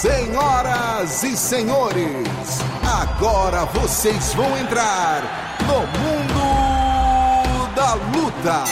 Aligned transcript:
Senhoras 0.00 1.24
e 1.24 1.36
senhores, 1.36 2.60
agora 2.86 3.64
vocês 3.64 4.32
vão 4.32 4.56
entrar 4.56 5.58
no 5.66 5.80
mundo 5.98 7.74
da 7.74 7.94
luta. 7.94 8.62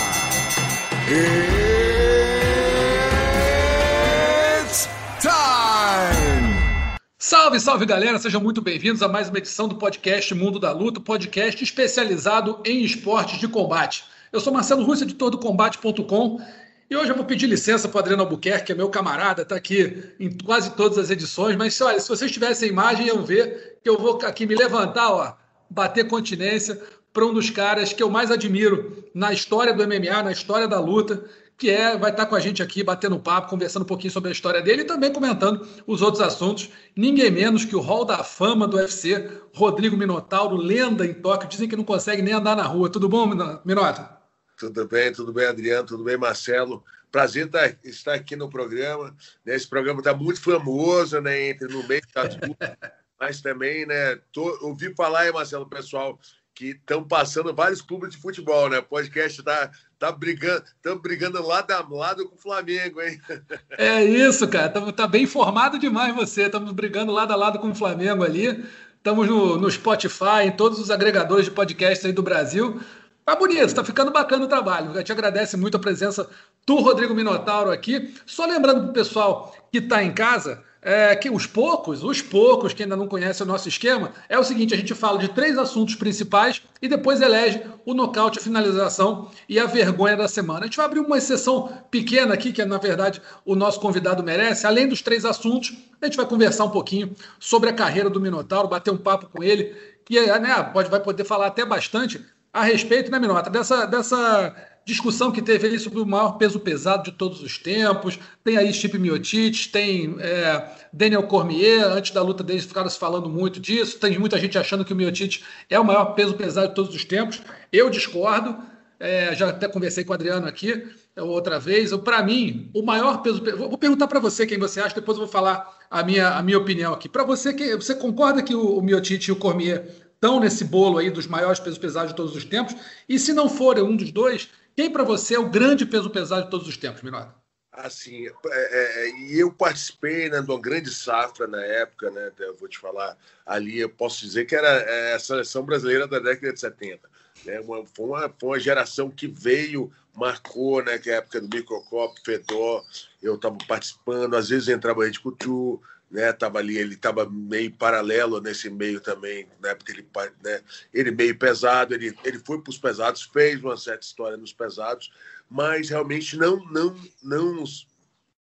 It's 4.60 4.88
time! 5.20 6.96
Salve, 7.18 7.58
salve 7.58 7.84
galera, 7.86 8.20
sejam 8.20 8.40
muito 8.40 8.62
bem-vindos 8.62 9.02
a 9.02 9.08
mais 9.08 9.28
uma 9.28 9.38
edição 9.38 9.66
do 9.66 9.74
podcast 9.74 10.32
Mundo 10.32 10.60
da 10.60 10.70
Luta, 10.70 11.00
podcast 11.00 11.64
especializado 11.64 12.60
em 12.64 12.84
esportes 12.84 13.40
de 13.40 13.48
combate. 13.48 14.04
Eu 14.30 14.38
sou 14.38 14.52
Marcelo 14.52 14.84
Russo, 14.84 15.02
editor 15.02 15.30
do 15.30 15.38
Combate.com, 15.38 16.40
e 16.88 16.96
hoje 16.96 17.10
eu 17.10 17.16
vou 17.16 17.24
pedir 17.24 17.46
licença 17.46 17.88
para 17.88 17.96
o 17.96 18.00
Adriano 18.00 18.22
Albuquerque, 18.22 18.66
que 18.66 18.72
é 18.72 18.74
meu 18.74 18.88
camarada, 18.88 19.42
está 19.42 19.56
aqui 19.56 20.14
em 20.20 20.30
quase 20.38 20.70
todas 20.70 20.98
as 20.98 21.10
edições, 21.10 21.56
mas 21.56 21.80
olha, 21.80 21.98
se 21.98 22.08
vocês 22.08 22.30
tivessem 22.30 22.68
imagem, 22.68 23.06
iam 23.06 23.24
ver 23.24 23.78
que 23.82 23.88
eu 23.88 23.98
vou 23.98 24.18
aqui 24.22 24.46
me 24.46 24.54
levantar, 24.54 25.10
ó, 25.10 25.34
bater 25.68 26.06
continência 26.06 26.80
para 27.12 27.26
um 27.26 27.34
dos 27.34 27.50
caras 27.50 27.92
que 27.92 28.02
eu 28.02 28.10
mais 28.10 28.30
admiro 28.30 29.04
na 29.14 29.32
história 29.32 29.72
do 29.72 29.82
MMA, 29.82 30.22
na 30.22 30.30
história 30.30 30.68
da 30.68 30.78
luta, 30.78 31.24
que 31.58 31.70
é 31.70 31.96
vai 31.96 32.10
estar 32.10 32.26
com 32.26 32.34
a 32.34 32.40
gente 32.40 32.62
aqui 32.62 32.84
batendo 32.84 33.18
papo, 33.18 33.48
conversando 33.48 33.82
um 33.82 33.86
pouquinho 33.86 34.12
sobre 34.12 34.28
a 34.28 34.32
história 34.32 34.60
dele 34.60 34.82
e 34.82 34.84
também 34.84 35.12
comentando 35.12 35.66
os 35.86 36.02
outros 36.02 36.22
assuntos. 36.22 36.68
Ninguém 36.94 37.30
menos 37.30 37.64
que 37.64 37.74
o 37.74 37.80
Hall 37.80 38.04
da 38.04 38.22
Fama 38.22 38.68
do 38.68 38.76
UFC, 38.76 39.28
Rodrigo 39.54 39.96
Minotauro, 39.96 40.56
lenda 40.56 41.06
em 41.06 41.14
Tóquio. 41.14 41.48
Dizem 41.48 41.68
que 41.68 41.76
não 41.76 41.84
consegue 41.84 42.20
nem 42.20 42.34
andar 42.34 42.54
na 42.54 42.64
rua. 42.64 42.90
Tudo 42.90 43.08
bom, 43.08 43.26
Minotauro? 43.64 44.15
Tudo 44.56 44.86
bem, 44.88 45.12
tudo 45.12 45.32
bem, 45.32 45.46
Adriano, 45.46 45.86
tudo 45.86 46.04
bem, 46.04 46.16
Marcelo. 46.16 46.82
Prazer 47.12 47.48
tá, 47.50 47.72
estar 47.84 48.14
aqui 48.14 48.34
no 48.36 48.48
programa. 48.48 49.14
Né, 49.44 49.54
esse 49.54 49.68
programa 49.68 50.00
está 50.00 50.14
muito 50.14 50.40
famoso, 50.40 51.20
né? 51.20 51.48
Entre 51.50 51.68
no 51.68 51.86
meio 51.86 52.02
das 52.14 52.36
mas 53.20 53.40
também, 53.40 53.86
né? 53.86 54.16
Tô, 54.32 54.58
ouvi 54.62 54.94
falar, 54.94 55.32
Marcelo, 55.32 55.68
pessoal, 55.68 56.18
que 56.54 56.70
estão 56.70 57.04
passando 57.04 57.54
vários 57.54 57.82
clubes 57.82 58.10
de 58.10 58.16
futebol, 58.16 58.70
né? 58.70 58.78
O 58.78 58.82
podcast 58.82 59.40
está 59.40 59.70
tá 59.98 60.10
brigando, 60.10 60.64
estamos 60.64 61.02
brigando 61.02 61.46
lado 61.46 61.70
a 61.70 61.86
lado 61.88 62.26
com 62.26 62.34
o 62.34 62.38
Flamengo, 62.38 63.00
hein? 63.02 63.20
É 63.76 64.02
isso, 64.02 64.48
cara. 64.48 64.70
Tamo, 64.70 64.90
tá 64.90 65.06
bem 65.06 65.24
informado 65.24 65.78
demais 65.78 66.14
você. 66.14 66.44
Estamos 66.44 66.72
brigando 66.72 67.12
lado 67.12 67.32
a 67.32 67.36
lado 67.36 67.58
com 67.58 67.70
o 67.70 67.74
Flamengo 67.74 68.24
ali. 68.24 68.64
Estamos 68.96 69.28
no, 69.28 69.58
no 69.58 69.70
Spotify, 69.70 70.44
em 70.44 70.50
todos 70.50 70.78
os 70.80 70.90
agregadores 70.90 71.44
de 71.44 71.50
podcast 71.50 72.06
aí 72.06 72.12
do 72.12 72.22
Brasil. 72.22 72.80
Tá 73.26 73.34
bonito, 73.34 73.74
tá 73.74 73.82
ficando 73.82 74.12
bacana 74.12 74.44
o 74.44 74.48
trabalho. 74.48 74.92
Eu 74.94 75.02
te 75.02 75.10
agradece 75.10 75.56
muito 75.56 75.76
a 75.76 75.80
presença 75.80 76.30
do 76.64 76.76
Rodrigo 76.76 77.12
Minotauro 77.12 77.72
aqui. 77.72 78.14
Só 78.24 78.46
lembrando 78.46 78.82
para 78.82 78.90
o 78.90 78.92
pessoal 78.92 79.52
que 79.68 79.78
está 79.78 80.00
em 80.00 80.12
casa, 80.12 80.62
é, 80.80 81.16
que 81.16 81.28
os 81.28 81.44
poucos, 81.44 82.04
os 82.04 82.22
poucos 82.22 82.72
que 82.72 82.84
ainda 82.84 82.94
não 82.94 83.08
conhecem 83.08 83.44
o 83.44 83.48
nosso 83.48 83.68
esquema, 83.68 84.12
é 84.28 84.38
o 84.38 84.44
seguinte: 84.44 84.74
a 84.74 84.76
gente 84.76 84.94
fala 84.94 85.18
de 85.18 85.26
três 85.26 85.58
assuntos 85.58 85.96
principais 85.96 86.62
e 86.80 86.86
depois 86.86 87.20
elege 87.20 87.60
o 87.84 87.94
nocaute, 87.94 88.38
a 88.38 88.42
finalização 88.42 89.28
e 89.48 89.58
a 89.58 89.66
vergonha 89.66 90.16
da 90.16 90.28
semana. 90.28 90.60
A 90.60 90.64
gente 90.66 90.76
vai 90.76 90.86
abrir 90.86 91.00
uma 91.00 91.18
exceção 91.18 91.82
pequena 91.90 92.32
aqui, 92.32 92.52
que 92.52 92.64
na 92.64 92.78
verdade 92.78 93.20
o 93.44 93.56
nosso 93.56 93.80
convidado 93.80 94.22
merece. 94.22 94.68
Além 94.68 94.86
dos 94.86 95.02
três 95.02 95.24
assuntos, 95.24 95.76
a 96.00 96.06
gente 96.06 96.16
vai 96.16 96.26
conversar 96.26 96.62
um 96.62 96.70
pouquinho 96.70 97.10
sobre 97.40 97.70
a 97.70 97.72
carreira 97.72 98.08
do 98.08 98.20
Minotauro, 98.20 98.68
bater 98.68 98.92
um 98.92 98.96
papo 98.96 99.26
com 99.26 99.42
ele, 99.42 99.74
que 100.04 100.14
né, 100.38 100.62
pode, 100.72 100.88
vai 100.88 101.00
poder 101.00 101.24
falar 101.24 101.48
até 101.48 101.64
bastante 101.64 102.24
a 102.56 102.62
respeito, 102.62 103.10
né, 103.10 103.18
Minota, 103.18 103.50
dessa, 103.50 103.84
dessa 103.84 104.56
discussão 104.82 105.30
que 105.30 105.42
teve 105.42 105.68
aí 105.68 105.78
sobre 105.78 106.00
o 106.00 106.06
maior 106.06 106.38
peso 106.38 106.58
pesado 106.58 107.04
de 107.04 107.12
todos 107.12 107.42
os 107.42 107.58
tempos. 107.58 108.18
Tem 108.42 108.56
aí 108.56 108.72
Chip 108.72 108.98
Miotite, 108.98 109.70
tem 109.70 110.16
é, 110.20 110.66
Daniel 110.90 111.24
Cormier, 111.24 111.84
antes 111.84 112.12
da 112.12 112.22
luta 112.22 112.42
deles 112.42 112.64
ficaram 112.64 112.88
se 112.88 112.98
falando 112.98 113.28
muito 113.28 113.60
disso. 113.60 113.98
Tem 113.98 114.18
muita 114.18 114.38
gente 114.38 114.56
achando 114.56 114.86
que 114.86 114.92
o 114.94 114.96
Miotite 114.96 115.44
é 115.68 115.78
o 115.78 115.84
maior 115.84 116.14
peso 116.14 116.32
pesado 116.32 116.68
de 116.68 116.74
todos 116.74 116.94
os 116.94 117.04
tempos. 117.04 117.42
Eu 117.70 117.90
discordo, 117.90 118.56
é, 118.98 119.34
já 119.34 119.50
até 119.50 119.68
conversei 119.68 120.02
com 120.02 120.12
o 120.12 120.14
Adriano 120.14 120.46
aqui 120.46 120.82
é, 121.14 121.22
outra 121.22 121.60
vez. 121.60 121.94
Para 121.98 122.22
mim, 122.22 122.70
o 122.74 122.82
maior 122.82 123.20
peso. 123.20 123.42
Vou 123.54 123.76
perguntar 123.76 124.06
para 124.06 124.18
você 124.18 124.46
quem 124.46 124.58
você 124.58 124.80
acha, 124.80 124.94
depois 124.94 125.18
eu 125.18 125.24
vou 125.24 125.30
falar 125.30 125.76
a 125.90 126.02
minha, 126.02 126.30
a 126.30 126.42
minha 126.42 126.56
opinião 126.56 126.94
aqui. 126.94 127.06
Para 127.06 127.22
você, 127.22 127.52
você 127.76 127.94
concorda 127.94 128.42
que 128.42 128.54
o, 128.54 128.78
o 128.78 128.82
Miotite 128.82 129.28
e 129.28 129.32
o 129.32 129.36
Cormier 129.36 130.05
estão 130.16 130.40
nesse 130.40 130.64
bolo 130.64 130.98
aí 130.98 131.10
dos 131.10 131.26
maiores 131.26 131.60
pesos 131.60 131.78
pesados 131.78 132.10
de 132.10 132.16
todos 132.16 132.34
os 132.34 132.44
tempos? 132.44 132.74
E 133.08 133.18
se 133.18 133.32
não 133.32 133.48
for 133.48 133.78
um 133.78 133.94
dos 133.94 134.10
dois, 134.10 134.48
quem 134.74 134.90
para 134.90 135.04
você 135.04 135.34
é 135.34 135.38
o 135.38 135.48
grande 135.48 135.86
peso 135.86 136.10
pesado 136.10 136.44
de 136.44 136.50
todos 136.50 136.66
os 136.66 136.76
tempos, 136.76 137.02
Minota? 137.02 137.34
Assim, 137.72 138.26
é, 138.26 138.30
é, 138.50 139.10
e 139.20 139.38
eu 139.38 139.52
participei 139.52 140.30
né, 140.30 140.40
de 140.40 140.50
uma 140.50 140.58
grande 140.58 140.90
safra 140.90 141.46
na 141.46 141.62
época, 141.62 142.10
né? 142.10 142.32
Eu 142.38 142.56
vou 142.56 142.66
te 142.66 142.78
falar 142.78 143.18
ali, 143.44 143.78
eu 143.78 143.90
posso 143.90 144.22
dizer 144.22 144.46
que 144.46 144.56
era 144.56 144.66
é, 144.66 145.14
a 145.14 145.18
seleção 145.18 145.62
brasileira 145.62 146.08
da 146.08 146.18
década 146.18 146.54
de 146.54 146.58
70. 146.60 147.06
Né, 147.44 147.60
uma, 147.60 147.84
foi, 147.84 148.06
uma, 148.06 148.34
foi 148.40 148.48
uma 148.48 148.58
geração 148.58 149.10
que 149.10 149.26
veio, 149.26 149.92
marcou, 150.14 150.82
né? 150.82 150.98
Que 150.98 151.10
é 151.10 151.14
a 151.14 151.16
época 151.18 151.38
do 151.38 151.54
Microcop, 151.54 152.18
Fedor, 152.24 152.82
eu 153.22 153.34
estava 153.34 153.58
participando, 153.68 154.34
às 154.36 154.48
vezes 154.48 154.68
entrava 154.68 155.02
a 155.02 155.06
gente 155.06 155.20
com 155.20 155.28
o 155.28 155.36
Tchu, 155.36 155.80
né? 156.16 156.32
Tava 156.32 156.58
ali, 156.60 156.78
ele 156.78 156.94
estava 156.94 157.28
meio 157.28 157.70
paralelo 157.72 158.40
nesse 158.40 158.70
meio 158.70 159.02
também, 159.02 159.46
né? 159.62 159.74
Porque 159.74 159.92
ele, 159.92 160.08
né? 160.42 160.62
ele 160.90 161.10
meio 161.10 161.38
pesado, 161.38 161.92
ele, 161.92 162.16
ele 162.24 162.38
foi 162.38 162.58
para 162.58 162.70
os 162.70 162.78
pesados, 162.78 163.22
fez 163.22 163.62
uma 163.62 163.76
certa 163.76 164.06
história 164.06 164.38
nos 164.38 164.50
pesados, 164.50 165.12
mas 165.50 165.90
realmente 165.90 166.34
não, 166.38 166.56
não, 166.70 166.96
não, 167.22 167.64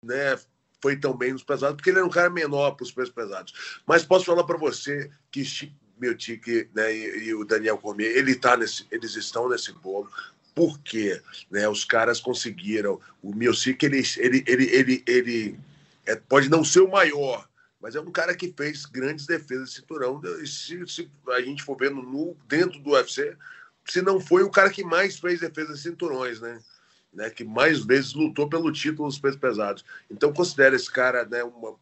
né? 0.00 0.38
Foi 0.80 0.96
tão 0.96 1.16
bem 1.16 1.32
nos 1.32 1.42
pesados, 1.42 1.74
porque 1.74 1.90
ele 1.90 1.98
era 1.98 2.06
um 2.06 2.10
cara 2.10 2.30
menor 2.30 2.76
para 2.76 2.84
os 2.84 2.92
pesos 2.92 3.12
pesados. 3.12 3.82
Mas 3.84 4.04
posso 4.04 4.24
falar 4.24 4.44
para 4.44 4.56
você 4.56 5.10
que 5.32 5.42
tique 6.16 6.68
né, 6.72 6.94
e, 6.94 7.24
e, 7.24 7.34
o 7.34 7.44
Daniel 7.44 7.78
Cormier, 7.78 8.16
ele 8.16 8.36
tá 8.36 8.56
nesse, 8.56 8.86
eles 8.88 9.16
estão 9.16 9.48
nesse 9.48 9.72
bolo. 9.72 10.08
Porque 10.54 11.20
né, 11.50 11.68
os 11.68 11.84
caras 11.84 12.20
conseguiram. 12.20 13.00
O 13.20 13.34
Milcic, 13.34 13.84
ele, 13.84 14.00
ele, 14.18 14.44
ele, 14.46 14.64
ele, 14.64 15.04
ele 15.08 15.60
é, 16.06 16.14
pode 16.14 16.48
não 16.48 16.62
ser 16.62 16.80
o 16.80 16.90
maior, 16.90 17.48
mas 17.84 17.94
é 17.94 18.00
um 18.00 18.10
cara 18.10 18.34
que 18.34 18.50
fez 18.56 18.86
grandes 18.86 19.26
defesas 19.26 19.68
de 19.68 19.74
cinturão. 19.74 20.18
Se, 20.46 20.86
se 20.86 21.10
a 21.28 21.42
gente 21.42 21.62
for 21.62 21.76
vendo 21.76 21.96
no, 21.96 22.34
dentro 22.48 22.80
do 22.80 22.92
UFC, 22.92 23.36
se 23.84 24.00
não 24.00 24.18
foi 24.18 24.42
o 24.42 24.48
cara 24.48 24.70
que 24.70 24.82
mais 24.82 25.18
fez 25.18 25.40
defesas 25.40 25.76
de 25.76 25.82
cinturões, 25.82 26.40
né? 26.40 26.58
né? 27.12 27.28
Que 27.28 27.44
mais 27.44 27.84
vezes 27.84 28.14
lutou 28.14 28.48
pelo 28.48 28.72
título 28.72 29.06
dos 29.06 29.18
pesos 29.18 29.38
pesados. 29.38 29.84
Então, 30.10 30.32
considera 30.32 30.74
esse 30.74 30.90
cara, 30.90 31.26
né? 31.26 31.44
Uma, 31.44 31.74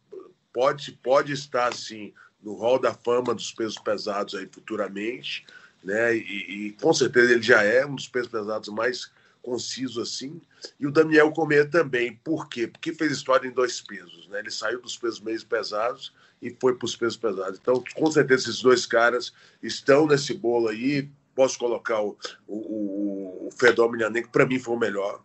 pode, 0.53 0.91
pode 1.01 1.35
estar, 1.35 1.69
assim, 1.69 2.13
no 2.43 2.55
hall 2.55 2.81
da 2.81 2.93
fama 2.93 3.33
dos 3.33 3.53
pesos 3.53 3.79
pesados 3.79 4.35
aí 4.35 4.49
futuramente, 4.51 5.47
né? 5.85 6.17
E, 6.17 6.67
e 6.67 6.73
com 6.83 6.93
certeza 6.93 7.31
ele 7.33 7.43
já 7.43 7.63
é 7.63 7.87
um 7.87 7.95
dos 7.95 8.09
pesos 8.09 8.29
pesados 8.29 8.69
mais 8.71 9.09
conciso 9.43 10.01
assim. 10.01 10.41
E 10.79 10.87
o 10.87 10.91
Daniel 10.91 11.33
Comer 11.33 11.69
também. 11.69 12.19
Por 12.25 12.49
quê? 12.49 12.67
Porque 12.67 12.95
fez 12.95 13.13
história 13.13 13.47
em 13.47 13.53
dois 13.53 13.81
pesos. 13.81 14.29
Né? 14.29 14.39
Ele 14.39 14.51
saiu 14.51 14.81
dos 14.81 14.97
pesos 14.97 15.21
meio 15.21 15.45
pesados 15.45 16.15
e 16.41 16.57
foi 16.61 16.75
para 16.75 16.87
os 16.87 16.97
pesos 16.97 17.17
pesados. 17.17 17.59
Então, 17.61 17.83
com 17.95 18.11
certeza, 18.11 18.45
esses 18.49 18.63
dois 18.63 18.87
caras 18.87 19.33
estão 19.63 20.07
nesse 20.07 20.33
bolo 20.33 20.69
aí. 20.69 21.11
Posso 21.35 21.59
colocar 21.59 22.01
o, 22.01 22.17
o, 22.47 23.49
o 23.49 23.51
Fedor 23.59 23.91
Milhanem, 23.91 24.23
que 24.23 24.29
para 24.29 24.47
mim 24.47 24.59
foi 24.59 24.75
o 24.75 24.79
melhor. 24.79 25.23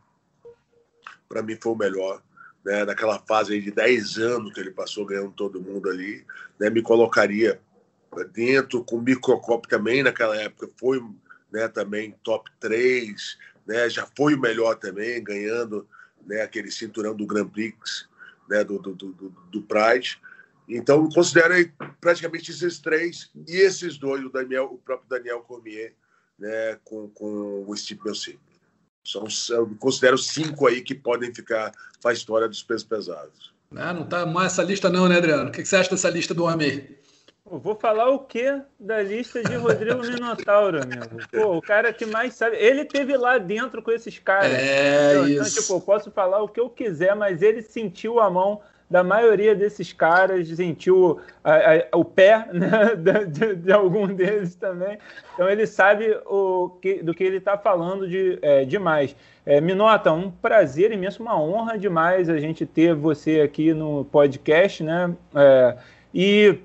Para 1.29 1.44
mim 1.44 1.57
foi 1.61 1.73
o 1.73 1.77
melhor. 1.77 2.22
Né? 2.66 2.85
Naquela 2.85 3.19
fase 3.19 3.61
de 3.61 3.72
10 3.72 4.17
anos 4.17 4.53
que 4.53 4.59
ele 4.59 4.72
passou 4.72 5.06
ganhando 5.06 5.31
todo 5.31 5.61
mundo 5.61 5.89
ali. 5.89 6.25
Né? 6.59 6.69
Me 6.69 6.81
colocaria 6.81 7.61
dentro 8.33 8.83
com 8.83 8.95
o 8.95 9.01
Microcop 9.01 9.67
também 9.67 10.01
naquela 10.01 10.35
época. 10.38 10.69
Foi 10.77 11.03
né, 11.51 11.67
também 11.67 12.16
top 12.23 12.50
3 12.59 13.38
né? 13.67 13.89
Já 13.89 14.07
foi 14.16 14.33
o 14.35 14.39
melhor 14.39 14.75
também, 14.75 15.23
ganhando 15.23 15.88
né, 16.25 16.41
aquele 16.41 16.72
cinturão 16.72 17.16
do 17.16 17.25
Grand 17.25 17.47
Prix, 17.47 18.07
né, 18.50 18.63
do, 18.63 18.80
do, 18.80 18.94
do, 18.94 19.13
do 19.51 19.62
Pride. 19.62 20.19
Então, 20.68 21.09
considero 21.09 21.53
praticamente 22.01 22.51
esses 22.51 22.80
três 22.80 23.30
e 23.47 23.56
esses 23.56 23.97
dois, 23.97 24.24
o 24.24 24.30
Daniel, 24.30 24.65
o 24.65 24.77
próprio 24.77 25.09
Daniel 25.09 25.41
Cormier, 25.41 25.94
né, 26.38 26.77
com, 26.83 27.09
com 27.09 27.65
o 27.68 27.75
Steve 27.75 28.01
Belsi. 28.03 28.39
São, 29.03 29.25
eu 29.51 29.74
considero 29.80 30.18
cinco 30.18 30.68
aí 30.68 30.81
que 30.81 30.94
podem 30.94 31.33
ficar 31.33 31.71
para 32.01 32.12
a 32.12 32.13
história 32.13 32.47
dos 32.47 32.62
pesos 32.62 32.83
pesados. 32.83 33.53
Não, 33.71 33.94
não 33.94 34.06
tá 34.06 34.25
mais 34.25 34.53
essa 34.53 34.63
lista 34.63 34.89
não, 34.89 35.07
né, 35.07 35.18
Adriano? 35.18 35.50
O 35.50 35.51
que 35.51 35.63
você 35.63 35.77
acha 35.77 35.89
dessa 35.89 36.09
lista 36.09 36.33
do 36.33 36.44
homem 36.44 36.97
vou 37.51 37.75
falar 37.75 38.09
o 38.09 38.19
que 38.19 38.61
da 38.79 39.01
lista 39.01 39.41
de 39.44 39.55
Rodrigo 39.55 40.01
Minotauro, 40.01 40.81
amigo? 40.83 41.17
Pô, 41.31 41.57
o 41.57 41.61
cara 41.61 41.94
que 41.94 42.05
mais 42.05 42.33
sabe. 42.33 42.57
Ele 42.57 42.85
teve 42.85 43.15
lá 43.15 43.38
dentro 43.38 43.81
com 43.81 43.91
esses 43.91 44.19
caras. 44.19 44.53
É 44.53 45.11
então, 45.11 45.27
isso. 45.27 45.41
Então, 45.41 45.61
tipo, 45.61 45.73
eu 45.73 45.81
posso 45.81 46.11
falar 46.11 46.41
o 46.41 46.47
que 46.47 46.59
eu 46.59 46.69
quiser, 46.69 47.15
mas 47.15 47.41
ele 47.41 47.61
sentiu 47.61 48.19
a 48.19 48.29
mão 48.29 48.61
da 48.89 49.03
maioria 49.03 49.53
desses 49.53 49.91
caras, 49.91 50.47
sentiu 50.47 51.19
a, 51.44 51.55
a, 51.55 51.97
o 51.97 52.05
pé 52.05 52.47
né, 52.53 52.95
de, 53.27 53.55
de, 53.55 53.71
algum 53.71 54.07
deles 54.07 54.55
também. 54.55 54.97
Então 55.33 55.50
ele 55.50 55.67
sabe 55.67 56.17
o 56.25 56.69
que, 56.81 57.03
do 57.03 57.13
que 57.13 57.23
ele 57.23 57.38
está 57.38 57.57
falando 57.57 58.07
de, 58.07 58.39
é, 58.41 58.63
demais. 58.63 59.15
É, 59.45 59.59
Minota, 59.59 60.11
um 60.11 60.31
prazer 60.31 60.91
imenso, 60.91 61.21
uma 61.21 61.39
honra 61.39 61.77
demais 61.77 62.29
a 62.29 62.38
gente 62.38 62.65
ter 62.65 62.93
você 62.93 63.41
aqui 63.41 63.73
no 63.73 64.05
podcast, 64.05 64.83
né? 64.83 65.13
É, 65.35 65.77
e 66.13 66.57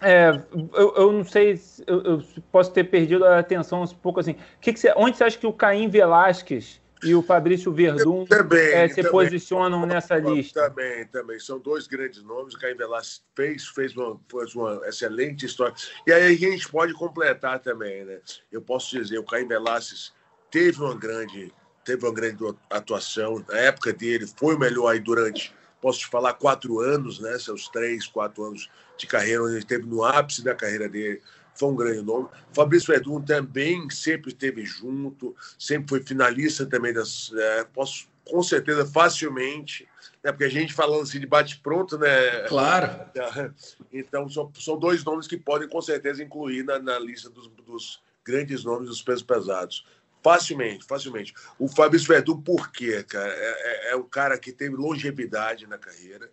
é, 0.00 0.42
eu, 0.72 0.94
eu, 0.96 1.12
não 1.12 1.24
sei, 1.24 1.60
eu, 1.86 2.02
eu, 2.02 2.24
posso 2.50 2.72
ter 2.72 2.84
perdido 2.84 3.24
a 3.24 3.38
atenção 3.38 3.82
um 3.82 3.86
pouco 3.86 4.20
assim. 4.20 4.34
Que 4.60 4.72
que 4.72 4.80
você, 4.80 4.92
onde 4.96 5.16
você 5.16 5.24
acha 5.24 5.38
que 5.38 5.46
o 5.46 5.52
Caim 5.52 5.88
Velasquez 5.88 6.80
e 7.02 7.14
o 7.14 7.22
Fabrício 7.22 7.72
Verdun 7.72 8.24
também, 8.24 8.72
é, 8.72 8.88
se 8.88 8.96
também, 8.96 9.10
posicionam 9.10 9.84
nessa 9.84 10.16
lista? 10.16 10.68
Também, 10.68 11.06
também. 11.06 11.38
São 11.38 11.58
dois 11.58 11.86
grandes 11.86 12.22
nomes. 12.22 12.54
O 12.54 12.58
Caim 12.58 12.74
Velasquez 12.74 13.22
fez, 13.34 13.66
fez, 13.68 13.96
uma, 13.96 14.18
fez 14.30 14.54
uma 14.54 14.80
excelente 14.86 15.44
história. 15.44 15.74
E 16.06 16.12
aí 16.12 16.34
a 16.34 16.36
gente 16.36 16.68
pode 16.68 16.94
completar 16.94 17.58
também, 17.58 18.04
né? 18.04 18.20
Eu 18.50 18.62
posso 18.62 18.96
dizer, 18.96 19.18
o 19.18 19.24
Caim 19.24 19.46
Velasquez 19.46 20.12
teve 20.50 20.80
uma 20.80 20.96
grande, 20.96 21.52
teve 21.84 22.06
uma 22.06 22.14
grande 22.14 22.42
atuação. 22.70 23.44
Na 23.48 23.58
época 23.58 23.92
dele, 23.92 24.26
foi 24.26 24.54
o 24.56 24.58
melhor 24.58 24.88
aí 24.88 24.98
durante, 24.98 25.54
posso 25.80 26.00
te 26.00 26.06
falar, 26.06 26.34
quatro 26.34 26.80
anos, 26.80 27.18
né? 27.20 27.38
Seus 27.38 27.68
três, 27.68 28.06
quatro 28.06 28.44
anos 28.44 28.70
de 28.96 29.06
carreira, 29.06 29.42
onde 29.42 29.52
ele 29.52 29.58
esteve 29.60 29.86
no 29.86 30.04
ápice 30.04 30.44
da 30.44 30.54
carreira 30.54 30.88
dele, 30.88 31.20
foi 31.54 31.68
um 31.68 31.76
grande 31.76 32.02
nome. 32.02 32.28
Fabrício 32.52 32.92
Verdun 32.92 33.20
também 33.22 33.88
sempre 33.90 34.30
esteve 34.30 34.64
junto, 34.64 35.34
sempre 35.58 35.88
foi 35.88 36.02
finalista 36.02 36.66
também 36.66 36.92
das. 36.92 37.32
É, 37.34 37.64
posso, 37.64 38.08
com 38.24 38.42
certeza, 38.42 38.86
facilmente, 38.86 39.88
né, 40.22 40.30
porque 40.30 40.44
a 40.44 40.50
gente 40.50 40.72
falando 40.72 41.02
assim 41.02 41.20
de 41.20 41.26
bate-pronto, 41.26 41.98
né? 41.98 42.46
Claro. 42.48 43.10
Então, 43.92 44.28
são, 44.28 44.50
são 44.54 44.78
dois 44.78 45.02
nomes 45.02 45.26
que 45.26 45.36
podem, 45.36 45.68
com 45.68 45.82
certeza, 45.82 46.22
incluir 46.22 46.62
na, 46.62 46.78
na 46.78 46.96
lista 46.96 47.28
dos, 47.28 47.48
dos 47.48 48.00
grandes 48.24 48.62
nomes 48.62 48.88
dos 48.88 49.02
pesos 49.02 49.24
pesados. 49.24 49.84
Facilmente, 50.22 50.84
facilmente. 50.84 51.34
O 51.58 51.66
Fabrício 51.66 52.08
Verdun, 52.08 52.40
por 52.42 52.70
quê, 52.70 53.02
cara? 53.02 53.32
É, 53.32 53.88
é, 53.88 53.92
é 53.92 53.96
um 53.96 54.02
cara 54.02 54.38
que 54.38 54.52
teve 54.52 54.76
longevidade 54.76 55.66
na 55.66 55.78
carreira 55.78 56.30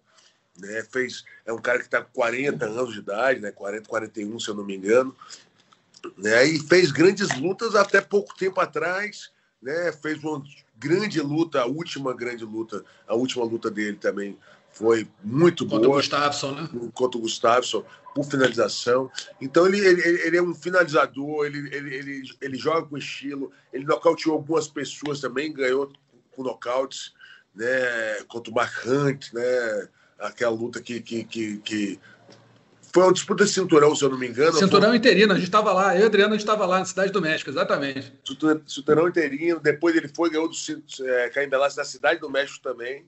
né? 0.59 0.83
Fez, 0.91 1.23
é 1.45 1.53
um 1.53 1.59
cara 1.59 1.79
que 1.79 1.85
está 1.85 2.01
com 2.01 2.11
40 2.13 2.65
anos 2.65 2.93
de 2.93 2.99
idade, 2.99 3.39
né? 3.39 3.51
40, 3.51 3.87
41, 3.87 4.39
se 4.39 4.49
eu 4.49 4.55
não 4.55 4.65
me 4.65 4.75
engano. 4.75 5.15
Né? 6.17 6.45
E 6.45 6.59
fez 6.59 6.91
grandes 6.91 7.35
lutas 7.39 7.75
até 7.75 8.01
pouco 8.01 8.35
tempo 8.35 8.59
atrás. 8.59 9.31
Né? 9.61 9.91
Fez 9.91 10.23
uma 10.23 10.43
grande 10.77 11.21
luta, 11.21 11.61
a 11.61 11.65
última 11.65 12.13
grande 12.13 12.45
luta, 12.45 12.83
a 13.07 13.15
última 13.15 13.43
luta 13.43 13.69
dele 13.69 13.97
também 13.97 14.37
foi 14.77 15.07
muito 15.23 15.65
contra 15.65 15.87
boa. 15.87 16.01
Contra 16.01 16.17
o 16.17 16.21
Gustafsson, 16.21 16.51
né? 16.51 16.69
Contra 16.93 17.17
o 17.17 17.21
Gustafsson, 17.21 17.85
por 18.15 18.25
finalização. 18.25 19.11
Então 19.41 19.67
ele, 19.67 19.79
ele, 19.79 20.01
ele 20.01 20.37
é 20.37 20.41
um 20.41 20.53
finalizador, 20.53 21.45
ele, 21.45 21.75
ele, 21.75 21.95
ele, 21.95 22.23
ele 22.41 22.57
joga 22.57 22.87
com 22.87 22.97
estilo, 22.97 23.51
ele 23.71 23.85
nocauteou 23.85 24.35
algumas 24.35 24.67
pessoas 24.67 25.19
também, 25.19 25.53
ganhou 25.53 25.91
com 26.35 26.43
nocautes, 26.43 27.13
né? 27.55 27.67
Contra 28.27 28.51
o 28.51 28.55
Mark 28.55 28.85
Hunt, 28.85 29.33
né? 29.33 29.87
aquela 30.19 30.51
luta 30.51 30.81
que, 30.81 30.99
que, 30.99 31.23
que, 31.23 31.57
que... 31.57 31.99
Foi 32.93 33.03
uma 33.03 33.13
disputa 33.13 33.45
de 33.45 33.51
cinturão, 33.51 33.95
se 33.95 34.03
eu 34.03 34.09
não 34.09 34.17
me 34.17 34.27
engano. 34.27 34.53
Cinturão 34.53 34.89
foi... 34.89 34.97
interino, 34.97 35.33
a 35.33 35.35
gente 35.35 35.45
estava 35.45 35.71
lá, 35.71 35.95
eu 35.95 36.03
e 36.03 36.05
Adriano, 36.05 36.33
a 36.33 36.37
gente 36.37 36.47
estava 36.47 36.65
lá 36.65 36.79
na 36.79 36.85
Cidade 36.85 37.11
do 37.11 37.21
México, 37.21 37.49
exatamente. 37.49 38.11
Cinturão 38.65 39.07
interino, 39.07 39.59
depois 39.59 39.95
ele 39.95 40.07
foi, 40.07 40.31
ganhou 40.31 40.49
do 40.49 40.55
é, 41.05 41.29
Caim 41.29 41.49
Velasquez 41.49 41.77
na 41.77 41.83
Cidade 41.83 42.19
do 42.19 42.29
México 42.29 42.59
também. 42.63 43.05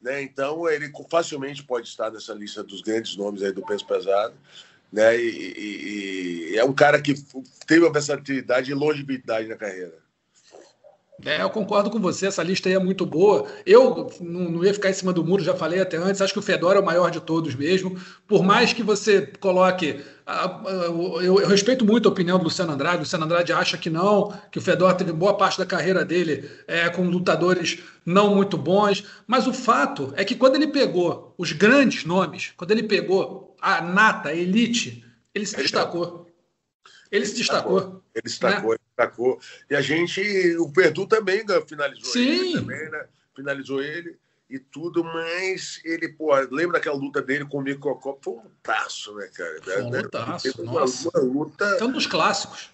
Né? 0.00 0.22
Então 0.22 0.68
ele 0.68 0.90
facilmente 1.10 1.62
pode 1.62 1.88
estar 1.88 2.10
nessa 2.10 2.32
lista 2.34 2.62
dos 2.62 2.80
grandes 2.80 3.16
nomes 3.16 3.42
aí 3.42 3.52
do 3.52 3.64
peso 3.64 3.86
pesado. 3.86 4.34
Né? 4.92 5.16
E, 5.18 5.52
e, 5.58 6.50
e 6.52 6.58
é 6.58 6.64
um 6.64 6.72
cara 6.72 7.00
que 7.00 7.14
teve 7.66 7.84
uma 7.84 7.92
versatilidade 7.92 8.70
e 8.70 8.74
longevidade 8.74 9.48
na 9.48 9.56
carreira. 9.56 10.05
É, 11.24 11.40
eu 11.40 11.48
concordo 11.48 11.90
com 11.90 11.98
você, 11.98 12.26
essa 12.26 12.42
lista 12.42 12.68
aí 12.68 12.74
é 12.74 12.78
muito 12.78 13.06
boa. 13.06 13.46
Eu 13.64 14.10
não, 14.20 14.50
não, 14.50 14.64
ia 14.64 14.74
ficar 14.74 14.90
em 14.90 14.92
cima 14.92 15.12
do 15.12 15.24
muro, 15.24 15.42
já 15.42 15.54
falei 15.54 15.80
até 15.80 15.96
antes, 15.96 16.20
acho 16.20 16.32
que 16.32 16.38
o 16.38 16.42
Fedora 16.42 16.78
é 16.78 16.82
o 16.82 16.84
maior 16.84 17.10
de 17.10 17.20
todos 17.20 17.54
mesmo. 17.54 17.98
Por 18.26 18.42
mais 18.42 18.72
que 18.72 18.82
você 18.82 19.26
coloque. 19.40 20.04
Eu, 20.74 21.22
eu 21.22 21.46
respeito 21.46 21.84
muito 21.84 22.08
a 22.08 22.12
opinião 22.12 22.36
do 22.36 22.44
Luciano 22.44 22.72
Andrade. 22.72 22.96
O 22.96 23.00
Luciano 23.00 23.24
Andrade 23.24 23.52
acha 23.52 23.78
que 23.78 23.88
não, 23.88 24.32
que 24.50 24.58
o 24.58 24.62
Fedora 24.62 24.94
teve 24.94 25.12
boa 25.12 25.36
parte 25.36 25.58
da 25.58 25.64
carreira 25.64 26.04
dele 26.04 26.50
é, 26.66 26.88
com 26.88 27.08
lutadores 27.08 27.78
não 28.04 28.34
muito 28.34 28.58
bons. 28.58 29.04
Mas 29.26 29.46
o 29.46 29.52
fato 29.52 30.12
é 30.16 30.24
que 30.24 30.34
quando 30.34 30.56
ele 30.56 30.66
pegou 30.66 31.34
os 31.38 31.52
grandes 31.52 32.04
nomes, 32.04 32.52
quando 32.56 32.72
ele 32.72 32.82
pegou 32.82 33.56
a 33.60 33.80
nata, 33.80 34.30
a 34.30 34.34
elite, 34.34 35.04
ele 35.34 35.46
se 35.46 35.56
destacou. 35.56 36.26
Ele 37.10 37.24
se 37.24 37.36
destacou. 37.36 38.02
Ele 38.14 38.22
destacou, 38.24 38.72
né? 38.72 38.78
Destacou. 38.96 39.38
E 39.70 39.76
a 39.76 39.80
gente, 39.82 40.56
o 40.56 40.72
Perdu 40.72 41.06
também 41.06 41.44
finalizou 41.66 42.12
Sim. 42.12 42.28
ele 42.28 42.52
também, 42.54 42.90
né? 42.90 43.06
Finalizou 43.34 43.82
ele 43.82 44.16
e 44.48 44.58
tudo, 44.58 45.04
mas 45.04 45.80
ele, 45.84 46.08
pô, 46.08 46.34
lembra 46.50 46.78
daquela 46.78 46.96
luta 46.96 47.20
dele 47.20 47.44
com 47.44 47.58
o 47.58 47.62
Microcop? 47.62 48.24
Foi 48.24 48.34
um 48.34 48.50
taço, 48.62 49.14
né, 49.16 49.28
cara? 49.34 49.60
Foi 49.62 49.82
um 49.82 49.90
lutaço, 49.90 50.62
uma, 50.62 50.80
nossa. 50.80 51.10
Uma 51.10 51.20
luta... 51.20 51.64
É 51.64 51.84
um 51.84 51.92
dos 51.92 52.06
clássicos. 52.06 52.70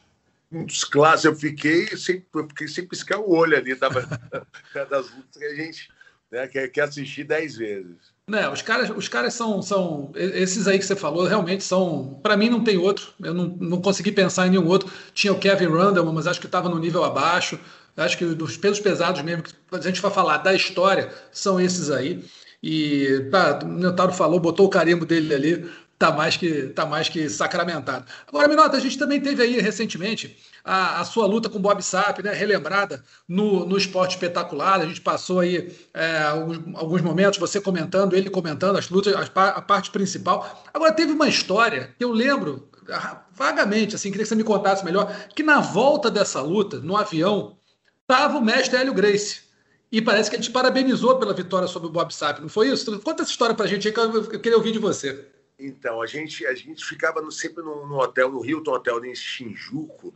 Um 0.51 0.65
dos 0.65 0.85
clássicos. 0.85 1.25
Eu 1.25 1.35
fiquei 1.35 1.97
sem, 1.97 2.25
eu 2.35 2.49
fiquei 2.49 2.69
sem 2.69 2.87
piscar 2.87 3.19
o 3.19 3.31
olho 3.31 3.57
ali, 3.57 3.75
tava, 3.75 4.03
das 4.89 5.11
lutas 5.11 5.37
que 5.37 5.45
a 5.45 5.55
gente 5.55 5.91
né, 6.31 6.47
quer, 6.47 6.69
quer 6.69 6.83
assistir 6.83 7.25
dez 7.25 7.57
vezes. 7.57 8.12
Né, 8.33 8.49
os 8.49 8.63
caras, 8.63 8.89
os 8.89 9.09
caras 9.09 9.35
são, 9.35 9.61
são. 9.61 10.11
Esses 10.15 10.67
aí 10.67 10.79
que 10.79 10.87
você 10.87 10.97
falou 10.97 11.27
realmente 11.27 11.63
são. 11.63 12.19
Para 12.23 12.35
mim 12.35 12.49
não 12.49 12.65
tem 12.65 12.79
outro. 12.79 13.09
Eu 13.23 13.35
não, 13.35 13.45
não 13.61 13.83
consegui 13.83 14.11
pensar 14.11 14.47
em 14.47 14.51
nenhum 14.53 14.67
outro. 14.67 14.91
Tinha 15.13 15.35
o 15.35 15.39
Kevin 15.39 15.67
Randall, 15.67 16.11
mas 16.11 16.27
acho 16.27 16.41
que 16.41 16.47
estava 16.47 16.67
no 16.67 16.79
nível 16.79 17.05
abaixo. 17.05 17.61
Acho 17.95 18.17
que 18.17 18.25
dos 18.25 18.57
pesos 18.57 18.81
pesados 18.81 19.21
mesmo, 19.21 19.43
que 19.43 19.53
a 19.71 19.81
gente 19.83 20.01
vai 20.01 20.11
falar 20.11 20.39
da 20.39 20.55
história, 20.55 21.13
são 21.31 21.61
esses 21.61 21.91
aí. 21.91 22.25
E 22.63 23.29
tá, 23.31 23.61
o 23.63 23.69
Neutaro 23.69 24.15
falou, 24.15 24.41
botou 24.41 24.65
o 24.65 24.71
carimbo 24.71 25.05
dele 25.05 25.35
ali 25.35 25.71
tá 25.99 26.11
mais 26.11 26.37
que 26.37 26.69
tá 26.69 26.87
mais 26.87 27.09
que 27.11 27.29
sacramentado. 27.29 28.07
Agora, 28.27 28.49
Minota, 28.49 28.77
a 28.77 28.81
gente 28.81 28.99
também 28.99 29.21
teve 29.21 29.43
aí 29.43 29.61
recentemente 29.61 30.37
a, 30.65 31.01
a 31.01 31.05
sua 31.05 31.27
luta 31.27 31.49
com 31.49 31.61
Bob 31.61 31.83
Sapp, 31.83 32.23
né, 32.23 32.33
relembrada 32.33 33.03
no, 33.29 33.67
no 33.67 33.77
esporte 33.77 34.13
espetacular. 34.13 34.81
A 34.81 34.87
gente 34.87 35.01
passou 35.01 35.41
aí 35.41 35.75
é, 35.93 36.23
alguns, 36.23 36.61
alguns, 36.77 37.03
momentos, 37.03 37.39
você 37.39 37.61
comentando, 37.61 38.15
ele 38.15 38.31
comentando 38.31 38.77
as 38.77 38.89
lutas, 38.89 39.15
a, 39.15 39.49
a 39.49 39.63
parte 39.63 39.91
principal. 39.91 40.63
Agora, 40.73 40.93
teve 40.93 41.13
uma 41.13 41.29
história 41.29 41.95
que 41.99 42.05
eu 42.05 42.13
lembro 42.13 42.69
ah, 42.91 43.23
vagamente, 43.33 43.95
assim, 43.95 44.11
queria 44.11 44.25
que 44.25 44.29
você 44.29 44.35
me 44.35 44.45
contasse 44.45 44.85
melhor, 44.85 45.29
que 45.35 45.43
na 45.43 45.61
volta 45.61 46.11
dessa 46.11 46.41
luta, 46.41 46.81
no 46.81 46.97
avião, 46.97 47.57
estava 48.01 48.39
o 48.39 48.45
mestre 48.45 48.79
Hélio 48.79 48.95
Grace. 48.95 49.43
E 49.91 50.01
parece 50.01 50.31
que 50.31 50.37
ele 50.37 50.43
te 50.43 50.51
parabenizou 50.51 51.19
pela 51.19 51.35
vitória 51.35 51.69
sobre 51.69 51.89
o 51.89 51.93
Bob 51.93 52.13
Sapp, 52.15 52.41
não 52.41 52.49
foi 52.49 52.69
isso? 52.69 52.99
Conta 53.01 53.23
essa 53.23 53.31
história 53.31 53.55
pra 53.55 53.67
gente 53.67 53.87
aí 53.87 53.93
que 53.93 54.01
eu, 54.01 54.15
eu 54.15 54.41
queria 54.41 54.57
ouvir 54.57 54.73
de 54.73 54.79
você. 54.79 55.29
Então, 55.59 56.01
a 56.03 56.07
gente, 56.07 56.45
a 56.47 56.55
gente 56.55 56.85
ficava 56.85 57.21
no, 57.21 57.31
sempre 57.31 57.63
no, 57.63 57.87
no, 57.87 57.99
hotel, 57.99 58.31
no 58.31 58.45
Hilton 58.45 58.73
Hotel 58.73 59.05
em 59.05 59.15
Shinjuku, 59.15 60.13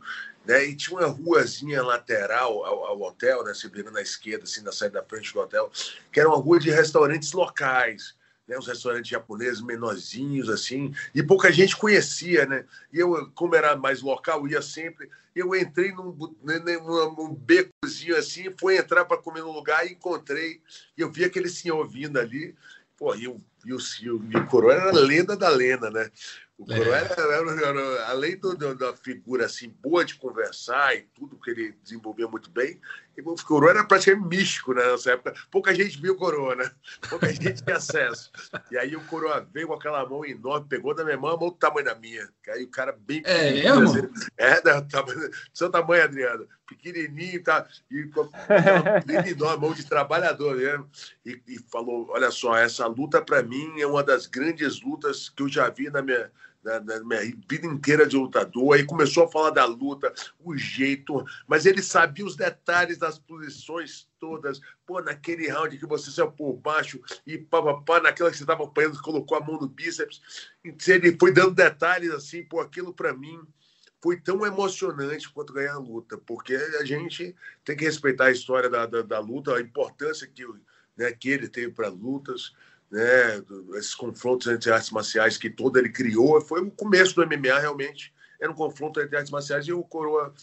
né? 0.47 0.65
E 0.65 0.75
tinha 0.75 0.97
uma 0.97 1.07
ruazinha 1.07 1.83
lateral 1.83 2.63
ao, 2.65 2.85
ao 2.85 3.01
hotel, 3.01 3.43
né? 3.43 3.53
Se 3.53 3.67
virando 3.67 3.95
na 3.95 4.01
esquerda, 4.01 4.45
assim, 4.45 4.61
na 4.61 4.71
saída 4.71 5.01
da 5.01 5.05
frente 5.07 5.33
do 5.33 5.39
hotel, 5.39 5.69
que 6.11 6.19
era 6.19 6.29
uma 6.29 6.37
rua 6.37 6.57
de 6.57 6.71
restaurantes 6.71 7.33
locais, 7.33 8.15
né? 8.47 8.57
Uns 8.57 8.67
restaurantes 8.67 9.11
japoneses 9.11 9.61
menorzinhos, 9.61 10.49
assim, 10.49 10.95
e 11.13 11.21
pouca 11.21 11.51
gente 11.51 11.75
conhecia, 11.75 12.45
né? 12.45 12.63
E 12.93 12.99
eu, 12.99 13.29
como 13.35 13.55
era 13.55 13.75
mais 13.75 14.01
local, 14.01 14.47
ia 14.47 14.61
sempre. 14.61 15.09
Eu 15.35 15.53
entrei 15.53 15.91
num, 15.91 16.35
né, 16.41 16.59
num, 16.59 17.13
num 17.13 17.35
becozinho 17.35 18.15
assim, 18.17 18.45
fui 18.57 18.77
entrar 18.77 19.03
para 19.05 19.17
comer 19.17 19.41
no 19.41 19.51
lugar 19.51 19.85
e 19.85 19.91
encontrei. 19.91 20.61
E 20.97 21.01
eu 21.01 21.11
vi 21.11 21.25
aquele 21.25 21.49
senhor 21.49 21.85
vindo 21.87 22.17
ali, 22.17 22.55
pô, 22.97 23.13
e 23.13 23.25
eu 23.25 23.41
e 23.65 23.73
o, 23.73 23.77
e 24.01 24.09
o, 24.09 24.23
e 24.31 24.37
o 24.37 24.47
Coroa 24.47 24.73
era 24.73 24.89
a 24.89 24.93
lenda 24.93 25.35
da 25.35 25.49
lenda, 25.49 25.91
né? 25.91 26.09
O 26.57 26.65
Coroa 26.65 26.97
é. 26.97 28.03
além 28.07 28.35
do, 28.35 28.55
da 28.75 28.95
figura 28.95 29.45
assim, 29.45 29.69
boa 29.69 30.03
de 30.03 30.15
conversar 30.15 30.95
e 30.95 31.01
tudo 31.13 31.39
que 31.39 31.51
ele 31.51 31.75
desenvolvia 31.83 32.27
muito 32.27 32.49
bem, 32.49 32.81
o 33.25 33.35
Coroa 33.45 33.71
era 33.71 33.83
praticamente 33.83 34.27
místico 34.27 34.73
né, 34.73 34.85
nessa 34.85 35.11
época. 35.11 35.33
Pouca 35.49 35.73
gente 35.73 35.99
viu 35.99 36.13
o 36.13 36.17
Coroa, 36.17 36.55
né? 36.55 36.69
Pouca 37.09 37.27
gente 37.31 37.63
tinha 37.63 37.77
acesso. 37.77 38.31
E 38.71 38.77
aí 38.77 38.95
o 38.95 39.03
Coroa 39.05 39.47
veio 39.51 39.67
com 39.67 39.73
aquela 39.73 40.07
mão 40.07 40.25
enorme, 40.25 40.67
pegou 40.67 40.93
da 40.93 41.03
minha 41.03 41.17
mão 41.17 41.31
a 41.31 41.37
mão 41.37 41.49
do 41.49 41.55
tamanho 41.55 41.85
da 41.85 41.95
minha. 41.95 42.27
Aí 42.49 42.63
o 42.63 42.69
cara 42.69 42.91
bem 42.91 43.21
É 43.25 43.51
mesmo? 43.51 43.83
Assim, 43.83 44.27
é, 44.37 44.61
do, 44.61 44.87
tamanho, 44.87 45.29
do 45.29 45.35
seu 45.53 45.69
tamanho, 45.69 46.03
Adriano. 46.03 46.47
Pequenininho, 46.67 47.41
tá? 47.43 47.67
E 47.89 48.03
com 48.05 48.29
a 49.47 49.57
mão 49.57 49.73
de 49.73 49.85
trabalhador 49.85 50.55
mesmo. 50.55 50.89
E, 51.25 51.41
e 51.47 51.59
falou: 51.71 52.07
olha 52.09 52.29
só, 52.29 52.55
essa 52.55 52.85
luta 52.87 53.21
para 53.21 53.41
mim, 53.41 53.79
é 53.79 53.87
uma 53.87 54.03
das 54.03 54.27
grandes 54.27 54.81
lutas 54.81 55.29
que 55.29 55.41
eu 55.41 55.49
já 55.49 55.69
vi 55.69 55.89
na 55.89 56.01
minha, 56.01 56.31
na, 56.67 56.99
minha 57.03 57.21
vida 57.49 57.65
inteira 57.65 58.05
de 58.05 58.17
lutador. 58.17 58.75
Aí 58.75 58.83
começou 58.83 59.23
a 59.23 59.31
falar 59.31 59.51
da 59.51 59.65
luta, 59.65 60.13
o 60.39 60.57
jeito, 60.57 61.25
mas 61.47 61.65
ele 61.65 61.81
sabia 61.81 62.25
os 62.25 62.35
detalhes 62.35 62.97
das 62.97 63.17
posições 63.17 64.07
todas. 64.19 64.59
Pô, 64.85 65.01
naquele 65.01 65.49
round 65.49 65.77
que 65.77 65.85
você 65.85 66.11
saiu 66.11 66.31
por 66.31 66.53
baixo 66.53 66.99
e 67.25 67.37
papapá, 67.37 68.01
naquela 68.01 68.29
que 68.29 68.37
você 68.37 68.43
estava 68.43 68.65
apanhando, 68.65 69.01
colocou 69.01 69.37
a 69.37 69.41
mão 69.41 69.59
no 69.59 69.67
bíceps. 69.67 70.21
Ele 70.63 71.15
foi 71.17 71.31
dando 71.31 71.55
detalhes 71.55 72.11
assim, 72.11 72.43
pô, 72.43 72.59
aquilo 72.59 72.93
para 72.93 73.13
mim 73.13 73.39
foi 74.01 74.19
tão 74.19 74.45
emocionante 74.45 75.29
quanto 75.29 75.53
ganhar 75.53 75.73
a 75.73 75.79
luta, 75.79 76.17
porque 76.17 76.53
a 76.55 76.85
gente 76.85 77.35
tem 77.63 77.75
que 77.75 77.85
respeitar 77.85 78.25
a 78.25 78.31
história 78.31 78.69
da, 78.69 78.85
da, 78.85 79.01
da 79.01 79.19
luta, 79.19 79.55
a 79.55 79.61
importância 79.61 80.27
que, 80.27 80.45
né, 80.95 81.11
que 81.11 81.29
ele 81.29 81.47
teve 81.47 81.71
para 81.71 81.87
lutas 81.87 82.53
né, 82.91 83.43
esses 83.75 83.95
confrontos 83.95 84.47
entre 84.47 84.71
artes 84.71 84.91
marciais 84.91 85.37
que 85.37 85.49
todo 85.49 85.77
ele 85.77 85.89
criou. 85.89 86.39
Foi 86.41 86.61
o 86.61 86.71
começo 86.71 87.15
do 87.15 87.25
MMA, 87.25 87.59
realmente. 87.59 88.13
Era 88.39 88.51
um 88.51 88.55
confronto 88.55 89.01
entre 89.01 89.17
artes 89.17 89.31
marciais 89.31 89.67
e 89.67 89.73
o 89.73 89.83
Coroa 89.83 90.33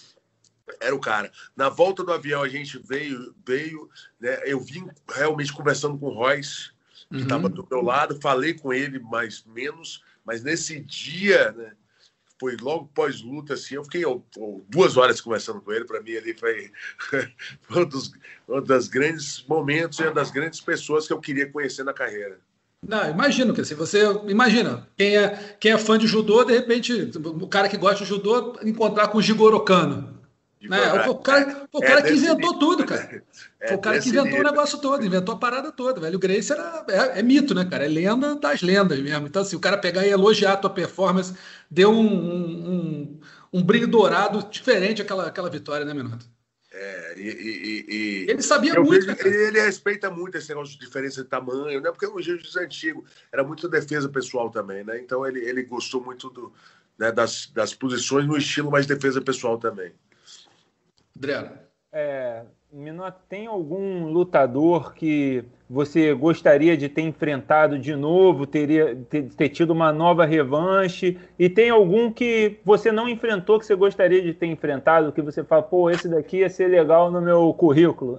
era 0.80 0.94
o 0.94 1.00
cara. 1.00 1.30
Na 1.56 1.68
volta 1.68 2.02
do 2.02 2.12
avião, 2.12 2.42
a 2.42 2.48
gente 2.48 2.78
veio, 2.78 3.34
veio 3.46 3.88
né, 4.18 4.40
eu 4.44 4.60
vim 4.60 4.88
realmente 5.12 5.52
conversando 5.52 5.98
com 5.98 6.06
o 6.06 6.14
Royce, 6.14 6.70
que 7.10 7.18
estava 7.18 7.46
uhum. 7.46 7.52
do 7.52 7.68
meu 7.70 7.82
lado, 7.82 8.20
falei 8.20 8.54
com 8.54 8.72
ele 8.72 8.98
mais 8.98 9.44
menos, 9.44 10.02
mas 10.24 10.42
nesse 10.42 10.80
dia, 10.80 11.52
né, 11.52 11.72
foi 12.38 12.56
logo 12.60 12.90
pós-luta, 12.94 13.54
assim, 13.54 13.76
eu 13.76 13.84
fiquei 13.84 14.02
duas 14.68 14.96
horas 14.96 15.20
conversando 15.20 15.60
com 15.60 15.72
ele, 15.72 15.84
para 15.84 16.02
mim 16.02 16.16
ali 16.16 16.34
foi, 16.34 16.70
um, 17.70 17.84
dos, 17.84 18.12
um 18.48 18.60
dos 18.60 18.88
grandes 18.88 19.44
momentos 19.48 19.98
e 19.98 20.02
uma 20.02 20.12
das 20.12 20.30
grandes 20.30 20.60
pessoas 20.60 21.06
que 21.06 21.12
eu 21.12 21.20
queria 21.20 21.50
conhecer 21.50 21.84
na 21.84 21.92
carreira. 21.92 22.38
Não, 22.86 23.08
imagino 23.08 23.54
que 23.54 23.62
assim, 23.62 23.74
você 23.74 24.04
imagina, 24.28 24.86
quem 24.96 25.16
é, 25.16 25.56
quem 25.58 25.72
é 25.72 25.78
fã 25.78 25.96
de 25.96 26.06
judô, 26.06 26.44
de 26.44 26.52
repente, 26.52 27.10
o 27.16 27.48
cara 27.48 27.68
que 27.68 27.78
gosta 27.78 28.04
de 28.04 28.10
judô 28.10 28.56
encontrar 28.62 29.08
com 29.08 29.18
o 29.18 29.22
Jigoro 29.22 29.60
Kano. 29.60 30.13
Né? 30.68 31.08
O, 31.08 31.14
cara, 31.16 31.68
o 31.72 31.80
cara 31.80 32.00
é 32.00 32.02
que 32.02 32.12
inventou 32.12 32.52
nível. 32.52 32.58
tudo, 32.58 32.84
cara. 32.84 33.22
É 33.60 33.68
Foi 33.68 33.76
o 33.78 33.80
cara 33.80 33.98
que 33.98 34.10
inventou 34.10 34.26
nível. 34.26 34.40
o 34.42 34.50
negócio 34.50 34.78
todo, 34.78 35.06
inventou 35.06 35.34
a 35.34 35.38
parada 35.38 35.72
toda, 35.72 35.98
velho. 35.98 36.16
O 36.16 36.18
Grace 36.18 36.52
era, 36.52 36.84
é, 36.86 37.20
é, 37.20 37.22
mito, 37.22 37.54
né, 37.54 37.64
cara? 37.64 37.86
É 37.86 37.88
lenda 37.88 38.34
das 38.34 38.60
lendas 38.60 38.98
mesmo. 39.00 39.26
Então, 39.26 39.40
assim, 39.40 39.56
o 39.56 39.60
cara 39.60 39.78
pegar 39.78 40.06
e 40.06 40.10
elogiar 40.10 40.52
a 40.52 40.56
tua 40.58 40.68
performance 40.68 41.34
deu 41.70 41.90
um, 41.90 42.04
um, 42.04 43.20
um 43.50 43.62
brilho 43.62 43.86
dourado 43.86 44.46
diferente 44.50 45.00
àquela, 45.00 45.28
àquela 45.28 45.48
vitória, 45.48 45.86
né, 45.86 45.94
Minuto? 45.94 46.26
É, 46.76 47.14
e, 47.16 47.28
e, 47.28 47.86
e, 47.88 48.30
ele 48.30 48.42
sabia 48.42 48.74
muito. 48.74 49.06
Vejo, 49.06 49.16
ele, 49.24 49.46
ele, 49.46 49.60
respeita 49.60 50.10
muito 50.10 50.36
esse 50.36 50.48
negócio 50.48 50.74
de 50.76 50.84
diferença 50.84 51.22
de 51.22 51.28
tamanho, 51.28 51.80
né? 51.80 51.90
Porque 51.90 52.06
o 52.06 52.20
jiu-jitsu 52.20 52.58
antigo 52.58 53.04
era 53.32 53.44
muito 53.44 53.68
defesa 53.68 54.08
pessoal 54.08 54.50
também, 54.50 54.82
né? 54.82 54.98
Então 55.00 55.24
ele, 55.24 55.38
ele 55.38 55.62
gostou 55.62 56.02
muito 56.02 56.28
do, 56.30 56.52
né, 56.98 57.12
das, 57.12 57.46
das 57.46 57.72
posições 57.72 58.26
no 58.26 58.36
estilo 58.36 58.72
mais 58.72 58.86
defesa 58.86 59.20
pessoal 59.20 59.56
também. 59.56 59.92
Adriano. 61.16 61.58
É, 61.92 62.42
Minotti, 62.72 63.18
tem 63.28 63.46
algum 63.46 64.06
lutador 64.06 64.94
que 64.94 65.44
você 65.70 66.12
gostaria 66.12 66.76
de 66.76 66.88
ter 66.88 67.02
enfrentado 67.02 67.78
de 67.78 67.94
novo, 67.94 68.46
teria 68.46 68.96
ter, 69.08 69.28
ter, 69.30 69.48
tido 69.48 69.70
uma 69.70 69.92
nova 69.92 70.24
revanche? 70.24 71.18
E 71.38 71.48
tem 71.48 71.70
algum 71.70 72.12
que 72.12 72.58
você 72.64 72.90
não 72.90 73.08
enfrentou 73.08 73.60
que 73.60 73.66
você 73.66 73.76
gostaria 73.76 74.20
de 74.20 74.34
ter 74.34 74.46
enfrentado, 74.46 75.12
que 75.12 75.22
você 75.22 75.44
fala, 75.44 75.62
pô, 75.62 75.88
esse 75.88 76.08
daqui 76.08 76.38
ia 76.38 76.50
ser 76.50 76.68
legal 76.68 77.12
no 77.12 77.20
meu 77.20 77.54
currículo? 77.54 78.18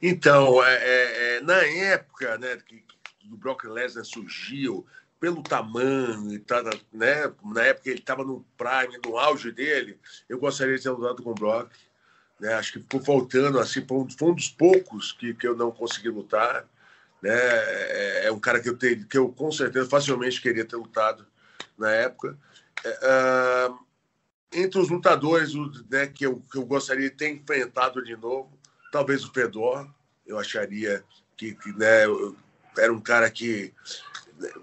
Então, 0.00 0.62
é, 0.62 0.74
é, 0.74 1.36
é 1.36 1.40
na 1.40 1.64
época 1.64 2.36
né, 2.36 2.58
que, 2.66 2.84
que 3.18 3.32
o 3.32 3.36
Brock 3.36 3.64
Lesnar 3.64 4.04
surgiu, 4.04 4.86
pelo 5.18 5.42
tamanho, 5.42 6.38
tá, 6.40 6.62
né, 6.92 7.32
na 7.42 7.62
época 7.62 7.88
ele 7.88 8.00
estava 8.00 8.22
no 8.22 8.44
prime, 8.58 9.00
no 9.06 9.16
auge 9.16 9.50
dele, 9.50 9.98
eu 10.28 10.38
gostaria 10.38 10.76
de 10.76 10.82
ter 10.82 10.90
lutado 10.90 11.22
com 11.22 11.30
o 11.30 11.34
Brock. 11.34 11.70
Né? 12.40 12.52
Acho 12.54 12.72
que 12.72 12.78
ficou 12.80 13.00
faltando, 13.00 13.58
assim, 13.58 13.84
foi 13.86 13.98
um, 13.98 14.10
foi 14.10 14.30
um 14.30 14.34
dos 14.34 14.48
poucos 14.48 15.12
que, 15.12 15.34
que 15.34 15.46
eu 15.46 15.56
não 15.56 15.70
consegui 15.70 16.08
lutar. 16.08 16.66
Né? 17.22 17.32
É, 17.32 18.26
é 18.26 18.32
um 18.32 18.38
cara 18.38 18.60
que 18.60 18.68
eu, 18.68 18.76
ter, 18.76 19.04
que 19.06 19.16
eu 19.16 19.28
com 19.30 19.50
certeza 19.50 19.88
facilmente 19.88 20.40
queria 20.40 20.64
ter 20.64 20.76
lutado 20.76 21.26
na 21.78 21.90
época. 21.90 22.38
É, 22.84 23.68
uh, 23.68 23.78
entre 24.52 24.78
os 24.78 24.88
lutadores 24.88 25.52
né, 25.90 26.06
que, 26.06 26.26
eu, 26.26 26.42
que 26.50 26.58
eu 26.58 26.64
gostaria 26.64 27.10
de 27.10 27.16
ter 27.16 27.30
enfrentado 27.30 28.02
de 28.04 28.16
novo, 28.16 28.56
talvez 28.92 29.24
o 29.24 29.32
Fedor, 29.32 29.88
eu 30.26 30.38
acharia 30.38 31.04
que, 31.36 31.54
que 31.54 31.72
né, 31.72 32.04
era 32.78 32.92
um 32.92 33.00
cara 33.00 33.30
que 33.30 33.72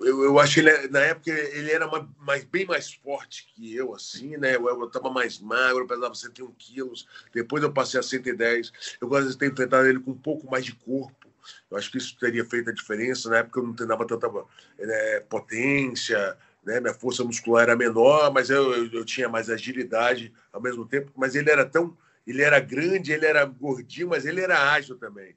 eu, 0.01 0.23
eu 0.23 0.39
acho 0.39 0.55
que 0.55 0.59
ele, 0.59 0.87
na 0.89 0.99
época 0.99 1.31
ele 1.31 1.71
era 1.71 1.89
mais, 2.19 2.43
bem 2.43 2.65
mais 2.65 2.93
forte 2.93 3.47
que 3.53 3.75
eu, 3.75 3.93
assim, 3.93 4.37
né? 4.37 4.55
Eu 4.55 4.85
estava 4.85 5.09
mais 5.09 5.39
magro, 5.39 5.83
eu 5.83 5.87
pesava 5.87 6.13
101 6.13 6.51
quilos. 6.57 7.07
Depois 7.33 7.63
eu 7.63 7.71
passei 7.71 7.99
a 7.99 8.03
110. 8.03 8.71
Eu 8.99 9.07
gosto 9.07 9.29
de 9.29 9.37
ter 9.37 9.51
enfrentado 9.51 9.87
ele 9.87 9.99
com 9.99 10.11
um 10.11 10.17
pouco 10.17 10.49
mais 10.49 10.65
de 10.65 10.73
corpo. 10.75 11.29
Eu 11.69 11.77
acho 11.77 11.91
que 11.91 11.97
isso 11.97 12.17
teria 12.19 12.45
feito 12.45 12.69
a 12.69 12.73
diferença. 12.73 13.29
Na 13.29 13.37
época 13.37 13.59
eu 13.59 13.63
não 13.63 13.73
treinava 13.73 14.05
tanta 14.05 14.29
né, 14.77 15.19
potência, 15.21 16.37
né? 16.63 16.79
Minha 16.79 16.93
força 16.93 17.23
muscular 17.23 17.63
era 17.63 17.75
menor, 17.75 18.31
mas 18.31 18.49
eu, 18.49 18.73
eu, 18.73 18.91
eu, 18.91 19.05
tinha 19.05 19.29
mais 19.29 19.49
agilidade 19.49 20.33
ao 20.51 20.61
mesmo 20.61 20.85
tempo. 20.85 21.11
Mas 21.15 21.35
ele 21.35 21.49
era 21.49 21.65
tão. 21.65 21.97
Ele 22.27 22.41
era 22.41 22.59
grande, 22.59 23.11
ele 23.11 23.25
era 23.25 23.43
gordinho, 23.45 24.09
mas 24.09 24.25
ele 24.25 24.41
era 24.41 24.71
ágil 24.71 24.95
também. 24.95 25.35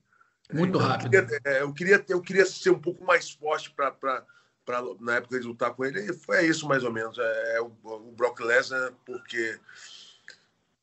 Muito 0.52 0.76
então, 0.76 0.88
rápido. 0.88 1.14
Eu 1.14 1.26
queria, 1.26 1.40
é, 1.44 1.62
eu 1.62 1.72
queria, 1.72 2.04
eu 2.08 2.20
queria 2.20 2.46
ser 2.46 2.70
um 2.70 2.78
pouco 2.78 3.04
mais 3.04 3.30
forte 3.30 3.70
para 3.70 4.24
na 5.00 5.16
época 5.16 5.38
de 5.38 5.46
lutar 5.46 5.72
com 5.74 5.84
ele. 5.84 6.00
E 6.00 6.12
foi 6.12 6.46
isso 6.46 6.66
mais 6.66 6.84
ou 6.84 6.92
menos. 6.92 7.18
É, 7.18 7.56
é 7.56 7.60
o, 7.60 7.72
o, 7.82 8.12
Brock 8.16 8.40
Lesnar, 8.40 8.92
porque 9.04 9.58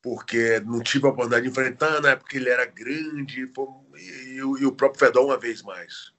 porque 0.02 0.60
não 0.62 0.82
tive 0.82 1.06
a 1.06 1.10
oportunidade 1.10 1.44
de 1.44 1.52
enfrentar, 1.52 2.02
na 2.02 2.10
época 2.10 2.36
ele 2.36 2.50
era 2.50 2.66
grande, 2.66 3.46
foi, 3.54 3.68
e, 3.96 4.38
e, 4.38 4.66
o 4.66 4.72
próprio 4.72 5.00
Fedor 5.00 5.26
uma 5.26 5.38
vez 5.38 5.62
mais. 5.62 6.12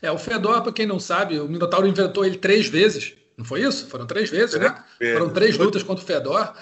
É, 0.00 0.10
o 0.10 0.16
Fedor, 0.16 0.62
para 0.62 0.72
quem 0.72 0.86
não 0.86 0.98
sabe, 0.98 1.38
o 1.38 1.46
Minotauro 1.46 1.86
inventou 1.86 2.24
ele 2.24 2.38
três 2.38 2.68
vezes, 2.68 3.14
não 3.36 3.44
foi 3.44 3.60
isso? 3.60 3.86
Foram 3.88 4.06
três 4.06 4.30
vezes, 4.30 4.54
é, 4.54 4.58
né? 4.58 4.84
É, 4.98 5.12
Foram 5.12 5.30
três 5.30 5.58
lutas 5.58 5.82
contra 5.82 6.02
o 6.02 6.06
Fedor. 6.06 6.54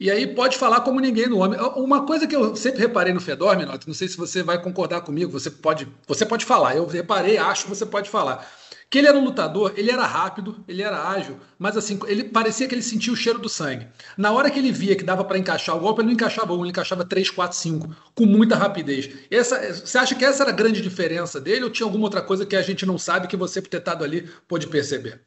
E 0.00 0.10
aí 0.10 0.26
pode 0.26 0.56
falar 0.56 0.80
como 0.80 0.98
ninguém 0.98 1.28
no 1.28 1.40
homem. 1.40 1.60
Uma 1.76 2.06
coisa 2.06 2.26
que 2.26 2.34
eu 2.34 2.56
sempre 2.56 2.80
reparei 2.80 3.12
no 3.12 3.20
Fedor, 3.20 3.54
Minotti, 3.54 3.86
não 3.86 3.92
sei 3.92 4.08
se 4.08 4.16
você 4.16 4.42
vai 4.42 4.60
concordar 4.60 5.02
comigo, 5.02 5.30
você 5.30 5.50
pode, 5.50 5.86
você 6.08 6.24
pode 6.24 6.46
falar. 6.46 6.74
Eu 6.74 6.86
reparei, 6.86 7.36
acho 7.36 7.64
que 7.64 7.68
você 7.68 7.84
pode 7.84 8.08
falar. 8.08 8.50
Que 8.88 8.98
ele 8.98 9.08
era 9.08 9.18
um 9.18 9.22
lutador, 9.22 9.74
ele 9.76 9.90
era 9.90 10.04
rápido, 10.06 10.64
ele 10.66 10.82
era 10.82 11.06
ágil, 11.06 11.38
mas 11.58 11.76
assim, 11.76 12.00
ele 12.08 12.24
parecia 12.24 12.66
que 12.66 12.74
ele 12.74 12.82
sentia 12.82 13.12
o 13.12 13.16
cheiro 13.16 13.38
do 13.38 13.48
sangue. 13.48 13.86
Na 14.16 14.32
hora 14.32 14.50
que 14.50 14.58
ele 14.58 14.72
via 14.72 14.96
que 14.96 15.04
dava 15.04 15.22
para 15.22 15.38
encaixar 15.38 15.76
o 15.76 15.80
golpe, 15.80 16.00
ele 16.00 16.06
não 16.06 16.14
encaixava 16.14 16.54
um, 16.54 16.60
ele 16.60 16.70
encaixava 16.70 17.04
três, 17.04 17.30
quatro, 17.30 17.56
cinco, 17.56 17.94
com 18.14 18.24
muita 18.24 18.56
rapidez. 18.56 19.10
Essa, 19.30 19.72
você 19.74 19.98
acha 19.98 20.14
que 20.14 20.24
essa 20.24 20.42
era 20.42 20.50
a 20.50 20.54
grande 20.54 20.80
diferença 20.80 21.38
dele 21.40 21.64
ou 21.64 21.70
tinha 21.70 21.86
alguma 21.86 22.04
outra 22.04 22.22
coisa 22.22 22.46
que 22.46 22.56
a 22.56 22.62
gente 22.62 22.84
não 22.86 22.98
sabe 22.98 23.28
que 23.28 23.36
você, 23.36 23.60
por 23.60 23.68
ter 23.68 23.76
estado 23.76 24.02
ali, 24.02 24.28
pôde 24.48 24.66
perceber? 24.66 25.20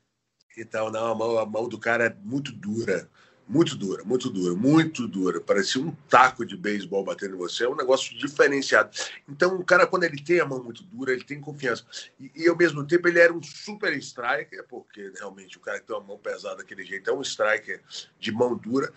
Então, 0.57 0.91
não, 0.91 1.11
a 1.11 1.15
mão, 1.15 1.37
a 1.37 1.45
mão 1.45 1.69
do 1.69 1.77
cara 1.77 2.07
é 2.07 2.15
muito 2.23 2.51
dura. 2.51 3.07
Muito 3.47 3.75
dura, 3.75 4.03
muito 4.05 4.29
dura, 4.29 4.55
muito 4.55 5.05
dura. 5.05 5.41
Parecia 5.41 5.81
um 5.81 5.91
taco 6.09 6.45
de 6.45 6.55
beisebol 6.55 7.03
batendo 7.03 7.35
em 7.35 7.37
você. 7.37 7.65
É 7.65 7.69
um 7.69 7.75
negócio 7.75 8.17
diferenciado. 8.17 8.89
Então, 9.27 9.57
o 9.57 9.65
cara, 9.65 9.85
quando 9.85 10.05
ele 10.05 10.21
tem 10.21 10.39
a 10.39 10.45
mão 10.45 10.63
muito 10.63 10.81
dura, 10.83 11.11
ele 11.11 11.25
tem 11.25 11.41
confiança. 11.41 11.83
E, 12.17 12.31
e 12.35 12.47
ao 12.47 12.55
mesmo 12.55 12.85
tempo, 12.87 13.07
ele 13.07 13.19
era 13.19 13.33
um 13.33 13.43
super 13.43 13.91
striker, 13.97 14.65
porque 14.67 15.11
realmente 15.17 15.57
o 15.57 15.59
cara 15.59 15.79
que 15.79 15.85
tem 15.85 15.95
uma 15.95 16.05
mão 16.05 16.17
pesada 16.17 16.57
daquele 16.57 16.85
jeito 16.85 17.09
é 17.09 17.13
um 17.13 17.21
striker 17.21 17.81
de 18.17 18.31
mão 18.31 18.55
dura. 18.55 18.93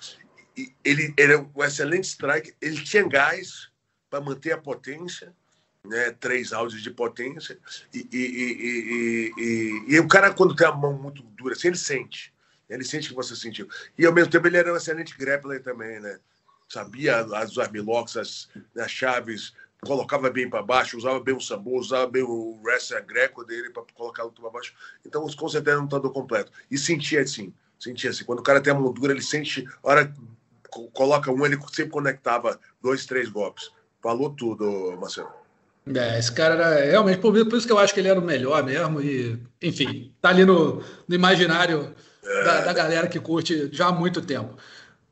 E 0.56 0.72
ele, 0.84 1.12
ele 1.16 1.32
é 1.32 1.38
um 1.38 1.64
excelente 1.64 2.04
striker. 2.04 2.54
Ele 2.60 2.80
tinha 2.82 3.06
gás 3.06 3.68
para 4.08 4.20
manter 4.20 4.52
a 4.52 4.58
potência. 4.58 5.34
Né, 5.84 6.10
três 6.10 6.52
áudios 6.52 6.82
de 6.82 6.90
potência. 6.90 7.56
E, 7.94 8.08
e, 8.12 8.18
e, 8.18 9.32
e, 9.38 9.94
e, 9.94 10.00
o 10.00 10.08
cara, 10.08 10.34
quando 10.34 10.56
tem 10.56 10.66
a 10.66 10.72
mão 10.72 10.92
muito 10.92 11.22
dura, 11.22 11.54
assim, 11.54 11.68
ele 11.68 11.76
sente. 11.76 12.34
Ele 12.68 12.84
sente 12.84 13.08
que 13.08 13.14
você 13.14 13.36
sentiu. 13.36 13.68
E 13.98 14.04
ao 14.04 14.12
mesmo 14.12 14.30
tempo 14.30 14.46
ele 14.46 14.56
era 14.56 14.72
um 14.72 14.76
excelente 14.76 15.16
grappler 15.16 15.62
também, 15.62 16.00
né? 16.00 16.18
Sabia 16.68 17.20
as 17.20 17.56
armlocks, 17.58 18.16
as, 18.16 18.48
as 18.76 18.90
chaves, 18.90 19.54
colocava 19.84 20.28
bem 20.30 20.50
para 20.50 20.62
baixo, 20.62 20.96
usava 20.96 21.20
bem 21.20 21.34
o 21.34 21.40
sambo, 21.40 21.78
usava 21.78 22.06
bem 22.06 22.22
o 22.22 22.60
wrestler 22.62 23.04
greco 23.04 23.44
dele 23.44 23.70
para 23.70 23.84
colocar 23.94 24.24
o 24.24 24.32
para 24.32 24.50
baixo. 24.50 24.74
Então, 25.04 25.22
com 25.26 25.48
certeza, 25.48 25.72
era 25.72 25.80
um 25.80 25.84
lutador 25.84 26.12
completo. 26.12 26.50
E 26.70 26.76
sentia 26.76 27.20
assim, 27.20 27.52
sentia 27.78 28.10
assim. 28.10 28.24
Quando 28.24 28.40
o 28.40 28.42
cara 28.42 28.60
tem 28.60 28.72
a 28.72 28.76
moldura, 28.76 29.12
ele 29.12 29.22
sente, 29.22 29.66
a 29.82 29.88
hora 29.88 30.14
coloca 30.92 31.30
um, 31.30 31.46
ele 31.46 31.58
sempre 31.72 31.92
conectava 31.92 32.58
dois, 32.82 33.06
três 33.06 33.28
golpes. 33.28 33.70
Falou 34.02 34.30
tudo, 34.30 34.96
Marcelo. 35.00 35.30
É, 35.94 36.18
esse 36.18 36.32
cara 36.32 36.54
era 36.54 36.90
realmente, 36.90 37.20
por, 37.20 37.36
isso 37.36 37.66
que 37.66 37.72
eu 37.72 37.78
acho 37.78 37.94
que 37.94 38.00
ele 38.00 38.08
era 38.08 38.18
o 38.18 38.24
melhor 38.24 38.64
mesmo. 38.64 39.00
E, 39.00 39.40
enfim, 39.62 40.12
tá 40.20 40.30
ali 40.30 40.44
no, 40.44 40.82
no 41.06 41.14
imaginário 41.14 41.94
da, 42.44 42.60
da, 42.62 42.72
galera 42.72 43.08
que 43.08 43.20
curte 43.20 43.68
já 43.72 43.88
há 43.88 43.92
muito 43.92 44.20
tempo. 44.20 44.56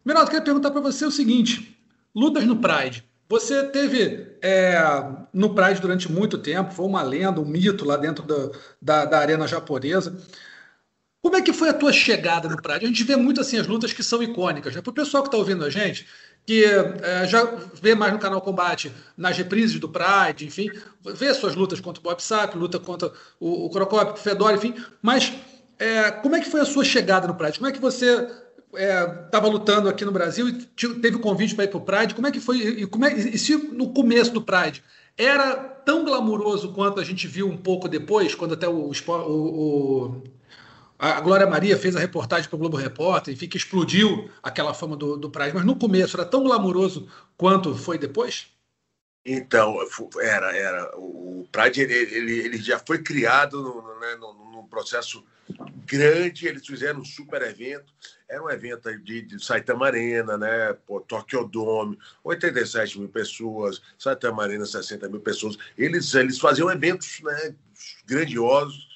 Miraldo, 0.04 0.30
queria 0.30 0.44
perguntar 0.44 0.70
para 0.70 0.80
você 0.80 1.04
o 1.04 1.10
seguinte: 1.10 1.78
lutas 2.14 2.44
no 2.44 2.56
Pride. 2.56 3.04
Você 3.28 3.64
teve 3.64 4.36
é, 4.42 4.76
no 5.32 5.54
Pride 5.54 5.80
durante 5.80 6.10
muito 6.12 6.36
tempo, 6.36 6.74
foi 6.74 6.84
uma 6.84 7.02
lenda, 7.02 7.40
um 7.40 7.44
mito 7.44 7.84
lá 7.84 7.96
dentro 7.96 8.24
da, 8.24 8.50
da, 8.80 9.04
da 9.06 9.18
arena 9.18 9.46
japonesa. 9.48 10.16
Como 11.22 11.36
é 11.36 11.40
que 11.40 11.54
foi 11.54 11.70
a 11.70 11.74
tua 11.74 11.90
chegada 11.90 12.48
no 12.50 12.60
Pride? 12.60 12.84
A 12.84 12.88
gente 12.88 13.02
vê 13.02 13.16
muito 13.16 13.40
assim 13.40 13.58
as 13.58 13.66
lutas 13.66 13.94
que 13.94 14.02
são 14.02 14.22
icônicas. 14.22 14.74
Né? 14.74 14.82
Para 14.82 14.90
o 14.90 14.94
pessoal 14.94 15.22
que 15.22 15.28
está 15.28 15.38
ouvindo 15.38 15.64
a 15.64 15.70
gente, 15.70 16.06
que 16.46 16.64
é, 16.64 17.26
já 17.26 17.44
vê 17.80 17.94
mais 17.94 18.12
no 18.12 18.18
canal 18.18 18.42
Combate, 18.42 18.92
nas 19.16 19.36
reprises 19.36 19.80
do 19.80 19.88
Pride, 19.88 20.44
enfim, 20.44 20.70
vê 21.02 21.32
suas 21.32 21.54
lutas 21.54 21.80
contra 21.80 22.00
o 22.00 22.02
Bob 22.02 22.20
Sapp, 22.20 22.58
luta 22.58 22.78
contra 22.78 23.10
o, 23.40 23.64
o 23.64 23.70
Crocop, 23.70 24.12
o 24.12 24.22
Fedor, 24.22 24.52
enfim. 24.52 24.74
Mas 25.00 25.32
é, 25.78 26.10
como 26.10 26.36
é 26.36 26.40
que 26.40 26.50
foi 26.50 26.60
a 26.60 26.64
sua 26.64 26.84
chegada 26.84 27.26
no 27.26 27.34
Pride? 27.34 27.58
Como 27.58 27.68
é 27.68 27.72
que 27.72 27.80
você 27.80 28.28
estava 28.72 29.46
é, 29.46 29.50
lutando 29.50 29.88
aqui 29.88 30.04
no 30.04 30.12
Brasil 30.12 30.48
e 30.48 30.52
teve 30.52 31.16
o 31.16 31.20
convite 31.20 31.54
para 31.54 31.64
ir 31.64 31.68
para 31.68 31.78
o 31.78 31.84
Pride? 31.84 32.14
Como 32.14 32.26
é 32.26 32.30
que 32.30 32.40
foi? 32.40 32.58
E, 32.58 32.86
como 32.86 33.04
é, 33.04 33.12
e 33.12 33.38
se 33.38 33.56
no 33.56 33.92
começo 33.92 34.32
do 34.32 34.42
Pride 34.42 34.82
era 35.16 35.56
tão 35.56 36.04
glamuroso 36.04 36.72
quanto 36.72 37.00
a 37.00 37.04
gente 37.04 37.26
viu 37.28 37.48
um 37.48 37.56
pouco 37.56 37.88
depois, 37.88 38.34
quando 38.34 38.54
até 38.54 38.68
o, 38.68 38.90
o, 38.90 39.32
o 39.32 40.22
a 40.98 41.20
Glória 41.20 41.46
Maria 41.46 41.76
fez 41.76 41.94
a 41.96 42.00
reportagem 42.00 42.48
para 42.48 42.56
o 42.56 42.58
Globo 42.58 42.76
Repórter, 42.76 43.34
enfim, 43.34 43.48
que 43.48 43.56
explodiu 43.56 44.30
aquela 44.42 44.72
fama 44.72 44.96
do, 44.96 45.16
do 45.16 45.30
Pride, 45.30 45.52
mas 45.54 45.64
no 45.64 45.76
começo 45.76 46.16
era 46.16 46.24
tão 46.24 46.42
glamuroso 46.42 47.08
quanto 47.36 47.74
foi 47.74 47.98
depois? 47.98 48.46
Então, 49.26 49.76
era, 50.20 50.54
era. 50.56 50.96
O 50.98 51.48
Pride 51.50 51.80
ele, 51.80 51.94
ele, 51.94 52.38
ele 52.40 52.58
já 52.58 52.78
foi 52.78 53.02
criado 53.02 53.62
no, 53.62 54.00
né, 54.00 54.16
num 54.16 54.66
processo 54.66 55.24
grande, 55.86 56.46
eles 56.46 56.66
fizeram 56.66 57.00
um 57.00 57.04
super 57.04 57.42
evento. 57.42 57.92
Era 58.28 58.42
um 58.42 58.50
evento 58.50 58.96
de, 58.98 59.22
de 59.22 59.44
Saitama 59.44 59.86
Arena, 59.86 60.36
né? 60.36 60.72
Pô, 60.86 61.00
Tokyo 61.00 61.44
Dome, 61.44 61.98
87 62.22 62.98
mil 62.98 63.08
pessoas, 63.08 63.82
Saitama 63.98 64.42
Arena, 64.42 64.64
60 64.64 65.08
mil 65.08 65.20
pessoas. 65.20 65.56
Eles, 65.76 66.14
eles 66.14 66.38
faziam 66.38 66.70
eventos 66.70 67.20
né, 67.22 67.54
grandiosos 68.06 68.94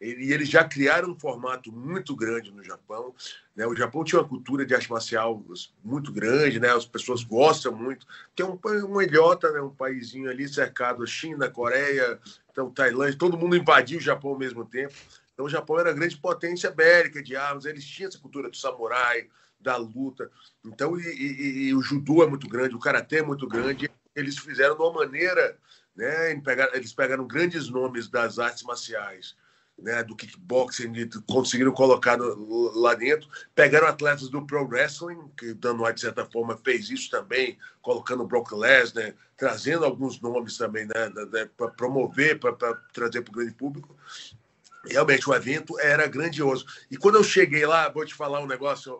e 0.00 0.32
eles 0.32 0.48
já 0.48 0.64
criaram 0.64 1.10
um 1.10 1.18
formato 1.18 1.70
muito 1.70 2.16
grande 2.16 2.50
no 2.50 2.64
Japão. 2.64 3.14
Né? 3.54 3.64
O 3.66 3.76
Japão 3.76 4.02
tinha 4.02 4.20
uma 4.20 4.28
cultura 4.28 4.66
de 4.66 4.74
arte 4.74 4.90
marcial 4.90 5.40
muito 5.84 6.12
grande, 6.12 6.58
né? 6.58 6.70
as 6.70 6.84
pessoas 6.84 7.22
gostam 7.22 7.72
muito. 7.72 8.04
Tem 8.34 8.44
um, 8.44 8.58
um 8.88 9.00
ilhota, 9.00 9.52
né? 9.52 9.60
um 9.60 9.70
paísinho 9.70 10.28
ali 10.28 10.48
cercado, 10.48 11.06
China, 11.06 11.48
Coreia, 11.48 12.18
então 12.50 12.68
Tailândia, 12.68 13.16
todo 13.16 13.38
mundo 13.38 13.56
invadiu 13.56 13.98
o 13.98 14.02
Japão 14.02 14.32
ao 14.32 14.38
mesmo 14.38 14.64
tempo. 14.64 14.94
Então 15.32 15.46
o 15.46 15.48
Japão 15.48 15.78
era 15.78 15.92
grande 15.92 16.16
potência 16.16 16.70
bélica 16.70 17.22
de 17.22 17.36
armas, 17.36 17.64
eles 17.64 17.84
tinham 17.84 18.08
essa 18.08 18.18
cultura 18.18 18.50
do 18.50 18.56
samurai, 18.56 19.28
da 19.58 19.76
luta. 19.76 20.30
Então, 20.64 20.98
e, 20.98 21.04
e, 21.04 21.68
e 21.68 21.74
o 21.74 21.80
judô 21.80 22.22
é 22.22 22.26
muito 22.26 22.48
grande, 22.48 22.74
o 22.74 22.80
karatê 22.80 23.18
é 23.18 23.22
muito 23.22 23.46
grande. 23.46 23.90
Eles 24.14 24.36
fizeram 24.38 24.74
de 24.74 24.82
uma 24.82 24.92
maneira, 24.92 25.56
né? 25.96 26.32
Eles 26.74 26.92
pegaram, 26.92 27.26
grandes 27.26 27.68
nomes 27.68 28.08
das 28.08 28.38
artes 28.38 28.62
marciais 28.62 29.36
né, 29.78 30.02
do 30.02 30.14
kickboxing, 30.14 30.92
conseguiram 31.26 31.72
colocar 31.72 32.16
no, 32.16 32.78
lá 32.78 32.94
dentro. 32.94 33.28
Pegaram 33.54 33.86
atletas 33.86 34.28
do 34.28 34.46
pro 34.46 34.66
wrestling, 34.66 35.30
que 35.36 35.54
dando 35.54 35.90
de 35.92 36.00
certa 36.00 36.24
forma 36.26 36.56
fez 36.58 36.90
isso 36.90 37.10
também, 37.10 37.58
colocando 37.80 38.26
Brock 38.26 38.52
Lesnar, 38.52 39.14
trazendo 39.36 39.84
alguns 39.84 40.20
nomes 40.20 40.56
também 40.56 40.86
né 40.86 41.10
para 41.56 41.68
promover, 41.68 42.38
para 42.38 42.74
trazer 42.92 43.22
para 43.22 43.30
o 43.30 43.34
grande 43.34 43.54
público. 43.54 43.96
Realmente 44.84 45.28
o 45.28 45.34
evento 45.34 45.78
era 45.78 46.06
grandioso. 46.06 46.66
E 46.90 46.96
quando 46.96 47.16
eu 47.16 47.24
cheguei 47.24 47.64
lá, 47.66 47.88
vou 47.88 48.04
te 48.04 48.14
falar 48.14 48.40
um 48.40 48.46
negócio, 48.46 48.92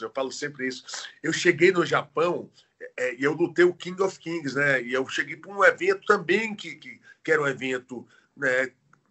eu 0.00 0.10
falo 0.14 0.30
sempre 0.30 0.68
isso. 0.68 0.84
Eu 1.22 1.32
cheguei 1.32 1.72
no 1.72 1.86
Japão 1.86 2.50
é, 2.96 3.14
e 3.14 3.24
eu 3.24 3.32
lutei 3.32 3.64
o 3.64 3.74
King 3.74 4.02
of 4.02 4.18
Kings, 4.18 4.54
né? 4.54 4.82
E 4.82 4.92
eu 4.92 5.06
cheguei 5.08 5.36
para 5.36 5.52
um 5.52 5.64
evento 5.64 6.04
também 6.06 6.54
que, 6.54 6.74
que, 6.76 7.00
que 7.22 7.32
era 7.32 7.42
um 7.42 7.46
evento 7.46 8.06
né, 8.36 8.70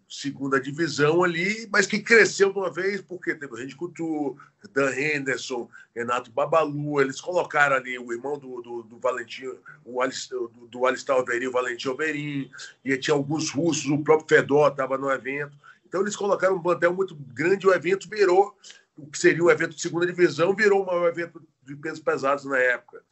segunda 0.10 0.60
divisão 0.60 1.24
ali, 1.24 1.68
mas 1.72 1.86
que 1.86 2.00
cresceu 2.00 2.52
de 2.52 2.58
uma 2.58 2.72
vez 2.72 3.00
porque 3.00 3.36
teve 3.36 3.54
o 3.54 3.56
Randy 3.56 3.76
Couture, 3.76 4.36
Dan 4.74 4.92
Henderson, 4.96 5.70
Renato 5.96 6.32
Babalu, 6.32 7.00
eles 7.00 7.22
colocaram 7.22 7.76
ali 7.76 7.98
o 8.00 8.12
irmão 8.12 8.38
do, 8.38 8.60
do, 8.62 8.84
do 8.84 8.98
Valentim, 8.98 9.46
o 9.86 10.04
do, 10.30 10.68
do 10.68 10.86
Alistar 10.88 11.18
Overin, 11.18 11.48
o 11.48 11.52
Valentim 11.52 11.90
Overin, 11.90 12.50
e 12.84 12.98
tinha 12.98 13.14
alguns 13.14 13.52
russos, 13.52 13.86
o 13.86 14.04
próprio 14.04 14.38
Fedor 14.38 14.72
estava 14.72 14.98
no 14.98 15.12
evento. 15.12 15.56
Então 15.90 16.02
eles 16.02 16.16
colocaram 16.16 16.56
um 16.56 16.62
plantel 16.62 16.94
muito 16.94 17.16
grande, 17.16 17.68
o 17.68 17.74
evento 17.74 18.08
virou, 18.08 18.56
o 18.96 19.08
que 19.08 19.18
seria 19.18 19.44
um 19.44 19.50
evento 19.50 19.76
de 19.76 19.82
segunda 19.82 20.06
divisão, 20.06 20.56
virou 20.56 20.88
um 20.88 21.08
evento 21.08 21.42
de 21.64 21.76
pesos 21.76 22.00
pesados 22.00 22.46
na 22.46 22.58
época. 22.58 23.04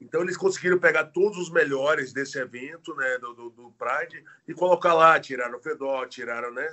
Então 0.00 0.20
eles 0.20 0.36
conseguiram 0.36 0.78
pegar 0.78 1.04
todos 1.04 1.38
os 1.38 1.50
melhores 1.50 2.12
desse 2.12 2.38
evento, 2.38 2.94
né, 2.96 3.18
do, 3.18 3.32
do, 3.32 3.50
do 3.50 3.70
Pride, 3.72 4.22
e 4.46 4.52
colocar 4.52 4.92
lá, 4.92 5.18
tiraram 5.18 5.58
o 5.58 5.62
Fedor, 5.62 6.08
tiraram, 6.08 6.52
né, 6.52 6.68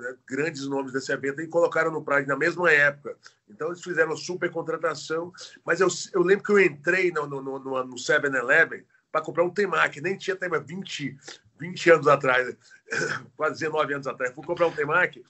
né, 0.00 0.16
grandes 0.26 0.66
nomes 0.66 0.92
desse 0.92 1.12
evento 1.12 1.42
e 1.42 1.46
colocaram 1.46 1.92
no 1.92 2.02
Pride 2.02 2.26
na 2.26 2.36
mesma 2.36 2.72
época. 2.72 3.16
Então 3.48 3.68
eles 3.68 3.82
fizeram 3.82 4.16
super 4.16 4.50
contratação, 4.50 5.30
mas 5.64 5.80
eu, 5.80 5.88
eu 6.14 6.22
lembro 6.22 6.44
que 6.44 6.52
eu 6.52 6.58
entrei 6.58 7.12
no, 7.12 7.26
no, 7.26 7.42
no, 7.42 7.58
no 7.58 7.94
7-Eleven 7.96 8.82
para 9.12 9.20
comprar 9.20 9.44
um 9.44 9.50
Temac, 9.50 10.00
nem 10.00 10.16
tinha 10.16 10.36
Temac 10.36 10.66
20, 10.66 11.18
20 11.58 11.90
anos 11.90 12.08
atrás, 12.08 12.56
quase 13.36 13.60
19 13.60 13.94
anos 13.94 14.06
atrás. 14.06 14.34
Fui 14.34 14.44
comprar 14.44 14.66
um 14.66 14.72
Temac 14.72 15.22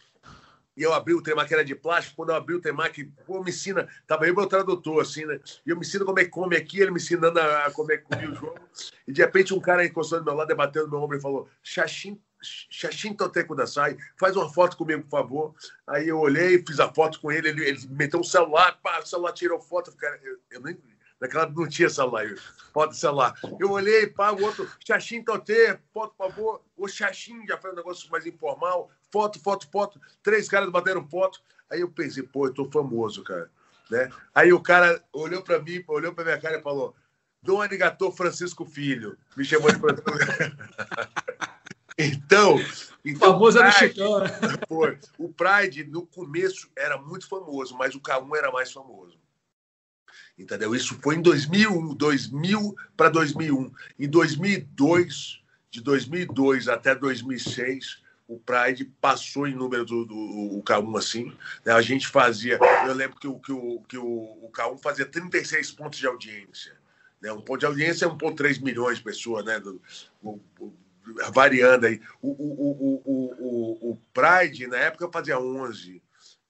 e 0.77 0.83
eu 0.83 0.95
abri 0.95 1.15
o 1.15 1.23
tema 1.23 1.45
que 1.45 1.53
era 1.53 1.65
de 1.65 1.75
plástico, 1.75 2.17
quando 2.17 2.31
eu 2.31 2.37
abri 2.37 2.55
o 2.55 2.61
tema 2.61 2.89
que 2.89 3.05
pô, 3.27 3.43
me 3.43 3.51
ensina, 3.51 3.89
tava 4.07 4.25
aí 4.25 4.33
meu 4.33 4.47
tradutor, 4.47 5.03
assim, 5.03 5.27
né? 5.27 5.41
E 5.67 5.71
eu 5.71 5.77
me 5.77 5.83
ensino 5.83 6.05
como 6.05 6.19
é 6.21 6.25
que 6.25 6.31
come 6.31 6.57
aqui, 6.57 6.81
ele 6.81 6.91
me 6.91 6.97
ensinando 6.97 7.39
a, 7.39 7.71
como 7.73 7.93
é 7.93 7.99
que 7.99 8.27
o 8.27 8.35
jogo. 8.35 8.59
E 9.07 9.13
de 9.13 9.21
repente 9.21 9.53
um 9.53 9.61
cara 9.61 9.85
encostou 9.85 10.21
do 10.21 10.25
meu 10.25 10.35
lado, 10.35 10.47
debatendo 10.47 10.87
no 10.87 10.93
meu 10.93 11.01
ombro 11.01 11.19
e 11.19 11.21
falou: 11.21 11.49
Xaxim, 11.63 12.19
Xaxim 12.41 13.13
Toteco 13.13 13.57
da 13.57 13.67
Sai, 13.67 13.99
faz 14.17 14.37
uma 14.37 14.49
foto 14.49 14.77
comigo, 14.77 15.03
por 15.03 15.11
favor. 15.11 15.55
Aí 15.87 16.09
eu 16.09 16.19
olhei, 16.19 16.65
fiz 16.65 16.79
a 16.79 16.89
foto 16.91 17.21
com 17.21 17.33
ele, 17.33 17.49
ele, 17.49 17.69
ele 17.69 17.89
meteu 17.91 18.21
um 18.21 18.25
celular, 18.25 18.79
pá, 18.81 19.01
o 19.01 19.07
celular 19.07 19.33
tirou 19.33 19.61
foto. 19.61 19.95
Cara, 19.97 20.19
eu, 20.23 20.39
eu 20.51 20.61
nem 20.63 20.79
Naquela 21.21 21.47
não 21.51 21.69
tinha 21.69 21.91
celular, 21.91 22.27
foto 22.73 22.95
celular. 22.95 23.35
Eu 23.59 23.71
olhei, 23.73 24.07
pá, 24.07 24.31
o 24.31 24.43
outro, 24.43 24.67
Xaxim 24.87 25.23
Totê, 25.23 25.79
foto, 25.93 26.15
por 26.17 26.31
favor. 26.31 26.63
O 26.77 26.89
Xaxim 26.89 27.47
já 27.47 27.59
foi 27.59 27.73
um 27.73 27.77
negócio 27.77 28.11
mais 28.11 28.25
informal. 28.25 28.91
Foto, 29.13 29.39
foto, 29.39 29.69
foto. 29.71 30.01
Três 30.23 30.49
caras 30.49 30.71
bateram 30.71 31.07
foto. 31.07 31.43
Aí 31.69 31.83
eu 31.83 31.91
pensei, 31.91 32.23
pô, 32.23 32.47
eu 32.47 32.55
tô 32.55 32.71
famoso, 32.71 33.23
cara. 33.23 33.51
Né? 33.91 34.11
Aí 34.35 34.53
o 34.53 34.61
cara 34.61 35.03
olhou 35.13 35.43
para 35.43 35.59
mim, 35.59 35.85
olhou 35.89 36.15
para 36.15 36.25
minha 36.25 36.41
cara 36.41 36.59
e 36.59 36.63
falou: 36.63 36.95
Dom 37.43 37.61
Arigatô 37.61 38.11
Francisco 38.11 38.65
Filho. 38.65 39.19
Me 39.37 39.45
chamou 39.45 39.71
de 39.71 39.79
Francisco. 39.79 40.11
então, 41.99 42.57
então. 43.05 43.33
Famoso 43.33 43.59
era 43.59 43.69
né? 43.69 43.93
o 45.19 45.29
Pride, 45.29 45.85
no 45.85 46.07
começo, 46.07 46.71
era 46.77 46.97
muito 46.97 47.29
famoso, 47.29 47.77
mas 47.77 47.95
o 47.95 48.01
K1 48.01 48.37
era 48.37 48.51
mais 48.51 48.73
famoso. 48.73 49.19
Entendeu? 50.39 50.75
Isso 50.75 50.99
foi 51.03 51.17
em 51.17 51.23
2001, 51.23 51.95
2000 51.95 52.77
para 52.97 53.09
2001. 53.09 53.73
Em 53.99 54.09
2002, 54.09 55.41
de 55.71 55.81
2002 55.81 56.69
até 56.69 56.95
2006, 56.95 58.03
o 58.27 58.39
Pride 58.39 58.85
passou 59.01 59.47
em 59.47 59.55
número 59.55 59.85
do, 59.85 60.05
do 60.05 60.15
o 60.15 60.63
K1 60.63 60.99
assim. 60.99 61.33
Né? 61.65 61.73
A 61.73 61.83
gente 61.83 62.07
fazia, 62.07 62.59
eu 62.87 62.95
lembro 62.95 63.19
que 63.19 63.27
o, 63.27 63.39
que 63.39 63.53
o, 63.53 63.83
que 63.89 63.99
o, 63.99 64.07
o 64.07 64.51
K1 64.53 64.79
fazia 64.79 65.05
36 65.05 65.73
pontos 65.73 65.99
de 65.99 66.07
audiência. 66.07 66.79
Né? 67.21 67.33
Um 67.33 67.41
ponto 67.41 67.61
de 67.61 67.67
audiência 67.67 68.07
é 68.07 68.09
1,3 68.09 68.63
milhões 68.63 68.99
de 68.99 69.05
pessoas, 69.05 69.45
né? 69.45 69.59
Do, 69.59 69.83
o, 70.23 70.41
o, 70.59 70.73
variando 71.33 71.87
aí. 71.87 72.01
O, 72.23 72.29
o, 72.29 73.01
o, 73.05 73.91
o, 73.91 73.99
Pride, 74.13 74.69
na 74.69 74.77
época, 74.77 75.11
fazia 75.13 75.39
11. 75.39 76.01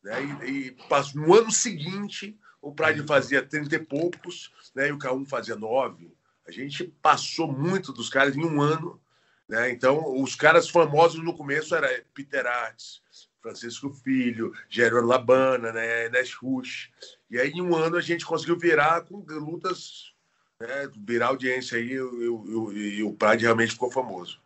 Né? 0.03 0.23
E, 0.45 0.49
e 0.49 0.77
no 1.14 1.35
ano 1.35 1.51
seguinte, 1.51 2.38
o 2.62 2.73
Pride 2.73 3.07
fazia 3.07 3.42
30 3.42 3.75
e 3.75 3.79
poucos, 3.79 4.53
né? 4.75 4.88
E 4.88 4.92
o 4.92 4.99
K1 4.99 5.27
fazia 5.27 5.57
9. 5.57 6.12
A 6.46 6.51
gente 6.51 6.85
passou 7.03 7.51
muito 7.51 7.92
dos 7.92 8.09
caras 8.09 8.37
em 8.37 8.44
um 8.44 8.61
ano, 8.61 9.01
né? 9.49 9.70
Então, 9.70 10.20
os 10.20 10.35
caras 10.35 10.68
famosos 10.68 11.23
no 11.23 11.37
começo 11.37 11.75
era 11.75 12.05
Peter 12.14 12.46
Arts, 12.46 13.03
Francisco 13.40 13.90
Filho, 13.90 14.53
Gerard 14.68 15.07
Labana, 15.07 15.73
né? 15.73 16.07
Enes 16.07 16.35
Rush. 16.35 16.90
E 17.31 17.38
aí, 17.38 17.51
em 17.51 17.62
um 17.62 17.75
ano, 17.75 17.96
a 17.96 18.03
gente 18.03 18.27
conseguiu 18.27 18.59
virar 18.59 19.03
com 19.03 19.25
lutas, 19.27 20.12
né? 20.61 20.90
virar 20.96 21.29
audiência 21.29 21.79
aí 21.79 21.92
e 21.92 23.03
o 23.03 23.14
Pride 23.14 23.44
realmente 23.44 23.73
ficou 23.73 23.90
famoso. 23.90 24.40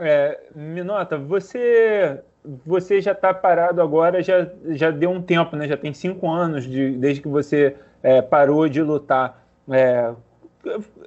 É, 0.00 0.50
Minota, 0.54 1.18
você 1.18 2.22
você 2.64 3.00
já 3.00 3.12
está 3.12 3.34
parado 3.34 3.82
agora, 3.82 4.22
já, 4.22 4.46
já 4.70 4.90
deu 4.90 5.10
um 5.10 5.20
tempo, 5.20 5.54
né? 5.56 5.68
Já 5.68 5.76
tem 5.76 5.92
cinco 5.92 6.30
anos 6.30 6.64
de, 6.64 6.92
desde 6.92 7.20
que 7.20 7.28
você 7.28 7.76
é, 8.02 8.22
parou 8.22 8.68
de 8.68 8.82
lutar. 8.82 9.44
É, 9.70 10.12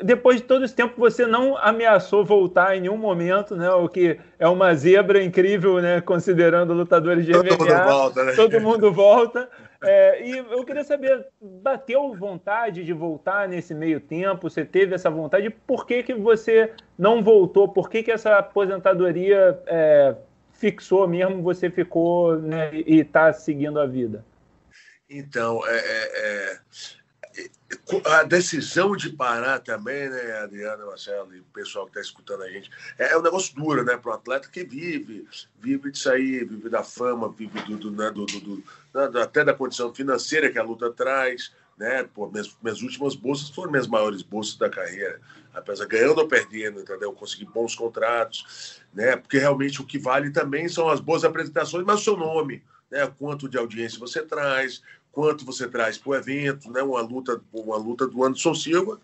depois 0.04 0.38
de 0.38 0.44
todo 0.44 0.64
esse 0.64 0.76
tempo, 0.76 0.94
você 0.98 1.26
não 1.26 1.58
ameaçou 1.58 2.24
voltar 2.24 2.76
em 2.76 2.82
nenhum 2.82 2.98
momento, 2.98 3.56
né? 3.56 3.70
O 3.72 3.90
que 3.90 4.20
é 4.38 4.48
uma 4.48 4.74
zebra 4.76 5.24
incrível, 5.24 5.82
né? 5.82 6.00
Considerando 6.02 6.74
lutadores 6.74 7.26
de 7.26 7.32
todo 7.32 7.46
MMA. 7.46 7.58
Mundo 7.58 7.86
volta, 7.86 8.24
né? 8.24 8.34
Todo 8.34 8.62
mundo 8.62 8.94
volta. 8.94 9.50
É, 9.84 10.24
e 10.24 10.38
eu 10.38 10.64
queria 10.64 10.84
saber, 10.84 11.26
bateu 11.42 12.14
vontade 12.14 12.84
de 12.84 12.94
voltar 12.94 13.48
nesse 13.48 13.74
meio 13.74 14.00
tempo? 14.00 14.48
Você 14.48 14.64
teve 14.64 14.94
essa 14.94 15.10
vontade? 15.10 15.50
Por 15.50 15.88
que, 15.88 16.04
que 16.04 16.14
você 16.14 16.72
não 16.98 17.24
voltou? 17.24 17.68
Por 17.68 17.90
que, 17.90 18.04
que 18.04 18.12
essa 18.12 18.38
aposentadoria 18.38 19.60
é, 19.66 20.16
fixou 20.62 21.08
mesmo? 21.08 21.42
Você 21.42 21.72
ficou 21.72 22.38
né, 22.40 22.70
e 22.74 23.00
está 23.00 23.34
seguindo 23.34 23.80
a 23.80 23.88
vida? 23.88 24.24
Então, 25.10 25.62
é, 25.68 25.78
é, 25.78 26.60
é, 27.36 27.50
a 28.06 28.24
decisão 28.24 28.96
de 28.96 29.10
parar 29.10 29.60
também, 29.60 30.08
né, 30.08 30.38
Adriana, 30.38 30.86
Marcelo 30.86 31.36
e 31.36 31.40
o 31.40 31.46
pessoal 31.46 31.86
que 31.86 31.92
está 31.92 32.02
escutando 32.02 32.44
a 32.44 32.50
gente, 32.50 32.70
é, 32.98 33.12
é, 33.12 33.18
um 33.18 33.22
negócio 33.22 33.56
duro, 33.56 33.84
né, 33.84 33.98
para 33.98 34.12
o 34.12 34.14
atleta 34.14 34.48
que 34.50 34.64
vive, 34.64 35.28
vive 35.60 35.92
disso 35.92 36.12
aí, 36.12 36.46
vive 36.46 36.70
da 36.70 36.84
fama, 36.84 37.34
vive 37.36 37.60
do, 37.64 37.78
do, 37.78 37.92
né, 37.92 38.12
do, 38.12 38.26
do, 38.26 38.40
do, 38.40 39.20
até 39.20 39.44
da 39.44 39.54
condição 39.54 39.94
financeira 39.94 40.52
que 40.52 40.60
a 40.60 40.64
luta 40.64 40.92
traz, 40.92 41.52
né, 41.82 42.04
pô, 42.04 42.30
minhas, 42.30 42.56
minhas 42.62 42.80
últimas 42.84 43.16
bolsas 43.16 43.50
foram 43.50 43.72
minhas 43.72 43.88
maiores 43.88 44.22
bolsas 44.22 44.56
da 44.56 44.70
carreira, 44.70 45.20
apesar 45.52 45.88
ganhando 45.88 46.20
ou 46.20 46.28
perdendo, 46.28 46.80
entendeu? 46.80 47.12
Consegui 47.12 47.46
bons 47.46 47.74
contratos, 47.74 48.80
né, 48.94 49.16
porque 49.16 49.40
realmente 49.40 49.82
o 49.82 49.86
que 49.86 49.98
vale 49.98 50.30
também 50.30 50.70
são 50.70 50.88
as 50.88 51.00
boas 51.00 51.24
apresentações, 51.24 51.84
mas 51.84 52.02
o 52.02 52.04
seu 52.04 52.16
nome, 52.16 52.64
né, 52.92 53.12
quanto 53.18 53.50
de 53.50 53.58
audiência 53.58 53.98
você 53.98 54.22
traz, 54.22 54.84
quanto 55.12 55.44
você 55.44 55.68
traz 55.68 55.98
para 55.98 56.12
o 56.12 56.16
evento, 56.16 56.72
né? 56.72 56.82
Uma 56.84 57.02
luta, 57.02 57.42
uma 57.52 57.78
luta 57.78 58.08
do 58.08 58.24
Anderson 58.24 58.54
Silva, 58.54 59.00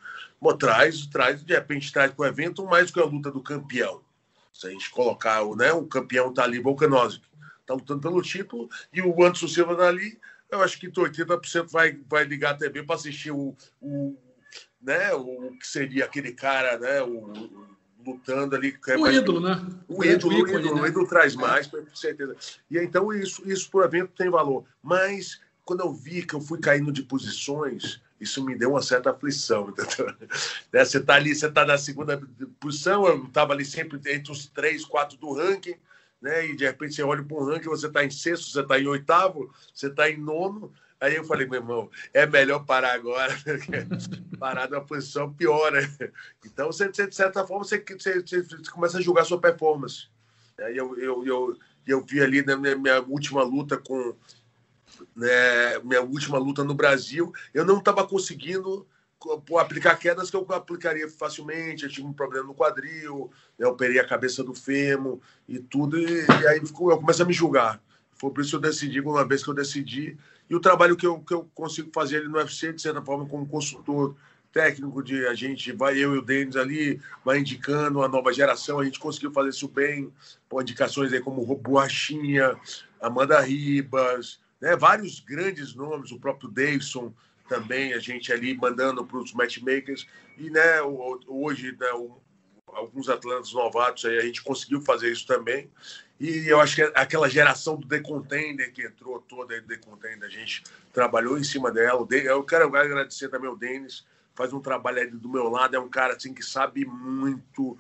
traz, 0.58 1.08
traz, 1.08 1.44
de 1.44 1.54
repente 1.54 1.92
traz 1.92 2.12
para 2.12 2.24
o 2.24 2.26
evento 2.26 2.64
mais 2.64 2.92
que 2.92 3.00
a 3.00 3.06
luta 3.06 3.32
do 3.32 3.42
campeão. 3.42 4.02
Se 4.54 4.68
a 4.68 4.70
gente 4.70 4.90
colocar 4.92 5.44
né, 5.56 5.74
o 5.74 5.86
campeão 5.86 6.34
tá 6.34 6.44
ali, 6.44 6.60
Volkanovski, 6.60 7.24
tá 7.66 7.74
lutando 7.74 8.02
pelo 8.02 8.22
título, 8.22 8.70
e 8.94 9.02
o 9.02 9.24
Anderson 9.24 9.48
Silva 9.48 9.76
tá 9.76 9.88
ali, 9.88 10.18
eu 10.52 10.62
acho 10.62 10.80
que 10.80 10.90
80% 10.90 11.70
vai, 11.70 12.00
vai 12.08 12.24
ligar 12.24 12.52
a 12.52 12.58
TV 12.58 12.84
para 12.84 12.96
assistir 12.96 13.32
o, 13.32 13.56
o, 13.82 14.18
né, 14.82 15.14
o 15.14 15.52
que 15.60 15.68
seria 15.68 16.06
aquele 16.06 16.32
cara, 16.32 16.78
né, 16.80 17.02
o, 17.02 17.32
lutando 18.08 18.56
ali. 18.56 18.78
É 18.88 18.98
o 18.98 19.08
ídolo, 19.08 19.42
né? 19.42 19.66
O, 19.88 20.00
o 20.00 20.06
ídolo, 20.06 20.34
ícone, 20.34 20.56
o 20.56 20.60
ídolo, 20.60 20.76
né? 20.76 20.82
o 20.82 20.88
ídolo 20.88 21.08
traz 21.08 21.36
mais, 21.36 21.68
com 21.68 21.96
certeza. 21.96 22.36
E 22.72 22.78
então 22.78 23.12
isso, 23.14 23.42
isso 23.50 23.70
o 23.74 23.84
evento 23.84 24.12
tem 24.16 24.30
valor. 24.30 24.66
Mas 24.82 25.42
quando 25.66 25.82
eu 25.82 25.94
vi 25.94 26.26
que 26.26 26.34
eu 26.34 26.42
fui 26.42 26.60
caindo 26.60 26.92
de 26.92 27.04
posições, 27.04 28.02
isso 28.20 28.44
me 28.44 28.56
deu 28.56 28.72
uma 28.72 28.82
certa 28.82 29.12
aflição. 29.12 29.74
Né? 30.72 30.84
Você 30.84 30.98
está 30.98 31.16
ali, 31.16 31.36
você 31.36 31.48
está 31.48 31.66
na 31.66 31.78
segunda 31.78 32.22
posição, 32.60 33.06
eu 33.08 33.26
estava 33.26 33.54
ali 33.54 33.66
sempre 33.66 34.00
entre 34.14 34.32
os 34.32 34.48
três, 34.48 34.86
quatro 34.86 35.18
do 35.18 35.34
ranking, 35.34 35.76
né? 36.22 36.48
e 36.48 36.56
de 36.56 36.66
repente 36.66 36.96
você 36.96 37.04
olha 37.04 37.24
para 37.24 37.38
um 37.38 37.46
ranking, 37.46 37.70
você 37.70 37.88
está 37.88 38.04
em 38.04 38.10
sexto, 38.10 38.52
você 38.52 38.62
está 38.62 38.80
em 38.80 38.88
oitavo, 38.88 39.54
você 39.74 39.88
está 39.88 40.10
em 40.10 40.18
nono. 40.18 40.72
Aí 41.00 41.16
eu 41.16 41.24
falei, 41.24 41.46
meu 41.46 41.60
irmão, 41.62 41.92
é 42.12 42.26
melhor 42.26 42.66
parar 42.66 42.94
agora, 42.94 43.36
parar 44.40 44.68
numa 44.70 44.84
posição 44.84 45.32
pior. 45.32 45.72
Né? 45.72 46.12
Então, 46.44 46.72
você, 46.72 46.90
de 46.90 47.16
certa 47.16 47.46
forma, 47.46 47.64
você, 47.64 47.84
você, 47.88 48.22
você 48.22 48.72
começa 48.72 48.98
a 48.98 49.02
julgar 49.02 49.22
a 49.22 49.26
sua 49.26 49.40
performance. 49.40 50.08
Eu, 50.58 50.98
eu, 50.98 51.26
eu, 51.26 51.58
eu 51.86 52.04
vi 52.04 52.20
ali 52.20 52.44
na 52.44 52.58
minha, 52.58 52.76
minha 52.76 53.00
última 53.02 53.44
luta 53.44 53.78
com, 53.78 54.16
né, 55.16 55.78
minha 55.84 56.02
última 56.02 56.40
luta 56.40 56.64
no 56.64 56.74
Brasil, 56.74 57.32
eu 57.54 57.64
não 57.64 57.78
estava 57.78 58.08
conseguindo 58.08 58.88
aplicar 59.60 59.96
quedas 59.96 60.30
que 60.30 60.38
eu 60.38 60.46
aplicaria 60.52 61.10
facilmente. 61.10 61.84
Eu 61.84 61.90
tive 61.90 62.08
um 62.08 62.14
problema 62.14 62.48
no 62.48 62.54
quadril, 62.54 63.32
eu 63.58 63.70
operei 63.70 64.00
a 64.00 64.08
cabeça 64.08 64.44
do 64.44 64.54
fêmur 64.54 65.20
e 65.48 65.60
tudo, 65.60 66.00
e, 66.00 66.26
e 66.26 66.48
aí 66.48 66.60
eu 66.60 66.98
comecei 66.98 67.24
a 67.24 67.28
me 67.28 67.34
julgar. 67.34 67.82
Foi 68.16 68.32
por 68.32 68.42
isso 68.42 68.52
que 68.52 68.56
eu 68.56 68.62
decidi, 68.62 69.00
uma 69.00 69.26
vez 69.26 69.44
que 69.44 69.50
eu 69.50 69.54
decidi, 69.54 70.18
e 70.50 70.56
o 70.56 70.60
trabalho 70.60 70.96
que 70.96 71.06
eu, 71.06 71.20
que 71.20 71.34
eu 71.34 71.50
consigo 71.54 71.92
fazer 71.94 72.18
ali 72.18 72.28
no 72.28 72.38
UFC, 72.38 72.74
de 72.74 72.82
certa 72.82 73.02
forma, 73.02 73.28
como 73.28 73.48
consultor 73.48 74.16
técnico, 74.52 75.04
de 75.04 75.28
a 75.28 75.36
gente 75.36 75.72
vai, 75.72 75.98
eu 75.98 76.16
e 76.16 76.18
o 76.18 76.22
Denis 76.22 76.56
ali, 76.56 77.00
vai 77.24 77.40
indicando 77.40 78.02
a 78.02 78.08
nova 78.08 78.34
geração, 78.34 78.80
a 78.80 78.86
gente 78.86 79.00
conseguiu 79.00 79.32
fazer 79.32 79.50
isso 79.50 79.68
bem, 79.68 80.12
com 80.50 80.62
indicações 80.62 81.14
aí 81.14 81.20
como 81.20 81.46
Borrachinha, 81.56 82.56
Amanda 83.00 83.40
Ribas, 83.40 84.40
né? 84.60 84.76
Vários 84.76 85.20
grandes 85.20 85.76
nomes, 85.76 86.12
o 86.12 86.20
próprio 86.20 86.50
Davidson 86.50 87.14
também, 87.48 87.94
a 87.94 88.00
gente 88.00 88.32
ali 88.32 88.56
mandando 88.56 89.06
para 89.06 89.18
os 89.18 89.34
matchmakers. 89.34 90.08
E 90.38 90.50
né, 90.50 90.82
hoje, 91.28 91.76
né, 91.80 91.88
alguns 92.68 93.10
atletas 93.10 93.52
novatos 93.54 94.06
aí, 94.06 94.18
a 94.18 94.22
gente 94.22 94.44
conseguiu 94.44 94.82
fazer 94.82 95.12
isso 95.12 95.26
também. 95.26 95.70
E 96.20 96.48
eu 96.48 96.60
acho 96.60 96.76
que 96.76 96.82
aquela 96.96 97.30
geração 97.30 97.76
do 97.76 97.88
The 97.88 98.00
Contender 98.00 98.74
que 98.74 98.84
entrou 98.84 99.20
toda 99.20 99.62
The 99.62 99.78
Contender, 99.78 100.28
a 100.28 100.32
gente 100.32 100.64
trabalhou 100.92 101.38
em 101.38 101.44
cima 101.44 101.72
dela. 101.72 102.08
Eu 102.12 102.44
quero 102.44 102.76
agradecer 102.76 103.30
também 103.30 103.50
ao 103.50 103.56
Denis, 103.56 104.06
faz 104.36 104.52
um 104.52 104.60
trabalho 104.60 105.00
aí 105.00 105.08
do 105.08 105.30
meu 105.30 105.50
lado, 105.50 105.76
é 105.76 105.80
um 105.80 105.90
cara 105.90 106.16
assim 106.16 106.34
que 106.34 106.44
sabe 106.44 106.86
muito, 106.86 107.78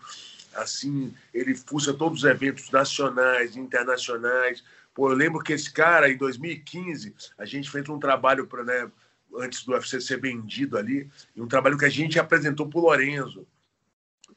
assim, 0.55 1.13
ele 1.33 1.55
fuça 1.55 1.93
todos 1.93 2.19
os 2.19 2.29
eventos 2.29 2.69
nacionais, 2.69 3.55
internacionais, 3.55 4.63
Pô, 4.97 5.11
eu 5.11 5.15
lembro 5.15 5.43
que 5.43 5.53
esse 5.53 5.71
cara, 5.71 6.09
em 6.09 6.17
2015, 6.17 7.13
a 7.37 7.45
gente 7.45 7.69
fez 7.69 7.87
um 7.87 7.99
trabalho 7.99 8.47
para, 8.47 8.63
né, 8.63 8.91
antes 9.35 9.63
do 9.63 9.73
UFC 9.73 9.99
ser 10.01 10.19
vendido 10.19 10.77
ali, 10.77 11.09
e 11.35 11.41
um 11.41 11.47
trabalho 11.47 11.77
que 11.77 11.85
a 11.85 11.89
gente 11.89 12.19
apresentou 12.19 12.67
para 12.67 12.79
o 12.79 12.83
Lorenzo, 12.83 13.47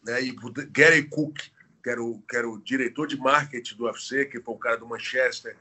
né, 0.05 0.23
e 0.23 0.33
para 0.33 0.65
Gary 0.71 1.05
Cook, 1.05 1.39
que 1.83 1.91
era, 1.91 2.03
o, 2.03 2.21
que 2.23 2.37
era 2.37 2.49
o 2.49 2.59
diretor 2.59 3.07
de 3.07 3.17
marketing 3.17 3.77
do 3.77 3.85
UFC, 3.85 4.27
que 4.27 4.41
foi 4.41 4.55
o 4.55 4.59
cara 4.59 4.77
do 4.77 4.87
Manchester. 4.87 5.57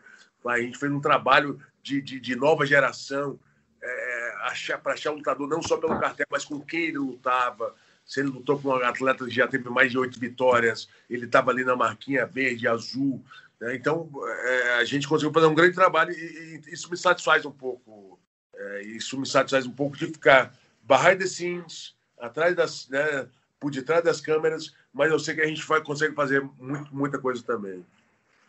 A 0.46 0.60
gente 0.60 0.78
fez 0.78 0.92
um 0.92 1.00
trabalho 1.00 1.60
de, 1.82 2.02
de, 2.02 2.20
de 2.20 2.36
nova 2.36 2.66
geração, 2.66 3.40
é, 3.82 4.34
achar, 4.44 4.78
para 4.78 4.94
achar 4.94 5.12
o 5.12 5.16
lutador 5.16 5.48
não 5.48 5.62
só 5.62 5.78
pelo 5.78 6.00
cartel, 6.00 6.26
mas 6.30 6.46
com 6.46 6.60
quem 6.60 6.86
ele 6.86 6.98
lutava. 6.98 7.74
Se 8.06 8.20
ele 8.20 8.30
lutou 8.30 8.60
com 8.60 8.70
um 8.70 8.74
atleta 8.74 9.24
que 9.26 9.32
já 9.32 9.48
teve 9.48 9.70
mais 9.70 9.92
de 9.92 9.98
oito 9.98 10.20
vitórias, 10.20 10.90
ele 11.10 11.26
estava 11.26 11.52
ali 11.52 11.64
na 11.64 11.76
marquinha 11.76 12.26
verde, 12.26 12.68
azul. 12.68 13.24
Né? 13.60 13.76
Então, 13.76 14.10
é, 14.26 14.74
a 14.76 14.86
gente 14.86 15.08
conseguiu 15.08 15.32
fazer 15.32 15.46
um 15.46 15.54
grande 15.54 15.76
trabalho 15.76 16.12
e, 16.12 16.62
e 16.68 16.74
isso 16.74 16.90
me 16.90 16.98
satisfaz 16.98 17.46
um 17.46 17.52
pouco. 17.52 18.19
É, 18.60 18.82
isso 18.84 19.18
me 19.18 19.26
satisfaz 19.26 19.66
um 19.66 19.72
pouco 19.72 19.98
de 19.98 20.08
ficar 20.08 20.54
behind 20.84 21.18
the 21.18 21.26
scenes, 21.26 21.96
atrás 22.20 22.56
das, 22.56 22.90
né, 22.90 23.26
por 23.60 23.72
detrás 23.72 24.04
das 24.04 24.20
câmeras, 24.20 24.74
mas 24.94 25.10
eu 25.12 25.20
sei 25.20 25.36
que 25.36 25.42
a 25.42 25.48
gente 25.48 25.66
vai 25.66 25.82
consegue 25.82 26.14
fazer 26.14 26.42
muito, 26.60 26.94
muita 26.94 27.18
coisa 27.18 27.42
também. 27.42 27.86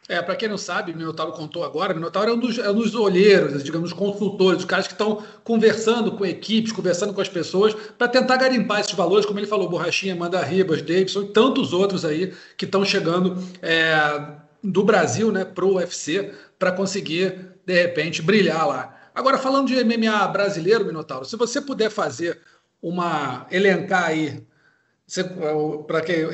É, 0.09 0.21
para 0.21 0.35
quem 0.35 0.49
não 0.49 0.59
sabe, 0.59 0.93
Minotauro 0.93 1.31
contou 1.31 1.63
agora, 1.63 1.95
Minotauro 1.95 2.31
é 2.31 2.35
um 2.35 2.39
dos, 2.39 2.59
é 2.59 2.69
um 2.69 2.75
dos 2.75 2.97
olheiros, 2.97 3.63
digamos, 3.63 3.93
consultores, 3.93 4.59
os 4.59 4.65
caras 4.65 4.89
que 4.89 4.95
estão 4.95 5.25
conversando 5.45 6.11
com 6.13 6.27
equipes, 6.27 6.73
conversando 6.73 7.15
com 7.15 7.21
as 7.21 7.29
pessoas, 7.29 7.75
para 7.97 8.09
tentar 8.09 8.37
garimpar 8.37 8.81
esses 8.81 8.95
valores, 8.95 9.25
como 9.25 9.39
ele 9.39 9.47
falou, 9.47 9.69
Borrachinha, 9.69 10.17
Manda 10.17 10.43
Ribas, 10.43 10.83
Davidson 10.83 11.23
e 11.23 11.29
tantos 11.29 11.73
outros 11.73 12.05
aí 12.05 12.35
que 12.57 12.65
estão 12.65 12.85
chegando 12.85 13.41
é, 13.63 14.35
do 14.65 14.83
Brasil 14.83 15.31
né, 15.31 15.45
para 15.45 15.65
o 15.65 15.77
UFC 15.77 16.35
para 16.59 16.73
conseguir, 16.73 17.53
de 17.65 17.73
repente, 17.73 18.21
brilhar 18.21 18.67
lá. 18.67 19.00
Agora, 19.15 19.39
falando 19.39 19.69
de 19.69 19.85
MMA 19.85 20.27
brasileiro, 20.29 20.85
Minotauro, 20.85 21.25
se 21.25 21.37
você 21.37 21.61
puder 21.61 21.91
fazer 21.91 22.41
uma. 22.83 23.47
elencar 23.51 24.05
aí. 24.05 24.47
Para 25.89 26.03
quem 26.03 26.25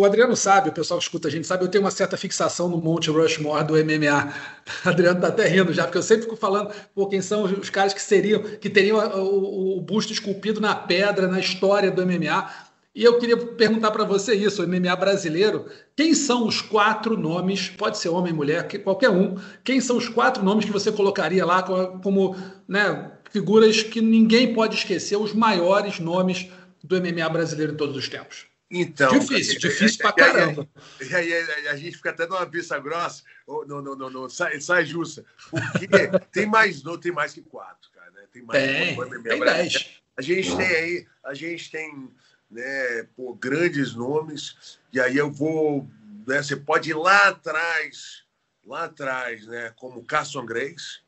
o 0.00 0.02
Adriano 0.02 0.34
sabe, 0.34 0.70
o 0.70 0.72
pessoal 0.72 0.98
que 0.98 1.04
escuta 1.04 1.28
a 1.28 1.30
gente 1.30 1.46
sabe, 1.46 1.62
eu 1.62 1.68
tenho 1.68 1.84
uma 1.84 1.90
certa 1.90 2.16
fixação 2.16 2.66
no 2.66 2.78
Monte 2.78 3.10
Rushmore 3.10 3.64
do 3.64 3.74
MMA. 3.74 4.32
O 4.84 4.88
Adriano 4.88 5.16
está 5.18 5.28
até 5.28 5.46
rindo 5.46 5.74
já, 5.74 5.84
porque 5.84 5.98
eu 5.98 6.02
sempre 6.02 6.24
fico 6.24 6.36
falando 6.36 6.70
por 6.94 7.08
quem 7.08 7.20
são 7.20 7.44
os 7.44 7.68
caras 7.68 7.92
que 7.92 8.00
seriam, 8.00 8.42
que 8.42 8.70
teriam 8.70 8.98
o, 9.18 9.76
o 9.76 9.80
busto 9.82 10.10
esculpido 10.12 10.58
na 10.58 10.74
pedra 10.74 11.26
na 11.26 11.38
história 11.38 11.90
do 11.90 12.06
MMA. 12.06 12.50
E 12.98 13.04
eu 13.04 13.16
queria 13.16 13.36
perguntar 13.36 13.92
para 13.92 14.02
você 14.02 14.34
isso, 14.34 14.60
o 14.60 14.66
MMA 14.66 14.96
brasileiro, 14.96 15.70
quem 15.94 16.12
são 16.14 16.48
os 16.48 16.60
quatro 16.60 17.16
nomes, 17.16 17.68
pode 17.68 17.96
ser 17.96 18.08
homem, 18.08 18.32
mulher, 18.32 18.66
qualquer 18.82 19.08
um, 19.08 19.36
quem 19.62 19.80
são 19.80 19.96
os 19.96 20.08
quatro 20.08 20.42
nomes 20.42 20.64
que 20.64 20.72
você 20.72 20.90
colocaria 20.90 21.46
lá 21.46 21.62
como 21.62 22.34
né, 22.66 23.12
figuras 23.30 23.84
que 23.84 24.00
ninguém 24.00 24.52
pode 24.52 24.74
esquecer, 24.74 25.14
os 25.14 25.32
maiores 25.32 26.00
nomes 26.00 26.50
do 26.82 27.00
MMA 27.00 27.28
brasileiro 27.28 27.72
em 27.74 27.76
todos 27.76 27.94
os 27.94 28.08
tempos? 28.08 28.46
Então, 28.68 29.16
difícil, 29.16 29.54
é, 29.54 29.58
difícil 29.58 29.98
pra 29.98 30.10
caramba. 30.10 30.68
E 31.00 31.14
aí, 31.14 31.32
a 31.68 31.76
gente 31.76 31.96
fica 31.98 32.10
até 32.10 32.26
numa 32.26 32.46
pista 32.46 32.80
grossa, 32.80 33.22
no, 33.46 33.64
no, 33.64 33.94
no, 33.94 34.10
no 34.10 34.28
sai, 34.28 34.60
sai 34.60 34.84
justa, 34.84 35.24
porque 35.52 35.86
tem 36.32 36.46
mais, 36.46 36.82
não 36.82 36.98
tem 36.98 37.12
mais 37.12 37.32
que 37.32 37.42
quatro, 37.42 37.92
cara. 37.94 38.10
Né? 38.10 38.22
Tem 38.32 38.42
mais 38.42 38.60
tem, 38.60 39.22
tem 39.22 39.38
dez. 39.38 40.00
A 40.16 40.20
gente 40.20 40.56
tem 40.56 40.66
aí, 40.66 41.06
a 41.24 41.32
gente 41.32 41.70
tem 41.70 42.10
né, 42.50 43.02
por 43.16 43.34
grandes 43.34 43.94
nomes, 43.94 44.78
e 44.92 45.00
aí 45.00 45.16
eu 45.16 45.30
vou, 45.30 45.88
né, 46.26 46.42
você 46.42 46.56
pode 46.56 46.90
ir 46.90 46.94
lá 46.94 47.28
atrás, 47.28 48.24
lá 48.66 48.84
atrás, 48.84 49.46
né, 49.46 49.72
como 49.76 50.04
Carson 50.04 50.44
Grace, 50.44 51.00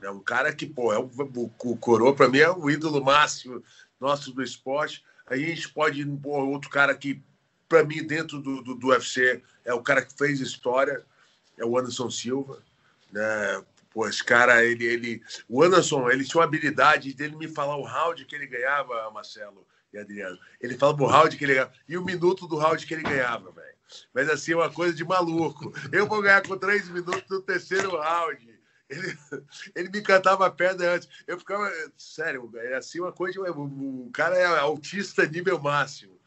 é 0.00 0.10
um 0.10 0.20
cara 0.20 0.52
que, 0.54 0.66
pô, 0.66 0.92
é 0.92 0.98
o, 0.98 1.10
o 1.64 1.76
Coroa, 1.76 2.14
para 2.14 2.28
mim, 2.28 2.38
é 2.38 2.50
o 2.50 2.70
ídolo 2.70 3.02
máximo 3.02 3.62
nosso 3.98 4.32
do 4.32 4.44
esporte. 4.44 5.04
Aí 5.26 5.44
a 5.44 5.48
gente 5.48 5.70
pode 5.70 6.02
ir, 6.02 6.06
pô, 6.06 6.38
outro 6.46 6.70
cara 6.70 6.94
que, 6.94 7.20
para 7.68 7.82
mim, 7.82 8.06
dentro 8.06 8.38
do, 8.38 8.62
do, 8.62 8.74
do, 8.76 8.88
UFC, 8.88 9.42
é 9.64 9.74
o 9.74 9.82
cara 9.82 10.04
que 10.04 10.16
fez 10.16 10.38
história, 10.40 11.04
é 11.56 11.64
o 11.64 11.76
Anderson 11.76 12.10
Silva, 12.10 12.62
né, 13.10 13.64
Pô, 13.90 14.06
esse 14.06 14.22
cara, 14.22 14.64
ele, 14.64 14.84
ele. 14.84 15.22
O 15.48 15.62
Anderson, 15.62 16.10
ele 16.10 16.22
tinha 16.22 16.40
uma 16.40 16.44
habilidade 16.44 17.12
dele 17.14 17.34
me 17.34 17.48
falar 17.48 17.76
o 17.76 17.82
round 17.82 18.24
que 18.26 18.36
ele 18.36 18.46
ganhava, 18.46 19.10
Marcelo 19.10 19.66
Adriano. 20.00 20.38
Ele 20.60 20.76
falava 20.76 21.02
o 21.02 21.06
round 21.06 21.36
que 21.36 21.44
ele 21.44 21.54
ganhava 21.54 21.72
e 21.88 21.96
o 21.96 22.04
minuto 22.04 22.46
do 22.46 22.56
round 22.56 22.84
que 22.86 22.94
ele 22.94 23.02
ganhava, 23.02 23.50
velho. 23.50 23.78
Mas 24.12 24.28
assim, 24.28 24.52
é 24.52 24.56
uma 24.56 24.70
coisa 24.70 24.94
de 24.94 25.04
maluco. 25.04 25.72
Eu 25.92 26.06
vou 26.06 26.22
ganhar 26.22 26.46
com 26.46 26.56
três 26.56 26.88
minutos 26.88 27.24
no 27.30 27.40
terceiro 27.40 27.96
round. 27.98 28.58
Ele, 28.88 29.18
ele 29.74 29.88
me 29.90 30.00
cantava 30.00 30.46
a 30.46 30.50
pedra 30.50 30.94
antes. 30.94 31.08
Eu 31.26 31.38
ficava. 31.38 31.70
Sério, 31.96 32.50
é 32.56 32.76
assim 32.76 33.00
uma 33.00 33.12
coisa. 33.12 33.40
O 33.40 34.10
cara 34.12 34.36
é 34.36 34.46
autista 34.46 35.26
nível 35.26 35.58
máximo. 35.60 36.18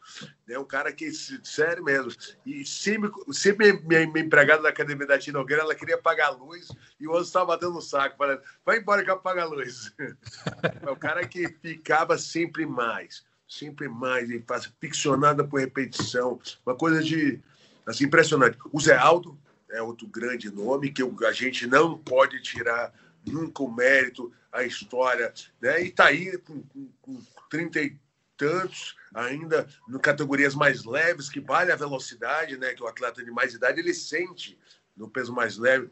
É 0.48 0.58
um 0.58 0.64
cara 0.64 0.92
que, 0.92 1.10
sério 1.12 1.82
mesmo. 1.82 2.12
E 2.44 2.64
sempre, 2.66 3.10
sempre 3.32 3.72
minha, 3.84 4.06
minha 4.06 4.24
empregada 4.24 4.62
da 4.62 4.68
academia 4.68 5.06
da 5.06 5.18
Tina 5.18 5.38
Nogueira, 5.38 5.62
ela 5.62 5.74
queria 5.74 5.96
pagar 5.96 6.26
a 6.26 6.30
luz 6.30 6.68
e 7.00 7.06
o 7.06 7.10
outro 7.10 7.24
estava 7.24 7.46
batendo 7.46 7.72
no 7.72 7.80
saco, 7.80 8.18
falando: 8.18 8.42
vai 8.64 8.78
embora 8.78 9.02
que 9.02 9.10
eu 9.10 9.14
apago 9.14 9.40
a 9.40 9.44
luz. 9.44 9.92
É 10.82 10.90
o 10.90 10.96
cara 10.96 11.26
que 11.26 11.48
ficava 11.48 12.18
sempre 12.18 12.66
mais, 12.66 13.24
sempre 13.58 13.88
mais, 13.88 14.30
e 14.30 14.40
faz 14.40 14.70
ficcionada 14.80 15.44
por 15.44 15.60
repetição, 15.60 16.40
uma 16.64 16.74
coisa 16.74 17.02
de 17.02 17.40
assim, 17.86 18.04
impressionante. 18.04 18.56
O 18.72 18.80
Zé 18.80 18.96
Aldo 18.96 19.38
é 19.70 19.82
outro 19.82 20.06
grande 20.06 20.50
nome 20.50 20.90
que 20.90 21.02
a 21.26 21.32
gente 21.32 21.66
não 21.66 21.98
pode 21.98 22.40
tirar 22.42 22.92
nunca 23.26 23.62
o 23.62 23.72
mérito, 23.72 24.32
a 24.50 24.62
história, 24.64 25.32
né? 25.60 25.82
E 25.82 25.88
está 25.88 26.06
aí 26.06 26.36
com, 26.38 26.62
com, 26.62 26.90
com 27.00 27.22
30 27.50 27.80
e 27.80 27.96
tantos, 28.36 28.96
ainda 29.14 29.66
em 29.88 29.98
categorias 29.98 30.54
mais 30.54 30.84
leves, 30.84 31.28
que 31.28 31.40
vale 31.40 31.72
a 31.72 31.76
velocidade, 31.76 32.56
né? 32.56 32.74
Que 32.74 32.82
o 32.82 32.86
atleta 32.86 33.24
de 33.24 33.30
mais 33.30 33.54
idade 33.54 33.80
ele 33.80 33.94
sente 33.94 34.58
no 34.96 35.08
peso 35.08 35.32
mais 35.32 35.56
leve. 35.56 35.90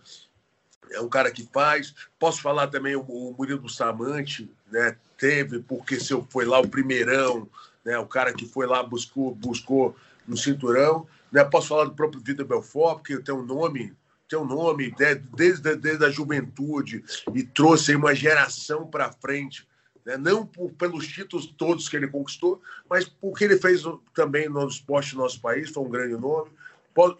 É 0.90 1.00
um 1.00 1.08
cara 1.08 1.30
que 1.30 1.48
faz. 1.52 1.94
Posso 2.18 2.40
falar 2.40 2.68
também 2.68 2.96
o, 2.96 3.02
o 3.02 3.34
Murilo 3.36 3.60
Bustamante, 3.60 4.50
né? 4.70 4.96
Teve, 5.18 5.60
porque 5.60 6.00
se 6.00 6.12
eu 6.12 6.26
foi 6.30 6.44
lá 6.44 6.58
o 6.58 6.68
primeirão, 6.68 7.48
né? 7.84 7.98
O 7.98 8.06
cara 8.06 8.32
que 8.32 8.46
foi 8.46 8.66
lá 8.66 8.82
buscou 8.82 9.34
buscou 9.34 9.96
no 10.26 10.36
cinturão. 10.36 11.06
Né? 11.30 11.44
Posso 11.44 11.68
falar 11.68 11.84
do 11.84 11.94
próprio 11.94 12.20
Vitor 12.20 12.46
Belfort, 12.46 12.98
porque 12.98 13.18
tem 13.18 13.34
um 13.34 13.44
nome 13.44 13.94
tem 14.28 14.38
um 14.38 14.44
nome 14.44 14.94
né? 14.96 15.16
desde, 15.36 15.74
desde 15.74 16.04
a 16.04 16.08
juventude 16.08 17.04
e 17.34 17.42
trouxe 17.42 17.96
uma 17.96 18.14
geração 18.14 18.86
para 18.86 19.10
frente 19.10 19.66
né? 20.04 20.16
não 20.16 20.46
por, 20.46 20.70
pelos 20.72 21.06
títulos 21.06 21.46
todos 21.46 21.88
que 21.88 21.96
ele 21.96 22.08
conquistou, 22.08 22.60
mas 22.88 23.08
porque 23.08 23.44
ele 23.44 23.58
fez 23.58 23.82
também 24.14 24.48
no 24.48 24.66
esporte 24.66 25.14
do 25.14 25.18
nosso 25.18 25.40
país, 25.40 25.70
foi 25.70 25.84
um 25.84 25.90
grande 25.90 26.16
nome. 26.16 26.50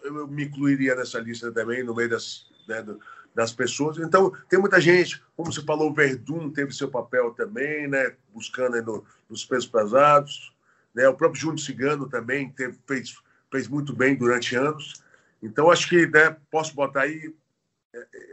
Eu 0.03 0.27
me 0.27 0.45
incluiria 0.45 0.95
nessa 0.95 1.19
lista 1.19 1.51
também, 1.51 1.83
no 1.83 1.95
meio 1.95 2.09
das, 2.09 2.45
né, 2.67 2.85
das 3.33 3.51
pessoas. 3.51 3.97
Então, 3.97 4.31
tem 4.49 4.59
muita 4.59 4.79
gente, 4.79 5.21
como 5.35 5.51
você 5.51 5.61
falou, 5.61 5.89
o 5.89 5.93
Verdun 5.93 6.49
teve 6.49 6.73
seu 6.73 6.89
papel 6.89 7.31
também, 7.31 7.87
né, 7.87 8.13
buscando 8.33 8.81
no, 8.81 9.05
nos 9.29 9.45
pesos 9.45 9.67
pesados. 9.67 10.53
Né? 10.93 11.07
O 11.07 11.15
próprio 11.15 11.39
Júnior 11.39 11.59
Cigano 11.59 12.09
também 12.09 12.49
teve, 12.49 12.77
fez, 12.85 13.15
fez 13.49 13.67
muito 13.67 13.95
bem 13.95 14.15
durante 14.15 14.55
anos. 14.55 15.01
Então, 15.41 15.71
acho 15.71 15.87
que 15.87 16.05
né, 16.07 16.35
posso 16.49 16.75
botar 16.75 17.01
aí 17.01 17.33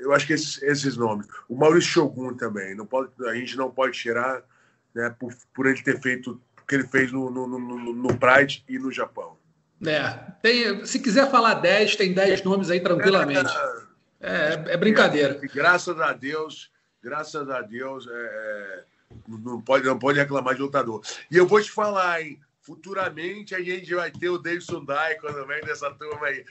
eu 0.01 0.13
acho 0.13 0.27
que 0.27 0.33
esses, 0.33 0.63
esses, 0.63 0.97
nomes. 0.97 1.27
O 1.49 1.57
Maurício 1.57 1.91
Shogun 1.91 2.35
também. 2.35 2.75
Não 2.75 2.87
pode, 2.87 3.11
a 3.27 3.35
gente 3.35 3.57
não 3.57 3.71
pode 3.71 3.99
tirar 3.99 4.43
né, 4.95 5.15
por, 5.19 5.35
por 5.53 5.67
ele 5.67 5.83
ter 5.83 6.01
feito 6.01 6.41
o 6.63 6.67
que 6.67 6.77
ele 6.77 6.87
fez 6.87 7.11
no, 7.11 7.31
no, 7.31 7.47
no, 7.47 7.93
no 7.93 8.17
Pride 8.17 8.65
e 8.69 8.79
no 8.79 8.93
Japão. 8.93 9.37
É, 9.85 10.11
tem, 10.43 10.85
se 10.85 10.99
quiser 10.99 11.31
falar 11.31 11.55
10, 11.55 11.97
tem 11.97 12.13
10 12.13 12.43
nomes 12.43 12.71
aí 12.71 12.81
tranquilamente. 12.81 13.53
É, 13.53 13.78
é, 14.21 14.73
é 14.73 14.77
brincadeira. 14.77 15.39
E, 15.43 15.49
graças 15.49 16.01
a 16.01 16.13
Deus, 16.13 16.71
graças 17.03 17.49
a 17.49 17.61
Deus, 17.63 18.07
é, 18.07 18.13
é, 18.13 18.85
não, 19.29 19.61
pode, 19.61 19.85
não 19.85 19.99
pode 19.99 20.19
reclamar 20.19 20.55
de 20.55 20.63
lutador. 20.63 21.03
E 21.31 21.37
eu 21.37 21.47
vou 21.47 21.63
te 21.63 21.71
falar, 21.71 22.23
hein? 22.23 22.41
Futuramente 22.61 23.55
a 23.55 23.61
gente 23.63 23.95
vai 23.95 24.11
ter 24.11 24.29
o 24.29 24.37
Davidson 24.37 24.85
Dai 24.85 25.15
quando 25.15 25.47
vem 25.47 25.63
dessa 25.63 25.91
turma 25.91 26.27
aí. 26.27 26.45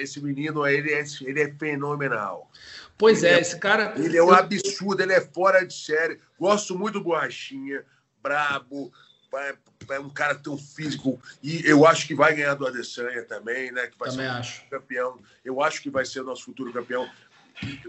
Esse 0.00 0.20
menino 0.20 0.66
ele 0.66 0.92
é, 0.92 1.04
ele 1.20 1.42
é 1.42 1.54
fenomenal. 1.54 2.50
Pois 2.98 3.22
é, 3.22 3.34
é, 3.34 3.40
esse 3.40 3.56
cara. 3.60 3.94
Ele 3.96 4.16
é 4.16 4.22
um 4.22 4.32
absurdo, 4.32 5.00
ele 5.00 5.12
é 5.12 5.20
fora 5.20 5.64
de 5.64 5.72
série. 5.72 6.18
Gosto 6.36 6.76
muito 6.76 6.94
do 6.94 7.04
Borrachinha, 7.04 7.84
brabo, 8.20 8.92
é, 9.38 9.54
é 9.90 10.00
um 10.00 10.10
cara 10.10 10.34
tão 10.34 10.56
físico. 10.56 11.20
E 11.42 11.62
eu 11.64 11.86
acho 11.86 12.06
que 12.06 12.14
vai 12.14 12.34
ganhar 12.34 12.54
do 12.54 12.66
Adesanya 12.66 13.22
também, 13.24 13.72
né? 13.72 13.86
Que 13.86 13.98
vai 13.98 14.10
também 14.10 14.26
ser 14.26 14.32
o 14.32 14.36
acho. 14.36 14.68
campeão. 14.70 15.18
Eu 15.44 15.62
acho 15.62 15.82
que 15.82 15.90
vai 15.90 16.04
ser 16.04 16.20
o 16.20 16.24
nosso 16.24 16.44
futuro 16.44 16.72
campeão. 16.72 17.08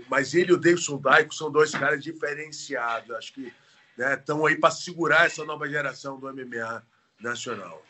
Mas 0.09 0.33
ele 0.33 0.51
e 0.51 0.53
o 0.53 0.57
Davidson 0.57 0.97
Daico 0.97 1.33
são 1.33 1.51
dois 1.51 1.71
caras 1.71 2.03
diferenciados. 2.03 3.11
Acho 3.11 3.33
que 3.33 3.53
estão 3.97 4.43
né, 4.43 4.49
aí 4.49 4.55
para 4.57 4.71
segurar 4.71 5.25
essa 5.25 5.43
nova 5.45 5.67
geração 5.67 6.19
do 6.19 6.31
MMA 6.31 6.83
nacional. 7.19 7.83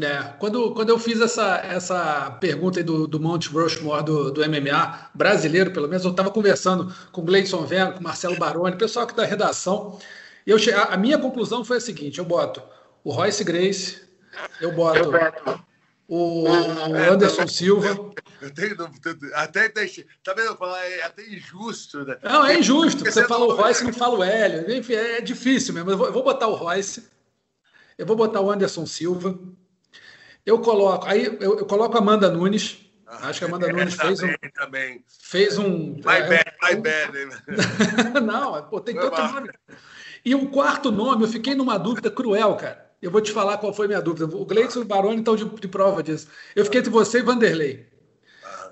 É, 0.00 0.34
quando, 0.38 0.72
quando 0.74 0.90
eu 0.90 0.98
fiz 0.98 1.20
essa, 1.20 1.56
essa 1.58 2.30
pergunta 2.32 2.82
do, 2.84 3.06
do 3.06 3.18
Mount 3.18 3.46
Rushmore 3.46 4.04
do, 4.04 4.30
do 4.30 4.40
MMA, 4.42 5.10
brasileiro 5.14 5.70
pelo 5.70 5.88
menos, 5.88 6.04
eu 6.04 6.10
estava 6.10 6.30
conversando 6.30 6.94
com 7.10 7.22
o 7.22 7.24
Gleison 7.24 7.64
Vengo, 7.64 7.94
com 7.94 8.00
o 8.00 8.02
Marcelo 8.02 8.36
Baroni, 8.36 8.76
pessoal 8.76 9.06
aqui 9.06 9.16
da 9.16 9.24
redação, 9.24 9.98
e 10.46 10.50
eu, 10.50 10.58
a, 10.76 10.94
a 10.94 10.96
minha 10.96 11.18
conclusão 11.18 11.64
foi 11.64 11.78
a 11.78 11.80
seguinte: 11.80 12.18
eu 12.18 12.24
boto 12.24 12.62
o 13.04 13.10
Royce 13.10 13.44
Grace, 13.44 14.02
eu 14.60 14.72
boto 14.72 15.10
o 16.08 16.46
Anderson 16.46 17.46
Silva. 17.46 18.12
Eu 18.40 18.52
tenho, 18.52 18.76
até, 19.34 19.68
tá 19.68 20.34
vendo? 20.34 20.58
É 20.76 21.02
até 21.04 21.22
injusto, 21.26 22.04
né? 22.04 22.18
Não, 22.22 22.44
é 22.44 22.58
injusto. 22.58 23.04
Você 23.04 23.26
fala 23.26 23.46
o 23.46 23.54
Royce 23.54 23.82
e 23.82 23.86
não 23.86 23.92
fala 23.92 24.18
o 24.18 24.22
Hélio. 24.22 24.70
Enfim, 24.76 24.94
é 24.94 25.20
difícil 25.20 25.72
mesmo. 25.72 25.90
Eu 25.90 25.96
vou, 25.96 26.06
eu 26.08 26.12
vou 26.12 26.22
botar 26.22 26.48
o 26.48 26.54
Royce. 26.54 27.08
Eu 27.96 28.04
vou 28.04 28.16
botar 28.16 28.40
o 28.40 28.50
Anderson 28.50 28.84
Silva. 28.84 29.38
Eu 30.44 30.58
coloco, 30.58 31.06
aí 31.06 31.24
eu, 31.24 31.58
eu 31.58 31.66
coloco 31.66 31.96
a 31.96 32.00
Amanda 32.00 32.28
Nunes. 32.28 32.84
Ah, 33.06 33.28
Acho 33.28 33.38
que 33.38 33.44
a 33.44 33.48
Amanda 33.48 33.68
é, 33.68 33.72
Nunes 33.72 33.94
fez 33.94 34.22
um. 34.22 34.34
Também. 34.54 35.04
Fez 35.06 35.58
um. 35.58 35.94
My 35.94 36.16
é, 36.16 36.28
bad, 36.28 36.52
my 36.62 36.76
bad. 36.76 38.20
Não, 38.26 38.62
pô, 38.68 38.80
tem 38.80 38.94
tanto 38.94 39.16
nome. 39.16 39.50
E 40.24 40.34
o 40.34 40.50
quarto 40.50 40.90
nome, 40.90 41.24
eu 41.24 41.28
fiquei 41.28 41.54
numa 41.54 41.78
dúvida 41.78 42.10
cruel, 42.10 42.56
cara. 42.56 42.91
Eu 43.02 43.10
vou 43.10 43.20
te 43.20 43.32
falar 43.32 43.58
qual 43.58 43.74
foi 43.74 43.86
a 43.86 43.88
minha 43.88 44.00
dúvida. 44.00 44.24
O 44.24 44.46
Gleison 44.46 44.80
e 44.80 44.82
o 44.82 44.86
Baroni 44.86 45.18
estão 45.18 45.36
de, 45.36 45.44
de, 45.44 45.68
prova 45.68 46.02
disso. 46.02 46.28
Eu 46.54 46.64
fiquei 46.64 46.80
entre 46.80 46.90
você 46.90 47.18
e 47.18 47.22
Vanderlei. 47.22 47.86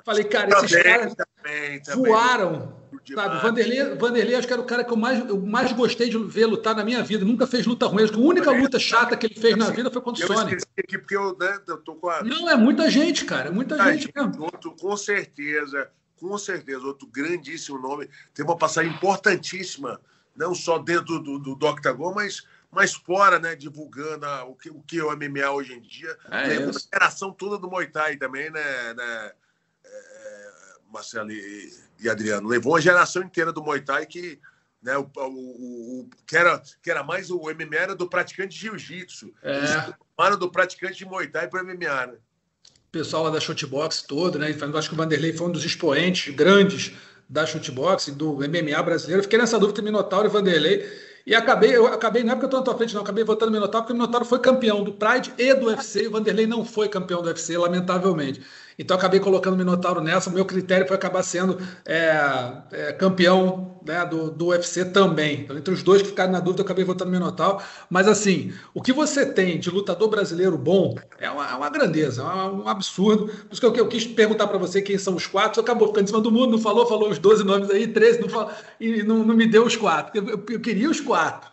Falei, 0.05 0.25
cara, 0.25 0.49
esses 0.51 0.71
também, 0.71 0.85
caras 0.85 1.15
também, 1.15 1.83
também. 1.83 2.05
voaram 2.05 2.81
Sabe, 3.15 3.41
Vanderlei, 3.41 3.95
Vanderlei 3.95 4.35
acho 4.37 4.47
que 4.47 4.53
era 4.53 4.63
o 4.63 4.67
cara 4.67 4.85
que 4.85 4.93
eu 4.93 4.97
mais, 4.97 5.29
eu 5.29 5.41
mais 5.41 5.73
gostei 5.73 6.09
de 6.09 6.19
ver 6.19 6.47
lutar 6.47 6.77
na 6.77 6.85
minha 6.85 7.03
vida. 7.03 7.25
Nunca 7.25 7.47
fez 7.47 7.67
luta 7.67 7.87
ruim. 7.87 8.05
Acho 8.05 8.13
que 8.13 8.19
a 8.19 8.23
única 8.23 8.51
luta 8.51 8.79
chata 8.79 9.17
que 9.17 9.27
ele 9.27 9.35
fez 9.35 9.57
na 9.57 9.71
vida 9.71 9.91
foi 9.91 10.03
contra 10.03 10.25
o 10.25 10.27
Sonic. 10.27 10.63
Aqui 10.79 10.99
porque 10.99 11.17
eu, 11.17 11.37
né, 11.39 11.59
eu 11.67 11.79
tô 11.79 11.95
com 11.95 12.09
a... 12.09 12.23
Não, 12.23 12.49
é 12.49 12.57
muita 12.57 12.91
gente, 12.91 13.25
cara. 13.25 13.49
É 13.49 13.51
muita 13.51 13.77
gente, 13.77 14.03
gente 14.03 14.13
mesmo. 14.15 14.43
Outro, 14.43 14.75
com 14.77 14.97
certeza, 14.97 15.91
com 16.21 16.37
certeza, 16.37 16.87
outro 16.87 17.09
grandíssimo 17.09 17.79
nome. 17.79 18.09
Tem 18.35 18.45
uma 18.45 18.57
passagem 18.57 18.93
importantíssima, 18.93 20.01
não 20.37 20.55
só 20.55 20.79
dentro 20.79 21.21
do, 21.21 21.39
do, 21.39 21.55
do 21.55 21.67
Octagon, 21.67 22.13
mas 22.15 22.45
mas 22.71 22.95
fora, 22.95 23.39
né, 23.39 23.57
divulgando 23.57 24.25
a, 24.25 24.45
o, 24.45 24.55
que, 24.55 24.71
o 24.71 24.81
que 24.83 24.99
é 24.99 25.05
o 25.05 25.17
MMA 25.17 25.51
hoje 25.51 25.73
em 25.73 25.81
dia. 25.81 26.17
É 26.31 26.59
uma 26.61 26.73
geração 26.73 27.33
toda 27.33 27.59
do 27.59 27.69
Muay 27.69 27.89
Thai 27.89 28.17
também, 28.17 28.51
né, 28.51 28.95
né 28.95 29.33
é, 29.85 30.51
Marcelo 30.93 31.33
e, 31.33 31.73
e 31.99 32.09
Adriano. 32.09 32.49
Levou 32.49 32.75
uma 32.75 32.81
geração 32.81 33.23
inteira 33.23 33.53
do 33.53 33.63
Muay 33.63 33.81
Thai 33.81 34.07
que, 34.07 34.39
né, 34.81 34.97
o, 34.97 35.11
o, 35.17 36.01
o, 36.01 36.11
que, 36.25 36.37
era, 36.37 36.63
que 36.81 36.91
era 36.91 37.03
mais 37.03 37.31
o 37.31 37.41
MMA 37.41 37.77
era 37.77 37.95
do 37.95 38.09
praticante 38.09 38.55
de 38.55 38.61
jiu-jitsu. 38.61 39.35
É. 39.43 39.57
Eles 39.57 40.37
do 40.39 40.51
praticante 40.51 40.99
de 40.99 41.07
Muay 41.07 41.27
Thai 41.27 41.49
para 41.49 41.65
MMA, 41.65 42.07
né? 42.07 42.15
O 42.89 42.93
pessoal 42.93 43.25
lá 43.25 43.31
da 43.31 43.41
Shotbox 43.41 44.03
todo, 44.03 44.39
né? 44.39 44.51
Eu 44.51 44.79
acho 44.79 44.89
que 44.89 44.95
o 44.95 44.99
Vanderlei 44.99 45.33
foi 45.33 45.47
um 45.47 45.53
dos 45.53 45.65
expoentes 45.65 46.35
grandes 46.35 46.93
da 47.29 47.47
Shotbox, 47.47 48.09
do 48.09 48.35
MMA 48.35 48.83
brasileiro. 48.83 49.23
Fiquei 49.23 49.39
nessa 49.39 49.59
dúvida 49.59 49.81
entre 49.81 49.91
Minotauro 49.91 50.27
e 50.27 50.31
Vanderlei. 50.31 51.10
E 51.31 51.35
acabei, 51.37 51.77
eu 51.77 51.87
acabei, 51.87 52.25
não 52.25 52.33
é 52.33 52.35
porque 52.35 52.47
eu 52.47 52.49
estou 52.49 52.59
na 52.59 52.65
tua 52.65 52.77
frente, 52.77 52.93
não, 52.93 53.03
acabei 53.03 53.23
votando 53.23 53.53
no 53.53 53.57
Minotauro, 53.57 53.85
porque 53.85 53.93
o 53.93 53.97
Minotauro 53.97 54.25
foi 54.25 54.41
campeão 54.41 54.83
do 54.83 54.93
Pride 54.93 55.33
e 55.39 55.55
do 55.55 55.67
UFC, 55.67 56.03
e 56.03 56.09
o 56.09 56.11
Vanderlei 56.11 56.45
não 56.45 56.65
foi 56.65 56.89
campeão 56.89 57.23
do 57.23 57.29
UFC, 57.29 57.57
lamentavelmente. 57.57 58.43
Então 58.81 58.97
acabei 58.97 59.21
colocando 59.21 59.53
o 59.53 59.59
Minotauro 59.59 60.01
nessa. 60.01 60.31
O 60.31 60.33
meu 60.33 60.47
critério 60.47 60.89
foi 60.89 60.97
acabar 60.97 61.23
sendo 61.23 61.59
é, 61.85 62.19
é, 62.73 62.93
campeão 62.95 63.79
né, 63.87 64.07
do, 64.07 64.31
do 64.31 64.47
UFC 64.47 64.87
também. 64.87 65.43
Então, 65.43 65.59
entre 65.59 65.75
os 65.75 65.83
dois 65.83 66.01
que 66.01 66.09
ficaram 66.09 66.33
na 66.33 66.41
dúvida, 66.41 66.63
eu 66.63 66.65
acabei 66.65 66.83
votando 66.83 67.11
no 67.11 67.19
Minotauro. 67.19 67.63
Mas 67.91 68.09
assim, 68.09 68.55
o 68.73 68.81
que 68.81 68.91
você 68.91 69.27
tem 69.27 69.61
de 69.61 69.69
lutador 69.69 70.09
brasileiro 70.09 70.57
bom 70.57 70.97
é 71.19 71.31
uma, 71.31 71.51
é 71.51 71.55
uma 71.55 71.69
grandeza, 71.69 72.23
é 72.23 72.25
um 72.25 72.67
absurdo. 72.67 73.27
Por 73.27 73.53
isso 73.53 73.61
que 73.61 73.67
eu, 73.67 73.77
eu 73.77 73.87
quis 73.87 74.07
perguntar 74.07 74.47
para 74.47 74.57
você 74.57 74.81
quem 74.81 74.97
são 74.97 75.15
os 75.15 75.27
quatro. 75.27 75.57
Você 75.57 75.61
acabou 75.61 75.89
ficando 75.89 76.05
em 76.05 76.07
cima 76.07 76.21
do 76.23 76.33
mundo, 76.33 76.53
não 76.53 76.59
falou, 76.59 76.87
falou 76.87 77.11
os 77.11 77.19
12 77.19 77.45
nomes 77.45 77.71
aí, 77.71 77.87
13, 77.87 78.23
não 78.23 78.31
falou, 78.31 78.51
e 78.81 79.03
não, 79.03 79.19
não 79.19 79.35
me 79.35 79.47
deu 79.47 79.67
os 79.67 79.77
quatro. 79.77 80.19
Eu, 80.19 80.43
eu 80.49 80.61
queria 80.61 80.89
os 80.89 81.03
quatro. 81.03 81.51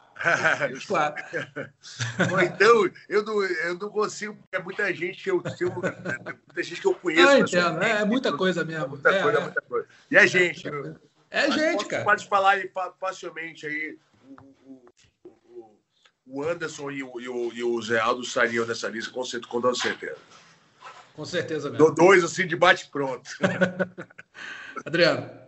Então, 2.44 2.90
eu 3.08 3.24
não, 3.24 3.44
eu 3.44 3.76
não 3.76 3.90
consigo, 3.90 4.36
porque 4.36 4.56
é 4.56 4.62
muita 4.62 4.94
gente 4.94 5.24
que 5.24 5.30
eu 5.30 5.42
tenho, 5.42 5.74
muita 5.74 6.64
gente 6.64 6.82
que 6.82 6.88
eu 6.88 6.96
conheço. 6.96 7.28
Ah, 7.28 7.40
entendo, 7.40 7.84
é, 7.84 8.02
é, 8.02 8.06
muita 8.06 8.36
coisa 8.36 8.66
mesmo. 8.66 8.90
Muita 8.90 9.10
é, 9.10 9.22
coisa, 9.22 9.38
é. 9.38 9.42
muita 9.42 9.62
coisa. 9.62 9.88
E 10.10 10.18
a 10.18 10.26
gente, 10.26 10.68
É 11.30 11.48
Mas 11.48 11.56
gente, 11.56 11.78
pode, 11.78 11.86
cara. 11.90 12.04
Pode 12.04 12.28
falar 12.28 12.52
aí 12.52 12.72
facilmente 13.00 13.68
aí. 13.68 13.98
O, 14.66 14.82
o, 15.24 15.80
o 16.26 16.44
Anderson 16.44 16.92
e 16.92 17.04
o, 17.04 17.20
e, 17.20 17.30
o, 17.30 17.54
e 17.54 17.64
o 17.64 17.82
Zé 17.82 18.00
Aldo 18.00 18.22
estariam 18.22 18.66
nessa 18.66 18.88
lista, 18.90 19.12
com, 19.12 19.22
com 19.22 19.62
toda 19.62 19.76
certeza. 19.76 20.18
Com 21.16 21.26
certeza 21.26 21.70
mesmo. 21.70 21.92
Dois 21.96 22.24
assim 22.24 22.46
de 22.46 22.56
bate-pronto. 22.56 23.30
Adriano. 24.86 25.47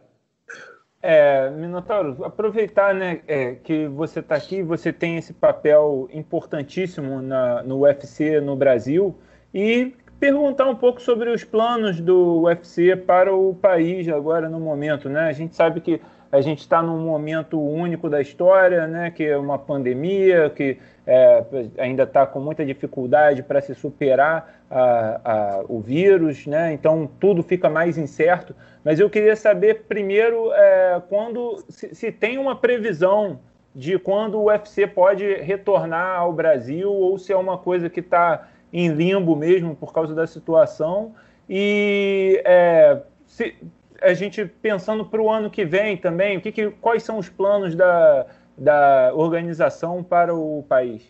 É, 1.01 1.49
Minotauro, 1.51 2.25
aproveitar 2.25 2.93
né, 2.93 3.21
é, 3.25 3.55
que 3.55 3.88
você 3.88 4.19
está 4.19 4.35
aqui, 4.35 4.62
você 4.62 4.91
tem 4.91 5.17
esse 5.17 5.33
papel 5.33 6.09
importantíssimo 6.12 7.21
na, 7.21 7.63
no 7.63 7.79
UFC 7.79 8.41
no 8.41 8.53
Brasil 8.55 9.17
e 9.53 9.95
perguntar 10.19 10.65
um 10.67 10.75
pouco 10.75 11.01
sobre 11.01 11.29
os 11.29 11.45
planos 11.45 12.01
do 12.01 12.41
UFC 12.41 12.97
para 12.97 13.33
o 13.33 13.55
país 13.55 14.09
agora 14.09 14.49
no 14.49 14.59
momento. 14.59 15.07
Né? 15.07 15.21
A 15.21 15.31
gente 15.31 15.55
sabe 15.55 15.79
que 15.79 16.01
a 16.31 16.41
gente 16.41 16.59
está 16.59 16.81
num 16.81 16.99
momento 16.99 17.59
único 17.59 18.09
da 18.09 18.21
história, 18.21 18.85
né, 18.87 19.09
que 19.09 19.23
é 19.23 19.37
uma 19.37 19.57
pandemia, 19.57 20.49
que 20.49 20.77
é, 21.05 21.43
ainda 21.77 22.03
está 22.03 22.25
com 22.27 22.39
muita 22.39 22.63
dificuldade 22.63 23.41
para 23.41 23.61
se 23.61 23.73
superar 23.73 24.61
a, 24.69 25.21
a, 25.23 25.63
o 25.67 25.79
vírus, 25.79 26.45
né, 26.45 26.71
então 26.71 27.09
tudo 27.19 27.41
fica 27.41 27.69
mais 27.69 27.97
incerto. 27.97 28.55
Mas 28.83 28.99
eu 28.99 29.09
queria 29.09 29.35
saber 29.35 29.85
primeiro 29.87 30.51
é, 30.53 31.01
quando 31.09 31.63
se, 31.67 31.95
se 31.95 32.11
tem 32.11 32.37
uma 32.37 32.55
previsão 32.55 33.39
de 33.73 33.97
quando 33.97 34.39
o 34.39 34.45
UFC 34.45 34.85
pode 34.85 35.25
retornar 35.35 36.19
ao 36.19 36.33
Brasil 36.33 36.91
ou 36.91 37.17
se 37.17 37.31
é 37.31 37.37
uma 37.37 37.57
coisa 37.57 37.89
que 37.89 37.99
está 37.99 38.47
em 38.71 38.89
limbo 38.89 39.35
mesmo 39.35 39.75
por 39.75 39.91
causa 39.91 40.13
da 40.13 40.27
situação. 40.27 41.13
E 41.47 42.41
é, 42.45 43.01
se, 43.25 43.55
a 44.01 44.13
gente 44.13 44.45
pensando 44.45 45.05
para 45.05 45.21
o 45.21 45.29
ano 45.29 45.49
que 45.49 45.65
vem 45.65 45.97
também, 45.97 46.38
o 46.38 46.41
que, 46.41 46.51
que, 46.51 46.69
quais 46.71 47.03
são 47.03 47.17
os 47.17 47.29
planos 47.29 47.75
da, 47.75 48.25
da 48.57 49.12
organização 49.13 50.03
para 50.03 50.33
o 50.33 50.63
país? 50.67 51.03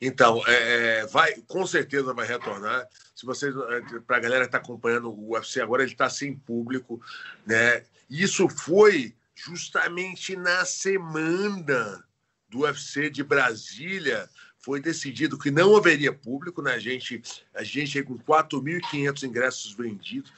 Então, 0.00 0.42
é, 0.46 1.00
é 1.00 1.06
vai, 1.06 1.34
com 1.46 1.66
certeza 1.66 2.14
vai 2.14 2.26
retornar. 2.26 2.86
Se 3.14 3.26
vocês, 3.26 3.54
é, 3.54 4.00
para 4.06 4.16
a 4.16 4.20
galera 4.20 4.42
que 4.42 4.48
está 4.48 4.58
acompanhando 4.58 5.10
o 5.10 5.32
UFC 5.32 5.60
agora, 5.60 5.82
ele 5.82 5.92
está 5.92 6.08
sem 6.08 6.34
público, 6.34 7.00
né? 7.46 7.84
Isso 8.08 8.48
foi 8.48 9.14
justamente 9.34 10.36
na 10.36 10.64
semana 10.64 12.02
do 12.48 12.60
UFC 12.60 13.08
de 13.08 13.22
Brasília, 13.22 14.28
foi 14.60 14.78
decidido 14.78 15.38
que 15.38 15.50
não 15.50 15.74
haveria 15.74 16.12
público, 16.12 16.60
né? 16.60 16.74
A 16.74 16.78
gente, 16.78 17.22
a 17.54 17.62
gente 17.62 18.02
com 18.02 18.18
4.500 18.18 19.22
ingressos 19.22 19.72
vendidos, 19.72 20.32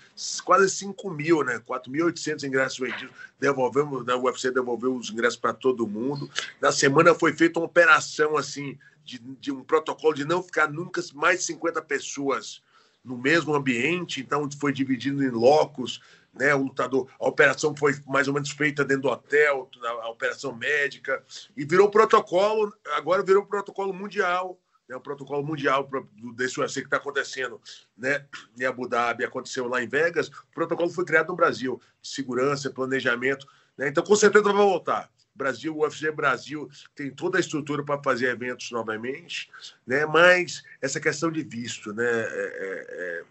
quase 0.45 0.71
5 0.71 1.11
mil, 1.11 1.43
né? 1.43 1.59
4.800 1.59 2.45
ingressos 2.45 2.79
vendidos. 2.79 3.15
Devolvemos, 3.41 4.07
né? 4.07 4.15
o 4.15 4.23
UFC 4.23 4.53
devolveu 4.53 4.95
os 4.95 5.11
ingressos 5.11 5.39
para 5.39 5.53
todo 5.53 5.89
mundo. 5.89 6.31
Na 6.61 6.71
semana 6.71 7.15
foi 7.15 7.33
feita 7.33 7.59
uma 7.59 7.67
operação 7.67 8.37
assim 8.37 8.79
de, 9.05 9.19
de 9.19 9.51
um 9.51 9.65
protocolo 9.65 10.15
de 10.15 10.25
não 10.25 10.41
ficar 10.41 10.71
nunca 10.71 11.03
mais 11.15 11.41
de 11.41 11.47
50 11.47 11.83
pessoas 11.83 12.63
no 13.05 13.19
mesmo 13.19 13.53
ambiente, 13.53 14.21
então 14.21 14.49
foi 14.61 14.73
dividido 14.73 15.25
em 15.25 15.31
locos, 15.31 16.01
né? 16.33 16.55
O 16.55 16.65
lutador, 16.65 17.09
a 17.21 17.29
operação 17.29 17.75
foi 17.77 17.95
mais 18.07 18.29
ou 18.29 18.35
menos 18.35 18.51
feita 18.51 18.85
dentro 18.85 19.03
do 19.03 19.09
hotel, 19.09 19.69
a, 19.85 20.09
operação 20.09 20.55
médica, 20.55 21.23
e 21.57 21.65
virou 21.65 21.91
protocolo, 21.91 22.73
agora 22.97 23.23
virou 23.23 23.45
protocolo 23.45 23.93
mundial, 23.93 24.59
né? 24.89 24.97
O 24.97 25.01
protocolo 25.01 25.45
mundial 25.45 25.89
desse 26.35 26.59
UFC 26.59 26.81
que 26.81 26.87
está 26.87 26.97
acontecendo, 26.97 27.61
né? 27.97 28.27
Em 28.59 28.65
Abu 28.65 28.89
Dhabi, 28.89 29.25
aconteceu 29.25 29.69
lá 29.69 29.83
em 29.83 29.89
Vegas, 29.89 30.29
o 30.29 30.55
protocolo 30.55 30.91
foi 30.91 31.05
criado 31.05 31.29
no 31.29 31.37
Brasil, 31.37 31.81
segurança, 32.03 32.71
planejamento, 32.71 33.47
né? 33.77 33.89
Então 33.89 34.03
com 34.03 34.17
certeza 34.17 34.45
vai 34.45 34.55
voltar. 34.55 35.11
Brasil, 35.35 35.75
o 35.75 35.81
UFC 35.81 36.11
Brasil 36.11 36.69
tem 36.95 37.11
toda 37.11 37.39
a 37.39 37.41
estrutura 37.41 37.83
para 37.83 38.03
fazer 38.03 38.27
eventos 38.27 38.71
novamente, 38.71 39.51
né? 39.87 40.05
Mas 40.05 40.63
essa 40.81 41.01
questão 41.01 41.31
de 41.31 41.43
visto, 41.43 41.93
né? 41.93 42.05
É, 42.05 42.27
é, 42.27 42.87
é 42.89 43.25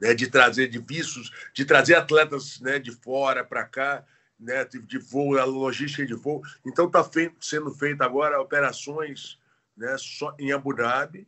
né, 0.00 0.14
de 0.14 0.28
trazer 0.28 0.68
de 0.68 0.78
vistos, 0.78 1.30
de 1.52 1.64
trazer 1.64 1.94
atletas 1.94 2.60
né, 2.60 2.78
de 2.78 2.90
fora 2.90 3.44
para 3.44 3.64
cá, 3.64 4.04
né, 4.38 4.64
de, 4.64 4.98
voo, 4.98 5.38
a 5.38 5.44
logística 5.44 6.06
de 6.06 6.14
voo. 6.14 6.42
Então 6.64 6.86
está 6.86 7.08
sendo 7.40 7.70
feita 7.74 8.04
agora 8.04 8.40
operações 8.40 9.38
né, 9.76 9.96
só 9.98 10.34
em 10.38 10.52
Abu 10.52 10.74
Dhabi, 10.74 11.26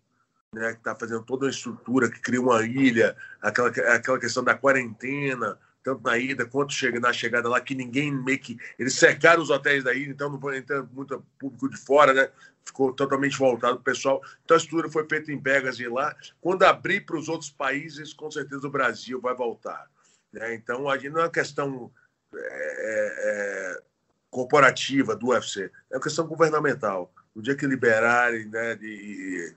né, 0.55 0.73
que 0.73 0.79
está 0.79 0.95
fazendo 0.95 1.23
toda 1.23 1.47
uma 1.47 1.51
estrutura 1.51 2.11
que 2.11 2.21
cria 2.21 2.41
uma 2.41 2.65
ilha, 2.65 3.17
aquela, 3.41 3.69
aquela 3.69 4.19
questão 4.19 4.43
da 4.43 4.55
quarentena, 4.55 5.59
tanto 5.83 6.03
na 6.03 6.17
ida 6.17 6.47
quanto 6.47 6.73
chega, 6.73 7.01
na 7.01 7.13
chegada 7.13 7.49
lá, 7.49 7.61
que 7.61 7.75
ninguém 7.75 8.13
meio 8.13 8.39
que. 8.39 8.57
Eles 8.79 8.95
cercaram 8.95 9.43
os 9.43 9.51
hotéis 9.51 9.83
da 9.83 9.93
ilha, 9.93 10.13
então 10.13 10.31
não 10.31 10.39
vai 10.39 10.59
entrar 10.59 10.83
muito 10.85 11.25
público 11.39 11.69
de 11.69 11.77
fora, 11.77 12.13
né? 12.13 12.29
Ficou 12.65 12.93
totalmente 12.93 13.37
voltado 13.37 13.75
para 13.75 13.81
o 13.81 13.85
pessoal. 13.85 14.23
Então 14.45 14.57
a 14.57 14.59
estrutura 14.59 14.91
foi 14.91 15.07
feita 15.09 15.33
em 15.33 15.41
Vegas 15.41 15.79
e 15.79 15.89
lá. 15.89 16.15
Quando 16.41 16.63
abrir 16.63 17.05
para 17.05 17.17
os 17.17 17.29
outros 17.29 17.51
países, 17.51 18.13
com 18.13 18.31
certeza 18.31 18.67
o 18.67 18.71
Brasil 18.71 19.21
vai 19.21 19.35
voltar. 19.35 19.91
Né? 20.33 20.55
Então 20.55 20.89
a 20.89 20.97
gente 20.97 21.11
não 21.11 21.21
é 21.21 21.25
uma 21.25 21.31
questão 21.31 21.91
é, 22.35 22.39
é, 22.39 23.79
é 23.79 23.83
corporativa 24.31 25.15
do 25.15 25.29
UFC, 25.29 25.71
é 25.91 25.97
uma 25.97 26.03
questão 26.03 26.27
governamental. 26.27 27.13
No 27.35 27.43
dia 27.43 27.55
que 27.55 27.67
liberarem 27.67 28.47
né, 28.47 28.75
de, 28.75 29.55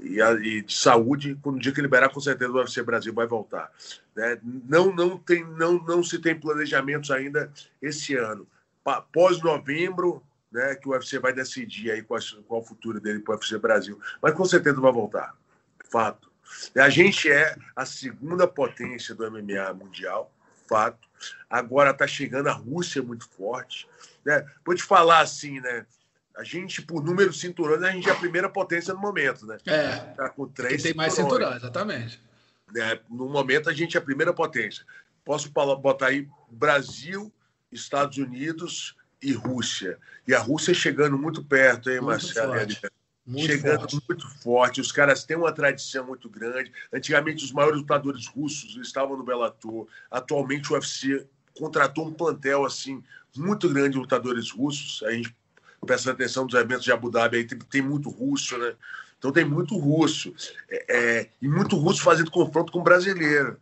e, 0.00 0.20
e, 0.20 0.62
de 0.62 0.74
saúde, 0.74 1.36
quando 1.42 1.56
o 1.56 1.60
dia 1.60 1.72
que 1.72 1.80
liberar, 1.80 2.08
com 2.08 2.20
certeza 2.20 2.50
o 2.50 2.56
UFC 2.56 2.82
Brasil 2.82 3.12
vai 3.12 3.26
voltar. 3.26 3.70
Né? 4.14 4.38
Não, 4.42 4.94
não, 4.94 5.18
tem, 5.18 5.44
não, 5.44 5.74
não 5.84 6.02
se 6.02 6.18
tem 6.18 6.38
planejamentos 6.38 7.10
ainda 7.10 7.52
esse 7.80 8.14
ano. 8.14 8.46
Pós 9.12 9.40
novembro, 9.42 10.22
né, 10.52 10.74
que 10.74 10.88
o 10.88 10.92
UFC 10.92 11.18
vai 11.18 11.32
decidir 11.32 11.90
aí 11.90 12.02
qual, 12.02 12.20
qual 12.46 12.60
o 12.60 12.64
futuro 12.64 13.00
dele 13.00 13.20
para 13.20 13.32
o 13.32 13.34
UFC 13.34 13.58
Brasil. 13.58 14.00
Mas 14.20 14.34
com 14.34 14.44
certeza 14.44 14.80
vai 14.80 14.92
voltar. 14.92 15.34
Fato. 15.90 16.30
A 16.76 16.88
gente 16.90 17.30
é 17.30 17.56
a 17.74 17.86
segunda 17.86 18.46
potência 18.46 19.14
do 19.14 19.28
MMA 19.30 19.72
mundial. 19.72 20.30
Fato. 20.68 21.08
Agora 21.48 21.90
está 21.90 22.06
chegando 22.06 22.48
a 22.48 22.52
Rússia 22.52 23.02
muito 23.02 23.28
forte. 23.28 23.88
Né? 24.24 24.44
Vou 24.64 24.74
te 24.74 24.82
falar 24.82 25.20
assim, 25.20 25.60
né? 25.60 25.86
A 26.36 26.44
gente, 26.44 26.80
por 26.80 27.04
número 27.04 27.30
de 27.30 27.38
cinturões, 27.38 27.82
a 27.82 27.90
gente 27.90 28.08
é 28.08 28.12
a 28.12 28.16
primeira 28.16 28.48
potência 28.48 28.94
no 28.94 29.00
momento, 29.00 29.44
né? 29.46 29.58
É. 29.66 29.96
Tá 30.14 30.30
com 30.30 30.48
três 30.48 30.82
tem 30.82 30.94
mais 30.94 31.12
cinturões, 31.12 31.56
exatamente. 31.56 32.22
É, 32.74 32.98
no 33.10 33.28
momento, 33.28 33.68
a 33.68 33.72
gente 33.72 33.98
é 33.98 34.00
a 34.00 34.02
primeira 34.02 34.32
potência. 34.32 34.82
Posso 35.26 35.50
botar 35.50 36.06
aí 36.06 36.26
Brasil, 36.50 37.30
Estados 37.70 38.16
Unidos 38.16 38.96
e 39.22 39.32
Rússia. 39.32 39.98
E 40.26 40.34
a 40.34 40.40
Rússia 40.40 40.74
chegando 40.74 41.16
muito 41.16 41.44
perto, 41.44 41.90
hein, 41.90 42.00
muito 42.00 42.10
Marcelo? 42.10 42.54
Muito 43.24 43.46
chegando 43.46 43.80
forte. 43.80 44.02
muito 44.08 44.28
forte. 44.40 44.80
Os 44.80 44.90
caras 44.90 45.24
têm 45.24 45.36
uma 45.36 45.52
tradição 45.52 46.06
muito 46.06 46.28
grande. 46.28 46.72
Antigamente, 46.92 47.44
os 47.44 47.52
maiores 47.52 47.78
lutadores 47.78 48.26
russos 48.26 48.76
estavam 48.76 49.16
no 49.16 49.22
Bellator. 49.22 49.86
Atualmente, 50.10 50.72
o 50.72 50.74
UFC 50.74 51.24
contratou 51.54 52.08
um 52.08 52.12
plantel 52.12 52.64
assim 52.64 53.02
muito 53.36 53.68
grande 53.68 53.90
de 53.90 53.98
lutadores 53.98 54.50
russos. 54.50 55.02
A 55.04 55.12
gente 55.12 55.34
prestando 55.86 56.14
atenção 56.14 56.44
nos 56.44 56.54
eventos 56.54 56.84
de 56.84 56.92
Abu 56.92 57.10
Dhabi, 57.10 57.38
aí 57.38 57.44
tem, 57.44 57.58
tem 57.58 57.82
muito 57.82 58.08
russo, 58.08 58.56
né? 58.58 58.74
Então 59.18 59.30
tem 59.30 59.44
muito 59.44 59.76
russo. 59.78 60.34
É, 60.68 60.96
é, 60.96 61.30
e 61.40 61.48
muito 61.48 61.76
russo 61.76 62.02
fazendo 62.02 62.30
confronto 62.30 62.72
com 62.72 62.82
brasileiro. 62.82 63.56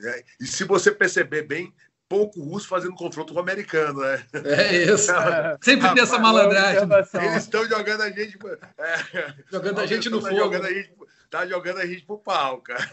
Né? 0.00 0.22
E 0.40 0.46
se 0.46 0.64
você 0.64 0.90
perceber 0.90 1.42
bem, 1.42 1.72
pouco 2.08 2.40
russo 2.42 2.68
fazendo 2.68 2.94
confronto 2.94 3.32
com 3.32 3.38
o 3.38 3.42
americano, 3.42 4.00
né? 4.00 4.24
É 4.44 4.76
isso. 4.76 5.12
Sempre 5.62 5.92
tem 5.94 6.02
essa 6.02 6.18
malandragem. 6.18 6.88
Eles 7.14 7.44
estão 7.44 7.66
jogando 7.66 8.02
a 8.02 8.10
gente. 8.10 8.38
É, 8.78 9.34
jogando 9.50 9.80
a 9.80 9.86
gente 9.86 10.10
no 10.10 10.20
fogo. 10.20 10.36
Jogando 10.36 10.66
a 10.66 10.72
gente, 10.72 10.92
tá 11.30 11.46
jogando 11.46 11.78
a 11.78 11.86
gente 11.86 12.04
pro 12.04 12.18
pau, 12.18 12.60
cara. 12.60 12.84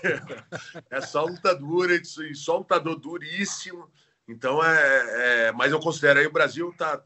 É 0.90 1.02
só 1.02 1.26
luta 1.26 1.54
dura, 1.56 1.96
e 1.96 2.36
só 2.36 2.58
lutador 2.58 2.96
duríssimo. 2.96 3.90
Então 4.28 4.64
é, 4.64 5.48
é. 5.48 5.52
Mas 5.52 5.72
eu 5.72 5.80
considero 5.80 6.20
aí 6.20 6.28
o 6.28 6.32
Brasil 6.32 6.74
tá 6.78 7.04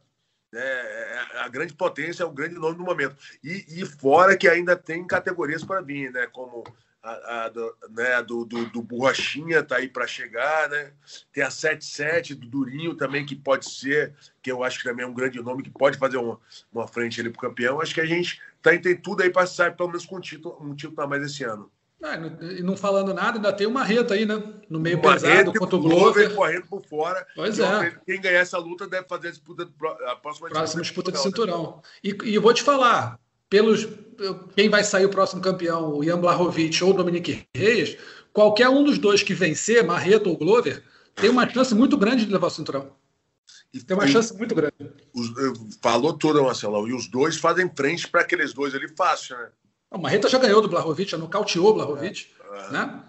é, 0.53 0.59
é, 0.59 1.39
a 1.39 1.49
grande 1.49 1.73
potência, 1.73 2.23
é 2.23 2.25
o 2.25 2.31
grande 2.31 2.55
nome 2.55 2.77
do 2.77 2.83
momento. 2.83 3.15
E, 3.43 3.65
e 3.67 3.85
fora 3.85 4.37
que 4.37 4.47
ainda 4.47 4.75
tem 4.75 5.05
categorias 5.05 5.63
para 5.63 5.81
vir, 5.81 6.11
né? 6.11 6.27
Como 6.27 6.63
a, 7.05 7.45
a 7.45 7.49
do, 7.49 7.75
né, 7.91 8.23
do, 8.23 8.45
do, 8.45 8.65
do 8.65 8.81
Borrachinha 8.81 9.61
tá 9.61 9.77
aí 9.77 9.87
para 9.87 10.07
chegar, 10.07 10.67
né? 10.69 10.91
Tem 11.31 11.43
a 11.43 11.51
77 11.51 12.33
do 12.33 12.47
Durinho 12.47 12.95
também, 12.95 13.25
que 13.25 13.35
pode 13.35 13.69
ser, 13.69 14.13
que 14.41 14.51
eu 14.51 14.63
acho 14.63 14.79
que 14.79 14.85
também 14.85 15.05
é 15.05 15.07
um 15.07 15.13
grande 15.13 15.41
nome, 15.41 15.61
que 15.61 15.69
pode 15.69 15.99
fazer 15.99 16.17
uma, 16.17 16.39
uma 16.73 16.87
frente 16.87 17.21
ali 17.21 17.29
pro 17.29 17.41
campeão. 17.41 17.79
Acho 17.79 17.93
que 17.93 18.01
a 18.01 18.05
gente 18.05 18.41
tá, 18.61 18.75
tem 18.77 18.95
tudo 18.97 19.21
aí 19.21 19.29
para 19.29 19.45
sair, 19.45 19.75
pelo 19.75 19.89
menos 19.89 20.05
com 20.05 20.17
um 20.17 20.21
título, 20.21 20.57
um 20.59 20.75
título 20.75 20.99
a 21.01 21.07
mais 21.07 21.23
esse 21.23 21.43
ano. 21.43 21.71
Ah, 22.03 22.17
e 22.41 22.61
não 22.61 22.75
falando 22.75 23.13
nada, 23.13 23.37
ainda 23.37 23.53
tem 23.53 23.65
uma 23.65 23.83
reta 23.83 24.13
aí, 24.13 24.25
né? 24.25 24.41
No 24.69 24.79
meio 24.79 25.01
pesado, 25.01 25.53
contra 25.53 25.75
o 25.75 25.81
Glover. 25.81 26.35
correndo 26.35 26.67
por 26.67 26.83
fora. 26.85 27.25
Pois 27.35 27.57
é. 27.57 27.97
Quem 28.05 28.19
ganhar 28.19 28.39
essa 28.39 28.57
luta 28.57 28.87
deve 28.87 29.07
fazer 29.07 29.29
a, 29.29 29.31
disputa, 29.31 29.63
a 30.07 30.15
próxima, 30.15 30.49
próxima 30.49 30.81
disputa, 30.81 31.11
de 31.11 31.19
cinturão. 31.19 31.77
Né? 31.77 31.81
E, 32.03 32.29
e 32.29 32.35
eu 32.35 32.41
vou 32.41 32.53
te 32.53 32.61
falar, 32.61 33.19
pelos 33.55 33.87
quem 34.53 34.67
vai 34.67 34.83
sair 34.83 35.05
o 35.05 35.09
próximo 35.09 35.41
campeão, 35.41 35.93
o 35.93 36.03
Ian 36.03 36.19
Blachowicz 36.19 36.81
ou 36.81 36.89
o 36.89 36.93
Dominique 36.93 37.47
Reis, 37.55 37.97
qualquer 38.33 38.67
um 38.67 38.83
dos 38.83 38.97
dois 38.97 39.23
que 39.23 39.33
vencer, 39.33 39.81
Marreta 39.81 40.27
ou 40.27 40.37
Glover, 40.37 40.83
tem 41.15 41.29
uma 41.29 41.47
chance 41.49 41.73
muito 41.73 41.97
grande 41.97 42.25
de 42.25 42.33
levar 42.33 42.47
o 42.47 42.49
cinturão. 42.49 42.91
E 43.73 43.81
tem 43.81 43.95
uma 43.95 44.07
chance 44.07 44.35
muito 44.37 44.53
grande. 44.53 44.73
Os, 45.13 45.31
falou 45.81 46.13
tudo, 46.13 46.43
Marcelão. 46.43 46.85
E 46.87 46.93
os 46.93 47.07
dois 47.07 47.37
fazem 47.37 47.69
frente 47.73 48.07
para 48.09 48.21
aqueles 48.21 48.53
dois 48.53 48.75
ali 48.75 48.87
fácil, 48.95 49.37
né? 49.37 49.47
O 49.91 49.97
Marreta 49.97 50.27
já 50.27 50.37
ganhou 50.37 50.61
do 50.61 50.67
Blachowicz, 50.67 51.11
já 51.11 51.17
nocauteou 51.17 51.69
o 51.69 51.73
Blachowicz, 51.73 52.27
é, 52.51 52.57
é. 52.57 52.71
né? 52.71 53.03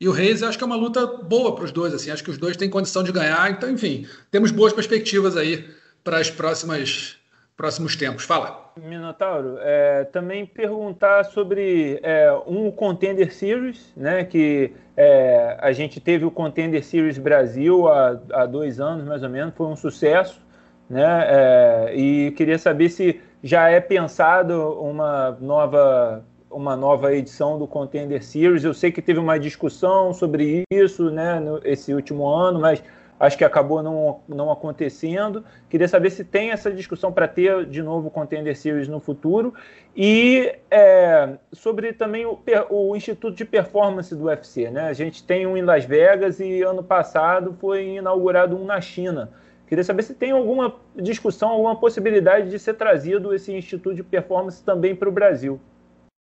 E 0.00 0.08
o 0.08 0.12
Reis, 0.12 0.42
acho 0.42 0.58
que 0.58 0.64
é 0.64 0.66
uma 0.66 0.76
luta 0.76 1.06
boa 1.06 1.54
para 1.54 1.64
os 1.64 1.70
dois, 1.70 1.94
assim. 1.94 2.10
Acho 2.10 2.24
que 2.24 2.30
os 2.30 2.38
dois 2.38 2.56
têm 2.56 2.68
condição 2.68 3.04
de 3.04 3.12
ganhar. 3.12 3.48
Então, 3.52 3.70
enfim, 3.70 4.06
temos 4.32 4.50
boas 4.50 4.72
perspectivas 4.72 5.36
aí 5.36 5.72
para 6.02 6.18
as 6.18 6.28
próximas 6.28 7.21
próximos 7.56 7.96
tempos. 7.96 8.24
Fala. 8.24 8.72
Minotauro, 8.80 9.58
é, 9.60 10.04
também 10.04 10.46
perguntar 10.46 11.24
sobre 11.24 12.00
é, 12.02 12.32
um 12.46 12.70
Contender 12.70 13.32
Series, 13.32 13.92
né? 13.96 14.24
Que 14.24 14.72
é, 14.96 15.58
a 15.60 15.72
gente 15.72 16.00
teve 16.00 16.24
o 16.24 16.30
Contender 16.30 16.82
Series 16.84 17.18
Brasil 17.18 17.88
há, 17.88 18.18
há 18.32 18.46
dois 18.46 18.80
anos, 18.80 19.04
mais 19.04 19.22
ou 19.22 19.28
menos, 19.28 19.54
foi 19.54 19.66
um 19.66 19.76
sucesso, 19.76 20.40
né? 20.88 21.26
É, 21.28 21.92
e 21.94 22.30
queria 22.32 22.58
saber 22.58 22.88
se 22.88 23.20
já 23.42 23.68
é 23.68 23.80
pensado 23.80 24.80
uma 24.80 25.36
nova 25.40 26.24
uma 26.50 26.76
nova 26.76 27.14
edição 27.14 27.58
do 27.58 27.66
Contender 27.66 28.22
Series. 28.22 28.62
Eu 28.62 28.74
sei 28.74 28.92
que 28.92 29.00
teve 29.00 29.18
uma 29.18 29.38
discussão 29.38 30.12
sobre 30.12 30.64
isso, 30.70 31.10
né, 31.10 31.40
no, 31.40 31.58
esse 31.64 31.94
último 31.94 32.28
ano, 32.28 32.60
mas 32.60 32.82
acho 33.22 33.38
que 33.38 33.44
acabou 33.44 33.84
não, 33.84 34.20
não 34.26 34.50
acontecendo. 34.50 35.44
Queria 35.70 35.86
saber 35.86 36.10
se 36.10 36.24
tem 36.24 36.50
essa 36.50 36.72
discussão 36.72 37.12
para 37.12 37.28
ter 37.28 37.64
de 37.66 37.80
novo 37.80 38.10
Contender 38.10 38.56
Series 38.56 38.88
no 38.88 38.98
futuro. 38.98 39.54
E 39.96 40.52
é, 40.68 41.38
sobre 41.52 41.92
também 41.92 42.26
o, 42.26 42.42
o, 42.68 42.96
Instituto 42.96 43.36
de 43.36 43.44
Performance 43.44 44.12
do 44.12 44.24
UFC. 44.24 44.68
Né? 44.70 44.88
A 44.88 44.92
gente 44.92 45.22
tem 45.22 45.46
um 45.46 45.56
em 45.56 45.62
Las 45.62 45.84
Vegas 45.84 46.40
e 46.40 46.62
ano 46.62 46.82
passado 46.82 47.56
foi 47.60 47.90
inaugurado 47.90 48.56
um 48.56 48.64
na 48.64 48.80
China. 48.80 49.30
Queria 49.68 49.84
saber 49.84 50.02
se 50.02 50.14
tem 50.14 50.32
alguma 50.32 50.74
discussão, 50.96 51.50
alguma 51.50 51.76
possibilidade 51.76 52.50
de 52.50 52.58
ser 52.58 52.74
trazido 52.74 53.32
esse 53.32 53.52
Instituto 53.52 53.94
de 53.94 54.02
Performance 54.02 54.64
também 54.64 54.96
para 54.96 55.08
o 55.08 55.12
Brasil. 55.12 55.60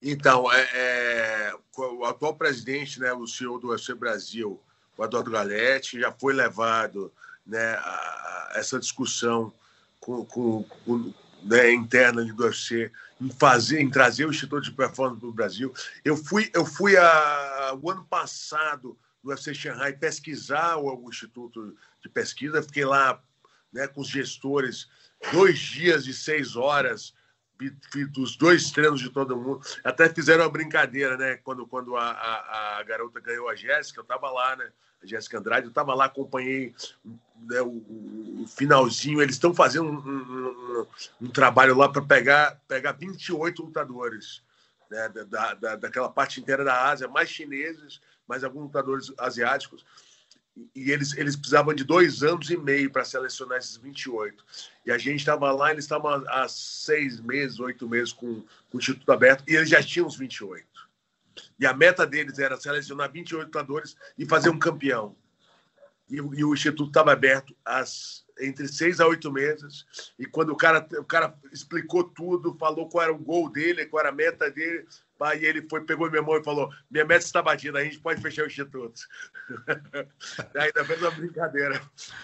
Então, 0.03 0.51
é, 0.53 0.67
é, 0.75 1.51
o 1.75 2.05
atual 2.05 2.35
presidente, 2.35 2.99
né, 2.99 3.11
o 3.11 3.25
do 3.57 3.69
UFC 3.69 3.95
Brasil, 3.95 4.59
o 4.97 5.03
Eduardo 5.03 5.31
Galete, 5.31 5.99
já 5.99 6.11
foi 6.11 6.33
levado 6.33 7.11
né, 7.45 7.73
a, 7.75 8.51
a 8.51 8.51
essa 8.55 8.79
discussão 8.79 9.53
com, 9.99 10.25
com, 10.25 10.63
com 10.85 11.13
né, 11.43 11.71
interna 11.71 12.23
do 12.23 12.43
UFC 12.43 12.91
em 13.19 13.29
fazer, 13.31 13.79
em 13.79 13.89
trazer 13.89 14.25
o 14.25 14.31
Instituto 14.31 14.63
de 14.63 14.71
Performance 14.71 15.19
para 15.19 15.29
o 15.29 15.33
Brasil. 15.33 15.73
Eu 16.03 16.17
fui, 16.17 16.49
eu 16.53 16.65
fui 16.65 16.97
a, 16.97 17.77
o 17.81 17.89
ano 17.89 18.03
passado 18.05 18.97
no 19.23 19.29
UFC 19.29 19.53
Shanghai 19.53 19.93
pesquisar 19.93 20.77
o, 20.77 21.05
o 21.05 21.09
Instituto 21.09 21.75
de 22.01 22.09
Pesquisa, 22.09 22.63
fiquei 22.63 22.85
lá 22.85 23.21
né, 23.71 23.87
com 23.87 24.01
os 24.01 24.07
gestores 24.07 24.89
dois 25.31 25.59
dias 25.59 26.07
e 26.07 26.13
seis 26.13 26.55
horas 26.55 27.13
dos 28.11 28.35
dois 28.35 28.71
treinos 28.71 28.99
de 28.99 29.09
todo 29.09 29.37
mundo. 29.37 29.61
Até 29.83 30.09
fizeram 30.09 30.43
uma 30.43 30.49
brincadeira, 30.49 31.17
né? 31.17 31.37
Quando, 31.37 31.67
quando 31.67 31.95
a, 31.95 32.11
a, 32.11 32.79
a 32.79 32.83
garota 32.83 33.19
ganhou 33.19 33.49
a 33.49 33.55
Jéssica, 33.55 33.99
eu 33.99 34.03
estava 34.03 34.29
lá, 34.31 34.55
né? 34.55 34.69
A 35.03 35.05
Jéssica 35.05 35.39
Andrade, 35.39 35.65
eu 35.65 35.69
estava 35.69 35.95
lá, 35.95 36.05
acompanhei 36.05 36.75
né, 37.03 37.61
o, 37.61 38.43
o, 38.43 38.45
finalzinho. 38.47 39.21
Eles 39.21 39.35
estão 39.35 39.53
fazendo 39.53 39.89
um, 39.89 39.97
um, 39.97 40.81
um, 40.81 40.87
um, 41.21 41.29
trabalho 41.29 41.75
lá 41.75 41.89
para 41.89 42.03
pegar, 42.03 42.59
pegar 42.67 42.91
28 42.91 43.63
lutadores 43.63 44.43
né, 44.89 45.09
da, 45.09 45.53
da, 45.55 45.75
daquela 45.75 46.09
parte 46.09 46.39
inteira 46.39 46.63
da 46.63 46.89
Ásia, 46.89 47.07
mais 47.07 47.29
chineses, 47.29 47.99
mais 48.27 48.43
alguns 48.43 48.63
lutadores 48.63 49.11
asiáticos 49.17 49.83
e 50.75 50.91
eles, 50.91 51.15
eles 51.17 51.35
precisavam 51.35 51.73
de 51.73 51.83
dois 51.83 52.23
anos 52.23 52.49
e 52.49 52.57
meio 52.57 52.91
para 52.91 53.05
selecionar 53.05 53.57
esses 53.57 53.77
28. 53.77 54.43
E 54.85 54.91
a 54.91 54.97
gente 54.97 55.19
estava 55.19 55.51
lá, 55.51 55.71
eles 55.71 55.85
estavam 55.85 56.23
há 56.27 56.47
seis 56.47 57.19
meses, 57.19 57.59
oito 57.59 57.87
meses 57.87 58.11
com, 58.11 58.41
com 58.69 58.77
o 58.77 58.79
Instituto 58.79 59.11
aberto, 59.11 59.43
e 59.47 59.55
eles 59.55 59.69
já 59.69 59.81
tinham 59.81 60.07
os 60.07 60.17
28. 60.17 60.67
E 61.59 61.65
a 61.65 61.73
meta 61.73 62.05
deles 62.05 62.37
era 62.39 62.57
selecionar 62.57 63.11
28 63.11 63.45
lutadores 63.45 63.95
e 64.17 64.25
fazer 64.25 64.49
um 64.49 64.59
campeão. 64.59 65.15
E, 66.09 66.15
e 66.17 66.43
o 66.43 66.53
Instituto 66.53 66.89
estava 66.89 67.13
aberto 67.13 67.55
às, 67.63 68.25
entre 68.39 68.67
seis 68.67 68.99
a 68.99 69.07
oito 69.07 69.31
meses. 69.31 69.85
E 70.19 70.25
quando 70.25 70.49
o 70.49 70.57
cara, 70.57 70.85
o 70.97 71.05
cara 71.05 71.33
explicou 71.51 72.03
tudo, 72.03 72.57
falou 72.57 72.89
qual 72.89 73.03
era 73.03 73.13
o 73.13 73.17
gol 73.17 73.49
dele, 73.49 73.85
qual 73.85 74.01
era 74.01 74.09
a 74.09 74.15
meta 74.15 74.51
dele, 74.51 74.85
e 75.35 75.45
ele 75.45 75.67
foi, 75.69 75.81
pegou 75.81 76.09
minha 76.09 76.21
mão 76.21 76.37
e 76.37 76.43
falou: 76.43 76.69
Minha 76.89 77.05
meta 77.05 77.23
está 77.23 77.41
batida, 77.41 77.79
a 77.79 77.83
gente 77.83 77.99
pode 77.99 78.21
fechar 78.21 78.43
o 78.43 78.47
instituto. 78.47 79.01
Ainda 80.55 80.85
fez 80.85 81.01
uma 81.01 81.11
brincadeira. 81.11 81.81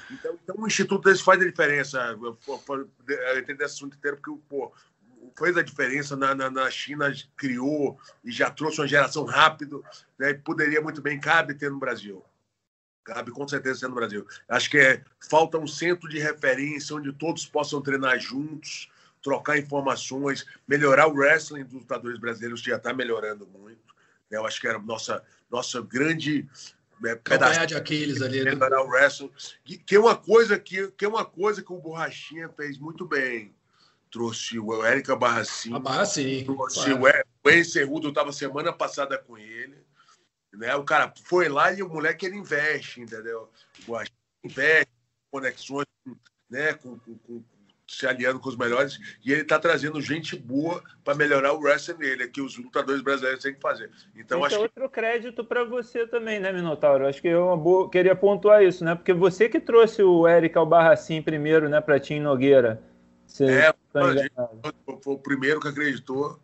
Então, 0.09 0.37
então, 0.43 0.55
um 0.57 0.67
instituto 0.67 1.09
desse 1.09 1.23
faz 1.23 1.41
a 1.41 1.45
diferença. 1.45 2.17
Eu, 2.21 2.37
entendi 3.37 3.63
esse 3.63 3.75
assunto 3.75 3.97
inteiro, 3.97 4.17
porque 4.17 4.41
pô, 4.49 4.73
fez 5.37 5.55
a 5.57 5.61
diferença 5.61 6.15
na, 6.15 6.33
na, 6.33 6.49
na, 6.49 6.69
China, 6.71 7.13
criou 7.35 7.99
e 8.23 8.31
já 8.31 8.49
trouxe 8.49 8.81
uma 8.81 8.87
geração 8.87 9.25
rápido, 9.25 9.83
né? 10.17 10.33
poderia 10.33 10.81
muito 10.81 11.01
bem, 11.01 11.19
cabe 11.19 11.53
ter 11.53 11.69
no 11.69 11.79
Brasil. 11.79 12.23
Cabe 13.03 13.31
com 13.31 13.47
certeza 13.47 13.81
ter 13.81 13.87
no 13.87 13.95
Brasil. 13.95 14.27
Acho 14.49 14.69
que 14.69 14.77
é, 14.77 15.03
falta 15.29 15.57
um 15.57 15.67
centro 15.67 16.09
de 16.09 16.19
referência 16.19 16.95
onde 16.95 17.13
todos 17.13 17.45
possam 17.45 17.81
treinar 17.81 18.19
juntos, 18.19 18.89
trocar 19.27 19.57
informações, 19.57 20.45
melhorar 20.65 21.07
o 21.07 21.13
wrestling 21.13 21.65
dos 21.65 21.73
lutadores 21.73 22.17
brasileiros, 22.17 22.61
que 22.61 22.69
já 22.69 22.77
está 22.77 22.93
melhorando 22.93 23.45
muito. 23.45 23.93
Eu 24.31 24.45
acho 24.45 24.61
que 24.61 24.67
era 24.67 24.79
nossa, 24.79 25.21
nossa 25.51 25.81
grande 25.81 26.47
é, 27.03 27.13
pedaço 27.15 27.67
de 27.67 27.75
Aquiles 27.75 28.21
ali. 28.21 28.41
Né? 28.41 28.51
Melhorar 28.51 28.81
o 28.83 28.87
wrestling. 28.87 29.29
Que 29.85 29.95
é 29.95 29.99
uma 29.99 30.15
coisa 30.15 30.57
que, 30.57 30.89
que 30.91 31.03
é 31.03 31.07
uma 31.09 31.25
coisa 31.25 31.61
que 31.61 31.73
o 31.73 31.77
Borrachinha 31.77 32.47
fez 32.47 32.77
muito 32.77 33.05
bem. 33.05 33.53
Trouxe 34.09 34.57
o 34.57 34.81
Érica 34.85 35.13
Barracin. 35.13 35.73
A 35.73 35.79
Barracin. 35.79 36.45
Trouxe 36.45 36.95
claro. 36.97 37.25
o 37.43 37.49
Enzo 37.49 37.71
Cerrudo, 37.71 38.07
eu 38.07 38.11
estava 38.11 38.31
semana 38.31 38.71
passada 38.71 39.17
com 39.17 39.37
ele. 39.37 39.75
Né? 40.53 40.73
O 40.77 40.85
cara 40.85 41.13
foi 41.25 41.49
lá 41.49 41.73
e 41.73 41.83
o 41.83 41.89
moleque 41.89 42.25
ele 42.25 42.37
investe, 42.37 43.01
entendeu? 43.01 43.49
O 43.81 43.87
Borrachinha 43.87 44.17
investe, 44.45 44.91
conexões 45.29 45.85
né, 46.49 46.73
com, 46.75 46.97
com, 46.97 47.17
com 47.17 47.56
se 47.87 48.05
aliando 48.05 48.39
com 48.39 48.49
os 48.49 48.57
melhores 48.57 48.99
e 49.23 49.31
ele 49.31 49.41
está 49.41 49.57
trazendo 49.57 50.01
gente 50.01 50.35
boa 50.35 50.83
para 51.03 51.15
melhorar 51.15 51.53
o 51.53 51.59
wrestling 51.59 51.97
dele, 51.97 52.23
é 52.23 52.27
que 52.27 52.41
os 52.41 52.57
lutadores 52.57 53.01
brasileiros 53.01 53.41
têm 53.41 53.53
que 53.53 53.61
fazer. 53.61 53.89
Então, 54.15 54.43
acho 54.43 54.59
outro 54.59 54.89
que... 54.89 54.95
crédito 54.95 55.43
para 55.43 55.63
você 55.63 56.05
também, 56.05 56.39
né, 56.39 56.51
Minotauro? 56.51 57.07
Acho 57.07 57.21
que 57.21 57.29
eu 57.29 57.55
boa... 57.55 57.89
queria 57.89 58.15
pontuar 58.15 58.61
isso, 58.61 58.83
né? 58.83 58.93
Porque 58.93 59.13
você 59.13 59.47
que 59.47 59.59
trouxe 59.59 60.03
o 60.03 60.27
Eric 60.27 60.57
Albarracin 60.57 61.21
primeiro, 61.21 61.69
né, 61.69 61.79
para 61.79 61.99
Tim 61.99 62.19
Nogueira. 62.19 62.83
Você 63.25 63.45
é, 63.45 63.73
foi 65.01 65.13
o 65.13 65.19
primeiro 65.19 65.59
que 65.59 65.67
acreditou. 65.67 66.39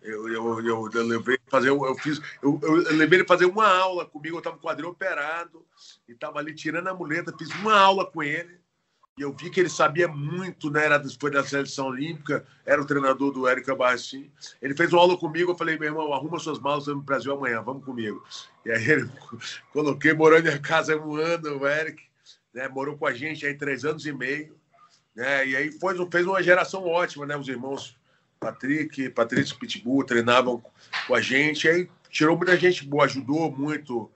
Eu, 0.00 0.28
eu, 0.28 0.60
eu, 0.64 0.90
eu 0.94 1.06
levei 1.06 1.38
fazer, 1.48 1.70
eu 1.70 1.94
fiz, 1.96 2.20
eu, 2.40 2.58
eu, 2.62 2.74
levei 2.96 3.18
ele 3.18 3.26
fazer 3.26 3.46
uma 3.46 3.68
aula 3.68 4.06
comigo. 4.06 4.36
Eu 4.36 4.38
estava 4.38 4.56
com 4.56 4.62
o 4.62 4.68
quadril 4.68 4.88
operado 4.90 5.66
e 6.08 6.12
estava 6.12 6.38
ali 6.38 6.54
tirando 6.54 6.86
a 6.86 6.94
muleta. 6.94 7.34
Fiz 7.36 7.50
uma 7.56 7.76
aula 7.76 8.06
com 8.06 8.22
ele 8.22 8.58
e 9.18 9.22
eu 9.22 9.32
vi 9.32 9.50
que 9.50 9.58
ele 9.58 9.68
sabia 9.68 10.06
muito, 10.06 10.70
né? 10.70 10.84
Era, 10.84 11.02
foi 11.20 11.30
da 11.30 11.42
seleção 11.42 11.88
olímpica, 11.88 12.46
era 12.64 12.80
o 12.80 12.86
treinador 12.86 13.32
do 13.32 13.48
Érica 13.48 13.74
Barcim. 13.74 14.30
Ele 14.62 14.74
fez 14.74 14.92
uma 14.92 15.00
aula 15.02 15.18
comigo, 15.18 15.50
eu 15.50 15.56
falei, 15.56 15.76
meu 15.76 15.88
irmão, 15.88 16.12
arruma 16.12 16.38
suas 16.38 16.60
malas 16.60 16.86
no 16.86 17.02
Brasil 17.02 17.32
amanhã, 17.32 17.60
vamos 17.60 17.84
comigo. 17.84 18.24
E 18.64 18.70
aí 18.70 18.90
ele 18.90 19.10
coloquei, 19.72 20.14
morou 20.14 20.38
em 20.38 20.42
minha 20.42 20.58
casa 20.60 20.96
um 20.96 21.16
ano, 21.16 21.58
o 21.58 21.66
Eric, 21.66 22.00
né? 22.54 22.68
Morou 22.68 22.96
com 22.96 23.06
a 23.06 23.12
gente 23.12 23.44
aí 23.44 23.54
três 23.54 23.84
anos 23.84 24.06
e 24.06 24.12
meio. 24.12 24.56
Né? 25.16 25.48
E 25.48 25.56
aí 25.56 25.72
foi, 25.72 25.96
fez 26.10 26.24
uma 26.24 26.40
geração 26.40 26.86
ótima, 26.86 27.26
né? 27.26 27.36
Os 27.36 27.48
irmãos 27.48 27.98
Patrick, 28.38 29.10
Patrício 29.10 29.58
Pitbull 29.58 30.04
treinavam 30.04 30.62
com 31.08 31.14
a 31.14 31.20
gente. 31.20 31.68
Aí 31.68 31.88
tirou 32.08 32.36
muita 32.36 32.56
gente 32.56 32.84
boa, 32.84 33.04
ajudou 33.04 33.50
muito, 33.50 34.08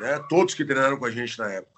né? 0.00 0.18
Todos 0.28 0.54
que 0.54 0.64
treinaram 0.64 0.96
com 0.96 1.04
a 1.06 1.10
gente 1.10 1.38
na 1.38 1.52
época. 1.52 1.77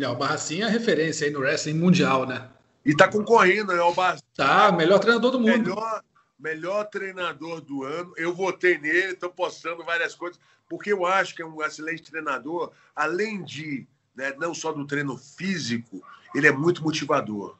É, 0.00 0.08
o 0.08 0.16
Barracinha 0.16 0.66
é 0.66 0.70
referência 0.70 1.26
aí 1.26 1.32
no 1.32 1.40
wrestling 1.40 1.74
mundial, 1.74 2.26
né? 2.26 2.48
E 2.84 2.94
tá 2.94 3.08
concorrendo, 3.08 3.72
né? 3.72 3.80
O 3.82 3.94
Barracinha. 3.94 4.22
Tá, 4.34 4.70
melhor 4.72 4.98
treinador 4.98 5.30
do 5.30 5.40
mundo. 5.40 5.70
Melhor, 5.70 6.02
melhor 6.38 6.84
treinador 6.84 7.60
do 7.60 7.84
ano. 7.84 8.12
Eu 8.16 8.34
votei 8.34 8.78
nele, 8.78 9.12
estou 9.12 9.30
postando 9.30 9.84
várias 9.84 10.14
coisas, 10.14 10.38
porque 10.68 10.92
eu 10.92 11.06
acho 11.06 11.34
que 11.34 11.42
é 11.42 11.46
um 11.46 11.62
excelente 11.62 12.02
treinador, 12.10 12.72
além 12.94 13.42
de, 13.42 13.86
né, 14.14 14.34
não 14.38 14.54
só 14.54 14.72
do 14.72 14.86
treino 14.86 15.16
físico, 15.16 16.02
ele 16.34 16.46
é 16.46 16.52
muito 16.52 16.82
motivador. 16.82 17.56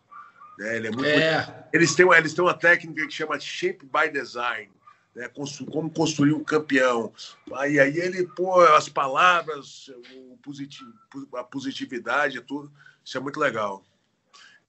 Né? 0.58 0.76
Ele 0.76 0.88
é 0.88 0.90
muito 0.90 1.06
é. 1.06 1.68
Eles, 1.72 1.94
têm, 1.94 2.10
eles 2.12 2.34
têm 2.34 2.44
uma 2.44 2.54
técnica 2.54 3.06
que 3.06 3.12
chama 3.12 3.38
Shape 3.40 3.86
by 3.86 4.10
Design 4.12 4.70
né, 5.16 5.30
como 5.72 5.90
construir 5.90 6.34
um 6.34 6.44
campeão. 6.44 7.10
Aí, 7.54 7.80
aí 7.80 7.98
ele 7.98 8.26
pô 8.36 8.60
as 8.60 8.86
palavras, 8.86 9.90
o 10.14 10.36
positivo, 10.42 10.92
a 11.34 11.42
positividade, 11.42 12.42
tudo. 12.42 12.70
Isso 13.02 13.16
é 13.16 13.20
muito 13.20 13.40
legal. 13.40 13.82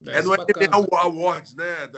É, 0.06 0.18
é 0.18 0.22
no 0.22 0.30
MMA 0.30 1.00
Awards, 1.00 1.54
né? 1.54 1.90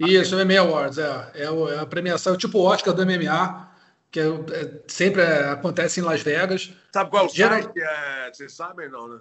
Isso, 0.00 0.36
MMA 0.36 0.58
Awards, 0.58 0.98
é. 0.98 1.30
É, 1.34 1.44
é 1.44 1.78
a 1.78 1.86
premiação, 1.86 2.36
tipo 2.36 2.58
o 2.58 2.64
Oscar 2.64 2.92
do 2.92 3.06
MMA, 3.06 3.70
que 4.10 4.20
é, 4.20 4.26
é, 4.26 4.82
sempre 4.86 5.22
acontece 5.22 6.00
em 6.00 6.02
Las 6.02 6.20
Vegas. 6.20 6.70
Sabe 6.92 7.10
qual 7.10 7.28
Geral... 7.30 7.62
site? 7.62 7.80
É, 7.80 8.30
vocês 8.30 8.52
sabem, 8.52 8.90
não, 8.90 9.08
né? 9.08 9.20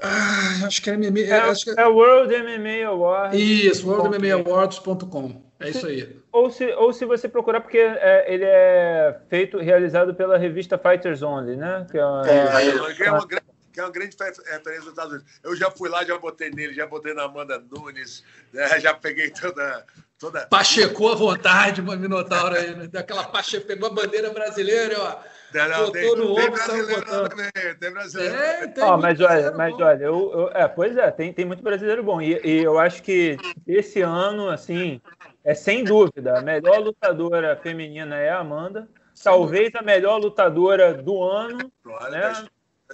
Ah, 0.00 0.66
acho 0.66 0.80
que 0.80 0.88
é 0.88 0.96
MMA. 0.96 1.20
É, 1.20 1.40
acho 1.50 1.64
que... 1.64 1.78
é 1.78 1.86
World 1.86 2.34
MMA 2.34 2.86
Awards. 2.86 3.38
Isso, 3.38 3.86
worldmmaawards.com. 3.86 5.43
É 5.60 5.70
isso 5.70 5.86
aí. 5.86 6.20
Ou 6.32 6.50
se, 6.50 6.66
ou 6.72 6.92
se 6.92 7.04
você 7.04 7.28
procurar, 7.28 7.60
porque 7.60 7.78
é, 7.78 8.24
ele 8.32 8.44
é 8.44 9.18
feito, 9.28 9.58
realizado 9.58 10.14
pela 10.14 10.36
revista 10.36 10.76
Fighters 10.76 11.22
Only, 11.22 11.56
né? 11.56 11.86
Que 11.90 11.98
é, 11.98 12.04
uma, 12.04 12.28
é, 12.28 12.66
é 12.66 13.10
uma, 13.10 13.26
que 13.74 13.80
é 13.80 13.82
uma 13.82 13.90
grande 13.90 14.16
referência 14.16 14.80
dos 14.80 14.88
Estados 14.90 15.12
Unidos. 15.14 15.40
Eu 15.42 15.56
já 15.56 15.68
fui 15.68 15.88
lá, 15.88 16.04
já 16.04 16.16
botei 16.16 16.48
nele, 16.50 16.72
já 16.72 16.86
botei 16.86 17.12
na 17.12 17.24
Amanda 17.24 17.58
Nunes, 17.58 18.22
né? 18.52 18.68
já 18.80 18.94
peguei 18.94 19.30
toda. 19.30 19.84
toda... 20.16 20.46
Pachecou 20.46 21.12
à 21.12 21.16
vontade, 21.16 21.82
Minotauro 21.82 22.54
aí, 22.54 22.74
né? 22.74 22.86
Daquela 22.86 23.24
pache... 23.24 23.58
pegou 23.58 23.88
a 23.88 23.92
bandeira 23.92 24.30
brasileira, 24.30 24.96
ó. 25.00 25.16
Não, 25.52 25.68
não, 25.68 25.92
tem, 25.92 26.16
no 26.16 26.34
tem 26.34 26.50
brasileiro 26.50 27.28
também, 27.28 27.50
tem 27.78 27.92
brasileiro. 27.92 28.34
É, 28.34 28.66
tem 28.66 28.84
oh, 28.84 28.96
mas 28.96 29.20
olha, 29.20 29.52
mas 29.52 29.74
olha, 29.74 30.04
eu, 30.04 30.32
eu, 30.32 30.50
é, 30.52 30.66
pois 30.66 30.96
é, 30.96 31.10
tem, 31.12 31.32
tem 31.32 31.44
muito 31.44 31.62
brasileiro 31.62 32.02
bom. 32.02 32.20
E, 32.20 32.40
e 32.44 32.64
eu 32.64 32.76
acho 32.76 33.00
que 33.02 33.36
esse 33.64 34.00
ano, 34.00 34.50
assim, 34.50 35.00
é 35.44 35.54
sem 35.54 35.84
dúvida, 35.84 36.38
a 36.38 36.42
melhor 36.42 36.78
lutadora 36.78 37.54
feminina 37.56 38.16
é 38.16 38.30
a 38.30 38.38
Amanda. 38.38 38.88
Talvez 39.22 39.74
a 39.74 39.82
melhor 39.82 40.16
lutadora 40.16 40.94
do 40.94 41.22
ano. 41.22 41.70
Né? 42.10 42.46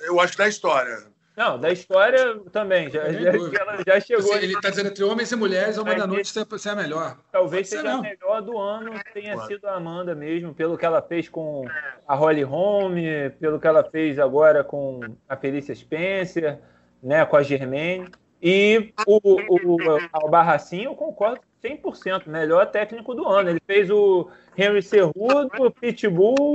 Eu 0.03 0.21
acho 0.21 0.37
da 0.37 0.49
história. 0.49 1.11
Não, 1.37 1.59
da 1.59 1.71
história 1.71 2.39
também. 2.53 2.91
Já, 2.91 3.11
já, 3.13 3.31
ela 3.31 3.83
já 3.87 4.01
chegou. 4.01 4.37
Ele 4.37 4.53
está 4.53 4.69
dizendo 4.69 4.89
entre 4.89 5.05
homens 5.05 5.33
e 5.33 5.37
mulheres, 5.37 5.79
a 5.79 5.81
Amanda 5.81 6.07
Nunes 6.07 6.29
ser 6.29 6.69
a 6.69 6.75
melhor. 6.75 7.17
Talvez 7.33 7.69
seja 7.69 7.83
não. 7.85 8.01
a 8.01 8.03
melhor 8.03 8.43
do 8.43 8.59
ano, 8.59 8.93
tenha 9.15 9.35
claro. 9.35 9.49
sido 9.49 9.67
a 9.67 9.75
Amanda 9.77 10.15
mesmo, 10.15 10.53
pelo 10.53 10.77
que 10.77 10.85
ela 10.85 11.01
fez 11.01 11.29
com 11.29 11.65
a 12.07 12.15
Holly 12.15 12.43
Holm, 12.43 12.97
pelo 13.39 13.59
que 13.59 13.67
ela 13.67 13.85
fez 13.85 14.19
agora 14.19 14.63
com 14.63 15.01
a 15.29 15.37
Felícia 15.37 15.75
Spencer, 15.75 16.59
né, 17.03 17.25
com 17.25 17.37
a 17.37 17.43
Germaine. 17.43 18.11
E 18.43 18.93
o, 19.07 19.21
o, 19.49 19.77
o 20.25 20.29
Barracin, 20.29 20.83
eu 20.83 20.95
concordo 20.95 21.41
100%, 21.63 22.27
melhor 22.27 22.67
técnico 22.67 23.15
do 23.15 23.27
ano. 23.29 23.51
Ele 23.51 23.63
fez 23.67 23.91
o 23.91 24.31
Henry 24.57 24.83
Cerrudo, 24.83 25.51
o 25.59 25.71
Pitbull, 25.71 26.55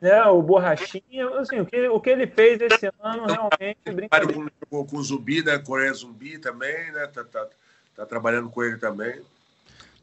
né, 0.00 0.22
o 0.24 0.42
Borrachinha, 0.42 1.28
assim, 1.38 1.60
o 1.60 1.66
que, 1.66 1.88
o 1.88 2.00
que 2.00 2.10
ele 2.10 2.26
fez 2.26 2.60
esse 2.60 2.86
ano 3.00 3.26
realmente 3.26 3.78
brincadeira. 3.86 4.50
Com, 4.68 4.84
com 4.84 4.96
o 4.96 5.02
Zumbi, 5.02 5.42
né, 5.42 5.58
Coreia 5.58 5.92
Zumbi 5.92 6.38
também, 6.38 6.92
né, 6.92 7.06
tá, 7.06 7.24
tá, 7.24 7.46
tá 7.94 8.06
trabalhando 8.06 8.50
com 8.50 8.62
ele 8.62 8.76
também. 8.76 9.20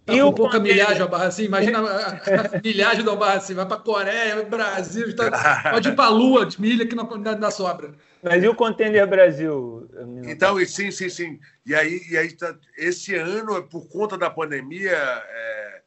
Tá 0.06 0.14
e 0.14 0.22
um 0.22 0.34
pouco 0.34 0.58
a 0.58 0.60
milhagem 0.60 1.02
ao 1.02 1.08
Barracin, 1.08 1.46
imagina 1.46 1.80
a, 1.80 2.10
a 2.10 2.62
milhagem 2.62 3.06
do 3.06 3.16
Barracin, 3.16 3.54
vai 3.54 3.66
para 3.66 3.78
Coreia, 3.78 4.44
Brasil, 4.44 5.16
tá, 5.16 5.32
pode 5.72 5.90
ir 5.90 5.96
para 5.96 6.06
a 6.06 6.10
Lua 6.10 6.46
de 6.46 6.60
milha 6.60 6.86
que 6.86 6.96
não, 6.96 7.06
não 7.06 7.52
sobra. 7.52 7.92
Mas 8.24 8.44
e 8.44 8.48
o 8.48 8.56
Contender 8.56 9.06
Brasil? 9.06 9.90
Então, 10.24 10.58
sim, 10.66 10.90
sim, 10.92 11.10
sim. 11.10 11.40
E 11.66 11.76
aí, 11.76 12.02
e 12.10 12.18
aí 12.18 12.32
tá, 12.32 12.56
esse 12.78 13.16
ano, 13.16 13.62
por 13.64 13.88
conta 13.90 14.18
da 14.18 14.30
pandemia, 14.30 14.92
é, 14.92 15.82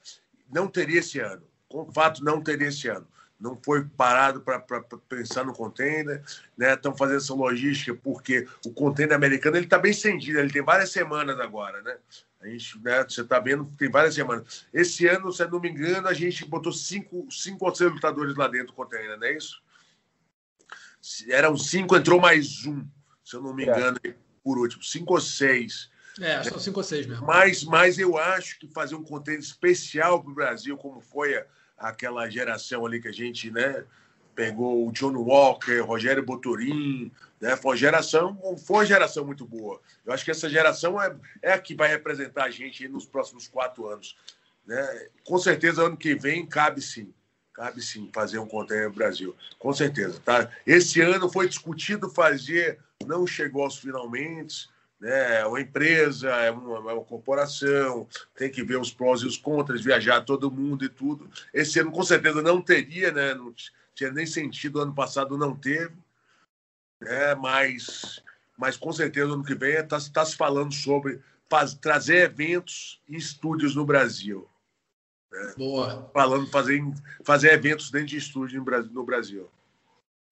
não 0.52 0.68
teria 0.68 1.00
esse 1.00 1.18
ano. 1.18 1.42
Com 1.68 1.90
fato, 1.90 2.22
não 2.22 2.42
teria 2.42 2.68
esse 2.68 2.88
ano 2.88 3.06
não 3.38 3.54
foi 3.54 3.84
parado 3.84 4.40
para 4.40 4.60
pensar 5.08 5.44
no 5.44 5.52
container, 5.52 6.22
né? 6.56 6.74
Estão 6.74 6.96
fazendo 6.96 7.18
essa 7.18 7.34
logística 7.34 7.94
porque 7.94 8.46
o 8.64 8.72
container 8.72 9.14
americano 9.14 9.58
está 9.58 9.78
bem 9.78 9.90
estendido, 9.90 10.38
ele 10.38 10.52
tem 10.52 10.62
várias 10.62 10.90
semanas 10.90 11.38
agora, 11.38 11.80
né? 11.82 11.96
A 12.40 12.48
gente, 12.48 12.78
né, 12.80 13.04
você 13.04 13.22
está 13.22 13.38
vendo, 13.38 13.64
tem 13.78 13.90
várias 13.90 14.14
semanas. 14.14 14.66
Esse 14.72 15.06
ano, 15.06 15.32
se 15.32 15.42
eu 15.42 15.50
não 15.50 15.60
me 15.60 15.70
engano, 15.70 16.06
a 16.08 16.14
gente 16.14 16.44
botou 16.44 16.72
cinco, 16.72 17.26
cinco 17.30 17.66
ou 17.66 17.74
seis 17.74 17.90
lutadores 17.90 18.36
lá 18.36 18.46
dentro 18.46 18.68
do 18.68 18.72
container, 18.72 19.18
não 19.18 19.26
é 19.26 19.32
isso? 19.32 19.62
Eram 21.28 21.56
cinco, 21.56 21.96
entrou 21.96 22.20
mais 22.20 22.66
um, 22.66 22.84
se 23.24 23.36
eu 23.36 23.42
não 23.42 23.54
me 23.54 23.64
é. 23.64 23.70
engano, 23.70 23.98
é. 24.04 24.14
por 24.42 24.58
último, 24.58 24.82
cinco 24.82 25.14
ou 25.14 25.20
seis. 25.20 25.90
É, 26.20 26.42
são 26.42 26.58
cinco 26.58 26.80
ou 26.80 26.84
seis 26.84 27.06
mesmo. 27.06 27.26
Mas, 27.26 27.62
mas 27.64 27.98
eu 27.98 28.16
acho 28.16 28.58
que 28.58 28.66
fazer 28.68 28.94
um 28.94 29.02
container 29.02 29.40
especial 29.40 30.22
para 30.22 30.30
o 30.30 30.34
Brasil, 30.34 30.76
como 30.76 31.00
foi 31.00 31.36
a, 31.36 31.46
aquela 31.76 32.28
geração 32.28 32.86
ali 32.86 33.00
que 33.00 33.08
a 33.08 33.12
gente, 33.12 33.50
né? 33.50 33.84
Pegou 34.34 34.86
o 34.86 34.92
John 34.92 35.14
Walker, 35.14 35.80
Rogério 35.80 36.24
Boturim, 36.24 37.10
né? 37.40 37.56
Foi 37.56 37.72
uma 37.72 37.76
geração, 37.76 38.56
foi 38.58 38.76
uma 38.76 38.86
geração 38.86 39.24
muito 39.24 39.46
boa. 39.46 39.80
Eu 40.04 40.12
acho 40.12 40.24
que 40.24 40.30
essa 40.30 40.48
geração 40.48 41.00
é, 41.00 41.14
é 41.42 41.52
a 41.52 41.58
que 41.58 41.74
vai 41.74 41.88
representar 41.88 42.44
a 42.44 42.50
gente 42.50 42.86
nos 42.88 43.06
próximos 43.06 43.48
quatro 43.48 43.86
anos. 43.86 44.16
Né? 44.66 45.08
Com 45.24 45.38
certeza, 45.38 45.86
ano 45.86 45.96
que 45.96 46.14
vem, 46.14 46.46
cabe 46.46 46.82
sim. 46.82 47.12
Cabe 47.56 47.82
sim 47.82 48.08
fazer 48.14 48.38
um 48.38 48.46
container 48.46 48.88
no 48.88 48.94
Brasil. 48.94 49.34
Com 49.58 49.72
certeza. 49.72 50.20
Tá? 50.24 50.48
Esse 50.66 51.00
ano 51.00 51.28
foi 51.28 51.48
discutido 51.48 52.08
fazer, 52.10 52.78
não 53.06 53.26
chegou 53.26 53.64
aos 53.64 53.78
finalmente 53.78 54.68
né? 55.00 55.40
É 55.40 55.46
uma 55.46 55.60
empresa, 55.60 56.30
é 56.30 56.50
uma, 56.50 56.90
é 56.90 56.94
uma, 56.94 57.04
corporação, 57.04 58.08
tem 58.34 58.50
que 58.50 58.62
ver 58.62 58.78
os 58.78 58.92
prós 58.92 59.22
e 59.22 59.26
os 59.26 59.36
contras, 59.36 59.82
viajar 59.82 60.22
todo 60.22 60.50
mundo 60.50 60.84
e 60.84 60.88
tudo. 60.88 61.30
Esse 61.52 61.80
ano, 61.80 61.92
com 61.92 62.02
certeza, 62.02 62.42
não 62.42 62.60
teria, 62.60 63.12
né? 63.12 63.34
Não 63.34 63.54
tinha 63.94 64.10
nem 64.10 64.26
sentido, 64.26 64.80
ano 64.80 64.94
passado 64.94 65.36
não 65.36 65.54
teve, 65.54 65.94
né? 67.00 67.34
mas, 67.34 68.22
mas 68.56 68.76
com 68.76 68.92
certeza, 68.92 69.32
ano 69.32 69.44
que 69.44 69.54
vem 69.54 69.74
está 69.74 69.98
tá 70.12 70.24
se 70.24 70.36
falando 70.36 70.72
sobre 70.72 71.20
faz, 71.48 71.74
trazer 71.74 72.24
eventos 72.24 73.00
e 73.08 73.16
estúdios 73.16 73.74
no 73.74 73.84
Brasil. 73.84 74.48
Né? 75.30 75.54
Boa. 75.56 76.10
Falando, 76.12 76.46
fazer, 76.48 76.82
fazer 77.24 77.52
eventos 77.52 77.90
dentro 77.90 78.08
de 78.08 78.16
estúdio 78.16 78.64
no 78.92 79.04
Brasil. 79.04 79.48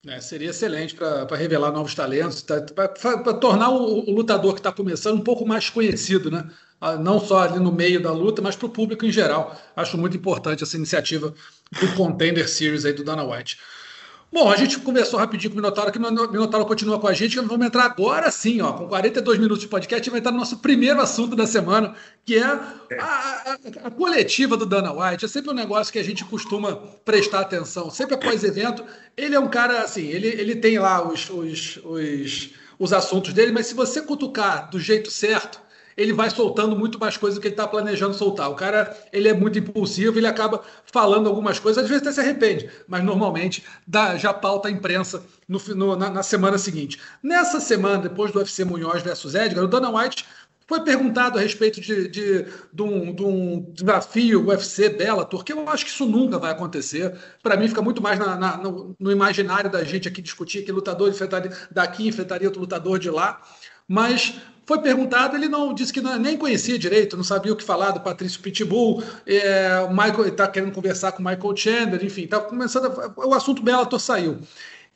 É, 0.07 0.21
seria 0.21 0.51
excelente 0.51 0.95
para 0.95 1.35
revelar 1.35 1.73
novos 1.73 1.95
talentos, 1.95 2.43
tá, 2.43 2.61
para 2.61 3.35
tornar 3.35 3.71
o, 3.71 4.01
o, 4.01 4.11
lutador 4.11 4.53
que 4.53 4.61
está 4.61 4.71
começando 4.71 5.17
um 5.17 5.25
pouco 5.25 5.47
mais 5.47 5.71
conhecido, 5.71 6.31
né? 6.31 6.47
Ah, 6.79 6.97
não 6.97 7.19
só 7.19 7.39
ali 7.41 7.59
no 7.59 7.73
meio 7.73 8.03
da 8.03 8.13
luta, 8.13 8.43
mas 8.43 8.55
para 8.55 8.67
o 8.67 8.71
público 8.71 9.07
em 9.07 9.11
geral. 9.11 9.59
Acho 9.75 9.97
muito 9.97 10.15
importante 10.15 10.63
essa 10.63 10.77
iniciativa 10.77 11.33
do 11.81 11.95
Contender 11.97 12.47
Series 12.47 12.85
aí 12.85 12.93
do 12.93 13.03
Dana 13.03 13.25
White. 13.25 13.59
Bom, 14.35 14.51
a 14.51 14.57
gente 14.57 14.81
conversou 14.81 15.21
rapidinho 15.21 15.53
com 15.53 15.59
o 15.59 15.63
Minotauro, 15.63 15.93
que 15.93 15.99
o 15.99 16.33
Minotauro 16.33 16.67
continua 16.67 16.99
com 16.99 17.07
a 17.07 17.13
gente. 17.13 17.37
Vamos 17.37 17.65
entrar 17.65 17.85
agora 17.85 18.33
sim, 18.33 18.61
ó, 18.61 18.73
com 18.73 18.89
42 18.89 19.39
minutos 19.39 19.61
de 19.61 19.69
podcast, 19.69 20.11
vai 20.11 20.19
entrar 20.19 20.33
no 20.33 20.39
nosso 20.39 20.59
primeiro 20.59 21.01
assunto 21.01 21.37
da 21.37 21.47
semana, 21.47 21.95
que 22.25 22.37
é 22.37 22.43
a, 22.43 22.59
a, 22.99 23.59
a, 23.85 23.91
coletiva 23.93 24.57
do 24.57 24.67
Dana 24.67 24.93
White. 24.93 25.25
É 25.25 25.29
sempre 25.29 25.53
um 25.53 25.55
negócio 25.55 25.93
que 25.93 26.01
a 26.01 26.03
gente 26.03 26.25
costuma 26.25 26.75
prestar 27.05 27.43
atenção, 27.43 27.91
sempre 27.91 28.17
após 28.17 28.43
evento. 28.43 28.85
Ele 29.17 29.37
é 29.37 29.39
um 29.39 29.47
cara, 29.47 29.83
assim, 29.83 30.09
ele, 30.09 30.27
ele 30.27 30.57
tem 30.57 30.81
lá 30.81 31.07
os, 31.07 31.31
os, 31.31 31.79
os, 31.85 32.51
os 32.77 32.93
assuntos 32.93 33.33
dele, 33.33 33.53
mas 33.53 33.67
se 33.67 33.75
você 33.75 34.03
cutucar 34.03 34.69
do 34.69 34.81
jeito 34.81 35.13
certo, 35.13 35.61
ele 35.97 36.13
vai 36.13 36.31
soltando 36.31 36.77
muito 36.77 36.99
mais 36.99 37.17
coisas 37.17 37.39
do 37.39 37.41
que 37.41 37.49
ele 37.49 37.55
está 37.55 37.67
planejando 37.67 38.15
soltar. 38.15 38.51
O 38.51 38.55
cara 38.55 38.97
ele 39.13 39.29
é 39.29 39.35
muito 39.35 39.59
impulsivo, 39.59 40.19
ele 40.19 40.27
acaba 40.27 40.63
falando 40.87 41.29
algumas 41.29 41.59
coisas, 41.59 41.83
às 41.83 41.89
vezes 41.89 42.03
até 42.03 42.13
se 42.13 42.21
arrepende, 42.21 42.69
mas 42.87 43.03
normalmente 43.03 43.65
dá, 43.87 44.17
já 44.17 44.33
pauta 44.33 44.69
a 44.69 44.71
imprensa 44.71 45.25
no, 45.49 45.61
no, 45.75 45.97
na, 45.97 46.11
na, 46.11 46.23
semana 46.23 46.59
seguinte. 46.59 47.01
Nessa 47.23 47.61
semana, 47.61 47.99
depois 47.99 48.33
do 48.33 48.39
UFC 48.39 48.65
Munhoz 48.65 49.03
versus 49.03 49.35
Edgar, 49.35 49.65
o 49.65 49.69
Dana 49.69 49.91
White 49.91 50.25
foi 50.67 50.83
perguntado 50.83 51.39
a 51.39 51.43
respeito 51.43 51.81
de, 51.81 52.09
de, 52.09 52.47
de, 52.73 52.83
um, 52.83 53.15
de 53.15 53.23
um, 53.23 53.73
desafio 53.73 54.49
UFC 54.49 54.89
Bellator, 54.89 55.45
que 55.45 55.53
eu 55.53 55.69
acho 55.69 55.85
que 55.85 55.91
isso 55.91 56.07
nunca 56.07 56.39
vai 56.39 56.53
acontecer. 56.53 57.15
Para 57.43 57.57
mim, 57.57 57.69
fica 57.69 57.83
muito 57.83 58.03
mais 58.03 58.19
na, 58.19 58.37
na, 58.37 58.57
no, 58.57 58.97
no, 58.99 59.13
imaginário 59.13 59.71
da 59.71 59.85
gente 59.85 60.09
aqui 60.09 60.23
discutir 60.23 60.65
que 60.65 60.73
lutador 60.73 61.11
enfrentaria, 61.11 61.53
daqui 61.71 62.09
enfrentaria 62.09 62.49
outro 62.49 62.63
lutador 62.63 62.99
de 62.99 63.11
lá. 63.11 63.43
Mas 63.89 64.35
foi 64.67 64.81
perguntado, 64.81 65.37
ele 65.37 65.49
não 65.49 65.75
disse 65.75 65.93
que 65.93 66.01
não, 66.01 66.19
nem 66.19 66.37
conhecia 66.37 66.79
direito, 66.79 67.17
não 67.17 67.25
sabia 67.25 67.53
o 67.53 67.57
que 67.57 67.65
falar 67.65 67.91
do 67.91 68.01
Patrício 68.01 68.41
Pitbull. 68.41 69.03
É, 69.27 69.81
o 69.81 69.91
Michael 69.91 70.29
está 70.29 70.49
querendo 70.49 70.73
conversar 70.73 71.13
com 71.13 71.23
o 71.23 71.25
Michael 71.25 71.57
Chandler, 71.57 72.05
enfim, 72.05 72.23
está 72.23 72.41
começando. 72.41 72.91
O 73.17 73.35
assunto 73.35 73.63
Bellator 73.63 74.01
saiu. 74.01 74.39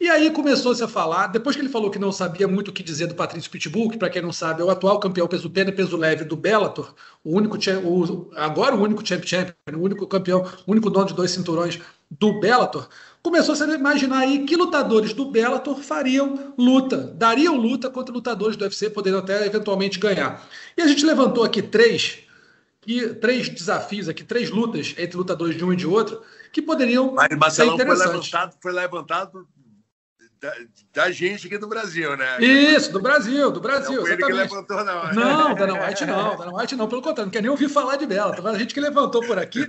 E 0.00 0.08
aí 0.08 0.30
começou-se 0.30 0.82
a 0.82 0.86
falar, 0.86 1.26
depois 1.26 1.56
que 1.56 1.62
ele 1.62 1.68
falou 1.68 1.90
que 1.90 1.98
não 1.98 2.12
sabia 2.12 2.46
muito 2.46 2.68
o 2.68 2.72
que 2.72 2.84
dizer 2.84 3.08
do 3.08 3.16
Patrício 3.16 3.50
Pitbull, 3.50 3.90
que 3.90 3.98
para 3.98 4.08
quem 4.08 4.22
não 4.22 4.32
sabe 4.32 4.62
é 4.62 4.64
o 4.64 4.70
atual 4.70 5.00
campeão 5.00 5.26
peso 5.26 5.50
pena 5.50 5.70
e 5.70 5.72
peso 5.72 5.96
leve 5.96 6.24
do 6.24 6.36
Bellator, 6.36 6.94
o 7.24 7.36
único 7.36 7.58
o, 7.84 8.30
agora 8.36 8.76
o 8.76 8.80
único 8.80 9.04
champ 9.04 9.24
champion, 9.24 9.54
o 9.74 9.80
único 9.80 10.06
campeão, 10.06 10.46
o 10.64 10.70
único 10.70 10.88
dono 10.88 11.06
de 11.06 11.14
dois 11.14 11.32
cinturões 11.32 11.80
do 12.08 12.38
Bellator, 12.38 12.88
começou 13.28 13.54
-se 13.54 13.62
a 13.62 13.74
imaginar 13.74 14.20
aí 14.20 14.44
que 14.44 14.56
lutadores 14.56 15.12
do 15.12 15.30
Bellator 15.30 15.80
fariam 15.82 16.54
luta, 16.56 16.96
dariam 16.96 17.56
luta 17.56 17.90
contra 17.90 18.12
lutadores 18.12 18.56
do 18.56 18.62
UFC, 18.62 18.88
podendo 18.88 19.18
até 19.18 19.44
eventualmente 19.44 19.98
ganhar. 19.98 20.42
E 20.76 20.82
a 20.82 20.86
gente 20.86 21.04
levantou 21.04 21.44
aqui 21.44 21.60
três, 21.60 22.20
que, 22.80 23.08
três 23.14 23.48
desafios 23.48 24.08
aqui, 24.08 24.24
três 24.24 24.50
lutas 24.50 24.94
entre 24.96 25.16
lutadores 25.16 25.56
de 25.56 25.64
um 25.64 25.72
e 25.72 25.76
de 25.76 25.86
outro, 25.86 26.22
que 26.50 26.62
poderiam 26.62 27.12
Mas 27.12 27.28
Marcelão 27.36 27.76
ser 27.76 27.82
interessantes. 27.82 28.30
Foi 28.30 28.32
levantado, 28.32 28.56
foi 28.62 28.72
levantado 28.72 29.48
da, 30.40 30.54
da, 30.94 31.10
gente 31.10 31.48
aqui 31.48 31.58
do 31.58 31.68
Brasil, 31.68 32.16
né? 32.16 32.38
Isso, 32.40 32.92
do 32.92 33.00
Brasil, 33.00 33.50
do 33.50 33.60
Brasil. 33.60 33.96
Não 33.96 34.02
foi 34.02 34.12
ele 34.12 34.24
que 34.24 34.32
levantou, 34.32 34.84
não. 34.84 35.12
Não, 35.12 35.54
Dana 35.54 35.86
White 35.86 36.06
não, 36.06 36.36
Dana 36.36 36.56
White 36.56 36.76
não, 36.76 36.88
pelo 36.88 37.02
contrário, 37.02 37.26
não 37.26 37.32
quer 37.32 37.42
nem 37.42 37.50
ouvir 37.50 37.68
falar 37.68 37.96
de 37.96 38.06
Bela. 38.06 38.34
Tá 38.34 38.48
a 38.48 38.58
gente 38.58 38.72
que 38.72 38.80
levantou 38.80 39.20
por 39.26 39.38
aqui. 39.38 39.66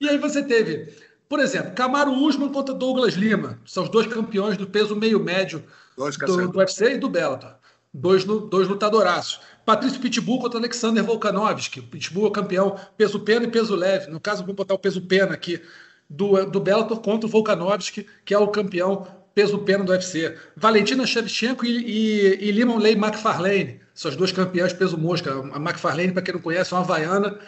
E 0.00 0.08
aí 0.08 0.18
você 0.18 0.42
teve 0.42 0.92
por 1.30 1.38
exemplo, 1.38 1.70
Camaro 1.76 2.12
Usman 2.12 2.48
contra 2.48 2.74
Douglas 2.74 3.14
Lima. 3.14 3.56
São 3.64 3.84
os 3.84 3.88
dois 3.88 4.08
campeões 4.08 4.56
do 4.56 4.66
peso 4.66 4.96
meio 4.96 5.20
médio 5.20 5.62
do, 5.96 6.48
do 6.48 6.58
UFC 6.58 6.94
e 6.94 6.98
do 6.98 7.08
Bellator. 7.08 7.54
dois, 7.94 8.24
dois 8.24 8.66
lutadoraços. 8.66 9.40
Patrício 9.64 10.00
Pitbull 10.00 10.40
contra 10.40 10.58
Alexander 10.58 11.04
Volkanovski. 11.04 11.82
Pitbull 11.82 12.26
é 12.26 12.30
campeão 12.32 12.76
peso 12.96 13.20
pena 13.20 13.44
e 13.46 13.48
peso 13.48 13.76
leve. 13.76 14.10
No 14.10 14.18
caso, 14.18 14.44
vou 14.44 14.56
botar 14.56 14.74
o 14.74 14.78
peso 14.78 15.02
pena 15.02 15.34
aqui 15.34 15.62
do, 16.08 16.44
do 16.46 16.58
Bellator 16.58 16.98
contra 16.98 17.28
o 17.28 17.30
Volkanovski, 17.30 18.08
que 18.24 18.34
é 18.34 18.38
o 18.38 18.48
campeão 18.48 19.06
peso 19.32 19.56
pena 19.60 19.84
do 19.84 19.92
UFC. 19.92 20.36
Valentina 20.56 21.06
Shevchenko 21.06 21.64
e, 21.64 21.70
e, 21.70 22.48
e 22.48 22.50
Limon 22.50 22.78
Ley 22.78 22.94
McFarlane, 22.94 23.80
são 23.94 24.10
as 24.10 24.16
duas 24.16 24.32
campeãs 24.32 24.72
peso 24.72 24.98
mosca. 24.98 25.32
A 25.32 25.58
McFarlane, 25.58 26.10
para 26.10 26.22
quem 26.22 26.34
não 26.34 26.40
conhece, 26.40 26.74
é 26.74 26.76
uma 26.76 26.82
havaiana 26.82 27.38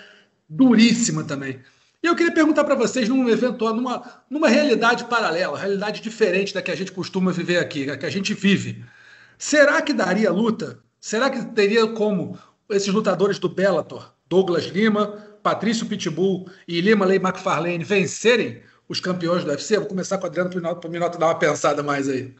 duríssima 0.48 1.24
também. 1.24 1.58
E 2.02 2.06
eu 2.06 2.16
queria 2.16 2.34
perguntar 2.34 2.64
para 2.64 2.74
vocês, 2.74 3.08
num 3.08 3.28
evento, 3.28 3.72
numa, 3.72 4.02
numa 4.28 4.48
realidade 4.48 5.04
paralela, 5.04 5.56
realidade 5.56 6.00
diferente 6.00 6.52
da 6.52 6.60
que 6.60 6.70
a 6.70 6.74
gente 6.74 6.90
costuma 6.90 7.30
viver 7.30 7.58
aqui, 7.58 7.86
da 7.86 7.96
que 7.96 8.04
a 8.04 8.10
gente 8.10 8.34
vive. 8.34 8.84
Será 9.38 9.80
que 9.80 9.92
daria 9.92 10.32
luta? 10.32 10.80
Será 10.98 11.30
que 11.30 11.44
teria 11.46 11.86
como 11.86 12.36
esses 12.68 12.92
lutadores 12.92 13.38
do 13.38 13.48
Bellator, 13.48 14.12
Douglas 14.28 14.64
Lima, 14.64 15.16
Patrício 15.42 15.86
Pitbull 15.86 16.48
e 16.66 16.80
Lima 16.80 17.04
Ley 17.04 17.18
McFarlane, 17.18 17.84
vencerem 17.84 18.62
os 18.88 18.98
campeões 18.98 19.44
do 19.44 19.50
UFC? 19.50 19.78
Vou 19.78 19.86
começar 19.86 20.18
com 20.18 20.24
o 20.24 20.26
Adriano 20.26 20.50
para 20.50 20.88
o 20.88 20.90
Minoto 20.90 21.18
dar 21.18 21.26
uma 21.26 21.38
pensada 21.38 21.84
mais 21.84 22.08
aí. 22.08 22.34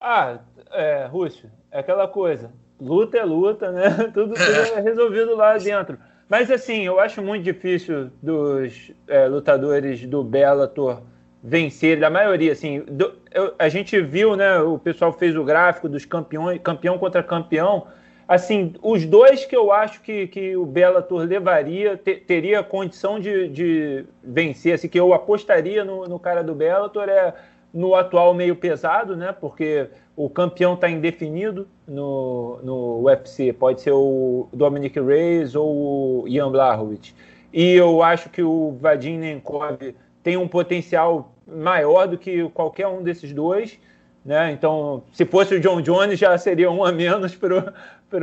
Ah, 0.00 0.38
é, 0.70 1.06
Rússio, 1.06 1.50
é 1.70 1.80
aquela 1.80 2.08
coisa. 2.08 2.52
Luta 2.80 3.18
é 3.18 3.24
luta, 3.24 3.70
né? 3.72 3.90
Tudo, 4.12 4.34
tudo 4.34 4.42
é 4.42 4.80
resolvido 4.80 5.34
lá 5.34 5.58
dentro. 5.58 5.98
Mas 6.28 6.50
assim, 6.50 6.84
eu 6.84 6.98
acho 6.98 7.22
muito 7.22 7.44
difícil 7.44 8.10
dos 8.20 8.90
é, 9.06 9.26
lutadores 9.26 10.04
do 10.06 10.24
Bellator 10.24 11.02
vencer, 11.42 12.00
da 12.00 12.10
maioria, 12.10 12.50
assim, 12.52 12.80
do, 12.80 13.14
eu, 13.32 13.54
a 13.56 13.68
gente 13.68 14.00
viu, 14.00 14.34
né, 14.34 14.58
o 14.58 14.78
pessoal 14.78 15.12
fez 15.12 15.36
o 15.36 15.44
gráfico 15.44 15.88
dos 15.88 16.04
campeões, 16.04 16.60
campeão 16.60 16.98
contra 16.98 17.22
campeão, 17.22 17.86
assim, 18.26 18.74
os 18.82 19.06
dois 19.06 19.44
que 19.44 19.54
eu 19.54 19.70
acho 19.70 20.02
que, 20.02 20.26
que 20.26 20.56
o 20.56 20.66
Bellator 20.66 21.22
levaria, 21.22 21.96
te, 21.96 22.16
teria 22.16 22.64
condição 22.64 23.20
de, 23.20 23.48
de 23.48 24.04
vencer, 24.24 24.74
assim, 24.74 24.88
que 24.88 24.98
eu 24.98 25.14
apostaria 25.14 25.84
no, 25.84 26.08
no 26.08 26.18
cara 26.18 26.42
do 26.42 26.52
Bellator 26.52 27.08
é 27.08 27.32
no 27.72 27.94
atual 27.94 28.32
meio 28.34 28.56
pesado, 28.56 29.16
né, 29.16 29.32
porque 29.32 29.88
o 30.16 30.30
campeão 30.30 30.74
está 30.74 30.88
indefinido 30.88 31.68
no, 31.86 32.58
no 32.62 33.02
UFC, 33.04 33.52
pode 33.52 33.82
ser 33.82 33.92
o 33.92 34.48
Dominic 34.52 34.98
Reyes 34.98 35.54
ou 35.54 36.22
o 36.22 36.28
Ian 36.28 36.50
Blachowicz, 36.50 37.14
e 37.52 37.72
eu 37.72 38.02
acho 38.02 38.28
que 38.28 38.42
o 38.42 38.76
Vadim 38.80 39.18
Nenkov 39.18 39.78
tem 40.22 40.36
um 40.36 40.48
potencial 40.48 41.32
maior 41.46 42.06
do 42.06 42.18
que 42.18 42.48
qualquer 42.50 42.86
um 42.86 43.02
desses 43.02 43.32
dois. 43.32 43.78
Né? 44.24 44.50
Então, 44.50 45.04
se 45.12 45.24
fosse 45.24 45.54
o 45.54 45.60
John 45.60 45.80
Jones, 45.80 46.18
já 46.18 46.36
seria 46.36 46.70
um 46.70 46.84
a 46.84 46.90
menos 46.90 47.34
para 47.36 47.58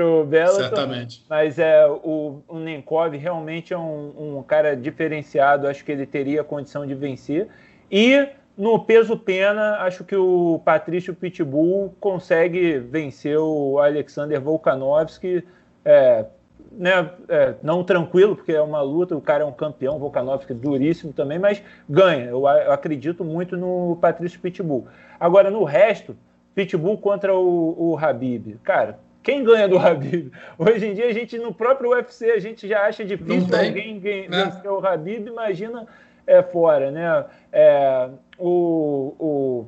o 0.05 0.25
Bellator. 0.25 0.63
Certamente. 0.63 1.23
Mas 1.29 1.57
é, 1.57 1.87
o, 1.87 2.43
o 2.47 2.59
Nenkov 2.59 3.15
realmente 3.15 3.73
é 3.73 3.77
um, 3.77 4.37
um 4.37 4.43
cara 4.43 4.75
diferenciado. 4.75 5.65
Acho 5.65 5.83
que 5.85 5.93
ele 5.93 6.05
teria 6.05 6.43
condição 6.43 6.85
de 6.85 6.93
vencer. 6.93 7.47
E 7.89 8.27
no 8.57 8.79
peso 8.79 9.17
pena, 9.17 9.77
acho 9.79 10.03
que 10.03 10.15
o 10.15 10.61
Patrício 10.63 11.13
Pitbull 11.13 11.95
consegue 11.99 12.77
vencer 12.77 13.37
o 13.37 13.79
Alexander 13.79 14.39
Volkanovski. 14.39 15.43
É, 15.83 16.25
né, 16.71 17.09
é, 17.29 17.55
não 17.61 17.83
tranquilo, 17.83 18.35
porque 18.35 18.51
é 18.51 18.61
uma 18.61 18.81
luta, 18.81 19.15
o 19.15 19.21
cara 19.21 19.43
é 19.43 19.45
um 19.45 19.51
campeão, 19.51 19.99
Volkanovski 19.99 20.53
duríssimo 20.53 21.13
também, 21.13 21.39
mas 21.39 21.61
ganha. 21.89 22.25
Eu, 22.25 22.47
eu, 22.47 22.71
acredito 22.71 23.23
muito 23.23 23.57
no 23.57 23.97
Patrício 24.01 24.39
Pitbull. 24.39 24.87
Agora, 25.19 25.49
no 25.49 25.63
resto, 25.63 26.15
Pitbull 26.55 26.97
contra 26.97 27.33
o, 27.33 27.91
o 27.91 27.97
Habib. 27.97 28.57
Cara, 28.63 28.99
quem 29.21 29.43
ganha 29.43 29.67
do 29.67 29.77
Habib? 29.77 30.31
Hoje 30.57 30.87
em 30.87 30.93
dia, 30.93 31.07
a 31.07 31.13
gente, 31.13 31.37
no 31.37 31.53
próprio 31.53 31.91
UFC, 31.91 32.31
a 32.31 32.39
gente 32.39 32.67
já 32.67 32.85
acha 32.85 33.05
difícil 33.05 33.55
alguém 33.55 33.99
né? 33.99 34.27
vencer 34.29 34.69
o 34.69 34.85
Habib, 34.85 35.27
imagina 35.27 35.87
é, 36.25 36.41
fora, 36.41 36.91
né? 36.91 37.25
É, 37.51 38.09
o, 38.37 39.15
o 39.19 39.65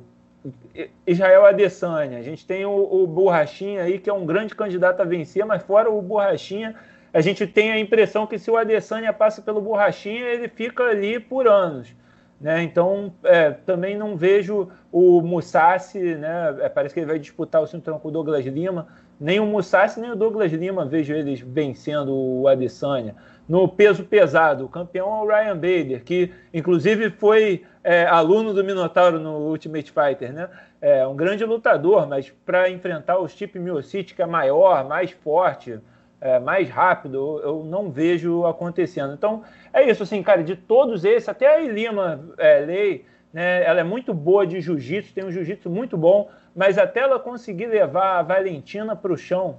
Israel 1.06 1.44
Adesanya, 1.46 2.18
a 2.18 2.22
gente 2.22 2.46
tem 2.46 2.64
o, 2.64 2.70
o 2.70 3.06
Borrachinha 3.06 3.82
aí, 3.82 3.98
que 3.98 4.08
é 4.08 4.12
um 4.12 4.26
grande 4.26 4.54
candidato 4.54 5.00
a 5.00 5.04
vencer, 5.04 5.44
mas 5.44 5.62
fora 5.62 5.90
o 5.90 6.00
Borrachinha, 6.00 6.74
a 7.12 7.20
gente 7.20 7.46
tem 7.46 7.72
a 7.72 7.78
impressão 7.78 8.26
que 8.26 8.38
se 8.38 8.50
o 8.50 8.56
Adesanya 8.56 9.12
passa 9.12 9.40
pelo 9.40 9.60
Borrachinha, 9.60 10.24
ele 10.26 10.48
fica 10.48 10.84
ali 10.84 11.18
por 11.18 11.48
anos. 11.48 11.94
Né? 12.38 12.62
Então, 12.62 13.14
é, 13.24 13.50
também 13.50 13.96
não 13.96 14.16
vejo 14.16 14.68
o 14.92 15.22
Musashi, 15.22 16.16
né? 16.16 16.54
É, 16.60 16.68
parece 16.68 16.92
que 16.92 17.00
ele 17.00 17.06
vai 17.06 17.18
disputar 17.18 17.62
o 17.62 17.66
cinturão 17.66 17.98
com 17.98 18.08
o 18.08 18.10
Douglas 18.10 18.44
Lima. 18.44 18.86
Nem 19.18 19.40
o 19.40 19.46
Musashi, 19.46 19.98
nem 20.00 20.10
o 20.10 20.16
Douglas 20.16 20.52
Lima 20.52 20.84
vejo 20.84 21.14
eles 21.14 21.40
vencendo 21.40 22.14
o 22.14 22.46
Adesanya. 22.48 23.14
No 23.48 23.68
peso 23.68 24.04
pesado, 24.04 24.64
o 24.64 24.68
campeão 24.68 25.06
é 25.06 25.22
o 25.22 25.26
Ryan 25.26 25.54
Bader, 25.54 26.04
que 26.04 26.32
inclusive 26.52 27.10
foi 27.10 27.64
é, 27.82 28.04
aluno 28.04 28.52
do 28.52 28.64
Minotauro 28.64 29.20
no 29.20 29.48
Ultimate 29.48 29.92
Fighter. 29.92 30.32
Né? 30.32 30.48
É 30.80 31.06
um 31.06 31.14
grande 31.14 31.44
lutador, 31.44 32.08
mas 32.08 32.28
para 32.44 32.68
enfrentar 32.68 33.18
o 33.18 33.28
Stipe 33.28 33.58
Miocic, 33.58 34.14
que 34.14 34.22
é 34.22 34.26
maior, 34.26 34.84
mais 34.84 35.12
forte, 35.12 35.78
é, 36.20 36.40
mais 36.40 36.68
rápido, 36.68 37.40
eu 37.42 37.64
não 37.64 37.90
vejo 37.90 38.44
acontecendo. 38.46 39.14
Então, 39.14 39.44
é 39.72 39.88
isso, 39.88 40.02
assim, 40.02 40.22
cara, 40.22 40.42
de 40.42 40.56
todos 40.56 41.04
esses, 41.04 41.28
até 41.28 41.46
a 41.46 41.60
Ilima 41.60 42.20
é, 42.38 42.58
Lei, 42.60 43.04
né, 43.36 43.62
ela 43.64 43.80
é 43.80 43.84
muito 43.84 44.14
boa 44.14 44.46
de 44.46 44.62
jiu-jitsu, 44.62 45.12
tem 45.12 45.22
um 45.22 45.30
jiu-jitsu 45.30 45.68
muito 45.68 45.94
bom, 45.94 46.30
mas 46.54 46.78
até 46.78 47.00
ela 47.00 47.20
conseguir 47.20 47.66
levar 47.66 48.18
a 48.18 48.22
Valentina 48.22 48.96
para 48.96 49.12
o 49.12 49.16
chão, 49.16 49.58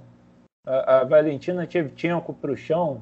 a, 0.66 0.96
a 0.96 1.04
Valentina 1.04 1.64
Tchevchenko 1.64 2.34
para 2.34 2.50
o 2.50 2.56
chão, 2.56 3.00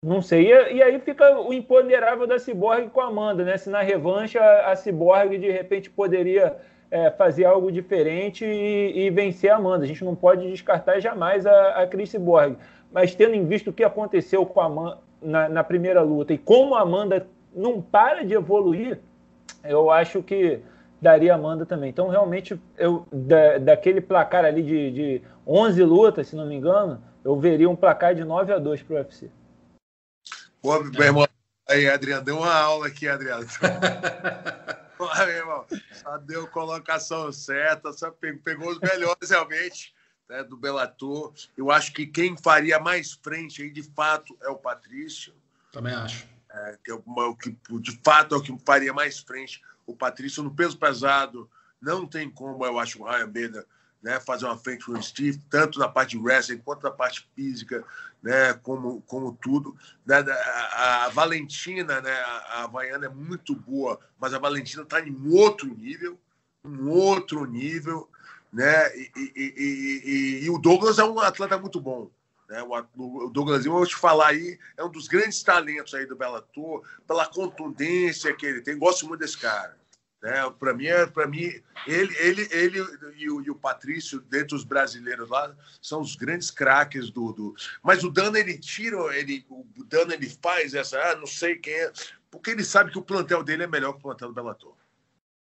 não 0.00 0.22
sei. 0.22 0.52
E, 0.52 0.74
e, 0.74 0.82
aí 0.82 1.00
fica 1.00 1.40
o 1.40 1.52
imponderável 1.52 2.24
da 2.24 2.38
Cyborg 2.38 2.88
com 2.90 3.00
a 3.00 3.06
Amanda, 3.06 3.42
né? 3.42 3.56
Se 3.56 3.68
na 3.68 3.82
revanche 3.82 4.38
a, 4.38 4.70
a 4.70 4.76
Cyborg 4.76 5.36
de 5.38 5.50
repente 5.50 5.90
poderia 5.90 6.56
é, 6.88 7.10
fazer 7.10 7.44
algo 7.46 7.72
diferente 7.72 8.44
e, 8.44 9.06
e, 9.06 9.10
vencer 9.10 9.50
a 9.50 9.56
Amanda. 9.56 9.82
A 9.82 9.88
gente 9.88 10.04
não 10.04 10.14
pode 10.14 10.48
descartar 10.48 11.00
jamais 11.00 11.44
a, 11.44 11.82
a 11.82 11.86
Chris 11.88 12.10
Cyborg 12.10 12.56
mas 12.92 13.14
tendo 13.14 13.34
em 13.34 13.44
vista 13.44 13.70
o 13.70 13.72
que 13.72 13.82
aconteceu 13.82 14.46
com 14.46 14.60
a 14.60 14.66
Amanda 14.66 14.98
na, 15.20 15.48
na, 15.48 15.64
primeira 15.64 16.02
luta 16.02 16.32
e 16.32 16.38
como 16.38 16.74
a 16.74 16.82
Amanda 16.82 17.26
não 17.54 17.80
para 17.82 18.24
de 18.24 18.34
evoluir, 18.34 19.00
eu 19.68 19.90
acho 19.90 20.22
que 20.22 20.60
daria 21.00 21.32
a 21.32 21.36
Amanda 21.36 21.66
também. 21.66 21.90
Então, 21.90 22.08
realmente, 22.08 22.60
eu 22.76 23.06
da, 23.12 23.58
daquele 23.58 24.00
placar 24.00 24.44
ali 24.44 24.62
de, 24.62 24.90
de 24.90 25.22
11 25.46 25.82
lutas, 25.82 26.28
se 26.28 26.36
não 26.36 26.46
me 26.46 26.54
engano, 26.54 27.02
eu 27.24 27.38
veria 27.38 27.68
um 27.68 27.76
placar 27.76 28.14
de 28.14 28.24
9 28.24 28.52
a 28.52 28.58
2 28.58 28.82
para 28.82 28.94
o 28.94 28.98
UFC. 28.98 29.30
Pô, 30.62 30.82
meu 30.82 31.02
irmão, 31.02 31.28
aí, 31.68 31.88
Adriano, 31.88 32.24
deu 32.24 32.38
uma 32.38 32.54
aula 32.54 32.86
aqui, 32.86 33.08
Adriano. 33.08 33.46
Pô, 34.96 35.14
meu 35.14 35.28
irmão, 35.28 35.66
só 35.92 36.16
deu 36.18 36.46
colocação 36.48 37.30
certa, 37.30 37.92
só 37.92 38.10
pegou, 38.10 38.40
pegou 38.42 38.70
os 38.70 38.80
melhores 38.80 39.30
realmente 39.30 39.94
né, 40.28 40.42
do 40.42 40.56
Bellator. 40.56 41.32
Eu 41.56 41.70
acho 41.70 41.92
que 41.92 42.06
quem 42.06 42.36
faria 42.36 42.78
mais 42.78 43.12
frente 43.12 43.62
aí, 43.62 43.70
de 43.70 43.82
fato, 43.82 44.36
é 44.42 44.48
o 44.48 44.56
Patrício. 44.56 45.34
Também 45.70 45.94
acho. 45.94 46.26
É, 46.56 46.78
que 46.82 46.90
é 46.90 46.94
o 46.94 47.36
que, 47.36 47.54
de 47.80 48.00
fato, 48.02 48.34
é 48.34 48.38
o 48.38 48.42
que 48.42 48.56
faria 48.64 48.92
mais 48.92 49.18
frente. 49.18 49.62
O 49.86 49.94
Patrício, 49.94 50.42
no 50.42 50.54
peso 50.54 50.78
pesado, 50.78 51.50
não 51.80 52.06
tem 52.06 52.30
como, 52.30 52.64
eu 52.64 52.78
acho, 52.78 53.02
o 53.02 53.04
Ryan 53.04 53.26
Bader 53.26 53.66
né, 54.02 54.18
fazer 54.20 54.46
uma 54.46 54.56
frente 54.56 54.86
com 54.86 54.92
o 54.92 55.02
Steve, 55.02 55.38
tanto 55.50 55.78
na 55.78 55.88
parte 55.88 56.10
de 56.10 56.18
wrestling 56.18 56.58
quanto 56.58 56.82
na 56.82 56.90
parte 56.90 57.28
física, 57.34 57.84
né, 58.22 58.54
como, 58.54 59.02
como 59.02 59.36
tudo. 59.40 59.76
Né, 60.04 60.16
a, 60.16 61.04
a 61.04 61.08
Valentina, 61.10 62.00
né, 62.00 62.12
a, 62.12 62.60
a 62.60 62.64
Havaiana 62.64 63.06
é 63.06 63.10
muito 63.10 63.54
boa, 63.54 64.00
mas 64.18 64.32
a 64.32 64.38
Valentina 64.38 64.82
está 64.82 65.00
em 65.00 65.16
outro 65.28 65.68
nível, 65.68 66.18
um 66.64 66.88
outro 66.88 67.44
nível 67.44 68.08
né? 68.52 68.96
E, 68.96 69.10
e, 69.16 69.54
e, 69.56 70.44
e, 70.44 70.50
o 70.50 70.58
Douglas 70.58 70.98
é 70.98 71.04
um 71.04 71.20
atleta 71.20 71.58
muito 71.58 71.78
bom. 71.78 72.10
Né? 72.48 72.62
O 72.96 73.28
Douglas, 73.28 73.66
eu 73.66 73.72
vou 73.72 73.86
te 73.86 73.96
falar 73.96 74.28
aí, 74.28 74.58
é 74.76 74.84
um 74.84 74.90
dos 74.90 75.08
grandes 75.08 75.42
talentos 75.42 75.94
aí 75.94 76.06
do 76.06 76.16
Bellator, 76.16 76.82
pela 77.06 77.26
contundência 77.26 78.34
que 78.34 78.46
ele 78.46 78.62
tem. 78.62 78.78
Gosto 78.78 79.06
muito 79.06 79.20
desse 79.20 79.38
cara. 79.38 79.76
Né? 80.22 80.32
Para 80.58 80.74
mim, 80.74 80.86
é, 80.86 81.06
para 81.06 81.26
mim, 81.26 81.52
ele, 81.86 82.16
ele, 82.18 82.48
ele 82.50 82.78
e 83.16 83.30
o, 83.30 83.42
e 83.42 83.50
o 83.50 83.54
Patrício, 83.54 84.20
dentre 84.20 84.56
os 84.56 84.64
brasileiros 84.64 85.28
lá, 85.28 85.54
são 85.80 86.00
os 86.00 86.16
grandes 86.16 86.50
craques 86.50 87.10
do, 87.10 87.32
do. 87.32 87.54
Mas 87.82 88.02
o 88.02 88.10
Dano 88.10 88.36
ele 88.36 88.58
tira, 88.58 88.96
ele, 89.16 89.44
o 89.48 89.84
Dano 89.84 90.12
ele 90.12 90.28
faz 90.42 90.74
essa, 90.74 90.98
ah, 90.98 91.16
não 91.16 91.26
sei 91.26 91.56
quem 91.56 91.74
é, 91.74 91.92
porque 92.30 92.50
ele 92.50 92.64
sabe 92.64 92.90
que 92.90 92.98
o 92.98 93.02
plantel 93.02 93.42
dele 93.42 93.64
é 93.64 93.66
melhor 93.66 93.92
que 93.92 93.98
o 93.98 94.02
plantel 94.02 94.28
do 94.28 94.34
Bellator. 94.34 94.74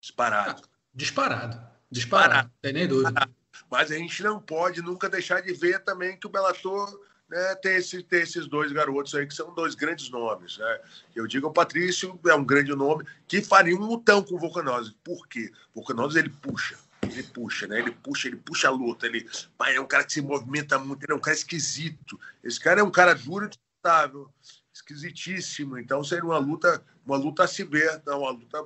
Disparado. 0.01 0.61
disparado. 0.93 1.77
Disparar, 1.89 2.51
tem 2.61 2.73
nem 2.73 2.87
dúvida. 2.87 3.29
Mas 3.69 3.91
a 3.91 3.95
gente 3.95 4.23
não 4.23 4.39
pode 4.39 4.81
nunca 4.81 5.09
deixar 5.09 5.41
de 5.41 5.53
ver 5.53 5.83
também 5.83 6.17
que 6.17 6.25
o 6.25 6.29
Bellator 6.29 6.99
né, 7.29 7.55
tem, 7.55 7.75
esse, 7.75 8.01
tem 8.03 8.21
esses 8.21 8.47
dois 8.47 8.71
garotos 8.71 9.13
aí 9.13 9.27
que 9.27 9.33
são 9.33 9.53
dois 9.53 9.75
grandes 9.75 10.09
nomes. 10.09 10.57
Né? 10.57 10.79
Eu 11.15 11.27
digo 11.27 11.47
o 11.47 11.53
Patrício 11.53 12.17
é 12.25 12.33
um 12.33 12.45
grande 12.45 12.73
nome 12.73 13.05
que 13.27 13.41
faria 13.41 13.75
um 13.75 13.85
lutão 13.85 14.23
com 14.23 14.35
o 14.35 14.39
Volcanossi. 14.39 14.95
Por 15.03 15.27
quê? 15.27 15.51
O 15.73 15.81
Volcanossi 15.81 16.19
ele 16.19 16.29
puxa. 16.29 16.77
ele 17.03 17.23
puxa, 17.23 17.67
né? 17.67 17.79
Ele 17.79 17.91
puxa, 17.91 18.27
ele 18.27 18.37
puxa 18.37 18.69
a 18.69 18.71
luta. 18.71 19.05
Ele 19.05 19.27
pai, 19.57 19.75
é 19.75 19.81
um 19.81 19.87
cara 19.87 20.03
que 20.03 20.13
se 20.13 20.21
movimenta 20.21 20.79
muito, 20.79 21.03
ele 21.03 21.13
é 21.13 21.15
um 21.15 21.19
cara 21.19 21.35
esquisito. 21.35 22.19
Esse 22.43 22.59
cara 22.59 22.79
é 22.79 22.83
um 22.83 22.91
cara 22.91 23.13
duro 23.13 23.45
e 23.45 23.49
disputável, 23.49 24.29
esquisitíssimo. 24.73 25.77
Então 25.77 26.03
seria 26.03 26.23
uma 26.23 26.37
luta, 26.37 26.81
uma 27.05 27.17
luta 27.17 27.43
a 27.43 27.47
se 27.47 27.63
ver, 27.63 28.01
uma 28.07 28.31
luta 28.31 28.65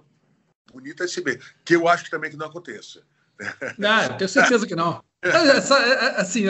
bonita 0.72 1.04
a 1.04 1.08
se 1.08 1.20
ver. 1.22 1.42
Que 1.66 1.76
eu 1.76 1.88
acho 1.88 2.10
também 2.12 2.30
que 2.30 2.38
não 2.38 2.46
aconteça. 2.46 3.04
Não, 3.78 4.04
eu 4.04 4.18
tenho 4.18 4.30
certeza 4.30 4.68
que 4.68 4.76
não. 4.76 5.02
Essa, 5.22 5.78
é, 5.80 5.92
é, 5.92 6.22
assim, 6.22 6.46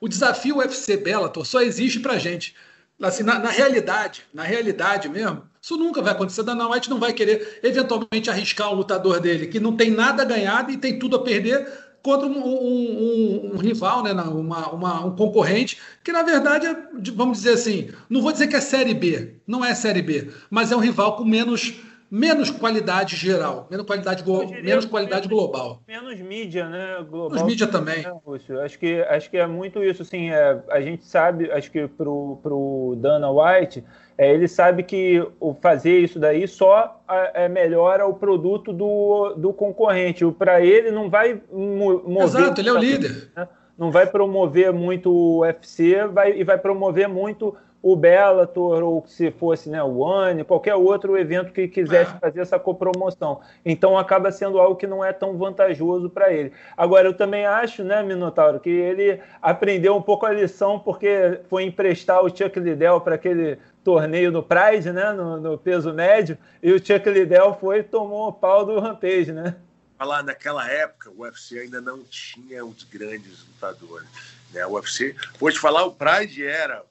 o 0.00 0.08
desafio 0.08 0.58
UFC 0.58 0.96
Bellator 0.96 1.44
só 1.44 1.60
existe 1.62 2.00
pra 2.00 2.18
gente. 2.18 2.54
Assim, 3.00 3.22
na, 3.22 3.38
na, 3.38 3.48
realidade, 3.48 4.24
na 4.32 4.42
realidade 4.42 5.08
mesmo, 5.08 5.42
isso 5.60 5.76
nunca 5.76 6.02
vai 6.02 6.12
acontecer. 6.12 6.42
Dana 6.42 6.68
White 6.68 6.90
não 6.90 6.98
vai 6.98 7.14
querer 7.14 7.60
eventualmente 7.62 8.28
arriscar 8.28 8.70
um 8.70 8.74
lutador 8.74 9.20
dele 9.20 9.46
que 9.46 9.58
não 9.58 9.74
tem 9.74 9.90
nada 9.90 10.22
ganhado 10.22 10.70
e 10.70 10.76
tem 10.76 10.98
tudo 10.98 11.16
a 11.16 11.22
perder 11.22 11.66
contra 12.02 12.26
um, 12.26 12.38
um, 12.38 13.50
um, 13.52 13.54
um 13.54 13.56
rival, 13.58 14.02
né, 14.02 14.12
uma, 14.12 14.70
uma, 14.70 15.04
um 15.04 15.14
concorrente, 15.14 15.78
que 16.02 16.12
na 16.12 16.22
verdade 16.22 16.66
é, 16.66 16.76
vamos 17.14 17.38
dizer 17.38 17.52
assim, 17.52 17.90
não 18.08 18.22
vou 18.22 18.32
dizer 18.32 18.48
que 18.48 18.56
é 18.56 18.60
Série 18.60 18.94
B, 18.94 19.34
não 19.46 19.62
é 19.62 19.74
Série 19.74 20.00
B, 20.00 20.30
mas 20.48 20.72
é 20.72 20.76
um 20.76 20.80
rival 20.80 21.16
com 21.16 21.24
menos 21.24 21.74
menos 22.10 22.50
qualidade 22.50 23.14
geral, 23.14 23.68
menos 23.70 23.86
qualidade, 23.86 24.24
menos 24.62 24.84
qualidade 24.84 25.28
menos, 25.28 25.42
global. 25.42 25.80
Menos 25.86 26.20
mídia, 26.20 26.68
né? 26.68 26.96
Global. 27.08 27.30
Menos 27.30 27.42
mídia 27.44 27.66
também. 27.68 28.04
É, 28.04 28.64
acho 28.64 28.78
que, 28.78 29.00
acho 29.02 29.30
que 29.30 29.36
é 29.36 29.46
muito 29.46 29.82
isso. 29.84 30.02
Assim, 30.02 30.30
é, 30.30 30.60
a 30.68 30.80
gente 30.80 31.04
sabe, 31.06 31.50
acho 31.52 31.70
que 31.70 31.86
para 31.86 32.08
o 32.08 32.96
Dana 32.98 33.30
White, 33.30 33.84
é, 34.18 34.34
ele 34.34 34.48
sabe 34.48 34.82
que 34.82 35.24
o 35.38 35.54
fazer 35.54 36.00
isso 36.00 36.18
daí 36.18 36.48
só 36.48 37.00
é, 37.08 37.48
melhora 37.48 38.06
o 38.06 38.14
produto 38.14 38.72
do, 38.72 39.34
do 39.34 39.52
concorrente. 39.52 40.28
Para 40.32 40.60
ele 40.60 40.90
não 40.90 41.08
vai 41.08 41.40
mover. 41.52 42.24
Exato, 42.24 42.60
ele 42.60 42.68
é 42.68 42.72
o 42.72 42.78
líder. 42.78 43.30
Né? 43.36 43.48
Não 43.78 43.90
vai 43.90 44.06
promover 44.06 44.72
muito 44.72 45.10
o 45.10 45.38
UFC 45.38 46.06
vai, 46.08 46.38
e 46.38 46.44
vai 46.44 46.58
promover 46.58 47.08
muito 47.08 47.56
o 47.82 47.96
Bellator, 47.96 48.82
ou 48.82 49.04
se 49.06 49.30
fosse 49.30 49.70
né, 49.70 49.82
o 49.82 49.98
One, 49.98 50.44
qualquer 50.44 50.74
outro 50.74 51.16
evento 51.16 51.52
que 51.52 51.66
quisesse 51.66 52.14
é. 52.14 52.18
fazer 52.18 52.40
essa 52.40 52.58
copromoção. 52.58 53.40
Então 53.64 53.96
acaba 53.96 54.30
sendo 54.30 54.58
algo 54.58 54.76
que 54.76 54.86
não 54.86 55.04
é 55.04 55.12
tão 55.12 55.36
vantajoso 55.38 56.10
para 56.10 56.32
ele. 56.32 56.52
Agora, 56.76 57.08
eu 57.08 57.14
também 57.14 57.46
acho, 57.46 57.82
né, 57.82 58.02
Minotauro, 58.02 58.60
que 58.60 58.68
ele 58.68 59.20
aprendeu 59.40 59.96
um 59.96 60.02
pouco 60.02 60.26
a 60.26 60.32
lição 60.32 60.78
porque 60.78 61.40
foi 61.48 61.64
emprestar 61.64 62.22
o 62.22 62.28
Chuck 62.28 62.58
Liddell 62.60 63.00
para 63.00 63.14
aquele 63.14 63.58
torneio 63.82 64.30
no 64.30 64.42
Pride, 64.42 64.92
né, 64.92 65.12
no, 65.12 65.40
no, 65.40 65.56
peso 65.56 65.92
médio, 65.92 66.36
e 66.62 66.70
o 66.72 66.78
Chuck 66.78 67.08
Liddell 67.08 67.56
foi 67.58 67.78
e 67.78 67.82
tomou 67.82 68.28
o 68.28 68.32
pau 68.32 68.66
do 68.66 68.78
Rampage, 68.78 69.32
né? 69.32 69.56
Falar 69.96 70.22
naquela 70.22 70.70
época, 70.70 71.10
o 71.10 71.22
UFC 71.22 71.58
ainda 71.58 71.80
não 71.80 72.02
tinha 72.04 72.64
os 72.64 72.84
grandes 72.84 73.46
lutadores. 73.46 74.08
Né? 74.52 74.66
O 74.66 74.72
UFC, 74.72 75.14
vou 75.38 75.50
te 75.50 75.58
falar, 75.58 75.84
o 75.84 75.92
Pride 75.92 76.44
era 76.44 76.82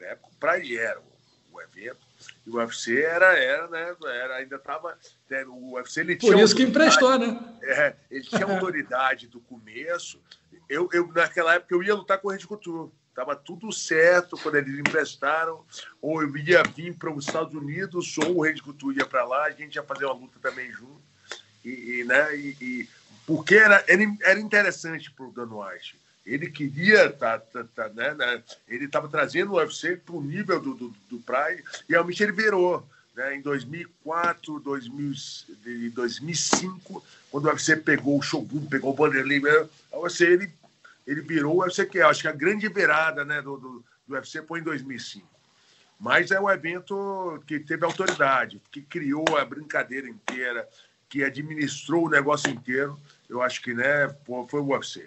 na 0.00 0.06
época 0.06 0.56
era 0.78 1.00
o, 1.52 1.60
evento, 1.60 1.98
e 2.46 2.50
o 2.50 2.54
UFC 2.54 3.02
era, 3.02 3.36
era, 3.36 3.68
né, 3.68 3.94
era 4.04 4.36
ainda 4.36 4.56
estava. 4.56 4.98
Né, 5.28 5.44
o 5.44 5.74
UFC 5.74 6.00
ele 6.00 6.16
Por 6.16 6.38
isso 6.38 6.56
que 6.56 6.62
emprestou, 6.62 7.18
né? 7.18 7.58
É, 7.62 7.96
ele 8.10 8.24
tinha 8.24 8.46
autoridade 8.46 9.26
do 9.26 9.40
começo. 9.40 10.20
Eu, 10.68 10.88
eu, 10.92 11.06
naquela 11.08 11.54
época, 11.54 11.74
eu 11.74 11.82
ia 11.82 11.94
lutar 11.94 12.18
com 12.18 12.28
o 12.28 12.30
Rede 12.30 12.46
Couture. 12.46 12.90
Estava 13.08 13.34
tudo 13.34 13.70
certo 13.72 14.38
quando 14.38 14.54
eles 14.54 14.78
emprestaram, 14.78 15.66
ou 16.00 16.22
eu 16.22 16.34
ia 16.36 16.62
vir 16.62 16.96
para 16.96 17.12
os 17.12 17.26
Estados 17.26 17.54
Unidos, 17.54 18.16
ou 18.18 18.38
o 18.38 18.42
Rede 18.42 18.62
Couture 18.62 18.96
ia 18.96 19.04
para 19.04 19.24
lá, 19.24 19.44
a 19.44 19.50
gente 19.50 19.74
ia 19.74 19.82
fazer 19.82 20.06
uma 20.06 20.14
luta 20.14 20.38
também 20.40 20.72
junto. 20.72 21.02
E, 21.64 22.00
e 22.00 22.04
né, 22.04 22.34
e, 22.36 22.56
e, 22.60 22.88
porque 23.26 23.56
era, 23.56 23.84
era 24.22 24.40
interessante 24.40 25.10
para 25.10 25.26
o 25.26 25.32
Dan 25.32 25.50
White 25.52 26.00
ele 26.24 26.50
queria, 26.50 27.10
tá, 27.10 27.38
tá, 27.38 27.64
tá 27.64 27.88
né, 27.88 28.14
né, 28.14 28.42
ele 28.68 28.84
estava 28.84 29.08
trazendo 29.08 29.52
o 29.52 29.56
UFC 29.56 29.96
para 29.96 30.14
o 30.14 30.22
nível 30.22 30.60
do, 30.60 30.74
do, 30.74 30.94
do 31.08 31.18
Pride, 31.18 31.64
e 31.88 31.92
realmente 31.92 32.22
ele 32.22 32.32
virou. 32.32 32.86
Né, 33.14 33.36
em 33.36 33.40
2004, 33.40 34.60
2000, 34.60 35.12
2005, 35.92 37.04
quando 37.30 37.46
o 37.46 37.48
UFC 37.48 37.76
pegou 37.76 38.18
o 38.18 38.22
Shogun, 38.22 38.66
pegou 38.66 38.92
o 38.92 38.96
Vanderlei, 38.96 39.40
o 39.92 40.02
UFC 40.02 40.24
ele, 40.24 40.52
ele 41.06 41.20
virou 41.20 41.56
o 41.56 41.60
UFC 41.60 41.86
que 41.86 42.00
acho 42.00 42.22
que 42.22 42.28
a 42.28 42.32
grande 42.32 42.68
virada 42.68 43.24
né, 43.24 43.42
do, 43.42 43.56
do, 43.56 43.84
do 44.06 44.14
UFC 44.14 44.42
foi 44.42 44.60
em 44.60 44.62
2005. 44.62 45.26
Mas 45.98 46.30
é 46.30 46.40
um 46.40 46.48
evento 46.48 47.42
que 47.46 47.60
teve 47.60 47.84
autoridade, 47.84 48.60
que 48.72 48.80
criou 48.80 49.36
a 49.36 49.44
brincadeira 49.44 50.08
inteira, 50.08 50.66
que 51.10 51.22
administrou 51.22 52.06
o 52.06 52.10
negócio 52.10 52.50
inteiro. 52.50 52.98
Eu 53.28 53.42
acho 53.42 53.60
que 53.60 53.74
né, 53.74 54.08
foi 54.48 54.60
o 54.60 54.68
UFC. 54.68 55.06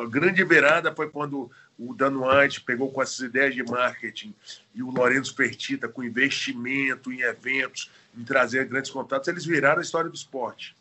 A 0.00 0.06
grande 0.06 0.42
virada 0.44 0.94
foi 0.94 1.08
quando 1.10 1.50
o 1.78 1.94
Dano 1.94 2.26
White 2.26 2.62
pegou 2.62 2.90
com 2.90 3.02
essas 3.02 3.18
ideias 3.20 3.54
de 3.54 3.62
marketing 3.62 4.34
e 4.74 4.82
o 4.82 4.90
Lourenço 4.90 5.34
Fertita 5.34 5.88
com 5.88 6.02
investimento 6.02 7.12
em 7.12 7.20
eventos, 7.20 7.90
em 8.16 8.24
trazer 8.24 8.64
grandes 8.66 8.90
contatos, 8.90 9.28
eles 9.28 9.44
viraram 9.44 9.78
a 9.78 9.82
história 9.82 10.08
do 10.08 10.16
esporte. 10.16 10.74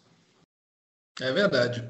É 1.20 1.32
verdade. 1.32 1.88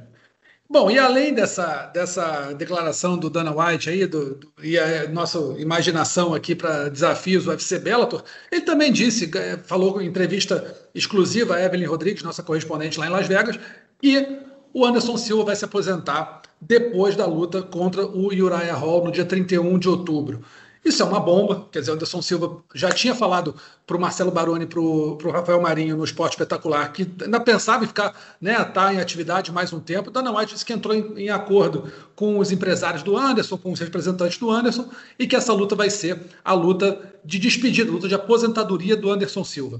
Bom, 0.67 0.89
e 0.89 0.97
além 0.97 1.31
dessa, 1.31 1.85
dessa 1.87 2.51
declaração 2.53 3.17
do 3.17 3.29
Dana 3.29 3.55
White 3.55 3.87
aí, 3.87 4.07
do, 4.07 4.35
do 4.35 4.51
e 4.63 4.79
a 4.79 5.07
nossa 5.07 5.37
imaginação 5.59 6.33
aqui 6.33 6.55
para 6.55 6.89
desafios 6.89 7.43
do 7.43 7.51
UFC 7.51 7.77
Bellator, 7.77 8.23
ele 8.51 8.61
também 8.61 8.91
disse, 8.91 9.29
é, 9.37 9.57
falou 9.57 10.01
em 10.01 10.07
entrevista 10.07 10.75
exclusiva 10.93 11.55
a 11.55 11.61
Evelyn 11.63 11.85
Rodrigues, 11.85 12.23
nossa 12.23 12.41
correspondente 12.41 12.99
lá 12.99 13.05
em 13.05 13.11
Las 13.11 13.27
Vegas, 13.27 13.59
que 14.01 14.39
o 14.75 14.85
Anderson 14.85 15.15
Silva 15.15 15.45
vai 15.45 15.55
se 15.55 15.63
aposentar 15.63 16.41
depois 16.59 17.15
da 17.15 17.25
luta 17.25 17.61
contra 17.63 18.05
o 18.05 18.25
Uriah 18.25 18.75
Hall 18.75 19.05
no 19.05 19.11
dia 19.11 19.23
31 19.23 19.79
de 19.79 19.87
outubro. 19.87 20.41
Isso 20.83 21.01
é 21.01 21.05
uma 21.05 21.19
bomba, 21.21 21.65
quer 21.71 21.79
dizer, 21.79 21.91
o 21.91 21.93
Anderson 21.93 22.21
Silva 22.21 22.57
já 22.75 22.91
tinha 22.91 23.15
falado 23.15 23.55
para 23.87 23.95
o 23.95 23.99
Marcelo 23.99 24.31
Baroni, 24.31 24.65
para 24.65 24.81
o 24.81 25.31
Rafael 25.31 25.61
Marinho 25.61 25.95
no 25.95 26.03
Esporte 26.03 26.33
Espetacular, 26.33 26.91
que 26.91 27.09
ainda 27.21 27.39
pensava 27.39 27.85
em 27.85 27.87
ficar, 27.87 28.13
né, 28.41 28.61
estar 28.61 28.93
em 28.93 28.99
atividade 28.99 29.49
mais 29.49 29.71
um 29.71 29.79
tempo. 29.79 30.11
Dana 30.11 30.37
White 30.37 30.51
disse 30.51 30.65
que 30.65 30.73
entrou 30.73 30.93
em, 30.93 31.23
em, 31.23 31.29
acordo 31.29 31.89
com 32.13 32.37
os 32.37 32.51
empresários 32.51 33.01
do 33.01 33.17
Anderson, 33.17 33.57
com 33.57 33.71
os 33.71 33.79
representantes 33.79 34.37
do 34.37 34.51
Anderson, 34.51 34.89
e 35.17 35.25
que 35.25 35.37
essa 35.37 35.53
luta 35.53 35.73
vai 35.73 35.89
ser 35.89 36.19
a 36.43 36.53
luta 36.53 37.13
de 37.23 37.39
despedida, 37.39 37.89
luta 37.89 38.09
de 38.09 38.13
aposentadoria 38.13 38.97
do 38.97 39.09
Anderson 39.09 39.45
Silva. 39.45 39.79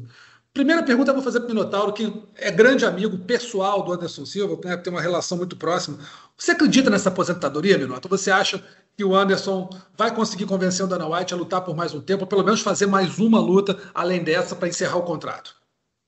Primeira 0.55 0.81
pergunta 0.81 1.11
eu 1.11 1.15
vou 1.15 1.21
fazer 1.21 1.41
para 1.41 1.47
o 1.47 1.53
Minotauro, 1.53 1.91
que 1.91 2.23
é 2.37 2.49
grande 2.49 2.85
amigo 2.85 3.17
pessoal 3.17 3.83
do 3.83 3.91
Anderson 3.91 4.25
Silva, 4.25 4.57
né, 4.63 4.77
tem 4.77 4.91
uma 4.91 5.01
relação 5.01 5.37
muito 5.37 5.57
próxima. 5.57 5.99
Você 6.37 6.51
acredita 6.51 6.89
nessa 6.89 7.09
aposentadoria, 7.09 7.77
Minotauro? 7.77 8.17
Você 8.17 8.31
acha 8.31 8.63
que 8.95 9.03
o 9.03 9.13
Anderson 9.13 9.69
vai 9.97 10.15
conseguir 10.15 10.45
convencer 10.45 10.85
o 10.85 10.87
Dana 10.87 11.09
White 11.09 11.33
a 11.33 11.37
lutar 11.37 11.59
por 11.59 11.75
mais 11.75 11.93
um 11.93 11.99
tempo, 11.99 12.23
ou 12.23 12.27
pelo 12.27 12.41
menos 12.41 12.61
fazer 12.61 12.85
mais 12.85 13.19
uma 13.19 13.37
luta 13.37 13.77
além 13.93 14.23
dessa 14.23 14.55
para 14.55 14.69
encerrar 14.69 14.95
o 14.95 15.03
contrato? 15.03 15.57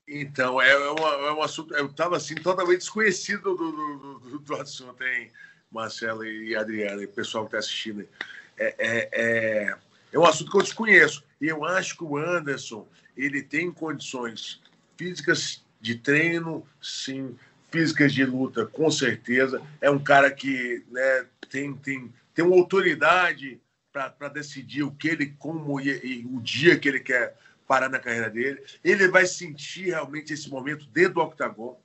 Então, 0.08 0.58
é, 0.62 0.70
é, 0.70 0.90
uma, 0.92 1.08
é 1.08 1.32
um 1.32 1.42
assunto. 1.42 1.74
Eu 1.74 1.84
estava 1.84 2.16
assim, 2.16 2.34
totalmente 2.36 2.78
desconhecido 2.78 3.54
do, 3.54 3.70
do, 3.70 4.18
do, 4.30 4.38
do 4.38 4.54
assunto, 4.54 5.04
hein, 5.04 5.30
Marcelo 5.70 6.24
e 6.24 6.56
Adriana, 6.56 7.02
e 7.02 7.04
o 7.04 7.10
pessoal 7.10 7.44
que 7.44 7.48
está 7.48 7.58
assistindo. 7.58 8.08
É, 8.56 8.74
é, 8.78 9.08
é, 9.12 9.76
é 10.10 10.18
um 10.18 10.24
assunto 10.24 10.50
que 10.50 10.56
eu 10.56 10.62
desconheço. 10.62 11.22
E 11.38 11.48
eu 11.48 11.66
acho 11.66 11.98
que 11.98 12.04
o 12.04 12.16
Anderson 12.16 12.88
ele 13.18 13.42
tem 13.42 13.70
condições 13.70 14.60
físicas 14.96 15.64
de 15.80 15.96
treino, 15.96 16.66
sim, 16.80 17.36
físicas 17.70 18.12
de 18.12 18.24
luta, 18.24 18.64
com 18.66 18.90
certeza. 18.90 19.60
É 19.80 19.90
um 19.90 19.98
cara 19.98 20.30
que 20.30 20.84
né, 20.90 21.26
tem, 21.50 21.74
tem, 21.74 22.12
tem 22.32 22.44
uma 22.44 22.56
autoridade 22.56 23.60
para 23.92 24.28
decidir 24.28 24.84
o 24.84 24.92
que 24.92 25.08
ele, 25.08 25.34
como 25.38 25.80
e, 25.80 25.88
e, 25.88 26.26
o 26.26 26.40
dia 26.40 26.78
que 26.78 26.88
ele 26.88 27.00
quer 27.00 27.36
parar 27.66 27.88
na 27.88 27.98
carreira 27.98 28.30
dele. 28.30 28.62
Ele 28.82 29.08
vai 29.08 29.26
sentir 29.26 29.86
realmente 29.86 30.32
esse 30.32 30.48
momento 30.48 30.86
dentro 30.86 31.14
do 31.14 31.20
octagon. 31.20 31.78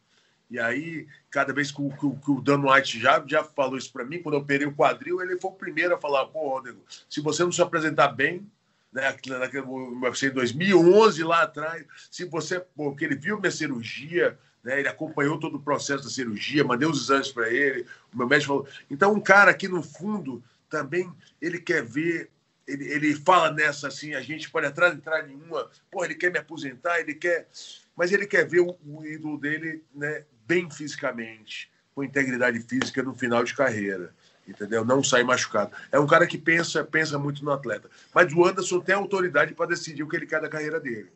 E 0.49 0.59
aí, 0.59 1.07
cada 1.31 1.51
vez 1.51 1.71
que 1.71 1.81
o, 1.81 1.89
que, 1.89 2.23
que 2.23 2.31
o 2.31 2.41
Dan 2.41 2.61
White 2.61 2.99
já, 2.99 3.23
já 3.25 3.43
falou 3.43 3.77
isso 3.77 3.91
para 3.91 4.05
mim, 4.05 4.21
quando 4.21 4.35
eu 4.35 4.41
operei 4.41 4.67
o 4.67 4.75
quadril, 4.75 5.19
ele 5.19 5.39
foi 5.39 5.49
o 5.49 5.55
primeiro 5.55 5.95
a 5.95 5.97
falar: 5.97 6.27
pô, 6.27 6.49
Rodrigo, 6.49 6.83
se 7.09 7.19
você 7.21 7.43
não 7.43 7.51
se 7.51 7.61
apresentar 7.61 8.09
bem, 8.09 8.47
né, 8.93 9.15
naquele 9.39 9.65
em 9.65 10.29
2011 10.29 11.23
lá 11.23 11.43
atrás, 11.43 11.83
se 12.11 12.25
você, 12.25 12.59
porque 12.59 13.03
ele 13.03 13.15
viu 13.15 13.39
minha 13.39 13.51
cirurgia, 13.51 14.37
né, 14.63 14.79
ele 14.79 14.87
acompanhou 14.87 15.39
todo 15.39 15.57
o 15.57 15.61
processo 15.61 16.03
da 16.03 16.09
cirurgia, 16.09 16.63
mandei 16.63 16.87
os 16.87 17.03
exames 17.03 17.31
para 17.31 17.49
ele, 17.49 17.85
o 18.13 18.17
meu 18.17 18.27
médico 18.27 18.53
falou. 18.53 18.67
Então, 18.89 19.13
um 19.13 19.19
cara 19.19 19.53
que 19.53 19.67
no 19.67 19.81
fundo 19.81 20.43
também 20.69 21.11
ele 21.41 21.59
quer 21.59 21.83
ver, 21.83 22.29
ele, 22.67 22.85
ele 22.85 23.15
fala 23.15 23.51
nessa 23.51 23.87
assim, 23.87 24.13
a 24.13 24.21
gente 24.21 24.49
pode 24.49 24.67
entrar, 24.67 24.93
entrar 24.93 25.27
em 25.27 25.35
uma, 25.35 25.69
pô, 25.91 26.05
ele 26.05 26.15
quer 26.15 26.31
me 26.31 26.37
aposentar, 26.37 26.99
ele 26.99 27.15
quer, 27.15 27.47
mas 27.95 28.11
ele 28.11 28.27
quer 28.27 28.47
ver 28.47 28.61
o, 28.61 28.77
o 28.85 29.05
ídolo 29.05 29.39
dele, 29.39 29.83
né, 29.93 30.23
bem 30.45 30.69
fisicamente, 30.69 31.71
com 31.95 32.03
integridade 32.03 32.59
física 32.59 33.01
no 33.01 33.13
final 33.13 33.43
de 33.43 33.55
carreira 33.55 34.13
entendeu? 34.47 34.83
Não 34.83 35.03
sai 35.03 35.23
machucado. 35.23 35.71
É 35.91 35.99
um 35.99 36.07
cara 36.07 36.27
que 36.27 36.37
pensa, 36.37 36.83
pensa 36.83 37.17
muito 37.17 37.43
no 37.43 37.51
atleta. 37.51 37.89
Mas 38.13 38.31
o 38.33 38.45
Anderson 38.45 38.79
tem 38.79 38.95
autoridade 38.95 39.53
para 39.53 39.69
decidir 39.69 40.03
o 40.03 40.09
que 40.09 40.15
ele 40.15 40.27
quer 40.27 40.41
da 40.41 40.49
carreira 40.49 40.79
dele, 40.79 41.11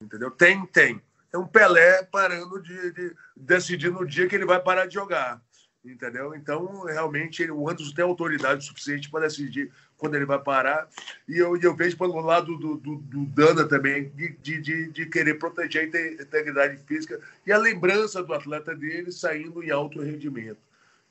entendeu? 0.00 0.30
Tem, 0.30 0.64
tem. 0.66 1.00
é 1.32 1.38
um 1.38 1.46
Pelé 1.46 2.02
parando 2.04 2.60
de, 2.62 2.92
de 2.92 3.14
decidir 3.36 3.90
no 3.90 4.06
dia 4.06 4.26
que 4.26 4.34
ele 4.34 4.46
vai 4.46 4.60
parar 4.60 4.86
de 4.86 4.94
jogar. 4.94 5.40
Entendeu? 5.84 6.32
Então, 6.36 6.84
realmente, 6.84 7.42
ele, 7.42 7.50
o 7.50 7.68
Anderson 7.68 7.92
tem 7.92 8.04
autoridade 8.04 8.64
suficiente 8.64 9.10
para 9.10 9.26
decidir 9.26 9.68
quando 9.96 10.14
ele 10.14 10.24
vai 10.24 10.38
parar. 10.38 10.88
E 11.28 11.36
eu, 11.38 11.56
eu 11.56 11.74
vejo 11.74 11.98
pelo 11.98 12.20
lado 12.20 12.56
do, 12.56 12.76
do, 12.76 12.96
do 12.98 13.26
Dana 13.26 13.66
também, 13.66 14.08
de, 14.10 14.60
de, 14.60 14.88
de, 14.88 15.06
querer 15.06 15.34
proteger 15.34 15.82
a 15.82 16.22
integridade 16.22 16.76
física 16.86 17.20
e 17.44 17.50
a 17.50 17.58
lembrança 17.58 18.22
do 18.22 18.32
atleta 18.32 18.76
dele 18.76 19.10
saindo 19.10 19.60
em 19.60 19.72
alto 19.72 20.00
rendimento. 20.00 20.60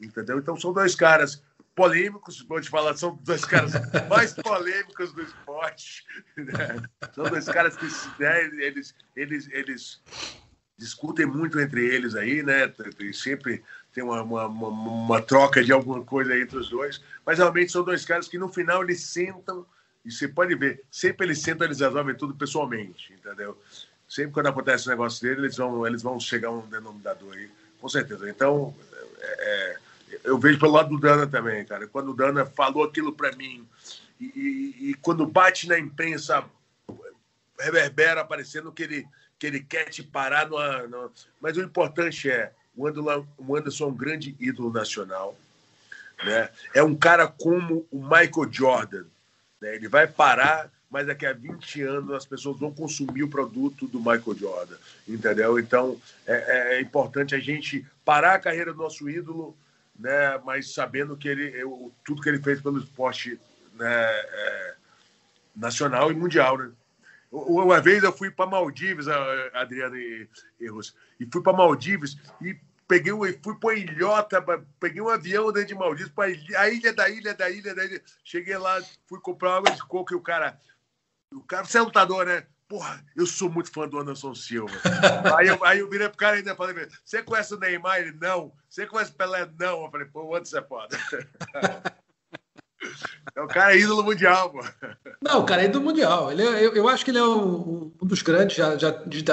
Entendeu? 0.02 0.40
Então, 0.40 0.58
são 0.58 0.74
dois 0.74 0.96
caras 0.96 1.42
polêmicos, 1.76 2.42
vou 2.42 2.60
te 2.60 2.70
falar, 2.70 2.98
são 2.98 3.18
dois 3.24 3.46
caras 3.46 3.72
mais 4.10 4.34
polêmicos 4.34 5.14
do 5.14 5.22
esporte. 5.22 6.06
Né? 6.36 6.82
São 7.14 7.24
dois 7.26 7.46
caras 7.46 7.76
que 7.78 7.86
né, 8.22 8.46
eles, 8.66 8.94
eles, 9.16 9.48
eles 9.52 10.02
discutem 10.78 11.26
muito 11.26 11.60
entre 11.60 11.86
eles 11.86 12.16
aí, 12.16 12.44
né? 12.44 12.72
E 13.00 13.14
sempre 13.14 13.64
tem 13.94 14.04
uma, 14.04 14.22
uma, 14.24 14.48
uma, 14.48 15.22
troca 15.22 15.64
de 15.64 15.72
alguma 15.72 16.04
coisa 16.04 16.38
entre 16.38 16.58
os 16.58 16.70
dois. 16.70 17.02
Mas 17.26 17.38
realmente 17.38 17.72
são 17.72 17.84
dois 17.84 18.06
caras 18.06 18.28
que 18.28 18.38
no 18.38 18.50
final 18.50 18.84
eles 18.84 19.02
sentam, 19.02 19.66
e 20.04 20.12
você 20.12 20.28
pode 20.28 20.56
ver, 20.56 20.84
sempre 20.90 21.28
eles 21.28 21.40
sentam, 21.42 21.68
eles 21.68 21.80
resolvem 21.80 22.16
tudo 22.16 22.36
pessoalmente, 22.36 23.14
entendeu? 23.14 23.58
Sempre 24.08 24.34
quando 24.34 24.48
acontece 24.48 24.88
um 24.88 24.92
negócio 24.92 25.22
dele, 25.22 25.42
eles 25.42 25.58
vão, 25.58 25.86
eles 25.86 26.02
vão 26.02 26.20
chegar 26.20 26.50
a 26.50 26.52
um 26.52 26.68
denominador 26.68 27.34
aí, 27.34 27.50
com 27.80 27.88
certeza. 27.88 28.30
Então, 28.30 28.76
é, 29.20 29.76
é 29.76 29.78
eu 30.24 30.38
vejo 30.38 30.60
pelo 30.60 30.74
lado 30.74 30.90
do 30.90 31.00
Dana 31.00 31.28
também, 31.28 31.66
cara. 31.66 31.88
Quando 31.88 32.12
o 32.12 32.16
Dana 32.16 32.46
falou 32.46 32.84
aquilo 32.84 33.14
para 33.14 33.36
mim, 33.36 33.68
e, 34.20 34.26
e, 34.26 34.90
e, 34.90 34.94
quando 34.96 35.26
bate 35.26 35.68
na 35.68 35.80
imprensa, 35.80 36.44
reverbera 37.60 38.22
aparecendo 38.22 38.72
que 38.72 38.84
ele, 38.84 39.08
que 39.40 39.48
ele 39.48 39.60
quer 39.62 39.90
te 39.90 40.04
parar. 40.04 40.48
Numa, 40.48 40.88
numa... 40.88 41.12
Mas 41.40 41.58
o 41.58 41.62
importante 41.62 42.30
é: 42.30 42.52
o 42.76 42.88
Anderson, 43.56 43.86
é 43.86 43.88
um 43.88 43.96
grande 43.96 44.36
ídolo 44.40 44.72
nacional. 44.72 45.36
Né? 46.24 46.50
É 46.74 46.84
um 46.84 46.96
cara 46.96 47.28
como 47.28 47.86
o 47.92 48.02
Michael 48.02 48.52
Jordan. 48.52 49.06
Né? 49.60 49.76
Ele 49.76 49.88
vai 49.88 50.08
parar, 50.08 50.72
mas 50.90 51.08
daqui 51.08 51.26
a 51.26 51.34
20 51.34 51.82
anos 51.82 52.12
as 52.14 52.26
pessoas 52.26 52.60
vão 52.60 52.72
consumir 52.72 53.24
o 53.24 53.30
produto 53.30 53.88
do 53.88 54.00
Michael 54.00 54.36
Jordan. 54.38 54.76
Entendeu? 55.08 55.58
Então 55.58 56.00
é, 56.28 56.76
é 56.76 56.82
importante 56.82 57.34
a 57.34 57.40
gente 57.40 57.86
parar 58.06 58.36
a 58.36 58.40
carreira 58.40 58.72
do 58.72 58.80
nosso 58.80 59.10
ídolo 59.10 59.56
né? 59.98 60.38
Mas 60.46 60.74
sabendo 60.74 61.18
que 61.18 61.28
ele, 61.28 61.50
eu, 61.60 61.94
tudo 62.04 62.22
que 62.22 62.30
ele 62.30 62.42
fez 62.42 62.62
pelo 62.62 62.80
esporte 62.80 63.40
né, 63.74 63.88
é, 63.90 64.76
nacional 65.56 66.12
e 66.12 66.16
mundial, 66.16 66.58
né? 66.58 66.72
Uma 67.32 67.80
vez 67.80 68.04
eu 68.04 68.12
fui 68.12 68.30
para 68.30 68.46
Maldivas, 68.46 69.08
Adriano 69.54 69.96
e, 69.96 70.28
e 70.60 70.68
Russo, 70.68 70.94
e 71.18 71.26
fui 71.26 71.42
para 71.42 71.54
Maldivas 71.54 72.18
e 72.42 72.60
peguei 72.86 73.14
fui 73.42 73.56
para 73.58 73.74
ilhota, 73.74 74.44
peguei 74.78 75.02
um 75.02 75.08
avião 75.08 75.50
dentro 75.50 75.70
de 75.70 75.76
Maldivas 75.76 76.12
para 76.12 76.26
a 76.26 76.70
ilha 76.70 76.92
da 76.92 77.10
ilha 77.10 77.34
da 77.34 77.50
ilha 77.50 77.74
da 77.74 77.86
ilha. 77.86 78.02
Cheguei 78.22 78.58
lá, 78.58 78.82
fui 79.08 79.18
comprar 79.22 79.56
água 79.56 79.72
de 79.72 79.82
coco 79.84 80.14
e 80.14 80.18
o 80.18 80.20
cara, 80.20 80.60
o 81.32 81.42
cara, 81.42 81.64
você 81.64 81.78
é 81.78 81.82
lutador, 81.82 82.26
né? 82.26 82.46
Porra, 82.72 83.04
eu 83.18 83.26
sou 83.26 83.50
muito 83.52 83.70
fã 83.70 83.86
do 83.86 84.00
Anderson 84.00 84.34
Silva. 84.34 84.74
aí, 85.38 85.48
eu, 85.48 85.62
aí 85.62 85.80
eu 85.80 85.90
virei 85.90 86.08
pro 86.08 86.18
cara 86.18 86.38
e 86.38 86.40
ainda 86.40 86.56
falei, 86.56 86.88
você 87.04 87.22
conhece 87.22 87.54
o 87.54 87.60
Neymar? 87.60 88.00
Ele, 88.00 88.14
não. 88.14 88.54
Você 88.70 88.86
conhece 88.86 89.12
o 89.12 89.16
Pelé? 89.16 89.46
Não. 89.60 89.84
Eu 89.84 89.92
falei, 89.92 90.08
pô, 90.08 90.24
o 90.24 90.34
Anderson 90.34 90.58
é 90.60 90.64
foda. 90.64 90.98
É 93.36 93.42
o 93.42 93.48
cara 93.48 93.76
ídolo 93.76 94.04
mundial, 94.04 94.50
pô. 94.50 94.60
Não, 95.22 95.42
o 95.42 95.46
cara 95.46 95.62
é 95.62 95.66
ídolo 95.66 95.86
mundial. 95.86 96.32
Ele 96.32 96.42
é, 96.42 96.66
eu, 96.66 96.74
eu 96.74 96.90
acho 96.90 97.06
que 97.06 97.12
ele 97.12 97.20
é 97.20 97.24
um, 97.24 97.94
um 98.02 98.08
dos 98.08 98.24
grandes 98.24 98.58
já, 98.58 98.76
já, 98.76 98.90
de, 98.90 99.24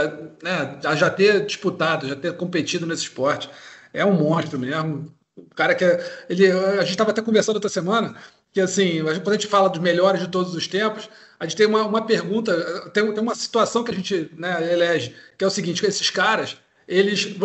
né, 0.42 0.78
já 0.94 1.08
ter 1.08 1.46
disputado, 1.46 2.06
já 2.06 2.14
ter 2.14 2.36
competido 2.36 2.86
nesse 2.86 3.04
esporte. 3.04 3.48
É 3.90 4.04
um 4.04 4.12
monstro 4.12 4.58
mesmo. 4.58 5.10
O 5.34 5.54
cara 5.54 5.74
que 5.74 5.82
é, 5.82 6.26
ele, 6.28 6.52
a 6.52 6.82
gente 6.82 6.90
estava 6.90 7.10
até 7.10 7.22
conversando 7.22 7.54
outra 7.54 7.70
semana 7.70 8.14
que 8.52 8.60
assim, 8.60 9.02
quando 9.02 9.28
a 9.28 9.32
gente 9.34 9.46
fala 9.46 9.68
dos 9.68 9.80
melhores 9.80 10.20
de 10.20 10.28
todos 10.28 10.54
os 10.54 10.66
tempos, 10.66 11.08
a 11.40 11.44
gente 11.46 11.56
tem 11.56 11.66
uma, 11.66 11.84
uma 11.84 12.02
pergunta, 12.02 12.90
tem, 12.90 13.12
tem 13.12 13.22
uma 13.22 13.34
situação 13.34 13.84
que 13.84 13.90
a 13.90 13.94
gente 13.94 14.30
né, 14.36 14.72
elege, 14.72 15.14
que 15.36 15.44
é 15.44 15.46
o 15.46 15.50
seguinte: 15.50 15.84
esses 15.86 16.10
caras, 16.10 16.56
eles, 16.86 17.36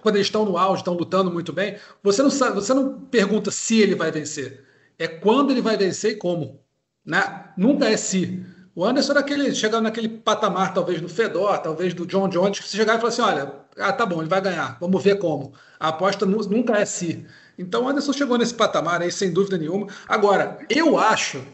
quando 0.00 0.16
eles 0.16 0.28
estão 0.28 0.44
no 0.44 0.56
auge, 0.56 0.80
estão 0.80 0.94
lutando 0.94 1.30
muito 1.30 1.52
bem, 1.52 1.76
você 2.02 2.22
não, 2.22 2.30
sabe, 2.30 2.54
você 2.54 2.72
não 2.72 3.00
pergunta 3.00 3.50
se 3.50 3.80
ele 3.80 3.94
vai 3.94 4.10
vencer, 4.10 4.64
é 4.98 5.06
quando 5.06 5.50
ele 5.50 5.60
vai 5.60 5.76
vencer 5.76 6.12
e 6.12 6.16
como. 6.16 6.60
Né? 7.04 7.22
Nunca 7.56 7.88
é 7.88 7.96
se. 7.96 8.44
O 8.74 8.86
Anderson 8.86 9.12
aquele, 9.12 9.54
chega 9.54 9.82
naquele 9.82 10.08
patamar, 10.08 10.72
talvez 10.72 10.98
do 10.98 11.08
Fedor, 11.08 11.58
talvez 11.58 11.92
do 11.92 12.06
John 12.06 12.28
Jones, 12.28 12.58
que 12.58 12.68
você 12.68 12.76
chegar 12.76 12.94
e 12.94 12.98
falar 12.98 13.08
assim: 13.08 13.22
olha, 13.22 13.52
ah, 13.76 13.92
tá 13.92 14.06
bom, 14.06 14.20
ele 14.20 14.30
vai 14.30 14.40
ganhar, 14.40 14.78
vamos 14.80 15.02
ver 15.02 15.18
como. 15.18 15.52
A 15.78 15.88
aposta 15.88 16.24
nunca 16.24 16.78
é 16.78 16.86
se. 16.86 17.26
Então 17.58 17.84
o 17.84 17.88
Anderson 17.88 18.14
chegou 18.14 18.38
nesse 18.38 18.54
patamar 18.54 19.02
aí, 19.02 19.12
sem 19.12 19.30
dúvida 19.30 19.58
nenhuma. 19.58 19.88
Agora, 20.08 20.58
eu 20.70 20.96
acho 20.96 21.44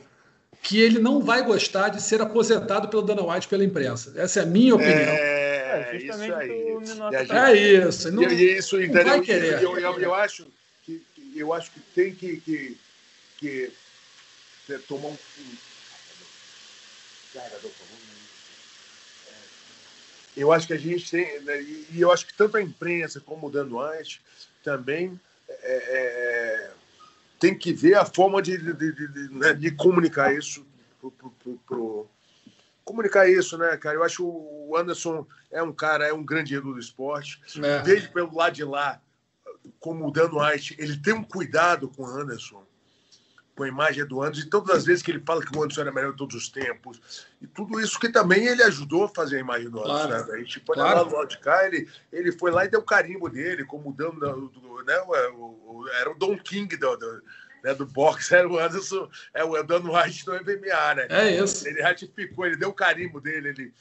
que 0.63 0.81
ele 0.81 0.99
não 0.99 1.21
vai 1.21 1.43
gostar 1.43 1.89
de 1.89 2.03
ser 2.03 2.21
aposentado 2.21 2.89
pelo 2.89 3.03
Dana 3.03 3.23
White 3.23 3.49
pela 3.49 3.65
imprensa. 3.65 4.13
Essa 4.17 4.41
é 4.41 4.43
a 4.43 4.47
minha 4.47 4.75
opinião. 4.75 4.99
É, 4.99 5.91
é 5.93 5.97
isso 5.97 6.23
aí. 6.23 6.49
Gente, 6.85 7.33
é 7.33 7.89
isso. 7.89 8.11
Não, 8.13 8.23
isso, 8.23 8.79
não 8.79 9.05
vai 9.05 9.21
querer. 9.21 9.63
Eu, 9.63 9.79
eu, 9.79 10.01
eu, 10.01 10.15
acho 10.15 10.47
que, 10.85 11.03
eu 11.35 11.53
acho 11.53 11.71
que 11.71 11.81
tem 11.95 12.15
que, 12.15 12.39
que, 12.39 12.77
que 13.39 13.73
tomar 14.87 15.09
um. 15.09 15.17
Eu 20.37 20.53
acho 20.53 20.67
que 20.67 20.73
a 20.73 20.79
gente 20.79 21.11
tem, 21.11 21.41
né, 21.41 21.61
e 21.61 22.01
eu 22.01 22.13
acho 22.13 22.27
que 22.27 22.35
tanto 22.35 22.57
a 22.57 22.63
imprensa 22.63 23.21
como 23.21 23.49
o 23.49 23.51
Dan 23.51 23.69
White 23.71 24.21
também 24.63 25.19
é, 25.49 25.73
é 25.73 26.71
tem 27.39 27.57
que 27.57 27.73
ver 27.73 27.95
a 27.95 28.05
forma 28.05 28.43
de, 28.43 28.59
de, 28.59 28.73
de, 28.73 29.09
de, 29.09 29.35
né, 29.35 29.53
de 29.53 29.71
comunicar 29.71 30.35
isso 30.35 30.67
pro, 31.01 31.11
pro, 31.11 31.61
pro, 31.67 32.11
comunicar 32.85 33.29
isso, 33.29 33.57
né, 33.57 33.77
cara? 33.77 33.97
Eu 33.97 34.03
acho 34.03 34.27
o 34.27 34.77
Anderson 34.77 35.27
é 35.51 35.63
um 35.63 35.73
cara, 35.73 36.07
é 36.07 36.13
um 36.13 36.25
grande 36.25 36.55
ídolo 36.55 36.75
do 36.75 36.81
esporte. 36.81 37.41
É. 37.63 37.83
Vejo 37.83 38.11
pelo 38.13 38.35
lado 38.35 38.55
de 38.55 38.65
lá, 38.65 39.01
como 39.79 40.07
o 40.07 40.11
Dan 40.11 40.31
White, 40.33 40.77
ele 40.79 40.97
tem 40.97 41.15
um 41.15 41.23
cuidado 41.23 41.89
com 41.89 42.03
o 42.03 42.07
Anderson, 42.07 42.65
com 43.59 43.65
a 43.65 43.69
imagem 43.69 44.07
do 44.07 44.23
Anderson, 44.23 44.47
e 44.47 44.51
todas 44.51 44.77
as 44.77 44.85
vezes 44.85 45.03
que 45.03 45.11
ele 45.11 45.21
fala 45.27 45.45
que 45.45 45.55
o 45.55 45.61
Anderson 45.61 45.81
era 45.81 45.91
melhor 45.91 46.13
de 46.13 46.19
todos 46.19 46.37
os 46.37 46.49
tempos, 46.49 47.27
e 47.43 47.47
tudo 47.49 47.81
isso 47.81 47.99
que 47.99 48.09
também 48.09 48.47
ele 48.47 48.63
ajudou 48.63 49.05
a 49.05 49.09
fazer 49.09 49.39
a 49.39 49.41
imagem 49.41 49.69
do 49.69 49.81
Anderson. 49.81 50.09
Claro. 50.09 50.27
Né? 50.29 50.35
A 50.35 50.39
gente 50.39 50.61
pode 50.61 50.81
claro. 50.81 51.13
lá 51.13 51.25
de 51.25 51.39
cá, 51.39 51.67
ele, 51.67 51.91
ele 52.13 52.31
foi 52.31 52.53
lá 52.53 52.65
e 52.65 52.69
deu 52.69 52.81
carimbo 52.83 53.29
dele, 53.29 53.65
como 53.65 53.91
o 53.91 53.93
Dan, 53.93 54.13
né, 54.87 55.01
o, 55.01 55.43
o, 55.43 55.89
era 56.01 56.09
o 56.09 56.15
Don 56.15 56.39
King 56.39 56.77
do, 56.77 56.97
do, 56.97 57.23
né, 57.65 57.75
do 57.75 57.85
boxe, 57.85 58.33
era 58.33 58.49
o 58.49 58.57
Anderson, 58.57 59.11
é 59.35 59.43
o 59.43 59.61
Dan 59.65 59.83
White 59.91 60.25
do 60.25 60.35
MMA, 60.35 60.95
né? 60.95 61.07
É 61.11 61.43
isso. 61.43 61.67
Ele 61.67 61.83
ratificou, 61.83 62.47
ele 62.47 62.57
deu 62.57 62.69
o 62.69 62.75
carimbo 62.75 63.21
dele, 63.21 63.49
ele, 63.49 63.75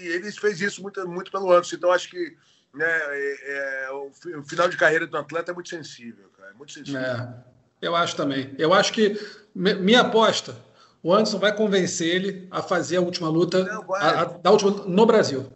e 0.00 0.08
ele 0.08 0.30
fez 0.30 0.60
isso 0.60 0.82
muito, 0.82 1.08
muito 1.08 1.32
pelo 1.32 1.50
Anderson, 1.50 1.76
então 1.76 1.90
acho 1.90 2.10
que 2.10 2.36
né, 2.74 2.86
é, 2.86 3.86
é, 3.86 3.90
o, 3.92 4.12
o, 4.40 4.42
final 4.44 4.68
de 4.68 4.76
carreira 4.76 5.06
do 5.06 5.16
atleta 5.16 5.52
é 5.52 5.54
muito 5.54 5.70
sensível, 5.70 6.30
cara, 6.36 6.50
é 6.50 6.54
muito 6.54 6.72
sensível. 6.72 7.00
É, 7.00 7.44
eu 7.80 7.96
acho 7.96 8.16
também. 8.16 8.50
Eu 8.58 8.72
acho 8.72 8.92
que, 8.92 9.18
minha 9.54 10.00
aposta, 10.00 10.54
o 11.02 11.12
Anderson 11.12 11.38
vai 11.38 11.54
convencer 11.54 12.14
ele 12.14 12.48
a 12.50 12.62
fazer 12.62 12.98
a 12.98 13.00
última 13.00 13.28
luta 13.28 13.64
não, 13.64 13.94
a, 13.94 14.20
a, 14.20 14.24
da 14.24 14.50
última, 14.50 14.70
no 14.86 15.06
Brasil. 15.06 15.46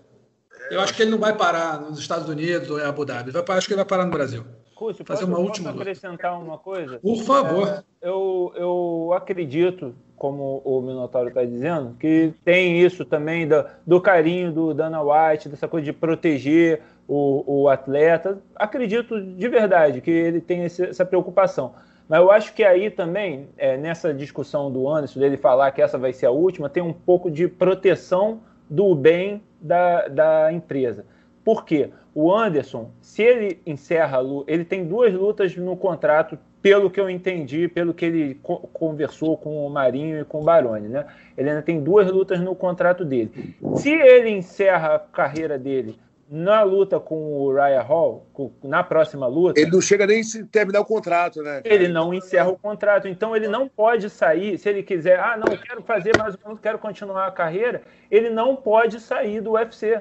É, 0.71 0.77
eu 0.77 0.81
acho 0.81 0.95
que 0.95 1.03
ele 1.03 1.11
não 1.11 1.19
vai 1.19 1.37
parar 1.37 1.81
nos 1.81 1.99
Estados 1.99 2.29
Unidos 2.29 2.71
ou 2.71 2.81
em 2.81 2.85
Abu 2.85 3.05
Dhabi. 3.05 3.31
Vai, 3.31 3.43
acho 3.49 3.67
que 3.67 3.75
ele 3.75 3.81
vai 3.81 3.85
parar 3.85 4.07
no 4.07 4.11
Brasil. 4.11 4.45
Cúcio, 4.75 5.05
fazer 5.05 5.25
uma 5.25 5.39
última 5.39 5.71
acrescentar 5.71 6.39
uma 6.41 6.59
coisa? 6.59 6.99
Por 6.99 7.23
favor. 7.23 7.69
É, 7.69 8.09
eu, 8.09 8.53
eu 8.57 9.13
acredito, 9.15 9.95
como 10.17 10.63
o 10.65 10.81
Minotauro 10.81 11.29
está 11.29 11.45
dizendo, 11.45 11.95
que 11.99 12.35
tem 12.45 12.81
isso 12.81 13.05
também 13.05 13.47
do, 13.47 13.65
do 13.87 14.01
carinho 14.01 14.51
do 14.51 14.75
Dana 14.75 15.01
White, 15.01 15.49
dessa 15.49 15.69
coisa 15.69 15.85
de 15.85 15.93
proteger 15.93 16.81
o, 17.07 17.63
o 17.63 17.69
atleta. 17.69 18.39
Acredito 18.57 19.21
de 19.21 19.49
verdade 19.49 20.01
que 20.01 20.11
ele 20.11 20.41
tem 20.41 20.65
esse, 20.65 20.83
essa 20.85 21.05
preocupação. 21.05 21.75
Mas 22.09 22.21
eu 22.21 22.31
acho 22.31 22.53
que 22.53 22.63
aí 22.63 22.91
também, 22.91 23.49
é, 23.57 23.77
nessa 23.77 24.13
discussão 24.13 24.71
do 24.71 24.89
Anderson, 24.89 25.21
dele 25.21 25.37
falar 25.37 25.71
que 25.73 25.81
essa 25.81 25.97
vai 25.97 26.13
ser 26.13 26.27
a 26.27 26.31
última, 26.31 26.69
tem 26.69 26.83
um 26.83 26.93
pouco 26.93 27.31
de 27.31 27.49
proteção 27.49 28.41
do 28.69 28.95
bem 28.95 29.43
da, 29.61 30.09
da 30.09 30.53
empresa. 30.53 31.05
Por 31.43 31.65
quê? 31.65 31.91
O 32.15 32.33
Anderson, 32.33 32.91
se 33.01 33.23
ele 33.23 33.61
encerra 33.67 34.21
ele 34.47 34.65
tem 34.65 34.87
duas 34.87 35.13
lutas 35.13 35.57
no 35.57 35.77
contrato, 35.77 36.39
pelo 36.63 36.91
que 36.91 36.99
eu 36.99 37.11
entendi, 37.11 37.69
pelo 37.69 37.93
que 37.93 38.05
ele 38.07 38.35
co 38.43 38.57
conversou 38.73 39.37
com 39.37 39.67
o 39.67 39.71
Marinho 39.71 40.21
e 40.21 40.25
com 40.25 40.41
o 40.41 40.45
Baroni, 40.45 40.89
né? 40.89 41.05
Ele 41.37 41.51
ainda 41.51 41.61
tem 41.61 41.83
duas 41.83 42.11
lutas 42.11 42.41
no 42.41 42.55
contrato 42.55 43.05
dele. 43.05 43.55
Se 43.77 43.91
ele 43.91 44.31
encerra 44.31 44.95
a 44.95 44.99
carreira 44.99 45.59
dele 45.59 45.99
na 46.35 46.65
luta 46.65 46.99
com 46.99 47.15
o 47.15 47.55
Ryan 47.55 47.83
Hall, 47.83 48.27
na 48.65 48.83
próxima 48.83 49.25
luta. 49.29 49.61
Ele 49.61 49.71
não 49.71 49.81
chega 49.81 50.05
nem 50.05 50.21
a 50.21 50.47
terminar 50.51 50.81
o 50.81 50.85
contrato, 50.85 51.41
né? 51.45 51.63
Cara? 51.63 51.73
Ele 51.73 51.87
não 51.87 52.13
encerra 52.13 52.49
o 52.49 52.59
contrato. 52.59 53.07
Então 53.07 53.37
ele 53.37 53.47
não 53.47 53.69
pode 53.69 54.11
sair, 54.11 54.59
se 54.59 54.69
ele 54.69 54.83
quiser, 54.83 55.21
ah, 55.21 55.37
não, 55.37 55.57
quero 55.57 55.81
fazer 55.85 56.17
mais 56.19 56.37
um, 56.45 56.57
quero 56.57 56.77
continuar 56.77 57.29
a 57.29 57.31
carreira, 57.31 57.83
ele 58.11 58.31
não 58.31 58.57
pode 58.57 58.99
sair 58.99 59.41
do 59.41 59.53
UFC. 59.53 60.01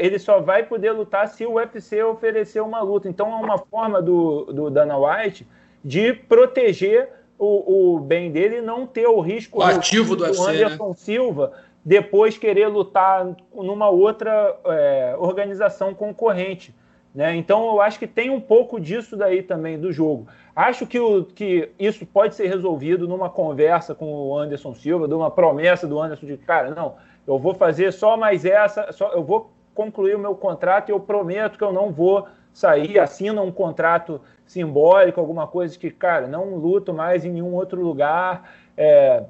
ele 0.00 0.18
só 0.18 0.40
vai 0.40 0.64
poder 0.64 0.90
lutar 0.90 1.28
se 1.28 1.46
o 1.46 1.52
UFC 1.52 2.02
oferecer 2.02 2.60
uma 2.60 2.82
luta. 2.82 3.08
Então 3.08 3.30
é 3.30 3.36
uma 3.36 3.58
forma 3.58 4.02
do, 4.02 4.46
do 4.46 4.70
Dana 4.70 4.98
White 4.98 5.46
de 5.84 6.12
proteger 6.12 7.10
o, 7.38 7.94
o 7.94 8.00
bem 8.00 8.32
dele 8.32 8.56
e 8.56 8.60
não 8.60 8.88
ter 8.88 9.06
o 9.06 9.20
risco 9.20 9.60
o 9.60 9.62
ativo 9.62 10.16
do, 10.16 10.24
do 10.24 10.30
UFC, 10.30 10.50
Anderson 10.50 10.88
né? 10.88 10.94
Silva 10.96 11.52
depois 11.84 12.36
querer 12.36 12.68
lutar 12.68 13.26
numa 13.54 13.88
outra 13.88 14.56
é, 14.66 15.14
organização 15.18 15.94
concorrente. 15.94 16.74
Né? 17.14 17.34
Então 17.36 17.66
eu 17.66 17.80
acho 17.80 17.98
que 17.98 18.06
tem 18.06 18.30
um 18.30 18.40
pouco 18.40 18.78
disso 18.78 19.16
daí 19.16 19.42
também 19.42 19.78
do 19.78 19.92
jogo. 19.92 20.28
Acho 20.54 20.86
que, 20.86 20.98
o, 20.98 21.24
que 21.24 21.70
isso 21.78 22.06
pode 22.06 22.34
ser 22.34 22.46
resolvido 22.46 23.08
numa 23.08 23.28
conversa 23.28 23.94
com 23.94 24.12
o 24.12 24.38
Anderson 24.38 24.74
Silva, 24.74 25.08
de 25.08 25.14
uma 25.14 25.30
promessa 25.30 25.86
do 25.86 26.00
Anderson 26.00 26.26
de 26.26 26.36
cara, 26.36 26.70
não, 26.70 26.96
eu 27.26 27.38
vou 27.38 27.54
fazer 27.54 27.92
só 27.92 28.16
mais 28.16 28.44
essa, 28.44 28.92
só, 28.92 29.12
eu 29.12 29.24
vou 29.24 29.50
concluir 29.74 30.14
o 30.14 30.18
meu 30.18 30.34
contrato 30.34 30.88
e 30.88 30.92
eu 30.92 31.00
prometo 31.00 31.56
que 31.56 31.64
eu 31.64 31.72
não 31.72 31.90
vou 31.90 32.26
sair, 32.52 32.98
assina 32.98 33.40
um 33.40 33.52
contrato 33.52 34.20
simbólico, 34.44 35.20
alguma 35.20 35.46
coisa 35.46 35.78
que, 35.78 35.90
cara, 35.90 36.26
não 36.26 36.56
luto 36.56 36.92
mais 36.92 37.24
em 37.24 37.30
nenhum 37.30 37.54
outro 37.54 37.80
lugar. 37.80 38.50
É, 38.76 39.22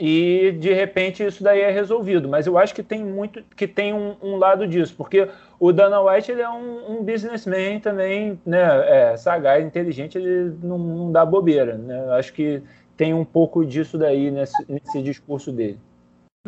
e 0.00 0.52
de 0.52 0.72
repente 0.72 1.22
isso 1.22 1.44
daí 1.44 1.60
é 1.60 1.70
resolvido. 1.70 2.26
Mas 2.26 2.46
eu 2.46 2.56
acho 2.56 2.74
que 2.74 2.82
tem 2.82 3.04
muito 3.04 3.44
que 3.54 3.68
tem 3.68 3.92
um, 3.92 4.16
um 4.22 4.36
lado 4.36 4.66
disso, 4.66 4.94
porque 4.96 5.28
o 5.58 5.70
Dana 5.72 6.00
White 6.00 6.32
ele 6.32 6.40
é 6.40 6.48
um, 6.48 6.92
um 6.92 7.04
businessman 7.04 7.78
também, 7.80 8.40
né? 8.46 9.12
É, 9.12 9.16
sagaz, 9.18 9.62
inteligente, 9.62 10.16
ele 10.16 10.56
não, 10.62 10.78
não 10.78 11.12
dá 11.12 11.26
bobeira. 11.26 11.76
Né? 11.76 12.02
Eu 12.02 12.12
acho 12.14 12.32
que 12.32 12.62
tem 12.96 13.12
um 13.12 13.26
pouco 13.26 13.64
disso 13.64 13.98
daí 13.98 14.30
nesse, 14.30 14.64
nesse 14.66 15.02
discurso 15.02 15.52
dele. 15.52 15.78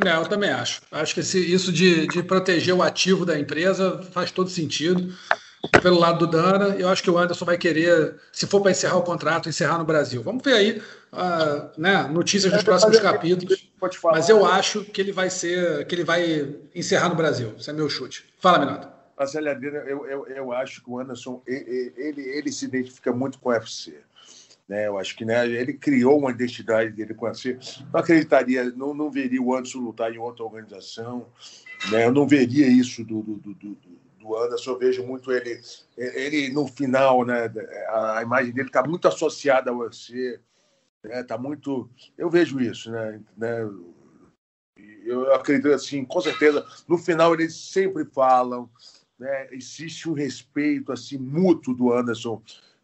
É, 0.03 0.17
eu 0.17 0.27
também 0.27 0.49
acho. 0.49 0.81
Acho 0.91 1.13
que 1.13 1.21
esse, 1.21 1.39
isso 1.53 1.71
de, 1.71 2.07
de 2.07 2.23
proteger 2.23 2.75
o 2.75 2.83
ativo 2.83 3.27
da 3.27 3.39
empresa 3.39 4.03
faz 4.13 4.31
todo 4.31 4.49
sentido. 4.49 5.13
Pelo 5.81 5.99
lado 5.99 6.27
do 6.27 6.27
Dana, 6.27 6.75
eu 6.77 6.89
acho 6.89 7.03
que 7.03 7.11
o 7.11 7.17
Anderson 7.17 7.45
vai 7.45 7.57
querer, 7.57 8.17
se 8.33 8.47
for 8.47 8.61
para 8.61 8.73
encerrar 8.73 8.97
o 8.97 9.03
contrato, 9.03 9.49
encerrar 9.49 9.79
no 9.79 9.85
Brasil. 9.85 10.21
Vamos 10.21 10.43
ver 10.43 10.55
aí 10.55 10.83
uh, 11.13 11.81
né, 11.81 12.03
notícias 12.09 12.53
dos 12.53 12.65
próximos 12.65 12.99
capítulos. 12.99 13.71
Mas 14.05 14.29
eu 14.29 14.45
acho 14.45 14.85
que 14.85 15.01
ele 15.01 15.13
vai 15.13 15.31
ser, 15.31 15.87
que 15.87 15.95
ele 15.95 16.05
vai 16.05 16.53
encerrar 16.75 17.09
no 17.09 17.15
Brasil. 17.15 17.55
Esse 17.59 17.71
é 17.71 17.73
meu 17.73 17.89
chute. 17.89 18.25
Fala, 18.41 18.59
Minato. 18.59 18.89
Eu, 19.87 20.07
eu, 20.07 20.27
eu 20.27 20.53
acho 20.53 20.83
que 20.83 20.91
o 20.91 20.99
Anderson 20.99 21.41
ele, 21.47 21.93
ele, 21.97 22.23
ele 22.23 22.53
se 22.53 22.65
identifica 22.65 23.13
muito 23.13 23.39
com 23.39 23.51
o 23.51 23.53
UFC. 23.53 23.95
Né? 24.69 24.89
Eu 24.89 24.99
acho 24.99 25.17
que 25.17 25.25
né, 25.25 25.47
ele 25.47 25.75
criou 25.75 26.19
uma 26.19 26.31
identidade 26.31 26.91
dele 26.91 27.15
com 27.15 27.27
a 27.27 27.35
C. 27.35 27.57
Não 27.93 28.01
acreditaria, 28.01 28.65
não, 28.65 28.93
não 28.95 29.11
veria 29.11 29.41
o 29.41 29.55
Anderson 29.55 29.79
lutar 29.79 30.13
em 30.13 30.19
outra 30.19 30.45
organização. 30.45 31.27
Né? 31.91 32.07
Eu 32.07 32.13
não 32.13 32.27
veria 32.27 32.67
isso 32.67 33.05
do, 33.05 33.23
do, 33.23 33.37
do, 33.37 33.55
do 33.55 33.92
Anderson. 34.37 34.73
Eu 34.73 34.79
vejo 34.79 35.07
muito 35.07 35.33
ele, 35.33 35.61
ele 35.97 36.51
no 36.53 36.67
final, 36.67 37.25
né? 37.25 37.53
A 37.89 38.23
imagem 38.23 38.53
dele 38.53 38.69
está 38.69 38.83
muito 38.83 39.09
associada 39.09 39.71
ao 39.71 39.79
UFC. 39.79 40.41
Né? 41.03 41.23
Tá 41.23 41.37
muito. 41.37 41.89
Eu 42.17 42.31
vejo 42.31 42.61
isso, 42.61 42.91
né? 42.91 43.21
né? 43.37 43.69
Eu 45.05 45.35
acredito 45.35 45.73
assim, 45.73 46.05
com 46.05 46.21
certeza. 46.21 46.67
No 46.89 46.97
final 46.97 47.35
eles 47.35 47.55
sempre 47.55 48.05
falam, 48.05 48.71
né? 49.19 49.49
Existe 49.53 50.09
um 50.09 50.15
respeito 50.15 50.93
assim 50.93 51.19
mútuo 51.19 51.75
do 51.75 51.93
Anderson 51.93 52.43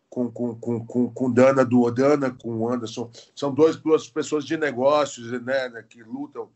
com, 0.08 0.30
com, 0.30 0.54
com, 0.54 0.86
com, 0.86 1.10
com 1.10 1.30
Dana 1.30 1.64
do 1.64 1.82
Odana, 1.82 2.30
com 2.30 2.58
o 2.58 2.68
Anderson. 2.68 3.10
São 3.34 3.52
dois, 3.52 3.76
duas 3.76 4.08
pessoas 4.08 4.44
de 4.44 4.56
negócios 4.56 5.30
né, 5.42 5.68
né 5.68 5.84
que 5.88 6.02
lutam 6.02 6.48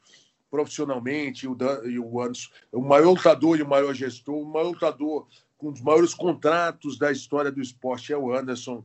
profissionalmente. 0.52 1.48
O 1.48 1.54
Dan, 1.54 1.80
e 1.84 1.98
o 1.98 2.20
Anderson, 2.20 2.50
o 2.70 2.82
maior 2.82 3.12
lutador 3.12 3.58
e 3.58 3.62
o 3.62 3.68
maior 3.68 3.94
gestor, 3.94 4.36
o 4.36 4.44
maior 4.44 4.68
lutador 4.68 5.26
com 5.56 5.70
um 5.70 5.72
dos 5.72 5.80
maiores 5.80 6.12
contratos 6.12 6.98
da 6.98 7.10
história 7.10 7.50
do 7.50 7.62
esporte 7.62 8.12
é 8.12 8.16
o 8.16 8.34
Anderson. 8.34 8.84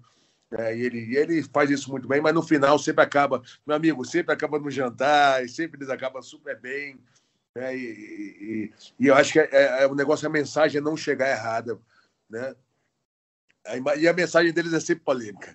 É, 0.49 0.77
e 0.77 0.81
ele, 0.81 1.17
ele 1.17 1.43
faz 1.43 1.69
isso 1.69 1.91
muito 1.91 2.07
bem, 2.07 2.21
mas 2.21 2.33
no 2.33 2.41
final 2.41 2.79
sempre 2.79 3.03
acaba, 3.03 3.41
meu 3.65 3.75
amigo, 3.75 4.05
sempre 4.05 4.33
acaba 4.33 4.57
no 4.57 4.71
jantar, 4.71 5.43
e 5.43 5.49
sempre 5.49 5.77
eles 5.77 5.89
acabam 5.89 6.21
super 6.21 6.57
bem. 6.57 6.97
Né? 7.53 7.75
E, 7.75 7.81
e, 7.81 8.73
e, 8.97 9.07
eu 9.07 9.15
acho 9.15 9.33
que 9.33 9.39
é, 9.39 9.49
é, 9.51 9.83
é, 9.83 9.87
o 9.87 9.95
negócio, 9.95 10.25
a 10.25 10.31
mensagem 10.31 10.77
é 10.77 10.81
não 10.81 10.95
chegar 10.95 11.29
errada. 11.29 11.77
Né? 12.29 12.55
E 13.99 14.07
a 14.07 14.13
mensagem 14.13 14.53
deles 14.53 14.71
é 14.71 14.79
sempre 14.79 15.03
polêmica. 15.03 15.53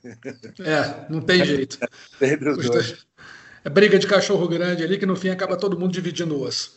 É, 0.60 1.10
não 1.10 1.22
tem 1.22 1.42
jeito. 1.46 1.78
Entre 2.20 2.50
os 2.50 2.68
dois. 2.68 3.06
É 3.64 3.70
briga 3.70 3.98
de 3.98 4.06
cachorro 4.06 4.48
grande 4.48 4.82
ali 4.82 4.98
que 4.98 5.06
no 5.06 5.14
fim 5.14 5.28
acaba 5.28 5.56
todo 5.56 5.78
mundo 5.78 5.92
dividindo 5.92 6.34
o 6.34 6.42
osso. 6.42 6.72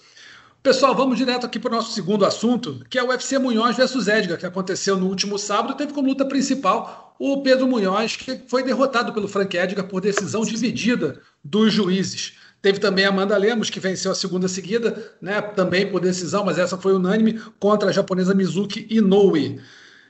Pessoal, 0.61 0.95
vamos 0.95 1.17
direto 1.17 1.45
aqui 1.45 1.59
para 1.59 1.71
o 1.71 1.75
nosso 1.75 1.93
segundo 1.93 2.25
assunto, 2.25 2.83
que 2.89 2.97
é 2.97 3.03
o 3.03 3.09
UFC 3.09 3.37
Munhoz 3.37 3.75
versus 3.75 4.07
Edgar, 4.07 4.37
que 4.37 4.45
aconteceu 4.45 4.97
no 4.97 5.07
último 5.07 5.37
sábado. 5.37 5.75
Teve 5.75 5.93
como 5.93 6.09
luta 6.09 6.25
principal 6.25 7.15
o 7.19 7.41
Pedro 7.41 7.67
Munhoz, 7.67 8.15
que 8.15 8.41
foi 8.47 8.63
derrotado 8.63 9.13
pelo 9.13 9.27
Frank 9.27 9.55
Edgar 9.55 9.87
por 9.87 10.01
decisão 10.01 10.43
dividida 10.43 11.21
dos 11.43 11.73
juízes. 11.73 12.33
Teve 12.61 12.79
também 12.79 13.05
a 13.05 13.09
Amanda 13.09 13.37
Lemos, 13.37 13.69
que 13.69 13.79
venceu 13.79 14.11
a 14.11 14.15
segunda 14.15 14.47
seguida, 14.47 15.13
né, 15.21 15.39
também 15.41 15.89
por 15.89 16.01
decisão, 16.01 16.43
mas 16.43 16.57
essa 16.57 16.77
foi 16.77 16.93
unânime, 16.93 17.39
contra 17.59 17.89
a 17.89 17.93
japonesa 17.93 18.33
Mizuki 18.33 18.87
Inoue. 18.89 19.59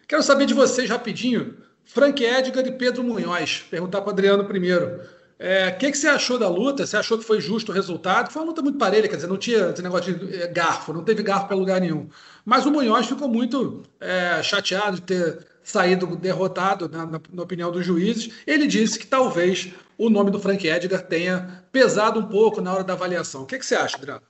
Quero 0.07 0.23
saber 0.23 0.45
de 0.45 0.53
vocês 0.53 0.89
rapidinho, 0.89 1.55
Frank 1.83 2.23
Edgar 2.23 2.65
e 2.65 2.71
Pedro 2.71 3.03
Munhoz. 3.03 3.65
Perguntar 3.69 4.01
para 4.01 4.09
o 4.09 4.13
Adriano 4.13 4.45
primeiro. 4.45 5.01
É, 5.37 5.65
o 5.65 5.67
é, 5.67 5.71
que, 5.71 5.91
que, 5.91 5.97
você 5.97 6.07
achou 6.07 6.39
da 6.39 6.47
luta? 6.47 6.85
Você 6.85 6.95
achou 6.95 7.17
que 7.17 7.25
foi 7.25 7.41
justo 7.41 7.71
o 7.71 7.75
resultado? 7.75 8.31
Foi 8.31 8.41
uma 8.41 8.47
luta 8.47 8.61
muito 8.61 8.77
parelha, 8.77 9.07
quer 9.07 9.15
dizer, 9.15 9.27
não 9.27 9.37
tinha 9.37 9.69
esse 9.69 9.81
negócio 9.81 10.13
de 10.13 10.41
é, 10.41 10.47
garfo, 10.47 10.93
não 10.93 11.03
teve 11.03 11.21
garfo 11.21 11.47
para 11.47 11.57
lugar 11.57 11.81
nenhum. 11.81 12.07
Mas 12.45 12.65
o 12.65 12.71
Munhoz 12.71 13.05
ficou 13.05 13.27
muito 13.27 13.83
é, 13.99 14.41
chateado 14.41 14.95
de 14.95 15.01
ter 15.01 15.45
saído 15.61 16.15
derrotado, 16.15 16.87
na, 16.87 17.05
na, 17.05 17.21
na, 17.33 17.43
opinião 17.43 17.71
dos 17.71 17.85
juízes. 17.85 18.31
Ele 18.47 18.67
disse 18.67 18.99
que 18.99 19.07
talvez 19.07 19.73
o 19.97 20.09
nome 20.09 20.31
do 20.31 20.39
Frank 20.39 20.65
Edgar 20.65 21.01
tenha 21.01 21.65
pesado 21.71 22.19
um 22.19 22.27
pouco 22.27 22.61
na 22.61 22.73
hora 22.73 22.83
da 22.83 22.93
avaliação. 22.93 23.43
O 23.43 23.45
que, 23.45 23.57
que 23.57 23.65
você 23.65 23.75
acha, 23.75 23.97
Adriano? 23.97 24.21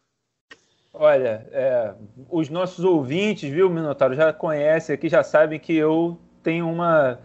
Olha, 0.91 1.45
é, 1.51 1.93
os 2.29 2.49
nossos 2.49 2.83
ouvintes, 2.85 3.51
viu, 3.51 3.69
Minotauro, 3.69 4.15
já 4.15 4.31
conhecem 4.31 4.95
aqui, 4.95 5.09
já 5.09 5.23
sabem 5.23 5.59
que 5.59 5.75
eu 5.75 6.17
tenho 6.41 6.69
uma, 6.69 7.19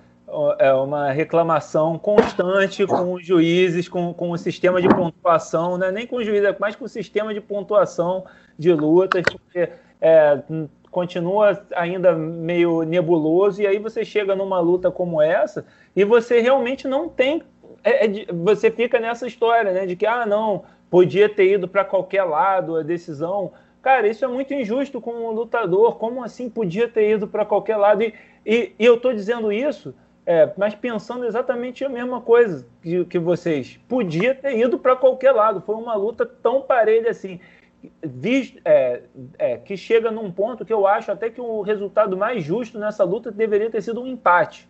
é, 0.59 0.73
uma 0.73 1.11
reclamação 1.11 1.99
constante 1.99 2.87
com 2.87 3.15
os 3.15 3.27
juízes, 3.27 3.89
com, 3.89 4.15
com 4.15 4.31
o 4.31 4.39
sistema 4.39 4.81
de 4.81 4.89
pontuação, 4.89 5.77
né? 5.77 5.91
nem 5.91 6.07
com 6.07 6.17
os 6.17 6.27
juízes, 6.27 6.55
mas 6.59 6.77
com 6.77 6.85
o 6.85 6.89
sistema 6.89 7.35
de 7.35 7.41
pontuação 7.41 8.25
de 8.59 8.73
lutas, 8.73 9.25
porque 9.31 9.71
é, 10.01 10.43
continua 10.91 11.63
ainda 11.75 12.13
meio 12.13 12.83
nebuloso, 12.83 13.63
e 13.63 13.67
aí 13.67 13.79
você 13.79 14.05
chega 14.05 14.35
numa 14.35 14.61
luta 14.61 14.91
como 14.91 15.23
essa 15.23 15.65
e 15.95 16.05
você 16.05 16.41
realmente 16.41 16.89
não 16.89 17.09
tem. 17.09 17.43
É, 17.83 18.07
é, 18.07 18.27
você 18.33 18.71
fica 18.71 18.99
nessa 18.99 19.27
história, 19.27 19.73
né? 19.73 19.87
De 19.87 19.97
que, 19.97 20.07
ah, 20.07 20.27
não, 20.27 20.65
podia 20.91 21.29
ter 21.29 21.55
ido 21.55 21.69
para 21.69 21.85
qualquer 21.85 22.25
lado 22.25 22.77
a 22.77 22.83
decisão. 22.83 23.53
Cara, 23.81 24.09
isso 24.09 24.25
é 24.25 24.29
muito 24.29 24.53
injusto 24.53 25.01
com 25.01 25.13
o 25.13 25.33
lutador. 25.33 25.97
Como 25.97 26.23
assim 26.23 26.51
podia 26.51 26.89
ter 26.89 27.13
ido 27.13 27.27
para 27.27 27.45
qualquer 27.45 27.77
lado? 27.77 28.03
E, 28.03 28.13
e, 28.45 28.73
e 28.79 28.85
eu 28.85 28.97
estou 28.97 29.15
dizendo 29.15 29.53
isso, 29.53 29.95
é, 30.31 30.49
mas 30.57 30.77
pensando 30.77 31.25
exatamente 31.25 31.85
a 31.85 31.89
mesma 31.89 32.21
coisa 32.21 32.65
que, 32.81 33.05
que 33.07 33.19
vocês. 33.19 33.81
Podia 33.89 34.33
ter 34.33 34.57
ido 34.57 34.79
para 34.79 34.95
qualquer 34.95 35.33
lado. 35.33 35.61
Foi 35.61 35.75
uma 35.75 35.97
luta 35.97 36.25
tão 36.25 36.63
parelha 36.63 37.11
assim. 37.11 37.41
é, 38.65 39.03
é, 39.37 39.57
que 39.57 39.77
chega 39.77 40.09
num 40.09 40.31
ponto 40.31 40.65
que 40.65 40.73
eu 40.73 40.87
acho 40.87 41.11
até 41.11 41.31
que 41.31 41.41
o 41.41 41.63
resultado 41.63 42.17
mais 42.17 42.45
justo 42.45 42.79
nessa 42.79 43.03
luta 43.03 43.33
deveria 43.33 43.69
ter 43.71 43.83
sido 43.83 44.03
um 44.03 44.07
empate. 44.07 44.69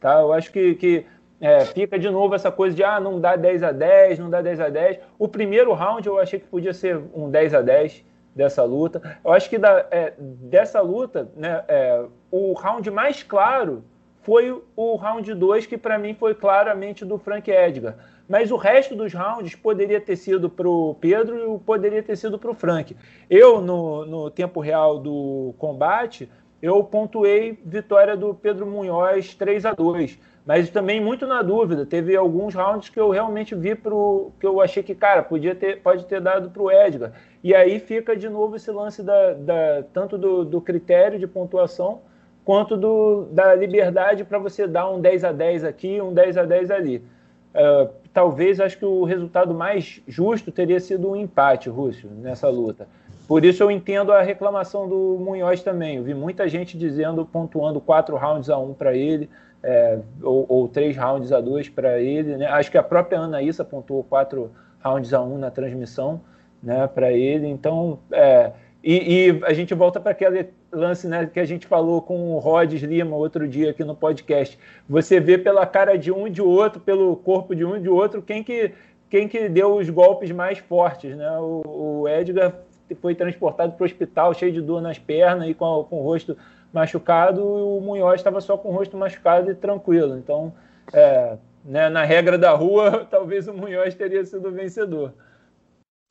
Tá? 0.00 0.18
Eu 0.18 0.32
acho 0.32 0.50
que, 0.50 0.76
que 0.76 1.04
é, 1.38 1.66
fica 1.66 1.98
de 1.98 2.08
novo 2.08 2.34
essa 2.34 2.50
coisa 2.50 2.74
de 2.74 2.82
ah, 2.82 2.98
não 2.98 3.20
dá 3.20 3.36
10 3.36 3.64
a 3.64 3.70
10, 3.70 4.18
não 4.18 4.30
dá 4.30 4.40
10 4.40 4.60
a 4.60 4.70
10. 4.70 4.98
O 5.18 5.28
primeiro 5.28 5.74
round 5.74 6.06
eu 6.06 6.18
achei 6.18 6.40
que 6.40 6.46
podia 6.46 6.72
ser 6.72 6.98
um 7.14 7.28
10 7.28 7.52
a 7.52 7.60
10 7.60 8.02
dessa 8.34 8.64
luta. 8.64 9.18
Eu 9.22 9.30
acho 9.30 9.50
que 9.50 9.58
da, 9.58 9.86
é, 9.90 10.14
dessa 10.18 10.80
luta, 10.80 11.30
né, 11.36 11.62
é, 11.68 12.02
o 12.30 12.54
round 12.54 12.90
mais 12.90 13.22
claro 13.22 13.84
foi 14.22 14.62
o 14.76 14.96
round 14.96 15.32
2, 15.34 15.66
que 15.66 15.76
para 15.76 15.98
mim 15.98 16.14
foi 16.14 16.34
claramente 16.34 17.04
do 17.04 17.18
Frank 17.18 17.50
Edgar. 17.50 17.96
Mas 18.28 18.50
o 18.50 18.56
resto 18.56 18.94
dos 18.94 19.12
rounds 19.12 19.54
poderia 19.54 20.00
ter 20.00 20.16
sido 20.16 20.48
para 20.48 20.68
o 20.68 20.96
Pedro 21.00 21.56
e 21.56 21.58
poderia 21.60 22.02
ter 22.02 22.16
sido 22.16 22.38
para 22.38 22.50
o 22.50 22.54
Frank. 22.54 22.96
Eu, 23.28 23.60
no, 23.60 24.06
no 24.06 24.30
tempo 24.30 24.60
real 24.60 24.98
do 24.98 25.54
combate, 25.58 26.30
eu 26.62 26.82
pontuei 26.84 27.58
vitória 27.64 28.16
do 28.16 28.32
Pedro 28.32 28.66
Munhoz 28.66 29.34
3 29.34 29.66
a 29.66 29.72
2 29.72 30.18
mas 30.44 30.70
também 30.70 31.00
muito 31.00 31.26
na 31.26 31.40
dúvida. 31.42 31.86
Teve 31.86 32.16
alguns 32.16 32.54
rounds 32.54 32.88
que 32.88 32.98
eu 32.98 33.10
realmente 33.10 33.54
vi 33.54 33.74
pro 33.74 34.32
que 34.40 34.46
eu 34.46 34.60
achei 34.60 34.82
que, 34.82 34.94
cara, 34.94 35.22
podia 35.22 35.54
ter, 35.54 35.80
pode 35.80 36.04
ter 36.06 36.20
dado 36.20 36.50
para 36.50 36.62
o 36.62 36.70
Edgar. 36.70 37.12
E 37.42 37.54
aí 37.54 37.78
fica 37.78 38.16
de 38.16 38.28
novo 38.28 38.56
esse 38.56 38.70
lance 38.70 39.02
da, 39.02 39.34
da 39.34 39.84
tanto 39.92 40.18
do, 40.18 40.44
do, 40.44 40.60
critério 40.60 41.18
de 41.18 41.26
pontuação 41.26 42.00
quanto 42.44 42.76
do, 42.76 43.26
da 43.30 43.54
liberdade 43.54 44.24
para 44.24 44.38
você 44.38 44.66
dar 44.66 44.88
um 44.90 45.00
10 45.00 45.24
a 45.24 45.32
10 45.32 45.64
aqui, 45.64 46.00
um 46.00 46.12
10 46.12 46.38
a 46.38 46.44
10 46.44 46.70
ali. 46.70 46.98
Uh, 47.54 47.88
talvez 48.12 48.60
acho 48.60 48.78
que 48.78 48.84
o 48.84 49.04
resultado 49.04 49.54
mais 49.54 50.00
justo 50.08 50.50
teria 50.50 50.80
sido 50.80 51.10
um 51.10 51.16
empate, 51.16 51.68
Rússio, 51.68 52.08
nessa 52.10 52.48
luta. 52.48 52.88
por 53.28 53.44
isso 53.44 53.62
eu 53.62 53.70
entendo 53.70 54.10
a 54.12 54.22
reclamação 54.22 54.88
do 54.88 55.18
Munhoz 55.20 55.62
também. 55.62 55.96
Eu 55.96 56.02
vi 56.02 56.14
muita 56.14 56.48
gente 56.48 56.76
dizendo, 56.76 57.24
pontuando 57.24 57.80
quatro 57.80 58.16
rounds 58.16 58.48
a 58.50 58.58
um 58.58 58.72
para 58.72 58.94
ele, 58.94 59.28
é, 59.62 59.98
ou, 60.22 60.44
ou, 60.48 60.68
três 60.68 60.96
rounds 60.96 61.30
a 61.30 61.40
dois 61.40 61.68
para 61.68 62.00
ele. 62.00 62.36
Né? 62.36 62.46
Acho 62.46 62.70
que 62.70 62.78
a 62.78 62.82
própria 62.82 63.20
Anaísa 63.20 63.64
pontuou 63.64 64.02
quatro 64.02 64.50
rounds 64.82 65.14
a 65.14 65.22
um 65.22 65.38
na 65.38 65.50
transmissão 65.50 66.20
né, 66.62 66.86
para 66.86 67.12
ele. 67.12 67.46
Então, 67.46 67.98
é, 68.10 68.52
e, 68.82 69.28
e, 69.28 69.44
a 69.44 69.52
gente 69.52 69.74
volta 69.74 70.00
para 70.00 70.12
aquele 70.12 70.48
lance 70.72 71.06
né, 71.06 71.26
que 71.26 71.38
a 71.38 71.44
gente 71.44 71.66
falou 71.66 72.00
com 72.00 72.34
o 72.34 72.38
Rods 72.38 72.82
Lima 72.82 73.14
outro 73.14 73.46
dia 73.46 73.70
aqui 73.70 73.84
no 73.84 73.94
podcast. 73.94 74.58
Você 74.88 75.20
vê 75.20 75.36
pela 75.36 75.66
cara 75.66 75.96
de 75.96 76.10
um 76.10 76.26
e 76.26 76.30
de 76.30 76.40
outro, 76.40 76.80
pelo 76.80 77.14
corpo 77.16 77.54
de 77.54 77.64
um 77.64 77.76
e 77.76 77.80
de 77.80 77.88
outro, 77.88 78.22
quem 78.22 78.42
que, 78.42 78.72
quem 79.10 79.28
que 79.28 79.48
deu 79.48 79.76
os 79.76 79.90
golpes 79.90 80.30
mais 80.30 80.58
fortes. 80.58 81.14
Né? 81.14 81.30
O, 81.38 82.00
o 82.02 82.08
Edgar 82.08 82.54
foi 83.00 83.14
transportado 83.14 83.72
para 83.72 83.84
o 83.84 83.86
hospital 83.86 84.34
cheio 84.34 84.52
de 84.52 84.60
dor 84.60 84.80
nas 84.80 84.98
pernas 84.98 85.48
e 85.48 85.54
com, 85.54 85.84
com 85.84 86.00
o 86.00 86.02
rosto 86.02 86.36
machucado, 86.72 87.40
e 87.40 87.62
o 87.62 87.80
Munhoz 87.80 88.20
estava 88.20 88.40
só 88.40 88.56
com 88.56 88.70
o 88.70 88.72
rosto 88.72 88.96
machucado 88.96 89.50
e 89.50 89.54
tranquilo. 89.54 90.16
Então, 90.16 90.52
é, 90.92 91.36
né, 91.64 91.88
na 91.88 92.02
regra 92.02 92.38
da 92.38 92.52
rua, 92.52 93.06
talvez 93.10 93.46
o 93.46 93.52
Munhoz 93.52 93.94
teria 93.94 94.24
sido 94.24 94.48
o 94.48 94.52
vencedor. 94.52 95.12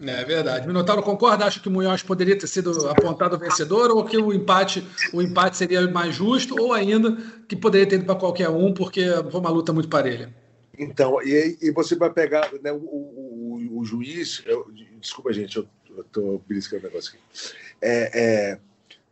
É 0.02 0.26
verdade. 0.26 0.68
Minotauro 0.68 1.04
concorda? 1.04 1.46
Acha 1.46 1.60
que 1.60 1.68
o 1.68 1.72
Munhoz 1.72 2.02
poderia 2.02 2.38
ter 2.38 2.48
sido 2.48 2.90
apontado 2.90 3.38
vencedor 3.38 3.92
ou 3.92 4.04
que 4.04 4.18
o 4.18 4.34
empate, 4.34 4.86
o 5.14 5.22
empate 5.22 5.58
seria 5.58 5.88
mais 5.88 6.16
justo 6.16 6.60
ou 6.60 6.74
ainda 6.74 7.16
que 7.48 7.56
poderia 7.56 7.88
ter 7.88 7.96
ido 7.96 8.06
para 8.06 8.16
qualquer 8.16 8.50
um 8.50 8.74
porque 8.74 9.06
foi 9.30 9.40
uma 9.40 9.50
luta 9.50 9.72
muito 9.72 9.90
parelha? 9.90 10.34
Então, 10.78 11.22
e, 11.22 11.58
e 11.62 11.72
você 11.72 11.96
vai 11.96 12.10
pegar 12.10 12.50
né, 12.64 12.72
o, 12.72 12.78
o, 12.78 13.80
o, 13.80 13.86
juiz. 13.86 14.42
Eu, 14.46 14.72
desculpa, 15.00 15.32
gente, 15.32 15.58
eu 15.58 15.68
estou 16.00 16.44
beliscando 16.48 16.84
um 16.84 16.88
negócio 16.88 17.14
aqui. 17.14 17.52
É, 17.82 18.52
é, 18.54 18.60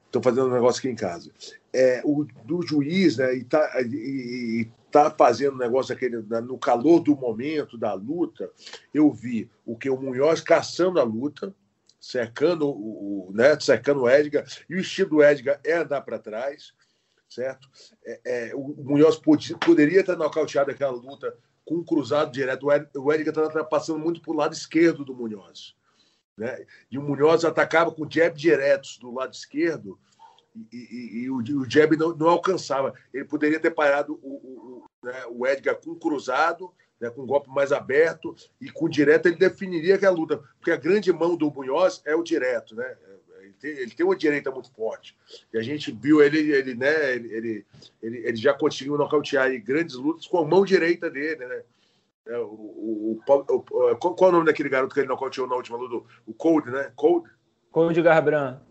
Estou 0.10 0.24
fazendo 0.24 0.48
um 0.48 0.54
negócio 0.54 0.80
aqui 0.80 0.90
em 0.90 0.96
casa. 0.96 1.30
É, 1.72 2.02
o 2.04 2.26
do 2.44 2.66
juiz, 2.66 3.18
né, 3.18 3.36
e 3.36 3.44
tá, 3.44 3.80
e, 3.86 4.68
e 4.90 4.92
tá 4.92 5.12
fazendo 5.12 5.58
negócio 5.58 5.94
aquele 5.94 6.18
no 6.42 6.58
calor 6.58 7.00
do 7.00 7.16
momento 7.16 7.78
da 7.78 7.94
luta. 7.94 8.52
Eu 8.94 9.12
vi 9.12 9.50
o 9.66 9.78
que 9.78 9.90
o 9.90 10.00
Munhoz 10.00 10.42
caçando 10.42 11.00
a 11.00 11.04
luta, 11.04 11.54
cercando 12.00 12.68
o, 12.68 13.32
né, 13.34 13.58
o 13.96 14.10
Edgar, 14.10 14.46
e 14.70 14.76
o 14.76 14.80
estilo 14.80 15.12
do 15.12 15.24
Edgar 15.24 15.60
é 15.64 15.78
andar 15.78 16.02
para 16.02 16.18
trás, 16.18 16.74
certo? 17.30 17.70
É, 18.04 18.22
é, 18.26 18.56
o 18.56 18.76
Munhoz 18.84 19.18
podia, 19.18 19.58
poderia 19.58 20.04
ter 20.04 20.18
nocauteado 20.18 20.72
aquela 20.72 20.92
luta 20.92 21.36
com 21.64 21.76
um 21.76 21.84
cruzado 21.84 22.32
direto. 22.32 22.68
O 22.96 23.14
Edgar 23.14 23.48
está 23.48 23.64
passando 23.64 24.00
muito 24.00 24.22
para 24.22 24.32
o 24.32 24.36
lado 24.36 24.54
esquerdo 24.54 25.06
do 25.06 25.16
Munhoz. 25.16 25.76
Né? 26.36 26.66
E 26.90 26.98
o 26.98 27.04
Munhoz 27.04 27.46
atacava 27.46 27.92
com 27.92 28.10
jab 28.10 28.36
diretos 28.36 28.98
do 28.98 29.14
lado 29.14 29.34
esquerdo 29.34 30.00
e, 30.72 30.78
e, 30.78 31.24
e 31.24 31.30
o, 31.30 31.38
o, 31.38 31.70
jab 31.70 31.96
não, 31.96 32.16
não, 32.16 32.30
alcançava. 32.30 32.94
Ele 33.14 33.26
poderia 33.26 33.60
ter 33.60 33.72
parado 33.72 34.20
o, 34.22 34.30
o, 34.30 34.86
né, 35.04 35.26
o 35.30 35.46
Edgar 35.48 35.76
com 35.76 35.96
cruzado, 35.96 36.72
né, 37.00 37.10
com 37.10 37.22
um 37.24 37.28
golpe 37.28 37.50
mais 37.50 37.72
aberto 37.72 38.36
e 38.60 38.70
com 38.70 38.90
direto 38.90 39.28
ele 39.28 39.38
definiria 39.38 39.96
aquela 39.96 40.16
luta, 40.16 40.42
porque 40.58 40.72
a 40.72 40.78
grande 40.78 41.12
mão 41.14 41.36
do 41.36 41.52
Munhoz 41.52 42.02
é 42.06 42.16
o 42.16 42.24
direto, 42.24 42.76
né? 42.76 42.98
Ele 43.42 43.54
tem, 43.54 43.72
ele 43.72 43.92
tem 43.92 44.06
uma 44.06 44.16
direita 44.16 44.52
muito 44.52 44.72
forte. 44.72 45.18
E 45.54 45.58
a 45.58 45.62
gente 45.62 45.92
viu 45.92 46.22
ele, 46.22 46.52
ele, 46.52 46.76
né, 46.76 47.16
ele, 47.16 47.34
ele, 47.34 47.66
ele, 48.02 48.36
já 48.36 48.54
conseguiu 48.54 48.98
nocautear 48.98 49.50
grandes 49.62 49.96
lutas 49.96 50.28
com 50.28 50.40
a 50.40 50.46
mão 50.46 50.66
direita 50.66 51.10
dele, 51.10 51.46
né? 51.46 51.64
É, 52.28 52.38
o, 52.38 52.44
o, 52.44 53.12
o, 53.12 53.22
qual, 53.26 54.16
qual, 54.16 54.30
é 54.30 54.30
o 54.30 54.32
nome 54.34 54.46
daquele 54.46 54.70
garoto 54.70 54.94
que 54.94 55.00
ele 55.00 55.08
nocauteou 55.08 55.48
na 55.48 55.56
última 55.56 55.78
luta? 55.78 56.08
O 56.28 56.34
Cold, 56.34 56.70
né? 56.70 56.92
Cold? 56.96 57.28
Cold 57.72 58.00
Garbrandt. 58.02 58.69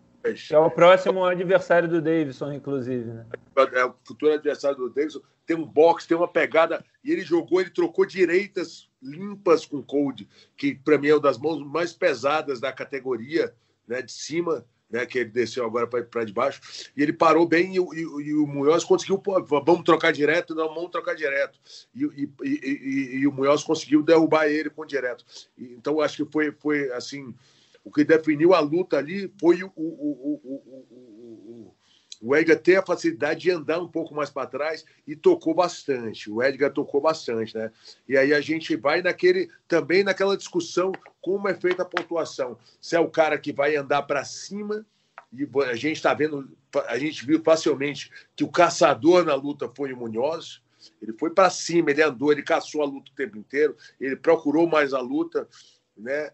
É 0.51 0.57
o 0.57 0.69
próximo 0.69 1.23
adversário 1.25 1.87
do 1.87 2.01
Davidson, 2.01 2.53
inclusive. 2.53 3.05
Né? 3.05 3.25
É 3.73 3.85
o 3.85 3.93
futuro 4.03 4.33
adversário 4.33 4.77
do 4.77 4.89
Davidson. 4.89 5.21
Tem 5.45 5.55
um 5.55 5.65
boxe, 5.65 6.07
tem 6.07 6.17
uma 6.17 6.27
pegada. 6.27 6.83
E 7.03 7.11
ele 7.11 7.21
jogou, 7.21 7.61
ele 7.61 7.69
trocou 7.69 8.05
direitas 8.05 8.89
limpas 9.01 9.65
com 9.65 9.77
o 9.77 9.83
Cold, 9.83 10.27
que 10.57 10.75
para 10.75 10.97
mim 10.97 11.07
é 11.07 11.13
uma 11.13 11.21
das 11.21 11.37
mãos 11.37 11.65
mais 11.65 11.93
pesadas 11.93 12.59
da 12.59 12.71
categoria, 12.71 13.53
né? 13.87 14.01
De 14.01 14.11
cima 14.11 14.65
né, 14.89 15.05
que 15.05 15.19
ele 15.19 15.29
desceu 15.29 15.65
agora 15.65 15.85
para 15.85 16.25
de 16.25 16.33
baixo, 16.33 16.91
e 16.97 17.03
ele 17.03 17.13
parou 17.13 17.47
bem 17.47 17.75
e, 17.75 17.77
e, 17.77 18.01
e 18.01 18.33
o 18.33 18.47
Munhoz 18.47 18.83
conseguiu, 18.83 19.19
pô, 19.19 19.41
vamos 19.43 19.83
trocar 19.83 20.11
direto, 20.11 20.55
não, 20.55 20.73
vamos 20.73 20.89
trocar 20.89 21.15
direto. 21.15 21.59
E, 21.93 22.29
e, 22.43 23.27
o 23.27 23.31
Munhoz 23.31 23.63
conseguiu 23.63 24.01
derrubar 24.01 24.47
ele 24.47 24.69
com 24.69 24.85
direto. 24.85 25.23
então, 25.57 26.01
acho 26.01 26.25
que 26.25 26.31
foi, 26.31 26.51
foi 26.51 26.91
assim, 26.93 27.35
o 27.83 27.91
que 27.91 28.03
definiu 28.03 28.53
a 28.53 28.59
luta 28.59 28.97
ali 28.97 29.33
foi 29.39 29.63
o, 29.63 29.71
o, 29.75 30.39
o, 30.43 31.75
o 32.21 32.35
Edgar 32.35 32.59
ter 32.59 32.75
a 32.75 32.85
facilidade 32.85 33.41
de 33.41 33.51
andar 33.51 33.79
um 33.79 33.87
pouco 33.87 34.13
mais 34.13 34.29
para 34.29 34.47
trás 34.47 34.83
e 35.07 35.15
tocou 35.15 35.53
bastante. 35.53 36.29
O 36.29 36.43
Edgar 36.43 36.71
tocou 36.71 36.99
bastante, 36.99 37.55
né? 37.55 37.71
E 38.07 38.17
aí 38.17 38.33
a 38.33 38.41
gente 38.41 38.75
vai 38.75 39.01
naquele 39.01 39.49
também 39.67 40.03
naquela 40.03 40.35
discussão 40.35 40.91
como 41.21 41.47
é 41.47 41.55
feita 41.55 41.83
a 41.83 41.85
pontuação. 41.85 42.57
Se 42.81 42.95
é 42.95 42.99
o 42.99 43.09
cara 43.09 43.37
que 43.37 43.53
vai 43.53 43.75
andar 43.75 44.03
para 44.03 44.25
cima 44.25 44.85
e 45.31 45.47
a 45.63 45.75
gente 45.75 45.97
está 45.97 46.13
vendo, 46.13 46.51
a 46.87 46.97
gente 46.97 47.25
viu 47.25 47.41
facilmente 47.41 48.11
que 48.35 48.43
o 48.43 48.51
caçador 48.51 49.23
na 49.23 49.35
luta 49.35 49.71
foi 49.73 49.93
o 49.93 49.97
Munhoz. 49.97 50.61
Ele 51.01 51.13
foi 51.13 51.29
para 51.29 51.49
cima, 51.49 51.91
ele 51.91 52.01
andou, 52.01 52.31
ele 52.31 52.41
caçou 52.41 52.81
a 52.81 52.85
luta 52.85 53.11
o 53.11 53.15
tempo 53.15 53.37
inteiro, 53.37 53.75
ele 53.99 54.15
procurou 54.15 54.65
mais 54.65 54.93
a 54.93 55.01
luta, 55.01 55.47
né? 55.99 56.31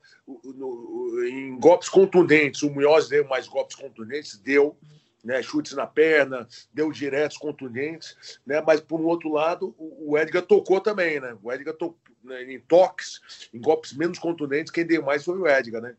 em 1.28 1.58
golpes 1.60 1.90
contundentes, 1.90 2.62
o 2.62 2.70
Munhoz 2.70 3.08
deu 3.08 3.28
mais 3.28 3.48
golpes 3.48 3.76
contundentes, 3.76 4.38
deu, 4.38 4.78
né, 5.24 5.42
chutes 5.42 5.74
na 5.74 5.88
perna, 5.88 6.48
deu 6.74 6.92
diretos 6.92 7.38
contundentes, 7.38 8.40
né, 8.46 8.62
mas 8.66 8.80
por 8.80 9.00
um 9.00 9.06
outro 9.06 9.32
lado, 9.32 9.76
o 9.78 10.18
Edgar 10.18 10.44
tocou 10.44 10.80
também, 10.80 11.20
né? 11.20 11.36
O 11.42 11.52
Edgar 11.52 11.74
tocou 11.74 11.98
né, 12.24 12.44
em 12.44 12.60
toques, 12.60 13.50
em 13.54 13.60
golpes 13.60 13.94
menos 13.94 14.20
contundentes, 14.20 14.72
quem 14.72 14.86
deu 14.86 15.04
mais 15.04 15.24
foi 15.24 15.38
o 15.38 15.48
Edgar, 15.48 15.82
né? 15.82 15.96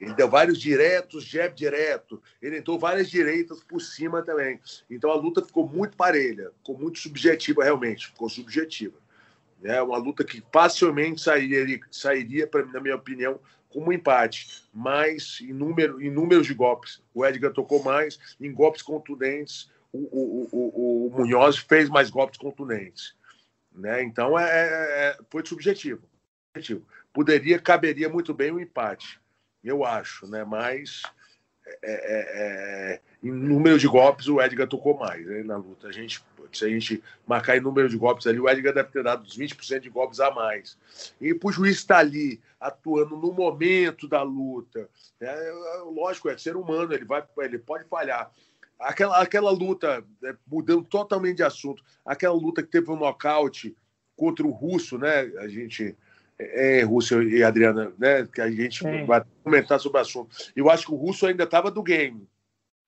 Ele 0.00 0.14
deu 0.14 0.28
vários 0.28 0.58
diretos, 0.58 1.24
jab 1.24 1.54
direto, 1.54 2.20
ele 2.40 2.58
entrou 2.58 2.76
várias 2.76 3.08
direitas 3.08 3.62
por 3.62 3.80
cima 3.80 4.20
também. 4.20 4.60
Então 4.90 5.12
a 5.12 5.14
luta 5.14 5.40
ficou 5.44 5.68
muito 5.68 5.96
parelha, 5.96 6.50
ficou 6.58 6.76
muito 6.76 6.98
subjetiva 6.98 7.62
realmente, 7.62 8.08
ficou 8.08 8.28
subjetiva. 8.28 8.98
É 9.64 9.80
uma 9.80 9.96
luta 9.96 10.24
que 10.24 10.42
facilmente 10.52 11.20
sairia, 11.20 11.80
sairia 11.90 12.46
pra, 12.46 12.64
na 12.66 12.80
minha 12.80 12.96
opinião, 12.96 13.38
como 13.68 13.88
um 13.88 13.92
empate, 13.92 14.62
mas 14.72 15.38
em, 15.40 15.52
número, 15.52 16.00
em 16.00 16.10
números 16.10 16.46
de 16.46 16.54
golpes. 16.54 17.02
O 17.14 17.24
Edgar 17.24 17.52
tocou 17.52 17.82
mais, 17.82 18.18
em 18.40 18.52
golpes 18.52 18.82
contundentes, 18.82 19.70
o, 19.92 19.98
o, 19.98 20.48
o, 20.52 21.06
o 21.06 21.10
Munhoz 21.10 21.58
fez 21.58 21.88
mais 21.88 22.10
golpes 22.10 22.38
contundentes. 22.38 23.14
Né? 23.72 24.02
Então 24.02 24.38
é, 24.38 24.44
é, 24.44 25.08
é 25.08 25.18
foi 25.30 25.44
subjetivo. 25.46 26.02
subjetivo. 26.54 26.86
Poderia, 27.12 27.58
caberia 27.58 28.08
muito 28.08 28.34
bem 28.34 28.52
um 28.52 28.60
empate, 28.60 29.20
eu 29.62 29.84
acho, 29.84 30.26
né? 30.26 30.44
mas 30.44 31.02
é, 31.66 31.92
é, 31.92 32.92
é 32.94 33.00
em 33.22 33.30
número 33.30 33.78
de 33.78 33.86
golpes 33.86 34.26
o 34.28 34.40
Edgar 34.40 34.66
tocou 34.66 34.98
mais 34.98 35.24
né, 35.24 35.42
na 35.42 35.56
luta. 35.56 35.88
A 35.88 35.92
gente 35.92 36.22
se 36.52 36.64
a 36.64 36.68
gente 36.68 37.02
marcar 37.26 37.56
em 37.56 37.60
número 37.60 37.88
de 37.88 37.96
golpes 37.96 38.26
ali, 38.26 38.38
o 38.38 38.48
Edgar 38.48 38.74
deve 38.74 38.90
ter 38.90 39.02
dado 39.02 39.24
uns 39.24 39.36
20% 39.36 39.80
de 39.80 39.90
golpes 39.90 40.20
a 40.20 40.30
mais. 40.30 40.76
E 41.20 41.34
para 41.34 41.48
o 41.48 41.52
juiz 41.52 41.76
estar 41.76 41.96
tá 41.96 42.00
ali, 42.00 42.40
atuando 42.60 43.16
no 43.16 43.32
momento 43.32 44.06
da 44.06 44.22
luta, 44.22 44.88
é, 45.20 45.26
é, 45.26 45.76
lógico, 45.84 46.28
é 46.28 46.36
ser 46.36 46.56
humano, 46.56 46.92
ele, 46.92 47.04
vai, 47.04 47.24
ele 47.38 47.58
pode 47.58 47.84
falhar. 47.88 48.30
Aquela, 48.78 49.20
aquela 49.20 49.50
luta, 49.50 50.04
é, 50.24 50.34
mudando 50.46 50.84
totalmente 50.84 51.36
de 51.36 51.42
assunto, 51.42 51.82
aquela 52.04 52.34
luta 52.34 52.62
que 52.62 52.70
teve 52.70 52.90
um 52.90 52.96
nocaute 52.96 53.76
contra 54.16 54.46
o 54.46 54.50
russo, 54.50 54.98
né? 54.98 55.20
A 55.38 55.48
gente. 55.48 55.96
É, 56.50 56.80
é 56.80 56.82
Russo 56.82 57.22
e 57.22 57.42
Adriana, 57.42 57.92
né? 57.98 58.26
Que 58.32 58.40
a 58.40 58.50
gente 58.50 58.80
Sim. 58.80 59.04
vai 59.04 59.22
comentar 59.42 59.78
sobre 59.80 59.98
o 59.98 60.00
assunto. 60.02 60.34
Eu 60.54 60.70
acho 60.70 60.86
que 60.86 60.92
o 60.92 60.96
russo 60.96 61.26
ainda 61.26 61.44
estava 61.44 61.70
do 61.70 61.82
game. 61.82 62.28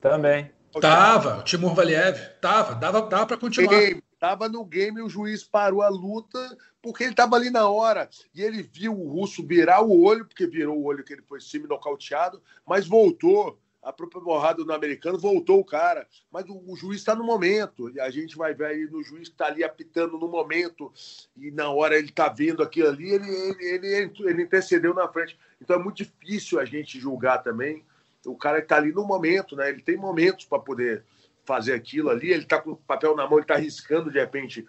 Também. 0.01 0.51
Tava, 0.81 1.39
o 1.39 1.43
Timur 1.43 1.75
Valiev, 1.75 2.19
tava, 2.41 2.75
dava, 2.75 3.03
dava 3.03 3.27
para 3.27 3.37
continuar. 3.37 3.79
Game, 3.79 4.03
tava 4.19 4.49
no 4.49 4.65
game, 4.65 5.01
o 5.01 5.09
juiz 5.09 5.45
parou 5.45 5.83
a 5.83 5.89
luta 5.89 6.57
porque 6.83 7.05
ele 7.05 7.15
tava 7.15 7.37
ali 7.37 7.49
na 7.49 7.69
hora 7.69 8.09
e 8.35 8.43
ele 8.43 8.63
viu 8.63 8.93
o 8.93 9.09
russo 9.09 9.47
virar 9.47 9.83
o 9.83 10.03
olho, 10.03 10.27
porque 10.27 10.47
virou 10.47 10.77
o 10.77 10.85
olho 10.85 11.05
que 11.05 11.13
ele 11.13 11.23
foi 11.23 11.41
semi-nocauteado, 11.41 12.43
mas 12.67 12.87
voltou. 12.87 13.59
A 13.85 13.93
própria 13.93 14.21
borrada 14.21 14.65
do 14.65 14.73
americano 14.73 15.19
voltou 15.19 15.61
o 15.61 15.65
cara, 15.65 16.09
mas 16.33 16.45
o, 16.49 16.61
o 16.67 16.75
juiz 16.75 17.01
está 17.01 17.15
no 17.15 17.23
momento. 17.23 17.93
A 18.01 18.11
gente 18.11 18.37
vai 18.37 18.55
ver 18.55 18.67
aí 18.67 18.87
no 18.91 19.03
juiz 19.03 19.29
que 19.29 19.35
está 19.35 19.47
ali 19.47 19.63
apitando 19.63 20.19
no 20.19 20.27
momento, 20.27 20.91
e 21.37 21.51
na 21.51 21.69
hora 21.71 21.97
ele 21.97 22.09
está 22.09 22.29
vendo 22.29 22.63
aquilo 22.63 22.89
ali, 22.89 23.11
ele, 23.11 23.29
ele, 23.31 23.87
ele, 23.87 24.13
ele 24.21 24.43
intercedeu 24.43 24.95
na 24.95 25.07
frente. 25.07 25.39
Então 25.61 25.77
é 25.77 25.83
muito 25.83 25.99
difícil 25.99 26.59
a 26.59 26.65
gente 26.65 26.99
julgar 26.99 27.43
também 27.43 27.85
o 28.27 28.37
cara 28.37 28.59
está 28.59 28.77
ali 28.77 28.93
no 28.93 29.05
momento, 29.05 29.57
né? 29.57 29.69
Ele 29.69 29.83
tem 29.83 29.97
momentos 29.97 30.45
para 30.45 30.59
poder 30.59 31.05
fazer 31.45 31.75
aquilo 31.75 32.09
ali, 32.09 32.33
ele 32.33 32.45
está 32.45 32.59
com 32.59 32.71
o 32.71 32.77
papel 32.77 33.15
na 33.15 33.25
mão, 33.25 33.35
ele 33.35 33.43
está 33.43 33.55
arriscando 33.55 34.11
de 34.11 34.19
repente. 34.19 34.67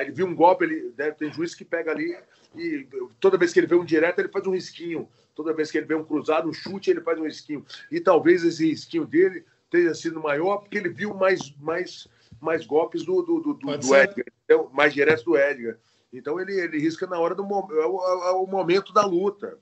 Ele 0.00 0.12
viu 0.12 0.26
um 0.26 0.34
golpe, 0.34 0.64
ele 0.64 0.90
ter 1.12 1.32
juiz 1.32 1.54
que 1.54 1.64
pega 1.64 1.90
ali 1.90 2.16
e 2.56 2.86
toda 3.20 3.36
vez 3.36 3.52
que 3.52 3.60
ele 3.60 3.66
vê 3.66 3.74
um 3.74 3.84
direto, 3.84 4.20
ele 4.20 4.28
faz 4.28 4.46
um 4.46 4.52
risquinho. 4.52 5.08
Toda 5.34 5.52
vez 5.52 5.70
que 5.70 5.78
ele 5.78 5.86
vê 5.86 5.94
um 5.94 6.04
cruzado, 6.04 6.48
um 6.48 6.52
chute, 6.52 6.90
ele 6.90 7.00
faz 7.00 7.18
um 7.18 7.24
risquinho. 7.24 7.64
E 7.90 8.00
talvez 8.00 8.44
esse 8.44 8.68
risquinho 8.68 9.06
dele 9.06 9.44
tenha 9.70 9.94
sido 9.94 10.20
maior 10.20 10.58
porque 10.58 10.78
ele 10.78 10.88
viu 10.88 11.14
mais, 11.14 11.52
mais, 11.58 12.06
mais 12.40 12.64
golpes 12.64 13.04
do, 13.04 13.22
do, 13.22 13.40
do, 13.40 13.54
do 13.54 13.96
Edgar, 13.96 14.24
então, 14.44 14.70
mais 14.72 14.94
diretos 14.94 15.24
do 15.24 15.36
Edgar. 15.36 15.76
Então 16.12 16.40
ele, 16.40 16.58
ele 16.60 16.78
risca 16.78 17.06
na 17.06 17.18
hora 17.18 17.34
do 17.34 17.42
é 17.42 17.86
o, 17.86 18.28
é 18.28 18.32
o 18.32 18.46
momento 18.46 18.92
da 18.92 19.04
luta. 19.04 19.58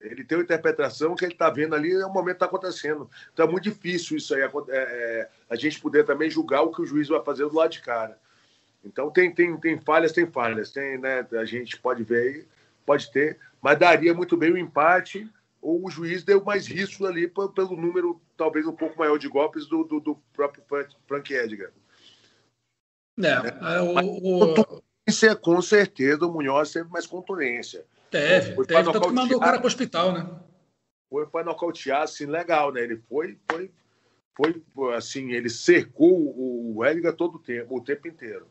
Ele 0.00 0.24
tem 0.24 0.36
uma 0.36 0.42
interpretação 0.42 1.14
que 1.14 1.24
ele 1.24 1.32
está 1.32 1.48
vendo 1.48 1.76
ali, 1.76 1.92
é 1.92 2.04
o 2.04 2.12
momento 2.12 2.38
que 2.38 2.44
está 2.44 2.46
acontecendo. 2.46 3.08
Então 3.32 3.46
é 3.46 3.48
muito 3.48 3.64
difícil 3.64 4.16
isso 4.16 4.34
aí, 4.34 4.42
é, 4.42 4.50
é, 4.68 5.30
a 5.48 5.54
gente 5.54 5.80
poder 5.80 6.04
também 6.04 6.28
julgar 6.28 6.62
o 6.62 6.72
que 6.72 6.82
o 6.82 6.86
juiz 6.86 7.06
vai 7.06 7.22
fazer 7.22 7.44
do 7.44 7.54
lado 7.54 7.70
de 7.70 7.80
cara. 7.80 8.18
Então 8.84 9.10
tem, 9.12 9.32
tem, 9.32 9.56
tem 9.58 9.80
falhas, 9.80 10.10
tem 10.10 10.26
falhas. 10.26 10.72
Tem, 10.72 10.98
né, 10.98 11.24
a 11.32 11.44
gente 11.44 11.78
pode 11.78 12.02
ver 12.02 12.18
aí, 12.18 12.46
pode 12.84 13.10
ter, 13.10 13.38
mas 13.60 13.78
daria 13.78 14.12
muito 14.12 14.36
bem 14.36 14.52
o 14.52 14.58
empate 14.58 15.28
ou 15.60 15.86
o 15.86 15.90
juiz 15.90 16.24
deu 16.24 16.44
mais 16.44 16.66
risco 16.66 17.06
ali 17.06 17.28
pelo 17.28 17.76
número 17.76 18.20
talvez 18.36 18.66
um 18.66 18.74
pouco 18.74 18.98
maior 18.98 19.16
de 19.16 19.28
golpes 19.28 19.66
do, 19.66 19.84
do, 19.84 20.00
do 20.00 20.16
próprio 20.32 20.64
Frank 21.06 21.32
Edgar. 21.32 21.70
É, 23.18 23.76
é 23.76 23.80
o, 23.80 24.50
o... 24.50 24.82
Com 25.40 25.62
certeza 25.62 26.26
o 26.26 26.32
Munhoz 26.32 26.72
teve 26.72 26.88
mais 26.88 27.06
contundência. 27.06 27.84
Teve, 28.10 28.54
foi 28.54 28.66
teve, 28.66 28.84
tanto 28.84 29.00
que 29.00 29.12
mandou 29.12 29.38
o 29.38 29.40
cara 29.40 29.58
para 29.58 29.64
o 29.64 29.66
hospital, 29.66 30.12
né? 30.12 30.28
Foi 31.08 31.26
para 31.26 31.44
nocautear, 31.44 32.02
assim, 32.02 32.26
legal, 32.26 32.72
né? 32.72 32.82
Ele 32.82 32.96
foi, 33.08 33.38
foi, 33.50 33.70
foi, 34.74 34.94
assim, 34.94 35.32
ele 35.32 35.50
cercou 35.50 36.34
o 36.76 36.84
Edgar 36.84 37.14
todo 37.14 37.36
o 37.36 37.38
tempo, 37.38 37.76
o 37.76 37.82
tempo 37.82 38.08
inteiro. 38.08 38.46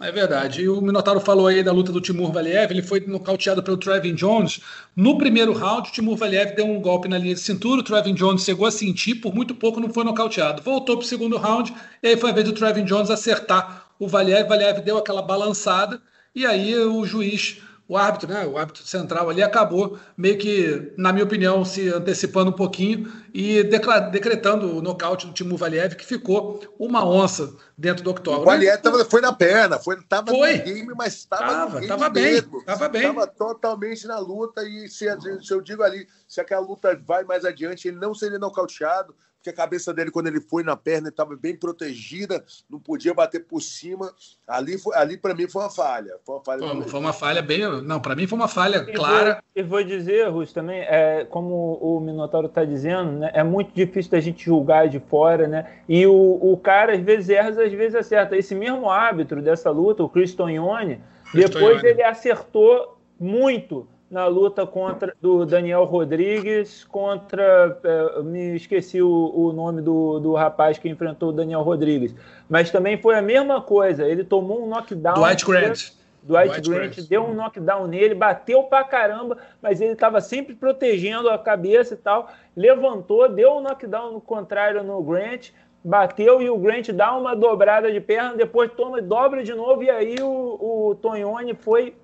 É 0.00 0.12
verdade. 0.12 0.62
E 0.62 0.68
o 0.68 0.80
Minotauro 0.80 1.18
falou 1.18 1.48
aí 1.48 1.62
da 1.62 1.72
luta 1.72 1.90
do 1.90 2.00
Timur 2.00 2.30
Valiev, 2.30 2.70
ele 2.70 2.82
foi 2.82 3.00
nocauteado 3.00 3.62
pelo 3.64 3.76
Trevin 3.76 4.14
Jones. 4.14 4.60
No 4.94 5.18
primeiro 5.18 5.52
round, 5.52 5.88
o 5.88 5.92
Timur 5.92 6.16
Valiev 6.16 6.54
deu 6.54 6.66
um 6.66 6.80
golpe 6.80 7.08
na 7.08 7.18
linha 7.18 7.34
de 7.34 7.40
cintura, 7.40 7.80
o 7.80 7.84
Trevin 7.84 8.14
Jones 8.14 8.44
chegou 8.44 8.66
a 8.66 8.70
sentir, 8.70 9.16
por 9.16 9.34
muito 9.34 9.56
pouco 9.56 9.80
não 9.80 9.92
foi 9.92 10.04
nocauteado. 10.04 10.62
Voltou 10.62 10.96
para 10.96 11.04
o 11.04 11.08
segundo 11.08 11.36
round, 11.36 11.74
e 12.00 12.08
aí 12.08 12.16
foi 12.16 12.30
a 12.30 12.32
vez 12.32 12.46
do 12.46 12.52
Trevin 12.52 12.84
Jones 12.84 13.10
acertar 13.10 13.86
o 13.98 14.06
Valiev. 14.06 14.48
Valiev 14.48 14.82
deu 14.82 14.98
aquela 14.98 15.20
balançada, 15.20 16.00
e 16.32 16.46
aí 16.46 16.76
o 16.76 17.04
juiz 17.04 17.60
o 17.88 17.96
árbitro, 17.96 18.28
né, 18.28 18.46
o 18.46 18.58
árbitro 18.58 18.86
central 18.86 19.30
ali 19.30 19.42
acabou 19.42 19.98
meio 20.14 20.36
que, 20.36 20.92
na 20.98 21.10
minha 21.10 21.24
opinião, 21.24 21.64
se 21.64 21.88
antecipando 21.88 22.50
um 22.50 22.54
pouquinho 22.54 23.10
e 23.32 23.62
decretando 23.62 24.76
o 24.76 24.82
nocaute 24.82 25.26
do 25.26 25.32
Timo 25.32 25.56
Valiev, 25.56 25.94
que 25.94 26.04
ficou 26.04 26.60
uma 26.78 27.02
onça 27.08 27.56
dentro 27.78 28.04
do 28.04 28.10
octógono. 28.10 28.42
O 28.42 28.44
Valiev 28.44 28.82
tava, 28.82 29.02
foi 29.06 29.22
na 29.22 29.32
perna, 29.32 29.78
foi, 29.78 29.96
tava 30.02 30.30
foi. 30.30 30.58
no 30.58 30.64
game, 30.64 30.92
mas 30.94 31.14
estava 31.14 31.80
tava 31.86 32.10
bem, 32.10 32.34
estava 32.36 32.88
bem. 32.90 33.08
Estava 33.08 33.26
totalmente 33.26 34.06
na 34.06 34.18
luta 34.18 34.62
e 34.64 34.86
se, 34.90 35.06
se 35.40 35.54
eu 35.54 35.62
digo 35.62 35.82
ali, 35.82 36.06
se 36.28 36.42
aquela 36.42 36.60
luta 36.60 36.94
vai 37.06 37.24
mais 37.24 37.46
adiante, 37.46 37.88
ele 37.88 37.96
não 37.96 38.14
seria 38.14 38.38
nocauteado, 38.38 39.14
porque 39.48 39.50
a 39.50 39.52
cabeça 39.52 39.92
dele, 39.94 40.10
quando 40.10 40.26
ele 40.26 40.40
foi 40.40 40.62
na 40.62 40.76
perna, 40.76 41.08
estava 41.08 41.34
bem 41.36 41.56
protegida, 41.56 42.44
não 42.70 42.78
podia 42.78 43.14
bater 43.14 43.44
por 43.44 43.60
cima. 43.60 44.12
Ali, 44.46 44.76
ali 44.94 45.16
para 45.16 45.34
mim, 45.34 45.48
foi 45.48 45.62
uma 45.62 45.70
falha. 45.70 46.14
Foi 46.24 46.36
uma 46.36 46.44
falha, 46.44 46.60
foi, 46.60 46.82
foi 46.82 47.00
uma 47.00 47.12
falha 47.12 47.42
bem. 47.42 47.60
Não, 47.82 48.00
para 48.00 48.14
mim 48.14 48.26
foi 48.26 48.38
uma 48.38 48.48
falha 48.48 48.84
e 48.88 48.92
clara. 48.92 49.42
e 49.54 49.62
vou 49.62 49.82
dizer, 49.82 50.28
Russo, 50.28 50.54
também, 50.54 50.80
é, 50.80 51.26
como 51.30 51.78
o 51.80 52.00
Minotauro 52.00 52.46
está 52.46 52.64
dizendo, 52.64 53.12
né, 53.12 53.30
é 53.32 53.42
muito 53.42 53.72
difícil 53.74 54.10
da 54.10 54.20
gente 54.20 54.44
julgar 54.44 54.88
de 54.88 55.00
fora, 55.00 55.46
né? 55.46 55.80
E 55.88 56.06
o, 56.06 56.38
o 56.40 56.56
cara, 56.56 56.94
às 56.94 57.00
vezes, 57.00 57.30
erra, 57.30 57.48
às 57.48 57.72
vezes 57.72 57.94
acerta. 57.94 58.36
Esse 58.36 58.54
mesmo 58.54 58.90
árbitro 58.90 59.42
dessa 59.42 59.70
luta, 59.70 60.02
o 60.02 60.08
Chris 60.08 60.34
Tognoni, 60.34 61.00
depois 61.32 61.82
ele 61.84 62.02
acertou 62.02 62.98
muito 63.18 63.86
na 64.10 64.26
luta 64.26 64.66
contra 64.66 65.14
do 65.20 65.44
Daniel 65.44 65.84
Rodrigues 65.84 66.84
contra 66.84 67.78
é, 67.84 68.22
me 68.22 68.56
esqueci 68.56 69.02
o, 69.02 69.32
o 69.34 69.52
nome 69.52 69.82
do, 69.82 70.18
do 70.18 70.34
rapaz 70.34 70.78
que 70.78 70.88
enfrentou 70.88 71.28
o 71.28 71.32
Daniel 71.32 71.62
Rodrigues. 71.62 72.14
Mas 72.48 72.70
também 72.70 72.96
foi 72.96 73.16
a 73.16 73.22
mesma 73.22 73.60
coisa 73.60 74.06
ele 74.06 74.24
tomou 74.24 74.64
um 74.64 74.68
knockdown 74.68 75.14
Dwight 75.14 75.44
Grant. 75.44 75.90
Dwight, 76.22 76.48
Dwight 76.48 76.70
Grant, 76.70 76.94
Grant. 76.94 77.08
deu 77.08 77.24
um 77.24 77.34
knockdown 77.34 77.86
nele 77.86 78.14
bateu 78.14 78.62
pra 78.64 78.82
caramba 78.82 79.36
mas 79.60 79.80
ele 79.80 79.92
estava 79.92 80.20
sempre 80.20 80.54
protegendo 80.54 81.28
a 81.28 81.38
cabeça 81.38 81.94
e 81.94 81.98
tal. 81.98 82.30
Levantou 82.56 83.28
deu 83.28 83.56
um 83.56 83.60
knockdown 83.60 84.12
no 84.12 84.20
contrário 84.20 84.82
no 84.82 85.02
Grant 85.02 85.50
bateu 85.84 86.42
e 86.42 86.50
o 86.50 86.58
Grant 86.58 86.88
dá 86.90 87.16
uma 87.16 87.36
dobrada 87.36 87.90
de 87.92 88.00
perna, 88.00 88.34
depois 88.34 88.70
toma 88.72 89.00
dobra 89.00 89.42
de 89.44 89.54
novo 89.54 89.82
e 89.82 89.90
aí 89.90 90.16
o, 90.20 90.88
o 90.90 90.94
Tonhone 90.96 91.54
foi 91.54 91.94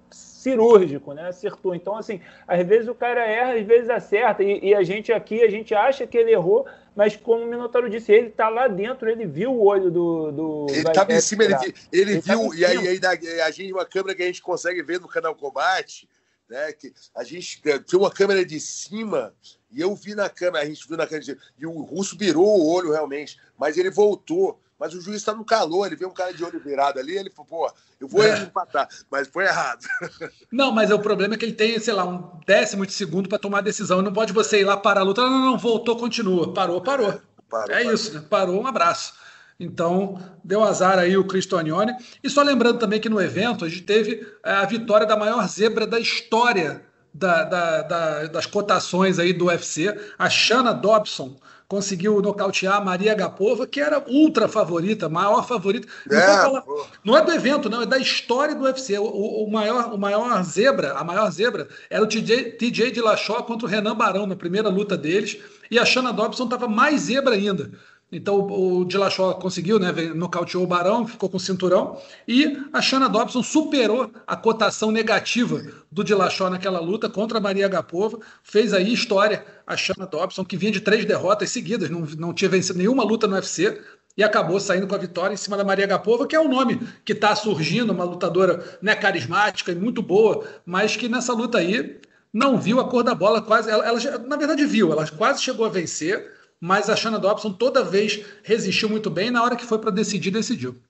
cirúrgico, 0.44 1.14
né? 1.14 1.28
Acertou. 1.28 1.74
Então, 1.74 1.96
assim, 1.96 2.20
às 2.46 2.64
vezes 2.66 2.86
o 2.86 2.94
cara 2.94 3.26
erra, 3.26 3.54
às 3.54 3.66
vezes 3.66 3.88
acerta. 3.88 4.42
E, 4.42 4.60
e, 4.62 4.74
a 4.74 4.82
gente 4.82 5.10
aqui, 5.10 5.42
a 5.42 5.50
gente 5.50 5.74
acha 5.74 6.06
que 6.06 6.18
ele 6.18 6.32
errou, 6.32 6.66
mas 6.94 7.16
como 7.16 7.44
o 7.44 7.48
Minotauro 7.48 7.88
disse, 7.88 8.12
ele 8.12 8.28
tá 8.28 8.50
lá 8.50 8.68
dentro, 8.68 9.08
ele 9.08 9.26
viu 9.26 9.52
o 9.52 9.64
olho 9.64 9.90
do. 9.90 10.30
do 10.30 10.66
ele 10.68 10.86
estava 10.86 11.12
em 11.12 11.20
cima, 11.20 11.44
ele, 11.44 11.54
ele, 11.54 11.74
ele 11.92 12.20
viu, 12.20 12.54
e 12.54 12.64
aí, 12.64 12.88
aí 12.88 13.40
a 13.40 13.50
gente, 13.50 13.72
uma 13.72 13.86
câmera 13.86 14.14
que 14.14 14.22
a 14.22 14.26
gente 14.26 14.42
consegue 14.42 14.82
ver 14.82 15.00
no 15.00 15.08
canal 15.08 15.34
Combate, 15.34 16.06
né? 16.48 16.72
Que 16.72 16.92
a 17.14 17.24
gente 17.24 17.62
tem 17.62 17.98
uma 17.98 18.10
câmera 18.10 18.44
de 18.44 18.60
cima 18.60 19.32
e 19.72 19.80
eu 19.80 19.94
vi 19.94 20.14
na 20.14 20.28
câmera, 20.28 20.62
a 20.62 20.66
gente 20.68 20.86
viu 20.86 20.96
na 20.96 21.06
câmera, 21.06 21.36
e 21.58 21.66
o 21.66 21.80
russo 21.80 22.16
virou 22.16 22.46
o 22.46 22.70
olho 22.70 22.92
realmente, 22.92 23.38
mas 23.58 23.76
ele 23.76 23.90
voltou. 23.90 24.60
Mas 24.78 24.92
o 24.92 25.00
juiz 25.00 25.18
está 25.18 25.32
no 25.32 25.44
calor, 25.44 25.86
ele 25.86 25.96
vê 25.96 26.04
um 26.04 26.10
cara 26.10 26.32
de 26.32 26.44
olho 26.44 26.60
virado 26.60 26.98
ali, 26.98 27.16
ele 27.16 27.30
falou, 27.30 27.46
pô, 27.48 27.72
eu 28.00 28.08
vou 28.08 28.24
é. 28.24 28.40
empatar, 28.40 28.88
mas 29.10 29.28
foi 29.28 29.44
errado. 29.44 29.86
Não, 30.50 30.72
mas 30.72 30.90
o 30.90 30.98
problema 30.98 31.34
é 31.34 31.38
que 31.38 31.44
ele 31.44 31.52
tem, 31.52 31.78
sei 31.78 31.94
lá, 31.94 32.04
um 32.04 32.40
décimo 32.46 32.84
de 32.84 32.92
segundo 32.92 33.28
para 33.28 33.38
tomar 33.38 33.58
a 33.58 33.62
decisão. 33.62 34.02
Não 34.02 34.12
pode 34.12 34.32
você 34.32 34.60
ir 34.60 34.64
lá 34.64 34.76
parar 34.76 35.02
a 35.02 35.04
luta. 35.04 35.22
Não, 35.22 35.30
não, 35.30 35.50
não, 35.52 35.58
voltou, 35.58 35.96
continua. 35.96 36.52
Parou, 36.52 36.80
parou. 36.80 37.10
É, 37.10 37.20
parou 37.48 37.70
é 37.70 37.78
parou. 37.78 37.92
isso, 37.92 38.14
né? 38.14 38.24
Parou, 38.28 38.60
um 38.62 38.66
abraço. 38.66 39.14
Então, 39.58 40.20
deu 40.42 40.64
azar 40.64 40.98
aí 40.98 41.16
o 41.16 41.26
Cristonione. 41.26 41.94
E 42.22 42.28
só 42.28 42.42
lembrando 42.42 42.78
também 42.78 43.00
que 43.00 43.08
no 43.08 43.20
evento 43.20 43.64
a 43.64 43.68
gente 43.68 43.82
teve 43.82 44.26
é, 44.44 44.52
a 44.52 44.64
vitória 44.64 45.06
da 45.06 45.16
maior 45.16 45.46
zebra 45.48 45.86
da 45.86 46.00
história 46.00 46.84
da, 47.12 47.44
da, 47.44 47.82
da, 47.82 48.26
das 48.26 48.46
cotações 48.46 49.20
aí 49.20 49.32
do 49.32 49.46
UFC, 49.46 49.96
a 50.18 50.28
Shanna 50.28 50.74
Dobson 50.74 51.36
conseguiu 51.74 52.22
nocautear 52.22 52.76
a 52.76 52.80
Maria 52.80 53.12
Gapova, 53.14 53.66
que 53.66 53.80
era 53.80 54.00
ultra 54.06 54.46
favorita, 54.46 55.08
maior 55.08 55.44
favorita. 55.44 55.88
Não, 56.08 56.16
é, 56.16 56.26
falar, 56.26 56.64
não 57.02 57.16
é 57.16 57.24
do 57.24 57.32
evento, 57.32 57.68
não, 57.68 57.82
é 57.82 57.86
da 57.86 57.98
história 57.98 58.54
do 58.54 58.62
UFC. 58.62 58.96
O, 58.96 59.04
o, 59.04 59.50
maior, 59.50 59.92
o 59.92 59.98
maior 59.98 60.40
zebra, 60.44 60.92
a 60.92 61.02
maior 61.02 61.28
zebra, 61.32 61.66
era 61.90 62.00
o 62.00 62.06
TJ, 62.06 62.52
TJ 62.52 62.92
de 62.92 63.00
Lachó 63.00 63.42
contra 63.42 63.66
o 63.66 63.68
Renan 63.68 63.96
Barão 63.96 64.24
na 64.24 64.36
primeira 64.36 64.68
luta 64.68 64.96
deles, 64.96 65.36
e 65.68 65.76
a 65.76 65.84
Shanna 65.84 66.12
Dobson 66.12 66.44
estava 66.44 66.68
mais 66.68 67.02
zebra 67.02 67.34
ainda. 67.34 67.72
Então 68.14 68.46
o 68.46 68.84
Dillashaw 68.84 69.34
conseguiu, 69.34 69.78
né? 69.80 69.90
Nocauteou 70.14 70.62
o 70.62 70.66
Barão, 70.66 71.06
ficou 71.06 71.28
com 71.28 71.36
o 71.36 71.40
cinturão. 71.40 72.00
E 72.28 72.56
a 72.72 72.80
Shanna 72.80 73.08
Dobson 73.08 73.42
superou 73.42 74.10
a 74.24 74.36
cotação 74.36 74.92
negativa 74.92 75.60
do 75.90 76.04
Dillashaw 76.04 76.48
naquela 76.48 76.78
luta 76.78 77.10
contra 77.10 77.38
a 77.38 77.40
Maria 77.40 77.66
Gapova. 77.66 78.18
Fez 78.42 78.72
aí 78.72 78.92
história 78.92 79.44
a 79.66 79.76
Shanna 79.76 80.06
Dobson, 80.06 80.44
que 80.44 80.56
vinha 80.56 80.70
de 80.70 80.80
três 80.80 81.04
derrotas 81.04 81.50
seguidas, 81.50 81.90
não, 81.90 82.02
não 82.16 82.32
tinha 82.32 82.48
vencido 82.48 82.78
nenhuma 82.78 83.02
luta 83.02 83.26
no 83.26 83.34
UFC. 83.34 83.80
E 84.16 84.22
acabou 84.22 84.60
saindo 84.60 84.86
com 84.86 84.94
a 84.94 84.98
vitória 84.98 85.34
em 85.34 85.36
cima 85.36 85.56
da 85.56 85.64
Maria 85.64 85.88
Gapova, 85.88 86.24
que 86.24 86.36
é 86.36 86.40
um 86.40 86.48
nome 86.48 86.80
que 87.04 87.12
está 87.12 87.34
surgindo, 87.34 87.92
uma 87.92 88.04
lutadora 88.04 88.78
né, 88.80 88.94
carismática 88.94 89.72
e 89.72 89.74
muito 89.74 90.00
boa, 90.00 90.44
mas 90.64 90.94
que 90.94 91.08
nessa 91.08 91.32
luta 91.32 91.58
aí 91.58 92.00
não 92.32 92.56
viu 92.56 92.78
a 92.78 92.88
cor 92.88 93.02
da 93.02 93.12
bola 93.12 93.42
quase. 93.42 93.68
Ela, 93.68 93.84
ela 93.84 94.18
na 94.18 94.36
verdade, 94.36 94.64
viu, 94.64 94.92
ela 94.92 95.04
quase 95.08 95.42
chegou 95.42 95.66
a 95.66 95.68
vencer 95.68 96.32
mas 96.60 96.88
a 96.88 96.96
Shanna 96.96 97.18
Dobson 97.18 97.52
toda 97.52 97.84
vez 97.84 98.24
resistiu 98.42 98.88
muito 98.88 99.10
bem, 99.10 99.30
na 99.30 99.42
hora 99.42 99.56
que 99.56 99.66
foi 99.66 99.78
para 99.78 99.90
decidir, 99.90 100.30
decidiu. 100.30 100.80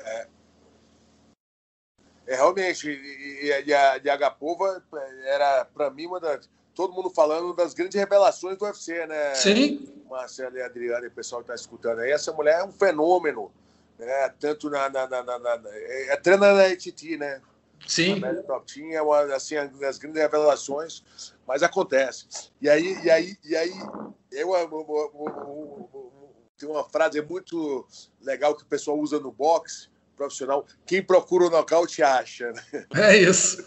É, 0.00 0.28
é 2.26 2.34
realmente, 2.34 2.88
e, 2.88 3.64
e, 3.66 3.74
a, 3.74 3.98
e 3.98 4.10
a 4.10 4.16
Gapova 4.16 4.82
era, 5.24 5.64
para 5.64 5.90
mim, 5.90 6.06
uma 6.06 6.20
das. 6.20 6.48
Todo 6.74 6.92
mundo 6.92 7.08
falando 7.08 7.54
das 7.54 7.72
grandes 7.72 7.98
revelações 7.98 8.58
do 8.58 8.66
UFC, 8.66 9.06
né? 9.06 9.34
Sim. 9.34 9.88
Marcelo 10.10 10.58
e 10.58 10.62
Adriano 10.62 11.04
e 11.04 11.08
o 11.08 11.12
pessoal 11.12 11.40
que 11.40 11.50
está 11.50 11.54
escutando 11.54 12.00
aí. 12.00 12.10
Essa 12.10 12.32
mulher 12.32 12.60
é 12.60 12.64
um 12.64 12.72
fenômeno, 12.72 13.50
né? 13.98 14.28
Tanto 14.38 14.68
na. 14.68 14.88
na, 14.90 15.06
na, 15.06 15.22
na, 15.22 15.38
na 15.38 15.60
é, 15.70 16.12
é 16.12 16.16
treina 16.16 16.52
na 16.52 16.68
ETT, 16.68 17.16
né? 17.16 17.40
Sim. 17.86 18.24
A 18.24 18.42
Top 18.42 18.72
Team 18.72 18.92
é 18.92 19.02
uma 19.02 19.34
assim, 19.34 19.56
das 19.78 19.98
grandes 19.98 20.20
revelações, 20.20 21.02
mas 21.46 21.62
acontece. 21.62 22.26
E 22.60 22.68
aí, 22.68 23.02
e 23.02 23.10
aí, 23.10 23.36
e 23.44 23.56
aí 23.56 23.72
eu, 24.32 24.52
tem 26.58 26.68
uma 26.68 26.84
frase 26.84 27.20
muito 27.22 27.86
legal 28.20 28.56
que 28.56 28.62
o 28.62 28.66
pessoal 28.66 28.98
usa 28.98 29.18
no 29.20 29.32
boxe 29.32 29.88
profissional: 30.16 30.66
quem 30.84 31.02
procura 31.02 31.44
o 31.44 31.50
nocaute 31.50 32.02
acha. 32.02 32.52
Né? 32.52 32.86
É 32.94 33.16
isso. 33.16 33.62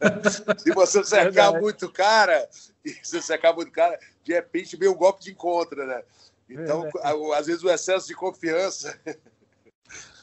se 0.58 0.72
você 0.72 1.04
cercar 1.04 1.54
é 1.54 1.60
muito 1.60 1.90
cara, 1.90 2.46
se 2.52 2.98
você 3.02 3.22
cercar 3.22 3.54
muito 3.54 3.70
cara, 3.70 3.98
de 4.22 4.32
repente 4.32 4.76
vem 4.76 4.88
o 4.88 4.94
golpe 4.94 5.22
de 5.22 5.30
encontro, 5.30 5.86
né? 5.86 6.02
Então, 6.50 6.86
é 6.86 7.38
às 7.38 7.46
vezes 7.46 7.62
o 7.62 7.70
excesso 7.70 8.06
de 8.06 8.14
confiança 8.14 9.00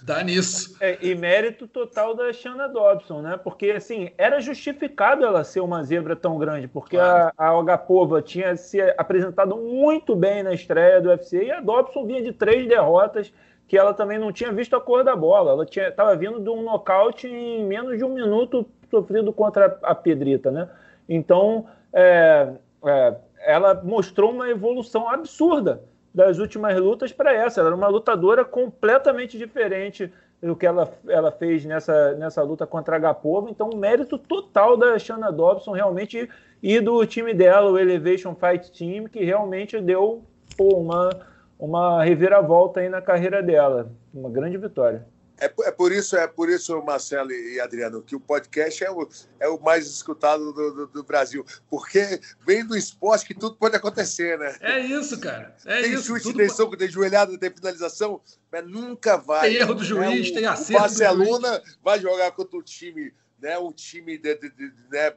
Dá 0.03 0.23
nisso. 0.23 0.75
É, 0.79 0.97
e 1.01 1.13
mérito 1.13 1.67
total 1.67 2.15
da 2.15 2.33
Shanna 2.33 2.67
Dobson, 2.67 3.21
né? 3.21 3.37
Porque, 3.37 3.71
assim, 3.71 4.09
era 4.17 4.39
justificado 4.39 5.23
ela 5.23 5.43
ser 5.43 5.59
uma 5.59 5.83
zebra 5.83 6.15
tão 6.15 6.37
grande, 6.37 6.67
porque 6.67 6.97
claro. 6.97 7.31
a, 7.37 7.47
a 7.47 7.57
Ogapova 7.57 8.21
tinha 8.21 8.55
se 8.55 8.81
apresentado 8.97 9.55
muito 9.55 10.15
bem 10.15 10.41
na 10.41 10.53
estreia 10.53 10.99
do 10.99 11.09
UFC 11.09 11.45
e 11.45 11.51
a 11.51 11.61
Dobson 11.61 12.05
vinha 12.05 12.23
de 12.23 12.31
três 12.31 12.67
derrotas 12.67 13.31
que 13.67 13.77
ela 13.77 13.93
também 13.93 14.19
não 14.19 14.33
tinha 14.33 14.51
visto 14.51 14.75
a 14.75 14.81
cor 14.81 15.03
da 15.03 15.15
bola. 15.15 15.51
Ela 15.51 15.63
estava 15.63 16.15
vindo 16.15 16.39
de 16.39 16.49
um 16.49 16.61
nocaute 16.61 17.27
em 17.27 17.63
menos 17.63 17.97
de 17.97 18.03
um 18.03 18.09
minuto 18.09 18.65
sofrido 18.89 19.31
contra 19.31 19.77
a 19.83 19.95
Pedrita, 19.95 20.51
né? 20.51 20.67
Então, 21.07 21.67
é, 21.93 22.49
é, 22.85 23.15
ela 23.39 23.79
mostrou 23.83 24.31
uma 24.31 24.49
evolução 24.49 25.07
absurda 25.07 25.83
das 26.13 26.39
últimas 26.39 26.77
lutas 26.79 27.11
para 27.11 27.33
essa. 27.33 27.59
Ela 27.59 27.69
era 27.69 27.75
uma 27.75 27.87
lutadora 27.87 28.43
completamente 28.43 29.37
diferente 29.37 30.11
do 30.41 30.55
que 30.55 30.65
ela, 30.65 30.91
ela 31.07 31.31
fez 31.31 31.63
nessa, 31.65 32.13
nessa 32.15 32.41
luta 32.41 32.65
contra 32.65 32.95
a 32.95 32.99
Gapova. 32.99 33.49
Então, 33.49 33.69
mérito 33.75 34.17
total 34.17 34.75
da 34.75 34.97
Shanna 34.97 35.31
Dobson 35.31 35.71
realmente 35.71 36.29
e 36.61 36.79
do 36.79 37.05
time 37.05 37.33
dela, 37.33 37.71
o 37.71 37.77
Elevation 37.77 38.35
Fight 38.35 38.71
Team, 38.71 39.05
que 39.05 39.23
realmente 39.23 39.79
deu 39.79 40.23
pô, 40.57 40.77
uma, 40.77 41.09
uma 41.57 42.03
reviravolta 42.03 42.79
aí 42.79 42.89
na 42.89 43.01
carreira 43.01 43.41
dela. 43.41 43.91
Uma 44.13 44.29
grande 44.29 44.57
vitória. 44.57 45.05
É, 45.41 45.51
é, 45.63 45.71
por 45.71 45.91
isso, 45.91 46.15
é 46.15 46.27
por 46.27 46.51
isso, 46.51 46.79
Marcelo 46.83 47.31
e 47.31 47.59
Adriano, 47.59 48.03
que 48.03 48.15
o 48.15 48.19
podcast 48.19 48.83
é 48.83 48.91
o, 48.91 49.09
é 49.39 49.47
o 49.47 49.59
mais 49.59 49.87
escutado 49.87 50.53
do, 50.53 50.71
do, 50.71 50.87
do 50.87 51.03
Brasil. 51.03 51.43
Porque 51.67 52.21
vem 52.45 52.63
do 52.63 52.77
esporte 52.77 53.25
que 53.25 53.33
tudo 53.33 53.55
pode 53.55 53.75
acontecer, 53.75 54.37
né? 54.37 54.55
É 54.61 54.79
isso, 54.79 55.19
cara. 55.19 55.55
É 55.65 55.81
tem 55.81 55.93
isso, 55.93 56.03
chute, 56.03 56.37
tem 56.37 56.47
soco, 56.47 56.77
tem 56.77 56.87
joelhada, 56.87 57.35
tem 57.39 57.49
finalização, 57.49 58.21
mas 58.51 58.67
nunca 58.67 59.17
vai. 59.17 59.49
Tem 59.49 59.57
erro 59.57 59.73
do 59.73 59.83
juiz, 59.83 60.29
né? 60.29 60.35
tem 60.35 60.45
acerto. 60.45 60.73
O 60.73 60.79
Barcelona 60.79 61.63
vai 61.83 61.99
jogar 61.99 62.31
contra 62.33 62.59
o 62.59 62.61
time, 62.61 63.11
né? 63.39 63.57
Um 63.57 63.71
time 63.71 64.19
de, 64.19 64.35
de, 64.35 64.49
de 64.51 64.73
né? 64.91 65.11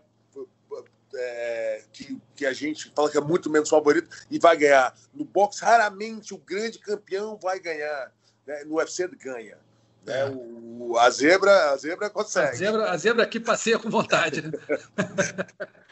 É, 1.16 1.84
que, 1.92 2.20
que 2.34 2.44
a 2.44 2.52
gente 2.52 2.90
fala 2.96 3.08
que 3.08 3.16
é 3.16 3.20
muito 3.20 3.48
menos 3.50 3.68
favorito 3.68 4.08
e 4.30 4.38
vai 4.38 4.56
ganhar. 4.56 4.96
No 5.12 5.24
boxe, 5.26 5.62
raramente 5.62 6.32
o 6.32 6.38
grande 6.38 6.78
campeão 6.78 7.38
vai 7.40 7.60
ganhar. 7.60 8.10
Né? 8.46 8.64
No 8.64 8.76
UFC 8.76 9.06
ganha. 9.06 9.58
É. 10.06 10.30
O, 10.34 10.98
a, 10.98 11.10
zebra, 11.10 11.70
a 11.70 11.76
zebra 11.76 12.10
consegue. 12.10 12.48
A 12.48 12.54
zebra, 12.54 12.90
a 12.90 12.96
zebra 12.96 13.22
aqui 13.22 13.40
passeia 13.40 13.78
com 13.78 13.90
vontade. 13.90 14.42
Né? 14.42 14.52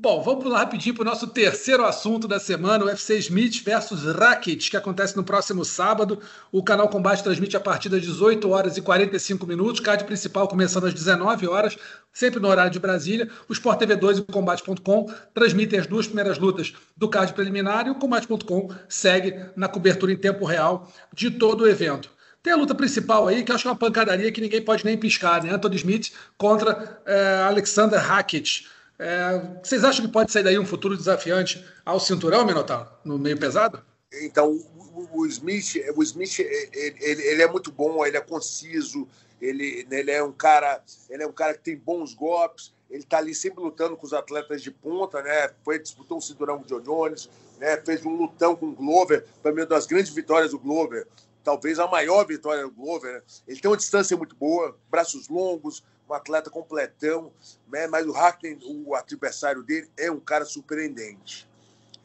Bom, 0.00 0.22
vamos 0.22 0.44
lá 0.44 0.60
rapidinho 0.60 0.94
para 0.94 1.02
o 1.02 1.04
nosso 1.04 1.26
terceiro 1.26 1.84
assunto 1.84 2.28
da 2.28 2.38
semana, 2.38 2.84
o 2.84 2.86
UFC 2.86 3.18
Smith 3.18 3.64
versus 3.64 4.04
Rakic, 4.04 4.70
que 4.70 4.76
acontece 4.76 5.16
no 5.16 5.24
próximo 5.24 5.64
sábado. 5.64 6.20
O 6.52 6.62
canal 6.62 6.88
Combate 6.88 7.24
transmite 7.24 7.56
a 7.56 7.60
partir 7.60 7.88
das 7.88 8.02
18 8.02 8.48
horas 8.48 8.76
e 8.76 8.80
45 8.80 9.44
minutos, 9.44 9.80
card 9.80 10.04
principal 10.04 10.46
começando 10.46 10.86
às 10.86 10.94
19 10.94 11.48
horas, 11.48 11.76
sempre 12.12 12.38
no 12.38 12.46
horário 12.46 12.70
de 12.70 12.78
Brasília. 12.78 13.28
O 13.48 13.52
Sport 13.52 13.80
TV 13.80 13.96
2 13.96 14.18
e 14.18 14.20
o 14.20 14.24
Combate.com 14.26 15.12
transmitem 15.34 15.80
as 15.80 15.88
duas 15.88 16.06
primeiras 16.06 16.38
lutas 16.38 16.72
do 16.96 17.08
card 17.08 17.32
preliminar 17.32 17.88
e 17.88 17.90
o 17.90 17.96
Combate.com 17.96 18.70
segue 18.88 19.46
na 19.56 19.66
cobertura 19.66 20.12
em 20.12 20.16
tempo 20.16 20.44
real 20.44 20.88
de 21.12 21.28
todo 21.28 21.62
o 21.62 21.68
evento. 21.68 22.08
Tem 22.42 22.52
a 22.52 22.56
luta 22.56 22.74
principal 22.74 23.26
aí, 23.26 23.42
que 23.42 23.50
acho 23.50 23.62
que 23.62 23.68
é 23.68 23.72
uma 23.72 23.76
pancadaria 23.76 24.30
que 24.30 24.40
ninguém 24.40 24.64
pode 24.64 24.84
nem 24.84 24.96
piscar, 24.96 25.42
né? 25.42 25.50
Anthony 25.50 25.76
Smith 25.76 26.12
contra 26.36 27.00
é, 27.04 27.42
Alexander 27.42 28.00
Hackett. 28.00 28.68
É, 28.98 29.40
vocês 29.62 29.84
acham 29.84 30.06
que 30.06 30.12
pode 30.12 30.30
sair 30.30 30.42
daí 30.42 30.58
um 30.58 30.66
futuro 30.66 30.96
desafiante 30.96 31.64
ao 31.84 32.00
cinturão, 32.00 32.44
Minotauro, 32.44 32.88
no 33.04 33.18
meio 33.18 33.38
pesado? 33.38 33.82
Então, 34.22 34.52
o, 34.52 35.20
o 35.20 35.26
Smith, 35.26 35.76
o 35.94 36.02
Smith 36.02 36.38
ele, 36.38 36.96
ele, 37.00 37.42
é 37.42 37.48
muito 37.48 37.70
bom, 37.70 38.04
ele 38.06 38.16
é 38.16 38.20
conciso, 38.20 39.06
ele, 39.40 39.86
ele 39.90 40.10
é 40.10 40.22
um 40.22 40.32
cara, 40.32 40.82
ele 41.10 41.22
é 41.22 41.26
um 41.26 41.32
cara 41.32 41.54
que 41.54 41.60
tem 41.60 41.76
bons 41.76 42.14
golpes, 42.14 42.72
ele 42.88 43.02
está 43.02 43.18
ali 43.18 43.34
sempre 43.34 43.62
lutando 43.62 43.96
com 43.96 44.06
os 44.06 44.12
atletas 44.12 44.62
de 44.62 44.70
ponta, 44.70 45.22
né? 45.22 45.50
Foi 45.64 45.78
disputou 45.78 46.18
o 46.18 46.22
cinturão 46.22 46.58
com 46.58 46.64
o 46.64 46.66
John 46.66 46.80
Jones, 46.80 47.28
né? 47.58 47.76
Fez 47.84 48.04
um 48.06 48.16
lutão 48.16 48.56
com 48.56 48.66
o 48.66 48.74
Glover, 48.74 49.26
para 49.42 49.52
mim 49.52 49.60
uma 49.60 49.66
das 49.66 49.86
grandes 49.86 50.12
vitórias 50.12 50.52
do 50.52 50.58
Glover 50.58 51.06
talvez 51.48 51.78
a 51.78 51.86
maior 51.86 52.26
vitória 52.26 52.62
do 52.62 52.70
Glover. 52.70 53.10
Né? 53.10 53.22
Ele 53.46 53.58
tem 53.58 53.70
uma 53.70 53.76
distância 53.78 54.14
muito 54.14 54.36
boa, 54.36 54.78
braços 54.90 55.28
longos, 55.30 55.82
um 56.06 56.12
atleta 56.12 56.50
completão, 56.50 57.32
né? 57.66 57.86
mas 57.86 58.06
o 58.06 58.12
Hackney, 58.12 58.58
o 58.62 58.94
adversário 58.94 59.62
dele, 59.62 59.90
é 59.96 60.10
um 60.10 60.20
cara 60.20 60.44
surpreendente. 60.44 61.48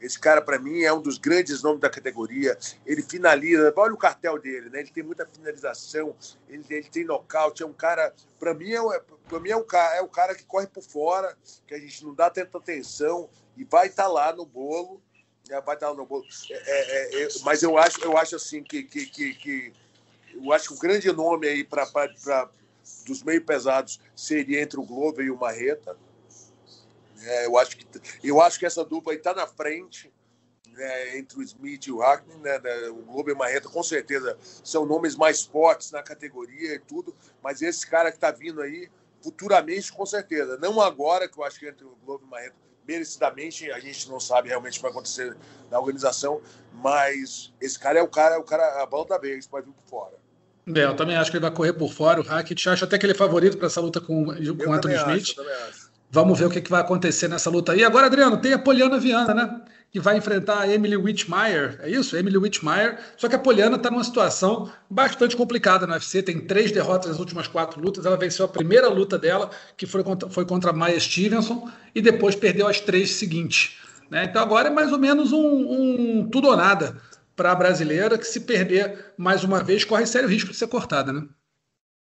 Esse 0.00 0.18
cara, 0.18 0.40
para 0.40 0.58
mim, 0.58 0.82
é 0.82 0.90
um 0.90 1.02
dos 1.02 1.18
grandes 1.18 1.62
nomes 1.62 1.82
da 1.82 1.90
categoria. 1.90 2.56
Ele 2.86 3.02
finaliza, 3.02 3.72
olha 3.76 3.92
o 3.92 3.98
cartel 3.98 4.38
dele, 4.38 4.70
né? 4.70 4.80
Ele 4.80 4.90
tem 4.90 5.02
muita 5.02 5.26
finalização, 5.26 6.14
ele, 6.48 6.64
ele 6.68 6.88
tem 6.88 7.04
nocaute. 7.04 7.62
É 7.62 7.66
um 7.66 7.72
cara, 7.72 8.14
para 8.38 8.52
mim, 8.52 8.72
é, 8.72 9.00
para 9.28 9.40
mim 9.40 9.50
é, 9.50 9.56
um, 9.56 9.64
é 9.94 10.02
o 10.02 10.08
cara 10.08 10.34
que 10.34 10.44
corre 10.44 10.66
por 10.66 10.82
fora, 10.82 11.36
que 11.66 11.74
a 11.74 11.78
gente 11.78 12.04
não 12.04 12.14
dá 12.14 12.28
tanta 12.28 12.58
atenção 12.58 13.30
e 13.56 13.64
vai 13.64 13.86
estar 13.86 14.04
tá 14.04 14.08
lá 14.08 14.34
no 14.34 14.44
bolo 14.44 15.00
é, 15.00 15.13
vai 15.64 15.74
estar 15.74 15.92
no 15.94 16.06
bolo. 16.06 16.24
É, 16.50 16.54
é, 16.54 17.22
é, 17.22 17.28
mas 17.42 17.62
eu 17.62 17.76
acho, 17.76 18.02
eu 18.02 18.16
acho 18.16 18.36
assim 18.36 18.62
que, 18.62 18.82
que, 18.82 19.06
que, 19.06 19.34
que 19.34 19.72
eu 20.34 20.52
acho 20.52 20.68
que 20.68 20.74
o 20.74 20.78
grande 20.78 21.10
nome 21.12 21.46
aí 21.46 21.64
para 21.64 21.86
dos 23.06 23.22
meio 23.22 23.44
pesados 23.44 24.00
seria 24.16 24.60
entre 24.60 24.78
o 24.78 24.84
Glover 24.84 25.24
e 25.24 25.30
o 25.30 25.36
Marreta. 25.36 25.96
É, 27.22 27.46
eu 27.46 27.58
acho 27.58 27.76
que 27.76 27.86
eu 28.22 28.40
acho 28.40 28.58
que 28.58 28.66
essa 28.66 28.84
dupla 28.84 29.14
está 29.14 29.32
na 29.32 29.46
frente 29.46 30.12
né, 30.66 31.16
entre 31.16 31.38
o 31.38 31.42
Smith 31.42 31.86
e 31.86 31.92
o 31.92 31.98
Hackney, 31.98 32.36
né, 32.38 32.58
né, 32.58 32.88
o 32.88 33.02
Glover 33.02 33.32
e 33.32 33.36
o 33.36 33.38
Marreta 33.38 33.68
com 33.68 33.82
certeza 33.82 34.36
são 34.42 34.84
nomes 34.84 35.14
mais 35.14 35.42
fortes 35.42 35.90
na 35.90 36.02
categoria 36.02 36.74
e 36.74 36.78
tudo, 36.78 37.14
mas 37.42 37.62
esse 37.62 37.86
cara 37.86 38.10
que 38.10 38.16
está 38.16 38.30
vindo 38.30 38.60
aí 38.60 38.90
futuramente 39.22 39.92
com 39.92 40.04
certeza, 40.04 40.58
não 40.58 40.80
agora 40.80 41.28
que 41.28 41.38
eu 41.38 41.44
acho 41.44 41.58
que 41.58 41.68
entre 41.68 41.84
o 41.84 41.96
Glover 42.04 42.24
e 42.24 42.28
o 42.28 42.30
Marreta 42.30 42.56
merecidamente, 42.86 43.70
a 43.70 43.80
gente 43.80 44.08
não 44.08 44.20
sabe 44.20 44.48
realmente 44.48 44.74
o 44.74 44.76
que 44.76 44.82
vai 44.82 44.90
acontecer 44.90 45.36
na 45.70 45.78
organização, 45.78 46.40
mas 46.72 47.52
esse 47.60 47.78
cara 47.78 47.98
é 47.98 48.02
o 48.02 48.08
cara, 48.08 48.34
é 48.34 48.38
o 48.38 48.42
cara, 48.42 48.82
a 48.82 48.86
bola 48.86 49.06
da 49.06 49.18
vez, 49.18 49.46
pode 49.46 49.66
vir 49.66 49.72
por 49.72 49.88
fora. 49.88 50.24
É, 50.66 50.84
eu 50.84 50.96
também 50.96 51.16
acho 51.16 51.30
que 51.30 51.36
ele 51.36 51.42
vai 51.42 51.50
correr 51.50 51.74
por 51.74 51.92
fora. 51.92 52.20
O 52.20 52.24
Hackett 52.24 52.68
acho 52.70 52.84
até 52.84 52.96
que 52.98 53.04
ele 53.04 53.12
é 53.12 53.16
favorito 53.16 53.58
para 53.58 53.66
essa 53.66 53.80
luta 53.80 54.00
com, 54.00 54.26
com 54.26 54.72
Anthony 54.72 54.94
Smith. 54.94 55.38
Acho, 55.38 55.90
Vamos 56.10 56.38
ver 56.38 56.46
o 56.46 56.50
que, 56.50 56.60
que 56.60 56.70
vai 56.70 56.80
acontecer 56.80 57.26
nessa 57.26 57.50
luta 57.50 57.72
aí. 57.72 57.82
Agora, 57.82 58.06
Adriano, 58.06 58.40
tem 58.40 58.52
a 58.52 58.58
Poliana 58.58 58.98
Viana, 59.00 59.34
né? 59.34 59.60
Que 59.94 60.00
vai 60.00 60.16
enfrentar 60.16 60.58
a 60.58 60.68
Emily 60.68 60.96
Whitmire. 60.96 61.78
É 61.80 61.88
isso? 61.88 62.16
Emily 62.16 62.36
Whitmire. 62.36 62.96
Só 63.16 63.28
que 63.28 63.36
a 63.36 63.38
Poliana 63.38 63.76
está 63.76 63.92
numa 63.92 64.02
situação 64.02 64.68
bastante 64.90 65.36
complicada 65.36 65.86
no 65.86 65.92
UFC. 65.92 66.20
Tem 66.20 66.40
três 66.40 66.72
derrotas 66.72 67.12
nas 67.12 67.20
últimas 67.20 67.46
quatro 67.46 67.80
lutas. 67.80 68.04
Ela 68.04 68.16
venceu 68.16 68.44
a 68.44 68.48
primeira 68.48 68.88
luta 68.88 69.16
dela, 69.16 69.50
que 69.76 69.86
foi 69.86 70.02
contra, 70.02 70.28
foi 70.28 70.44
contra 70.44 70.70
a 70.70 70.72
Maya 70.72 70.98
Stevenson, 70.98 71.70
e 71.94 72.02
depois 72.02 72.34
perdeu 72.34 72.66
as 72.66 72.80
três 72.80 73.12
seguintes. 73.12 73.78
Né? 74.10 74.24
Então 74.24 74.42
agora 74.42 74.66
é 74.66 74.70
mais 74.72 74.90
ou 74.90 74.98
menos 74.98 75.30
um, 75.30 75.38
um 75.38 76.28
tudo 76.28 76.48
ou 76.48 76.56
nada 76.56 76.96
para 77.36 77.52
a 77.52 77.54
brasileira, 77.54 78.18
que 78.18 78.26
se 78.26 78.40
perder 78.40 79.12
mais 79.16 79.44
uma 79.44 79.62
vez, 79.62 79.84
corre 79.84 80.06
sério 80.06 80.28
risco 80.28 80.50
de 80.50 80.56
ser 80.56 80.66
cortada, 80.66 81.12
né? 81.12 81.22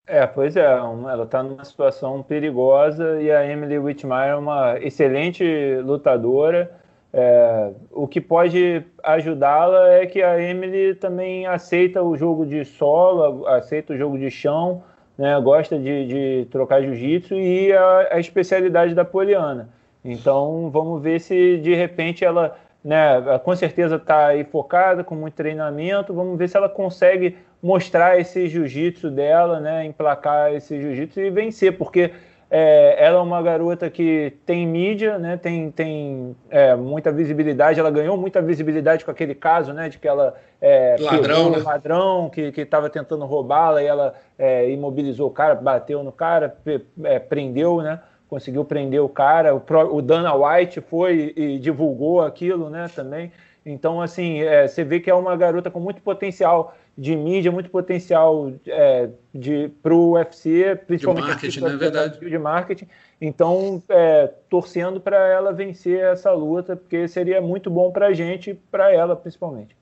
É, 0.06 0.26
pois 0.26 0.54
é, 0.54 0.64
ela 0.64 1.22
está 1.22 1.42
numa 1.42 1.64
situação 1.64 2.22
perigosa 2.22 3.22
e 3.22 3.30
a 3.30 3.46
Emily 3.46 3.78
Whitmire 3.78 4.30
é 4.30 4.34
uma 4.34 4.78
excelente 4.78 5.44
lutadora. 5.82 6.78
É, 7.12 7.70
o 7.90 8.06
que 8.06 8.20
pode 8.20 8.84
ajudá-la 9.02 9.94
é 9.94 10.06
que 10.06 10.22
a 10.22 10.40
Emily 10.40 10.94
também 10.94 11.44
aceita 11.44 12.02
o 12.02 12.16
jogo 12.16 12.46
de 12.46 12.64
solo, 12.64 13.46
aceita 13.48 13.92
o 13.92 13.96
jogo 13.96 14.16
de 14.16 14.30
chão, 14.30 14.84
né, 15.18 15.38
gosta 15.40 15.76
de, 15.76 16.06
de 16.06 16.48
trocar 16.50 16.82
jiu-jitsu 16.82 17.34
e 17.34 17.72
a, 17.72 18.08
a, 18.12 18.20
especialidade 18.20 18.94
da 18.94 19.04
Poliana. 19.04 19.68
Então 20.04 20.70
vamos 20.70 21.02
ver 21.02 21.20
se 21.20 21.58
de 21.58 21.74
repente 21.74 22.24
ela, 22.24 22.56
né, 22.82 23.20
com 23.44 23.54
certeza 23.56 23.96
está 23.96 24.28
aí 24.28 24.44
focada, 24.44 25.02
com 25.02 25.16
muito 25.16 25.34
treinamento, 25.34 26.14
vamos 26.14 26.38
ver 26.38 26.48
se 26.48 26.56
ela 26.56 26.68
consegue 26.68 27.36
mostrar 27.60 28.18
esse 28.20 28.46
jiu-jitsu 28.46 29.10
dela, 29.10 29.58
né, 29.58 29.84
emplacar 29.84 30.54
esse 30.54 30.80
jiu-jitsu 30.80 31.20
e 31.20 31.30
vencer, 31.30 31.76
porque 31.76 32.12
é, 32.50 32.96
ela 32.98 33.18
é 33.18 33.22
uma 33.22 33.40
garota 33.40 33.88
que 33.88 34.36
tem 34.44 34.66
mídia, 34.66 35.18
né, 35.18 35.36
tem, 35.36 35.70
tem 35.70 36.36
é, 36.50 36.74
muita 36.74 37.12
visibilidade, 37.12 37.78
ela 37.78 37.92
ganhou 37.92 38.16
muita 38.16 38.42
visibilidade 38.42 39.04
com 39.04 39.10
aquele 39.10 39.36
caso, 39.36 39.72
né, 39.72 39.88
de 39.88 39.98
que 39.98 40.08
ela 40.08 40.34
é, 40.60 40.96
ladrão, 40.98 41.50
né? 41.50 41.58
ladrão 41.58 42.28
que 42.28 42.52
estava 42.60 42.90
tentando 42.90 43.24
roubá-la 43.24 43.80
e 43.80 43.86
ela 43.86 44.14
é, 44.36 44.68
imobilizou 44.68 45.28
o 45.28 45.30
cara, 45.30 45.54
bateu 45.54 46.02
no 46.02 46.10
cara, 46.10 46.56
é, 47.04 47.18
prendeu, 47.20 47.80
né, 47.82 48.00
conseguiu 48.28 48.64
prender 48.64 49.00
o 49.00 49.08
cara, 49.08 49.54
o, 49.54 49.62
o 49.92 50.02
Dana 50.02 50.34
White 50.34 50.80
foi 50.80 51.32
e 51.36 51.56
divulgou 51.56 52.20
aquilo, 52.20 52.68
né, 52.68 52.90
também, 52.92 53.30
então, 53.64 54.00
assim, 54.00 54.40
é, 54.40 54.66
você 54.66 54.82
vê 54.84 55.00
que 55.00 55.10
é 55.10 55.14
uma 55.14 55.36
garota 55.36 55.70
com 55.70 55.80
muito 55.80 56.00
potencial 56.00 56.76
de 56.96 57.14
mídia, 57.14 57.52
muito 57.52 57.70
potencial 57.70 58.52
é, 58.66 59.10
para 59.82 59.94
o 59.94 60.12
UFC, 60.12 60.76
principalmente 60.86 61.24
de 61.24 61.30
marketing, 61.30 61.60
né? 61.60 61.76
Verdade. 61.76 62.20
de 62.20 62.38
marketing. 62.38 62.88
Então, 63.20 63.82
é, 63.88 64.32
torcendo 64.48 65.00
para 65.00 65.28
ela 65.28 65.52
vencer 65.52 66.00
essa 66.00 66.32
luta, 66.32 66.74
porque 66.74 67.06
seria 67.06 67.40
muito 67.40 67.70
bom 67.70 67.92
para 67.92 68.08
a 68.08 68.12
gente 68.14 68.50
e 68.50 68.54
para 68.54 68.92
ela, 68.92 69.14
principalmente. 69.14 69.76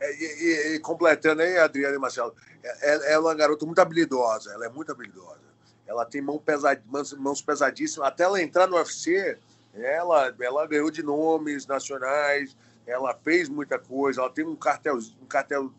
e, 0.00 0.72
e, 0.72 0.76
e, 0.76 0.78
completando 0.80 1.42
aí, 1.42 1.56
Adriana 1.58 1.94
e 1.94 1.98
Marcelo, 1.98 2.34
ela, 2.62 2.74
é, 2.82 2.94
ela 2.94 3.06
é 3.06 3.18
uma 3.18 3.34
garota 3.34 3.64
muito 3.64 3.80
habilidosa, 3.80 4.52
ela 4.52 4.66
é 4.66 4.68
muito 4.68 4.90
habilidosa. 4.90 5.48
Ela 5.86 6.04
tem 6.04 6.20
mão 6.20 6.38
pesad, 6.38 6.80
mãos, 6.86 7.12
mãos 7.14 7.40
pesadíssimas. 7.40 8.08
Até 8.08 8.24
ela 8.24 8.42
entrar 8.42 8.66
no 8.66 8.76
UFC, 8.76 9.38
ela, 9.74 10.34
ela 10.38 10.66
ganhou 10.66 10.90
de 10.90 11.02
nomes 11.02 11.66
nacionais, 11.66 12.54
ela 12.88 13.14
fez 13.22 13.48
muita 13.48 13.78
coisa, 13.78 14.20
ela 14.20 14.30
tem 14.30 14.44
um 14.44 14.56
cartel, 14.56 14.98
um 15.20 15.26
cartel 15.26 15.70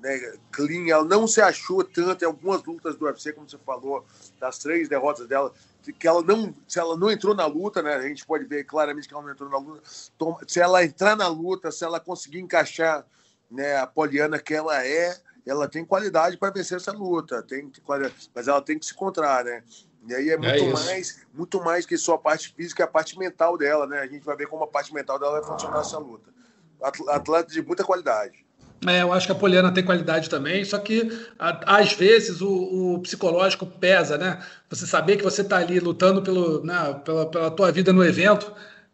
né, 0.00 0.38
clean, 0.52 0.88
ela 0.88 1.04
não 1.04 1.26
se 1.26 1.40
achou 1.40 1.82
tanto 1.82 2.22
em 2.22 2.26
algumas 2.26 2.62
lutas 2.64 2.96
do 2.96 3.06
UFC, 3.06 3.32
como 3.32 3.48
você 3.48 3.58
falou, 3.58 4.04
das 4.38 4.58
três 4.58 4.88
derrotas 4.88 5.26
dela, 5.26 5.52
que 5.98 6.06
ela 6.06 6.22
não, 6.22 6.54
se 6.66 6.78
ela 6.78 6.96
não 6.96 7.10
entrou 7.10 7.34
na 7.34 7.46
luta, 7.46 7.82
né, 7.82 7.94
a 7.94 8.02
gente 8.02 8.24
pode 8.24 8.44
ver 8.44 8.64
claramente 8.64 9.08
que 9.08 9.14
ela 9.14 9.22
não 9.22 9.32
entrou 9.32 9.48
na 9.48 9.58
luta, 9.58 9.82
se 10.46 10.60
ela 10.60 10.84
entrar 10.84 11.16
na 11.16 11.26
luta, 11.26 11.72
se 11.72 11.84
ela 11.84 11.98
conseguir 11.98 12.40
encaixar 12.40 13.04
né, 13.50 13.76
a 13.76 13.86
Poliana 13.86 14.38
que 14.38 14.54
ela 14.54 14.84
é, 14.84 15.18
ela 15.46 15.66
tem 15.66 15.84
qualidade 15.84 16.36
para 16.36 16.52
vencer 16.52 16.76
essa 16.76 16.92
luta, 16.92 17.42
tem 17.42 17.72
mas 18.34 18.48
ela 18.48 18.60
tem 18.60 18.78
que 18.78 18.84
se 18.84 18.92
encontrar, 18.92 19.44
né? 19.44 19.64
E 20.06 20.14
aí 20.14 20.28
é, 20.30 20.34
é 20.34 20.36
muito 20.36 20.64
é 20.64 20.72
mais, 20.72 21.26
muito 21.32 21.62
mais 21.62 21.86
que 21.86 21.96
só 21.96 22.14
a 22.14 22.18
parte 22.18 22.52
física, 22.54 22.82
é 22.82 22.84
a 22.84 22.88
parte 22.88 23.18
mental 23.18 23.56
dela, 23.56 23.86
né? 23.86 23.98
A 23.98 24.06
gente 24.06 24.24
vai 24.24 24.36
ver 24.36 24.46
como 24.46 24.64
a 24.64 24.68
parte 24.68 24.92
mental 24.92 25.18
dela 25.18 25.40
vai 25.40 25.50
funcionar 25.50 25.80
essa 25.80 25.98
luta. 25.98 26.30
Atleta 26.82 27.52
de 27.52 27.62
muita 27.62 27.84
qualidade. 27.84 28.46
É, 28.86 29.02
eu 29.02 29.12
acho 29.12 29.26
que 29.26 29.32
a 29.32 29.34
Poliana 29.34 29.74
tem 29.74 29.84
qualidade 29.84 30.30
também, 30.30 30.64
só 30.64 30.78
que 30.78 31.10
a, 31.36 31.78
às 31.78 31.92
vezes 31.92 32.40
o, 32.40 32.48
o, 32.94 32.98
psicológico 33.00 33.66
pesa, 33.66 34.16
né? 34.16 34.40
Você 34.70 34.86
saber 34.86 35.16
que 35.16 35.24
você 35.24 35.42
está 35.42 35.56
ali 35.56 35.80
lutando 35.80 36.22
pelo, 36.22 36.62
né, 36.64 37.00
pela, 37.04 37.28
pela 37.28 37.50
tua 37.50 37.72
vida 37.72 37.92
no 37.92 38.04
evento 38.04 38.52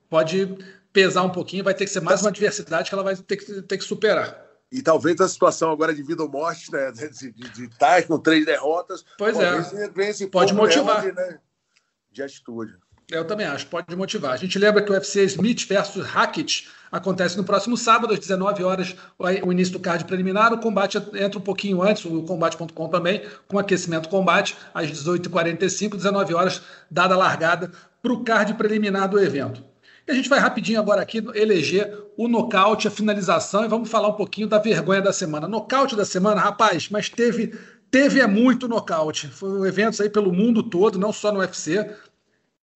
pode 0.08 0.56
pesar 0.90 1.22
um 1.22 1.30
pouquinho, 1.30 1.64
vai 1.64 1.74
ter 1.74 1.84
que 1.84 1.90
ser 1.90 2.00
mais 2.00 2.22
uma 2.22 2.30
adversidade 2.30 2.88
que 2.88 2.94
ela 2.94 3.04
vai 3.04 3.14
ter 3.14 3.36
que, 3.36 3.62
ter 3.62 3.76
que 3.76 3.84
superar. 3.84 4.42
E 4.72 4.80
talvez 4.80 5.20
a 5.20 5.28
situação 5.28 5.70
agora 5.70 5.94
de 5.94 6.02
vida 6.02 6.22
ou 6.22 6.30
morte, 6.30 6.72
né? 6.72 6.90
De, 6.90 7.32
de, 7.32 7.64
estar 7.64 8.02
com 8.04 8.18
três 8.18 8.46
derrotas. 8.46 9.04
Pois 9.18 9.36
é. 9.38 10.26
Pode 10.32 10.54
motivar. 10.54 11.04
né, 11.04 11.38
de 12.10 12.22
atitude. 12.22 12.74
Eu 13.10 13.26
também 13.26 13.46
acho, 13.46 13.66
pode 13.66 13.94
motivar. 13.94 14.32
A 14.32 14.36
gente 14.36 14.58
lembra 14.58 14.82
que 14.82 14.90
o 14.90 14.94
UFC 14.94 15.24
Smith 15.24 15.66
versus 15.68 16.06
Hackett 16.06 16.68
acontece 16.94 17.36
no 17.36 17.42
próximo 17.42 17.76
sábado, 17.76 18.14
às 18.14 18.20
19 18.20 18.62
horas, 18.62 18.94
o 19.18 19.52
início 19.52 19.72
do 19.72 19.80
card 19.80 20.04
preliminar. 20.04 20.52
O 20.52 20.58
combate 20.58 20.96
entra 21.14 21.40
um 21.40 21.42
pouquinho 21.42 21.82
antes, 21.82 22.04
o 22.04 22.22
combate.com 22.22 22.88
também, 22.88 23.22
com 23.48 23.58
aquecimento 23.58 24.08
combate, 24.08 24.56
às 24.72 24.88
18h45, 24.92 25.96
19 25.96 26.34
horas, 26.34 26.62
dada 26.88 27.14
a 27.14 27.18
largada 27.18 27.72
para 28.00 28.12
o 28.12 28.22
card 28.22 28.54
preliminar 28.54 29.08
do 29.08 29.18
evento. 29.18 29.64
E 30.06 30.12
a 30.12 30.14
gente 30.14 30.28
vai 30.28 30.38
rapidinho 30.38 30.78
agora 30.78 31.02
aqui 31.02 31.18
eleger 31.34 31.92
o 32.16 32.28
nocaute, 32.28 32.86
a 32.86 32.90
finalização, 32.92 33.64
e 33.64 33.68
vamos 33.68 33.90
falar 33.90 34.08
um 34.08 34.12
pouquinho 34.12 34.46
da 34.46 34.58
vergonha 34.58 35.02
da 35.02 35.12
semana. 35.12 35.48
Nocaute 35.48 35.96
da 35.96 36.04
semana, 36.04 36.40
rapaz, 36.40 36.88
mas 36.90 37.08
teve, 37.08 37.58
teve 37.90 38.20
é 38.20 38.26
muito 38.26 38.68
nocaute. 38.68 39.26
Foram 39.26 39.66
eventos 39.66 40.00
aí 40.00 40.08
pelo 40.08 40.32
mundo 40.32 40.62
todo, 40.62 40.96
não 40.96 41.12
só 41.12 41.32
no 41.32 41.40
UFC. 41.40 41.90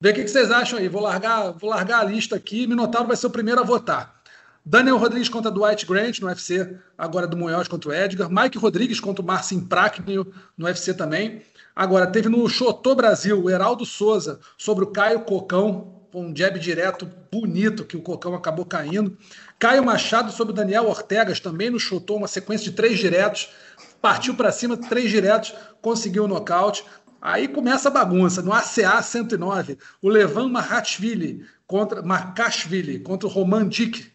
Vê 0.01 0.11
o 0.11 0.15
que 0.15 0.29
vocês 0.29 0.51
acham 0.53 0.79
aí. 0.79 0.89
Vou 0.89 1.03
largar, 1.03 1.51
vou 1.53 1.69
largar 1.69 2.01
a 2.01 2.05
lista 2.05 2.37
aqui. 2.37 2.69
Minotauro 2.69 3.09
vai 3.09 3.17
ser 3.17 3.27
o 3.27 3.31
primeiro 3.31 3.61
a 3.61 3.65
votar. 3.65 4.23
Daniel 4.65 4.97
Rodrigues 4.97 5.29
contra 5.29 5.51
Dwight 5.51 5.85
Grant 5.87 6.21
no 6.21 6.29
UFC, 6.29 6.77
agora 6.97 7.27
do 7.27 7.37
Munhoz 7.37 7.67
contra 7.67 7.91
o 7.91 7.93
Edgar. 7.93 8.31
Mike 8.31 8.59
Rodrigues 8.59 9.01
contra 9.01 9.23
o 9.23 9.27
Marcin 9.27 9.61
Praknio 9.61 10.33
no 10.57 10.67
UFC 10.67 10.95
também. 10.95 11.43
Agora, 11.75 12.07
teve 12.07 12.29
no 12.29 12.49
Chotô 12.49 12.95
Brasil 12.95 13.43
o 13.43 13.51
Heraldo 13.51 13.85
Souza 13.85 14.39
sobre 14.57 14.85
o 14.85 14.89
Caio 14.89 15.21
Cocão, 15.21 16.03
um 16.15 16.35
jab 16.37 16.59
direto 16.61 17.09
bonito 17.33 17.85
que 17.85 17.97
o 17.97 18.03
Cocão 18.03 18.35
acabou 18.35 18.65
caindo. 18.65 19.17
Caio 19.59 19.85
Machado 19.85 20.31
sobre 20.31 20.53
o 20.53 20.57
Daniel 20.57 20.87
Ortegas 20.87 21.41
também 21.41 21.71
no 21.71 21.81
chutou 21.81 22.19
uma 22.19 22.29
sequência 22.29 22.71
de 22.71 22.77
três 22.77 22.99
diretos, 22.99 23.49
partiu 24.01 24.35
para 24.35 24.53
cima, 24.53 24.77
três 24.77 25.11
diretos, 25.11 25.55
conseguiu 25.81 26.25
o 26.25 26.29
nocaute. 26.29 26.85
Aí 27.21 27.49
começa 27.49 27.89
a 27.89 27.93
bagunça. 27.93 28.43
No 28.43 28.53
ACA 28.53 29.03
109, 29.03 29.79
o 30.01 30.09
Levan 30.09 30.49
Markashvili 30.49 31.45
contra 31.67 32.03
Markashvili 32.03 33.01
contra 33.01 33.29
o 33.29 33.31
Roman 33.31 33.69
Dick, 33.69 34.11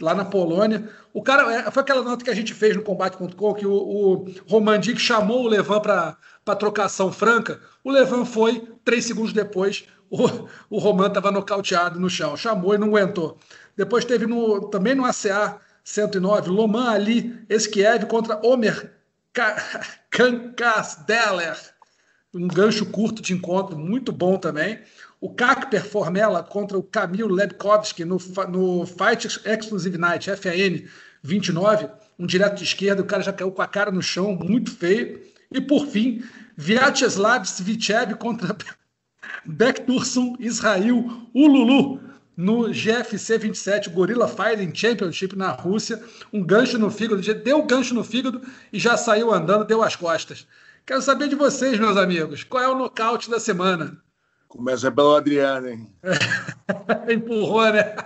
lá 0.00 0.14
na 0.14 0.24
Polônia. 0.24 0.88
O 1.12 1.22
cara 1.22 1.52
é, 1.52 1.70
foi 1.70 1.82
aquela 1.82 2.02
nota 2.02 2.24
que 2.24 2.30
a 2.30 2.34
gente 2.34 2.54
fez 2.54 2.76
no 2.76 2.82
combate.com 2.82 3.54
que 3.54 3.66
o, 3.66 3.72
o 3.72 4.26
Roman 4.46 4.78
Dick 4.78 5.00
chamou 5.00 5.44
o 5.44 5.48
Levan 5.48 5.80
para 5.80 6.16
trocação 6.58 7.12
franca. 7.12 7.60
O 7.82 7.90
Levan 7.90 8.24
foi, 8.24 8.68
três 8.84 9.04
segundos 9.04 9.32
depois, 9.32 9.84
o, 10.10 10.26
o 10.70 10.78
Roman 10.78 11.08
estava 11.08 11.30
nocauteado 11.30 11.98
no 11.98 12.08
chão, 12.08 12.36
chamou 12.36 12.74
e 12.74 12.78
não 12.78 12.88
aguentou. 12.88 13.38
Depois 13.76 14.04
teve 14.04 14.26
no, 14.26 14.68
também 14.68 14.94
no 14.94 15.04
ACA 15.04 15.60
109, 15.82 16.50
Loman 16.50 16.90
Ali 16.90 17.44
Esquiev 17.48 18.06
contra 18.06 18.40
Omer 18.46 18.92
Kankasdeller. 20.10 21.73
Um 22.34 22.48
gancho 22.48 22.86
curto 22.86 23.22
de 23.22 23.32
encontro, 23.32 23.78
muito 23.78 24.10
bom 24.10 24.36
também. 24.36 24.80
O 25.20 25.30
Kakper 25.32 25.84
Formella 25.84 26.42
contra 26.42 26.76
o 26.76 26.82
Kamil 26.82 27.28
Lebkovski 27.28 28.04
no, 28.04 28.18
no 28.48 28.84
Fight 28.84 29.26
Exclusive 29.44 29.96
Night, 29.96 30.30
FAN 30.36 30.84
29. 31.22 31.88
Um 32.18 32.26
direto 32.26 32.56
de 32.56 32.64
esquerda, 32.64 33.02
o 33.02 33.06
cara 33.06 33.22
já 33.22 33.32
caiu 33.32 33.52
com 33.52 33.62
a 33.62 33.66
cara 33.66 33.90
no 33.90 34.02
chão, 34.02 34.34
muito 34.34 34.70
feio. 34.70 35.20
E 35.50 35.60
por 35.60 35.86
fim, 35.86 36.22
Vyacheslav 36.56 37.44
Svichev 37.44 38.14
contra 38.16 38.56
Bektursun 39.46 40.36
Israel 40.40 41.28
Ululu 41.32 42.00
no 42.36 42.72
GFC 42.72 43.38
27 43.38 43.90
Gorilla 43.90 44.28
Fighting 44.28 44.74
Championship 44.74 45.36
na 45.36 45.50
Rússia, 45.50 46.02
um 46.32 46.42
gancho 46.42 46.78
no 46.78 46.90
fígado, 46.90 47.22
deu 47.34 47.58
um 47.58 47.66
gancho 47.66 47.94
no 47.94 48.04
fígado 48.04 48.42
e 48.72 48.78
já 48.78 48.96
saiu 48.96 49.32
andando, 49.32 49.64
deu 49.64 49.82
as 49.82 49.96
costas. 49.96 50.46
Quero 50.86 51.00
saber 51.00 51.28
de 51.28 51.34
vocês, 51.34 51.78
meus 51.78 51.96
amigos, 51.96 52.44
qual 52.44 52.62
é 52.62 52.68
o 52.68 52.74
nocaute 52.74 53.30
da 53.30 53.40
semana? 53.40 53.96
Começa 54.48 54.90
pelo 54.90 55.16
Adriano, 55.16 55.68
hein? 55.68 55.92
Empurrou, 57.08 57.72
né? 57.72 57.96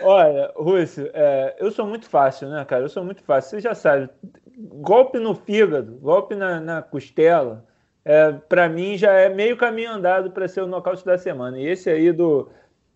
Olha, 0.00 0.52
Rússio, 0.54 1.10
é, 1.12 1.56
eu 1.58 1.70
sou 1.70 1.86
muito 1.86 2.08
fácil, 2.08 2.48
né, 2.48 2.64
cara? 2.64 2.84
Eu 2.84 2.88
sou 2.88 3.04
muito 3.04 3.22
fácil. 3.22 3.50
Você 3.50 3.60
já 3.60 3.74
sabe, 3.74 4.08
golpe 4.56 5.18
no 5.18 5.34
fígado, 5.34 5.96
golpe 5.96 6.34
na, 6.34 6.60
na 6.60 6.82
costela, 6.82 7.66
é, 8.08 8.32
para 8.32 8.70
mim 8.70 8.96
já 8.96 9.12
é 9.12 9.28
meio 9.28 9.54
caminho 9.54 9.92
andado 9.92 10.30
para 10.30 10.48
ser 10.48 10.62
o 10.62 10.66
nocaute 10.66 11.04
da 11.04 11.18
semana. 11.18 11.60
E 11.60 11.66
esse 11.66 11.90
aí 11.90 12.10
do 12.10 12.48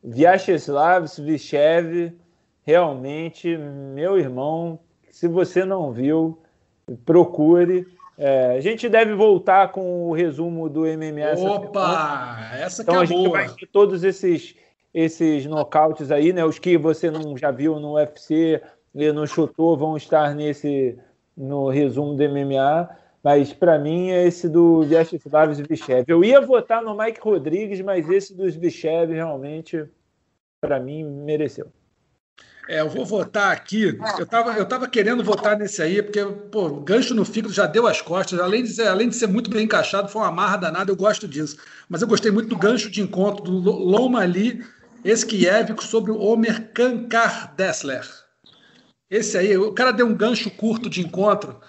Vyacheslav 0.02 1.04
Svichev, 1.04 2.14
realmente, 2.64 3.58
meu 3.58 4.18
irmão, 4.18 4.78
se 5.10 5.28
você 5.28 5.66
não 5.66 5.92
viu, 5.92 6.40
procure. 7.04 7.86
É, 8.16 8.56
a 8.56 8.60
gente 8.62 8.88
deve 8.88 9.12
voltar 9.12 9.70
com 9.70 10.08
o 10.08 10.14
resumo 10.14 10.66
do 10.70 10.86
MMA. 10.86 11.46
Opa! 11.46 12.38
Essa, 12.54 12.64
essa 12.64 12.82
então, 12.82 12.94
é 12.94 12.98
a 13.00 13.04
gente 13.04 13.28
boa. 13.28 13.30
vai 13.32 13.48
ter 13.50 13.66
todos 13.66 14.04
esses, 14.04 14.56
esses 14.94 15.44
nocautes 15.44 16.10
aí, 16.10 16.32
né? 16.32 16.42
Os 16.42 16.58
que 16.58 16.78
você 16.78 17.10
não 17.10 17.36
já 17.36 17.50
viu 17.50 17.78
no 17.78 17.96
UFC 17.96 18.62
e 18.94 19.12
no 19.12 19.26
chutou 19.26 19.76
vão 19.76 19.94
estar 19.94 20.34
nesse 20.34 20.98
no 21.36 21.68
resumo 21.68 22.14
do 22.14 22.24
MMA. 22.26 23.01
Mas 23.22 23.52
para 23.52 23.78
mim 23.78 24.10
é 24.10 24.26
esse 24.26 24.48
do 24.48 24.82
Vyacheslav 24.82 25.54
Zvichev. 25.54 26.04
Eu 26.08 26.24
ia 26.24 26.40
votar 26.40 26.82
no 26.82 26.96
Mike 26.96 27.20
Rodrigues, 27.20 27.80
mas 27.80 28.08
esse 28.10 28.34
do 28.34 28.50
Zvichev 28.50 29.12
realmente, 29.12 29.88
para 30.60 30.80
mim, 30.80 31.04
mereceu. 31.04 31.70
É, 32.68 32.80
eu 32.80 32.88
vou 32.88 33.04
votar 33.04 33.52
aqui. 33.52 33.96
Eu 34.18 34.24
estava 34.24 34.52
eu 34.52 34.66
tava 34.66 34.88
querendo 34.88 35.22
votar 35.22 35.56
nesse 35.56 35.82
aí, 35.82 36.02
porque 36.02 36.24
pô, 36.24 36.66
o 36.66 36.80
gancho 36.80 37.14
no 37.14 37.24
fígado 37.24 37.52
já 37.52 37.66
deu 37.66 37.86
as 37.86 38.00
costas. 38.00 38.40
Além 38.40 38.62
de, 38.62 38.70
ser, 38.70 38.86
além 38.88 39.08
de 39.08 39.16
ser 39.16 39.26
muito 39.26 39.50
bem 39.50 39.64
encaixado, 39.64 40.08
foi 40.08 40.22
uma 40.22 40.30
marra 40.32 40.56
danada, 40.56 40.90
eu 40.90 40.96
gosto 40.96 41.28
disso. 41.28 41.56
Mas 41.88 42.02
eu 42.02 42.08
gostei 42.08 42.30
muito 42.30 42.48
do 42.48 42.56
gancho 42.56 42.90
de 42.90 43.00
encontro 43.02 43.44
do 43.44 43.70
Loma 43.70 44.20
ali, 44.20 44.64
Eskiev, 45.04 45.76
sobre 45.80 46.12
o 46.12 46.18
Omer 46.18 46.72
Kankar 46.72 47.54
Dessler. 47.56 48.08
Esse 49.10 49.36
aí, 49.36 49.56
o 49.58 49.72
cara 49.72 49.92
deu 49.92 50.06
um 50.06 50.14
gancho 50.14 50.50
curto 50.50 50.88
de 50.88 51.02
encontro 51.02 51.60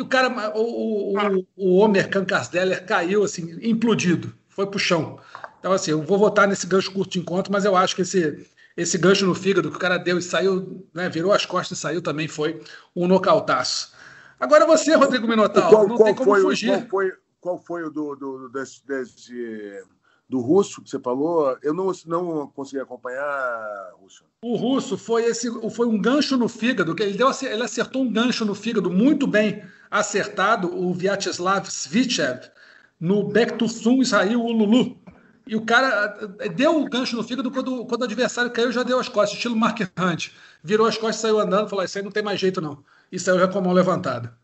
que 0.00 0.02
o 0.02 0.06
cara, 0.08 0.56
o, 0.56 1.14
o, 1.14 1.46
o 1.56 1.76
Homer 1.76 2.08
Kankasdeller 2.08 2.86
caiu 2.86 3.22
assim, 3.22 3.58
implodido, 3.62 4.32
foi 4.48 4.66
pro 4.66 4.78
chão. 4.78 5.18
Então, 5.58 5.72
assim, 5.72 5.90
eu 5.90 6.02
vou 6.02 6.18
votar 6.18 6.48
nesse 6.48 6.66
gancho 6.66 6.90
curto 6.90 7.12
de 7.12 7.18
encontro, 7.20 7.52
mas 7.52 7.66
eu 7.66 7.76
acho 7.76 7.94
que 7.94 8.02
esse, 8.02 8.48
esse 8.76 8.96
gancho 8.96 9.26
no 9.26 9.34
fígado 9.34 9.70
que 9.70 9.76
o 9.76 9.80
cara 9.80 9.98
deu 9.98 10.18
e 10.18 10.22
saiu, 10.22 10.86
né, 10.94 11.08
virou 11.10 11.32
as 11.32 11.44
costas 11.44 11.76
e 11.76 11.80
saiu 11.80 12.00
também 12.00 12.26
foi 12.26 12.62
um 12.96 13.06
nocautaço. 13.06 13.92
Agora 14.38 14.66
você, 14.66 14.94
Rodrigo 14.94 15.28
Minotauro, 15.28 15.68
qual, 15.68 15.88
não 15.88 15.96
qual 15.96 16.06
tem 16.06 16.14
como 16.14 16.30
foi, 16.30 16.40
fugir. 16.40 16.68
Qual 16.68 16.88
foi, 16.88 17.12
qual 17.40 17.58
foi 17.58 17.84
o 17.84 17.90
do, 17.90 18.16
do, 18.16 18.48
desse, 18.48 18.86
desse 18.86 19.84
do 20.26 20.40
russo 20.40 20.80
que 20.80 20.88
você 20.88 20.98
falou, 20.98 21.58
eu 21.62 21.74
não, 21.74 21.92
não 22.06 22.46
consegui 22.46 22.80
acompanhar, 22.80 23.90
Russo. 24.00 24.24
O 24.42 24.56
russo 24.56 24.96
foi 24.96 25.24
esse, 25.24 25.50
foi 25.70 25.86
um 25.86 26.00
gancho 26.00 26.36
no 26.36 26.48
fígado, 26.48 26.94
que 26.94 27.02
ele 27.02 27.18
deu, 27.18 27.28
ele 27.42 27.62
acertou 27.62 28.02
um 28.02 28.10
gancho 28.10 28.44
no 28.44 28.54
fígado 28.54 28.88
muito 28.88 29.26
bem 29.26 29.62
acertado, 29.90 30.74
o 30.74 30.94
Vyacheslav 30.94 31.66
Svichev, 31.66 32.50
no 32.98 33.28
Bektursun 33.28 34.00
Israel 34.00 34.40
Ululu. 34.40 34.98
E 35.46 35.56
o 35.56 35.64
cara 35.64 36.16
eh, 36.38 36.48
deu 36.48 36.80
o 36.80 36.88
gancho 36.88 37.16
no 37.16 37.24
fígado 37.24 37.50
quando, 37.50 37.84
quando 37.86 38.02
o 38.02 38.04
adversário 38.04 38.50
caiu, 38.52 38.70
já 38.70 38.82
deu 38.82 39.00
as 39.00 39.08
costas, 39.08 39.36
estilo 39.36 39.56
Mark 39.56 39.80
Hunt. 39.98 40.30
Virou 40.62 40.86
as 40.86 40.96
costas, 40.96 41.16
saiu 41.16 41.40
andando, 41.40 41.68
falou: 41.68 41.84
Isso 41.84 41.98
aí 41.98 42.04
não 42.04 42.12
tem 42.12 42.22
mais 42.22 42.38
jeito, 42.38 42.60
não. 42.60 42.84
E 43.10 43.18
saiu 43.18 43.38
já 43.38 43.48
com 43.48 43.58
a 43.58 43.62
mão 43.62 43.72
levantada. 43.72 44.38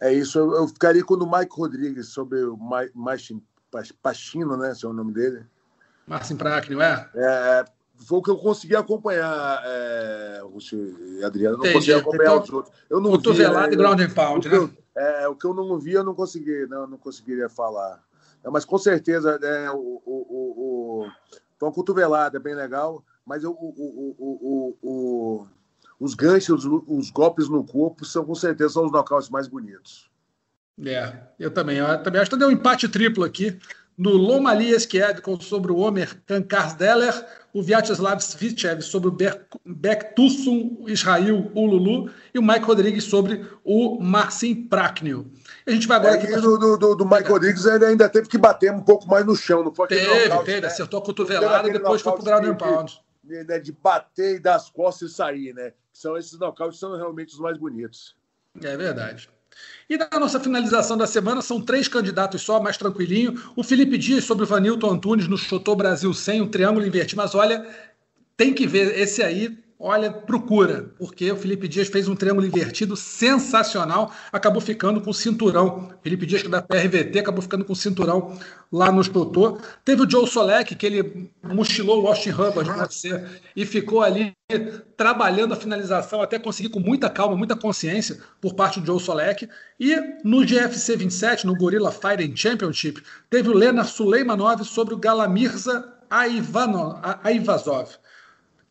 É 0.00 0.12
isso, 0.12 0.38
eu, 0.38 0.52
eu 0.54 0.68
ficaria 0.68 1.02
com 1.04 1.14
o 1.14 1.38
Mike 1.38 1.54
Rodrigues 1.56 2.08
sobre 2.08 2.44
o 2.44 2.56
Martin 2.94 3.40
Pachino, 4.02 4.56
né? 4.56 4.74
Se 4.74 4.84
é 4.84 4.88
o 4.88 4.92
nome 4.92 5.12
dele. 5.12 5.46
Marcin 6.06 6.36
Praknio, 6.36 6.82
é? 6.82 7.08
É, 7.14 7.64
foi 8.06 8.18
o 8.18 8.22
que 8.22 8.30
eu 8.30 8.36
consegui 8.36 8.76
acompanhar, 8.76 9.62
é, 9.64 10.40
e 11.18 11.24
Adriano. 11.24 11.58
Não 11.58 11.72
consegui 11.72 11.94
acompanhar 11.94 12.40
os 12.40 12.50
outros. 12.50 12.74
Eu 12.88 13.00
não 13.00 13.18
vi, 13.18 13.42
e 13.72 13.76
ground 13.76 14.00
and 14.00 14.10
pound, 14.10 14.48
né? 14.48 14.56
Eu, 14.56 14.70
é, 14.94 15.28
o 15.28 15.34
que 15.34 15.46
eu 15.46 15.54
não 15.54 15.78
vi, 15.78 15.92
eu 15.92 16.04
não 16.04 16.14
consegui, 16.14 16.66
não, 16.66 16.86
não 16.86 16.98
conseguiria 16.98 17.48
falar. 17.48 18.02
É, 18.44 18.50
mas 18.50 18.64
com 18.64 18.78
certeza, 18.78 19.38
é, 19.42 19.70
o, 19.70 19.76
o, 19.76 20.02
o, 20.06 21.04
o, 21.04 21.10
então, 21.56 21.68
a 21.68 21.72
cotovelada 21.72 22.36
é 22.36 22.40
bem 22.40 22.54
legal, 22.54 23.04
mas 23.24 23.44
o, 23.44 23.50
o, 23.50 24.16
o, 24.18 24.76
o, 24.82 25.46
os 25.98 26.14
ganchos, 26.14 26.64
os, 26.64 26.82
os 26.86 27.10
golpes 27.10 27.48
no 27.48 27.64
corpo 27.64 28.04
são 28.04 28.24
com 28.24 28.34
certeza 28.34 28.74
são 28.74 28.86
os 28.86 28.92
nocautes 28.92 29.30
mais 29.30 29.46
bonitos. 29.46 30.10
É, 30.84 31.14
eu 31.38 31.50
também. 31.50 31.78
Eu 31.78 32.02
também 32.02 32.20
acho 32.20 32.30
que 32.30 32.36
deu 32.36 32.48
um 32.48 32.52
empate 32.52 32.88
triplo 32.88 33.24
aqui 33.24 33.58
no 33.96 34.10
Lomali 34.10 34.70
Esquiedkon 34.70 35.40
sobre 35.40 35.72
o 35.72 35.78
Omer 35.78 36.20
Kankarsdeller, 36.26 37.26
o 37.52 37.62
Vyacheslav 37.62 38.20
Svitchev 38.20 38.80
sobre 38.80 39.08
o 39.10 39.16
Bektusum 39.66 40.84
Israel 40.86 41.50
Ululu 41.54 42.10
e 42.34 42.38
o 42.38 42.42
Mike 42.42 42.64
Rodrigues 42.64 43.04
sobre 43.04 43.46
o 43.62 44.00
Marcin 44.00 44.66
Praknio. 44.66 45.30
A 45.66 45.70
gente 45.70 45.86
vai 45.86 45.98
agora. 45.98 46.16
É, 46.16 46.18
aqui 46.18 46.34
do, 46.40 46.58
do, 46.58 46.76
do, 46.76 46.94
do 46.96 47.04
Mike 47.04 47.28
Rodrigues 47.28 47.64
ele 47.66 47.84
ainda 47.84 48.08
teve 48.08 48.28
que 48.28 48.38
bater 48.38 48.72
um 48.72 48.82
pouco 48.82 49.06
mais 49.06 49.26
no 49.26 49.36
chão, 49.36 49.62
não 49.62 49.74
foi 49.74 49.88
Teve, 49.88 50.06
nocaute, 50.06 50.46
teve, 50.46 50.60
né? 50.62 50.66
acertou 50.68 51.00
a 51.00 51.04
cotovelada 51.04 51.68
e 51.68 51.72
depois 51.72 52.00
foi 52.00 52.12
pro 52.12 52.24
ground 52.24 52.56
pound. 52.56 53.00
De, 53.22 53.44
de, 53.44 53.60
de 53.60 53.72
bater 53.72 54.36
e 54.36 54.38
dar 54.40 54.56
as 54.56 54.68
costas 54.68 55.12
e 55.12 55.14
sair, 55.14 55.54
né? 55.54 55.72
São 55.92 56.16
esses 56.16 56.38
nocautes 56.38 56.80
são 56.80 56.96
realmente 56.96 57.34
os 57.34 57.38
mais 57.38 57.58
bonitos. 57.58 58.16
É 58.60 58.76
verdade. 58.76 59.28
E 59.88 59.96
na 59.96 60.08
nossa 60.18 60.40
finalização 60.40 60.96
da 60.96 61.06
semana 61.06 61.42
são 61.42 61.60
três 61.60 61.88
candidatos 61.88 62.42
só, 62.42 62.60
mais 62.60 62.76
tranquilinho. 62.76 63.40
O 63.56 63.62
Felipe 63.62 63.98
Dias 63.98 64.24
sobre 64.24 64.44
o 64.44 64.46
Vanilton 64.46 64.90
Antunes 64.90 65.28
no 65.28 65.36
Chotô 65.36 65.74
Brasil 65.74 66.12
100, 66.14 66.42
um 66.42 66.48
triângulo 66.48 66.86
invertido. 66.86 67.20
Mas 67.20 67.34
olha, 67.34 67.66
tem 68.36 68.54
que 68.54 68.66
ver 68.66 68.98
esse 68.98 69.22
aí 69.22 69.58
olha, 69.82 70.12
procura, 70.12 70.94
porque 70.96 71.32
o 71.32 71.36
Felipe 71.36 71.66
Dias 71.66 71.88
fez 71.88 72.06
um 72.06 72.14
triângulo 72.14 72.46
invertido 72.46 72.96
sensacional, 72.96 74.12
acabou 74.30 74.60
ficando 74.60 75.00
com 75.00 75.12
cinturão. 75.12 75.90
Felipe 76.02 76.24
Dias, 76.24 76.40
que 76.40 76.46
é 76.46 76.50
da 76.50 76.62
PRVT, 76.62 77.18
acabou 77.18 77.42
ficando 77.42 77.64
com 77.64 77.74
cinturão 77.74 78.38
lá 78.70 78.92
no 78.92 79.02
Totô. 79.02 79.58
Teve 79.84 80.02
o 80.02 80.08
Joe 80.08 80.24
Solek, 80.28 80.76
que 80.76 80.86
ele 80.86 81.32
mochilou 81.42 82.00
o 82.00 82.06
Austin 82.06 82.30
Hubbard 82.30 82.70
no 82.70 82.76
UFC 82.76 83.24
e 83.56 83.66
ficou 83.66 84.02
ali 84.02 84.32
trabalhando 84.96 85.52
a 85.52 85.56
finalização 85.56 86.22
até 86.22 86.38
conseguir 86.38 86.68
com 86.68 86.78
muita 86.78 87.10
calma, 87.10 87.36
muita 87.36 87.56
consciência 87.56 88.20
por 88.40 88.54
parte 88.54 88.78
do 88.78 88.86
Joe 88.86 89.00
Solek. 89.00 89.48
E 89.80 89.96
no 90.22 90.46
GFC 90.46 90.96
27, 90.96 91.44
no 91.44 91.56
Gorilla 91.56 91.90
Fighting 91.90 92.36
Championship, 92.36 93.02
teve 93.28 93.48
o 93.48 93.52
Lena 93.52 93.82
Suleimanov 93.82 94.62
sobre 94.64 94.94
o 94.94 94.98
Galamirza 94.98 95.92
Aivazov. 96.08 97.98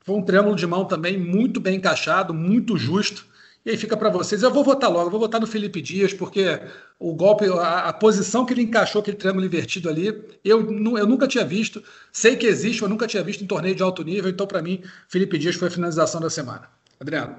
Foi 0.03 0.15
um 0.15 0.21
triângulo 0.21 0.55
de 0.55 0.65
mão 0.65 0.85
também 0.85 1.17
muito 1.17 1.59
bem 1.59 1.75
encaixado, 1.75 2.33
muito 2.33 2.77
justo. 2.77 3.25
E 3.63 3.69
aí 3.69 3.77
fica 3.77 3.95
para 3.95 4.09
vocês. 4.09 4.41
Eu 4.41 4.51
vou 4.51 4.63
votar 4.63 4.91
logo, 4.91 5.11
vou 5.11 5.19
votar 5.19 5.39
no 5.39 5.45
Felipe 5.45 5.81
Dias, 5.81 6.11
porque 6.13 6.59
o 6.99 7.13
golpe, 7.13 7.45
a, 7.45 7.89
a, 7.89 7.93
posição 7.93 8.43
que 8.43 8.53
ele 8.53 8.63
encaixou 8.63 9.01
aquele 9.01 9.17
triângulo 9.17 9.45
invertido 9.45 9.87
ali, 9.87 10.07
eu, 10.43 10.61
eu 10.97 11.05
nunca 11.05 11.27
tinha 11.27 11.45
visto. 11.45 11.83
Sei 12.11 12.35
que 12.35 12.47
existe, 12.47 12.81
mas 12.81 12.89
nunca 12.89 13.05
tinha 13.05 13.23
visto 13.23 13.43
em 13.43 13.47
torneio 13.47 13.75
de 13.75 13.83
alto 13.83 14.03
nível. 14.03 14.31
Então, 14.31 14.47
para 14.47 14.61
mim, 14.63 14.83
Felipe 15.07 15.37
Dias 15.37 15.55
foi 15.55 15.67
a 15.67 15.71
finalização 15.71 16.19
da 16.19 16.29
semana. 16.29 16.67
Adriano. 16.99 17.35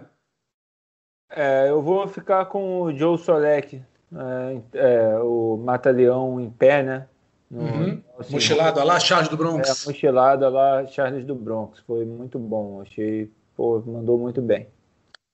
É, 1.29 1.71
eu 1.71 1.83
vou 1.83 2.07
ficar 2.07 2.45
com 2.47 2.83
o 2.83 2.97
Joe 2.97 3.19
Solek, 3.19 3.83
é, 4.15 4.61
é, 4.75 5.19
o 5.19 5.57
Mata-Leão 5.57 6.41
em 6.41 6.51
pé, 6.51 6.83
né? 6.83 7.09
Uhum. 7.53 8.03
assim, 8.19 8.33
mochilada 8.33 8.83
lá, 8.83 8.99
Charles 8.99 9.29
do 9.29 9.37
Bronx. 9.37 9.69
É, 9.69 9.91
mochilada 9.91 10.49
lá, 10.49 10.87
Charles 10.87 11.25
do 11.25 11.35
Bronx. 11.35 11.81
Foi 11.87 12.05
muito 12.05 12.39
bom. 12.39 12.81
Achei, 12.81 13.31
pô, 13.55 13.81
mandou 13.87 14.19
muito 14.19 14.41
bem. 14.41 14.69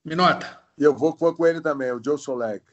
Minota. 0.04 0.58
E 0.76 0.84
eu 0.84 0.94
vou, 0.94 1.14
vou 1.16 1.34
com 1.34 1.46
ele 1.46 1.60
também, 1.60 1.92
o 1.92 2.02
Joe 2.02 2.18
Solek. 2.18 2.64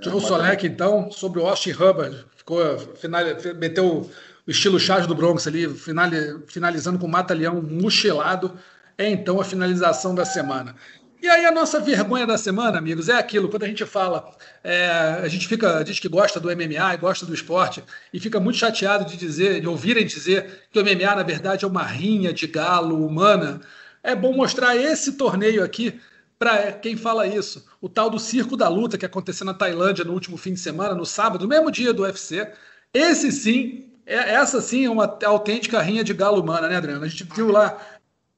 Joe 0.00 0.18
é, 0.18 0.20
Solek, 0.20 0.66
então, 0.66 1.10
sobre 1.10 1.40
o 1.40 1.46
Austin 1.46 1.72
Hubbard. 1.72 2.26
Ficou, 2.36 2.78
final, 2.78 3.22
meteu 3.58 4.08
o 4.46 4.50
estilo 4.50 4.78
Charles 4.78 5.06
do 5.06 5.14
Bronx 5.14 5.46
ali, 5.46 5.68
final, 5.68 6.08
finalizando 6.46 6.98
com 6.98 7.06
o 7.06 7.10
Mata-Leão 7.10 7.60
mochilado. 7.62 8.56
É 8.98 9.08
então 9.08 9.40
a 9.40 9.44
finalização 9.44 10.14
da 10.14 10.24
semana. 10.24 10.74
E 11.20 11.28
aí 11.28 11.46
a 11.46 11.52
nossa 11.52 11.80
vergonha 11.80 12.26
da 12.26 12.36
semana, 12.36 12.78
amigos, 12.78 13.08
é 13.08 13.14
aquilo, 13.14 13.48
quando 13.48 13.62
a 13.64 13.66
gente 13.68 13.84
fala, 13.86 14.36
é, 14.62 14.88
a 15.22 15.28
gente 15.28 15.48
fica, 15.48 15.82
diz 15.82 15.98
que 15.98 16.08
gosta 16.08 16.38
do 16.38 16.48
MMA 16.48 16.94
e 16.94 16.96
gosta 16.98 17.24
do 17.24 17.32
esporte, 17.32 17.82
e 18.12 18.20
fica 18.20 18.38
muito 18.38 18.58
chateado 18.58 19.04
de 19.04 19.16
dizer, 19.16 19.60
de 19.60 19.66
ouvirem 19.66 20.06
dizer 20.06 20.64
que 20.70 20.78
o 20.78 20.84
MMA, 20.84 21.16
na 21.16 21.22
verdade, 21.22 21.64
é 21.64 21.68
uma 21.68 21.82
rinha 21.82 22.32
de 22.32 22.46
galo 22.46 23.06
humana. 23.06 23.60
É 24.02 24.14
bom 24.14 24.34
mostrar 24.34 24.76
esse 24.76 25.12
torneio 25.12 25.64
aqui 25.64 25.98
para 26.38 26.72
quem 26.72 26.96
fala 26.96 27.26
isso. 27.26 27.66
O 27.80 27.88
tal 27.88 28.10
do 28.10 28.18
Circo 28.18 28.56
da 28.56 28.68
Luta 28.68 28.98
que 28.98 29.06
aconteceu 29.06 29.46
na 29.46 29.54
Tailândia 29.54 30.04
no 30.04 30.12
último 30.12 30.36
fim 30.36 30.52
de 30.52 30.60
semana, 30.60 30.94
no 30.94 31.06
sábado, 31.06 31.42
no 31.42 31.48
mesmo 31.48 31.70
dia 31.70 31.94
do 31.94 32.02
UFC. 32.02 32.52
Esse 32.92 33.32
sim, 33.32 33.90
é, 34.04 34.34
essa 34.34 34.60
sim 34.60 34.84
é 34.84 34.90
uma 34.90 35.18
autêntica 35.24 35.80
rinha 35.80 36.04
de 36.04 36.12
galo 36.12 36.42
humana, 36.42 36.68
né, 36.68 36.76
Adriano? 36.76 37.04
A 37.04 37.08
gente 37.08 37.24
viu 37.24 37.50
lá 37.50 37.78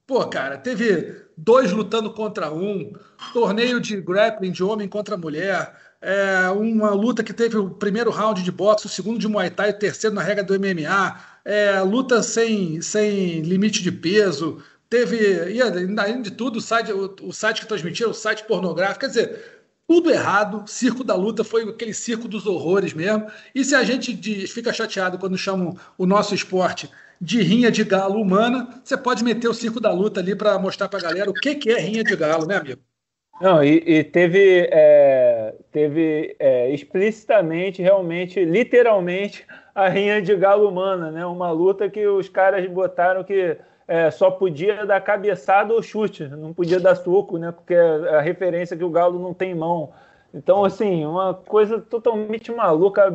Pô, 0.09 0.27
cara, 0.27 0.57
teve 0.57 1.28
dois 1.39 1.71
lutando 1.71 2.11
contra 2.13 2.53
um, 2.53 2.93
torneio 3.33 3.81
de 3.81 4.01
grappling 4.01 4.51
de 4.51 4.65
homem 4.65 4.89
contra 4.89 5.17
mulher, 5.17 5.73
é, 6.01 6.51
uma 6.51 6.91
luta 6.91 7.23
que 7.23 7.33
teve 7.33 7.57
o 7.57 7.71
primeiro 7.71 8.11
round 8.11 8.43
de 8.43 8.51
boxe, 8.51 8.87
o 8.87 8.89
segundo 8.89 9.19
de 9.19 9.29
Muay 9.29 9.51
Thai, 9.51 9.71
o 9.71 9.79
terceiro 9.79 10.15
na 10.15 10.23
regra 10.23 10.43
do 10.43 10.59
MMA, 10.59 11.21
é, 11.45 11.81
luta 11.81 12.23
sem, 12.23 12.81
sem 12.83 13.41
limite 13.43 13.83
de 13.83 13.93
peso, 13.93 14.63
teve, 14.91 15.17
e 15.53 15.63
além 15.63 16.23
de 16.23 16.33
tudo, 16.33 16.57
o 16.57 16.61
site, 16.61 16.93
o, 16.93 17.15
o 17.23 17.33
site 17.33 17.61
que 17.61 17.67
transmitia, 17.67 18.09
o 18.09 18.15
site 18.15 18.45
pornográfico, 18.45 19.01
quer 19.01 19.09
dizer, 19.09 19.59
tudo 19.87 20.11
errado. 20.11 20.65
Circo 20.67 21.03
da 21.03 21.15
Luta 21.15 21.43
foi 21.43 21.63
aquele 21.63 21.95
circo 21.95 22.29
dos 22.29 22.47
horrores 22.47 22.93
mesmo. 22.93 23.27
E 23.55 23.65
se 23.65 23.75
a 23.75 23.83
gente 23.83 24.13
diz, 24.13 24.51
fica 24.51 24.71
chateado 24.71 25.17
quando 25.17 25.39
chamam 25.39 25.79
o 25.97 26.05
nosso 26.05 26.35
esporte 26.35 26.91
de 27.21 27.43
rinha 27.43 27.71
de 27.71 27.85
galo 27.85 28.21
humana, 28.21 28.81
você 28.83 28.97
pode 28.97 29.25
meter 29.25 29.49
o 29.49 29.55
circo 29.55 29.81
da 29.81 29.93
luta 29.93 30.21
ali 30.21 30.35
para 30.35 30.59
mostrar 30.59 30.89
para 30.89 30.99
a 30.99 31.03
galera 31.03 31.31
o 31.31 31.35
que, 31.35 31.55
que 31.55 31.71
é 31.71 31.79
rinha 31.79 32.05
de 32.05 32.15
galo, 32.17 32.47
né, 32.47 32.57
amigo? 32.57 32.81
Não, 33.41 33.63
e, 33.63 33.83
e 33.87 34.05
teve, 34.05 34.69
é, 34.73 35.55
teve 35.71 36.35
é, 36.39 36.71
explicitamente, 36.71 37.81
realmente, 37.81 38.45
literalmente, 38.45 39.47
a 39.75 39.89
rinha 39.89 40.21
de 40.21 40.35
galo 40.35 40.69
humana, 40.69 41.11
né? 41.13 41.25
Uma 41.25 41.53
luta 41.53 41.89
que 41.89 42.05
os 42.05 42.29
caras 42.29 42.69
botaram 42.69 43.23
que 43.23 43.57
é, 43.87 44.11
só 44.11 44.29
podia 44.31 44.85
dar 44.85 45.01
cabeçada 45.01 45.73
ou 45.73 45.81
chute, 45.81 46.27
não 46.27 46.53
podia 46.53 46.81
dar 46.81 46.97
soco, 46.97 47.39
né? 47.39 47.53
Porque 47.53 47.75
é 47.75 48.17
a 48.17 48.21
referência 48.21 48.77
que 48.77 48.83
o 48.83 48.91
galo 48.91 49.21
não 49.21 49.33
tem 49.33 49.55
mão. 49.55 49.93
Então, 50.35 50.65
assim, 50.65 51.07
uma 51.07 51.33
coisa 51.33 51.81
totalmente 51.81 52.53
maluca, 52.53 53.09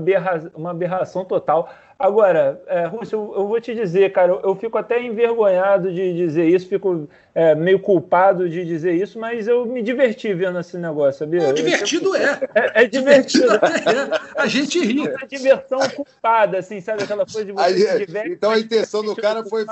uma 0.56 0.72
aberração 0.72 1.26
total. 1.26 1.70
Agora, 1.98 2.62
é, 2.68 2.86
Rússio, 2.86 3.18
eu, 3.18 3.42
eu, 3.42 3.48
vou 3.48 3.62
te 3.62 3.74
dizer, 3.74 4.12
cara, 4.12 4.32
eu, 4.32 4.42
eu, 4.44 4.56
fico 4.56 4.78
até 4.78 5.02
envergonhado 5.02 5.94
de 5.94 6.14
dizer 6.14 6.46
isso, 6.46 6.68
fico 6.68 7.08
é, 7.36 7.54
meio 7.56 7.80
culpado 7.80 8.50
de 8.50 8.66
dizer 8.66 8.94
isso, 8.94 9.20
mas 9.20 9.48
eu 9.48 9.66
me 9.66 9.82
diverti 9.82 10.34
vendo 10.34 10.60
esse 10.60 10.78
negócio, 10.78 11.20
sabia? 11.20 11.44
É, 11.44 11.54
divertido 11.54 12.16
é. 12.18 12.40
É, 12.56 12.84
é 12.84 12.88
divertido. 12.88 13.48
divertido 13.60 14.16
é. 14.16 14.20
A 14.36 14.48
gente 14.48 14.80
ri. 14.80 15.08
É 15.08 15.26
diversão 15.26 15.80
culpada, 15.96 16.58
assim, 16.58 16.82
sabe? 16.82 17.04
Aquela 17.04 17.26
coisa 17.26 17.46
de 17.46 17.52
você 17.52 17.64
Aí, 17.64 17.80
se 17.80 18.06
diverte, 18.06 18.32
Então 18.32 18.52
a 18.52 18.60
intenção 18.60 19.04
do 19.04 19.16
cara 19.16 19.44
foi. 19.44 19.66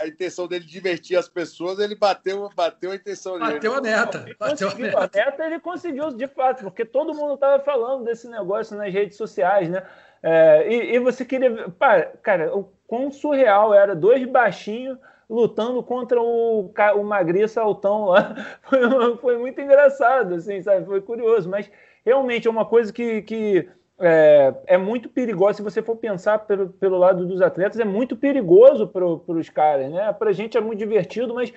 A 0.00 0.06
intenção 0.06 0.46
dele 0.46 0.64
divertir 0.64 1.16
as 1.16 1.28
pessoas, 1.28 1.78
ele 1.78 1.96
bateu, 1.96 2.50
bateu 2.54 2.92
a 2.92 2.94
intenção 2.94 3.38
dele. 3.38 3.54
Bateu 3.54 3.74
a 3.74 3.80
meta. 3.80 4.26
Bateu 4.38 4.68
a 4.70 4.74
meta. 4.74 4.98
a 4.98 5.24
meta. 5.24 5.44
Ele 5.44 5.58
conseguiu, 5.58 6.10
de 6.12 6.26
fato, 6.28 6.64
porque 6.64 6.84
todo 6.84 7.14
mundo 7.14 7.34
estava 7.34 7.62
falando 7.62 8.04
desse 8.04 8.28
negócio 8.28 8.76
nas 8.76 8.92
redes 8.92 9.16
sociais, 9.16 9.68
né? 9.68 9.82
É, 10.22 10.66
e, 10.68 10.94
e, 10.96 10.98
você 10.98 11.24
queria. 11.24 11.70
Pá, 11.70 12.02
cara, 12.22 12.56
o 12.56 12.72
quão 12.86 13.10
surreal 13.10 13.74
era 13.74 13.94
dois 13.94 14.24
baixinhos 14.26 14.98
lutando 15.28 15.82
contra 15.82 16.20
o, 16.20 16.72
o 16.96 17.04
magriço 17.04 17.60
altão 17.60 18.06
lá. 18.06 18.34
Foi, 18.62 19.16
foi, 19.18 19.38
muito 19.38 19.60
engraçado, 19.60 20.34
assim, 20.34 20.62
sabe? 20.62 20.86
Foi 20.86 21.00
curioso, 21.00 21.48
mas 21.48 21.70
realmente 22.04 22.46
é 22.46 22.50
uma 22.50 22.64
coisa 22.64 22.92
que, 22.92 23.22
que 23.22 23.68
é, 23.98 24.54
é, 24.66 24.76
muito 24.76 25.08
perigoso. 25.08 25.54
Se 25.54 25.62
você 25.62 25.80
for 25.80 25.96
pensar 25.96 26.40
pelo, 26.40 26.68
pelo 26.68 26.98
lado 26.98 27.26
dos 27.26 27.40
atletas, 27.40 27.80
é 27.80 27.84
muito 27.84 28.14
perigoso 28.16 28.86
para 28.86 29.04
os 29.06 29.48
caras, 29.48 29.90
né? 29.90 30.12
Para 30.12 30.30
a 30.30 30.32
gente 30.32 30.56
é 30.56 30.60
muito 30.60 30.78
divertido, 30.78 31.34
mas 31.34 31.52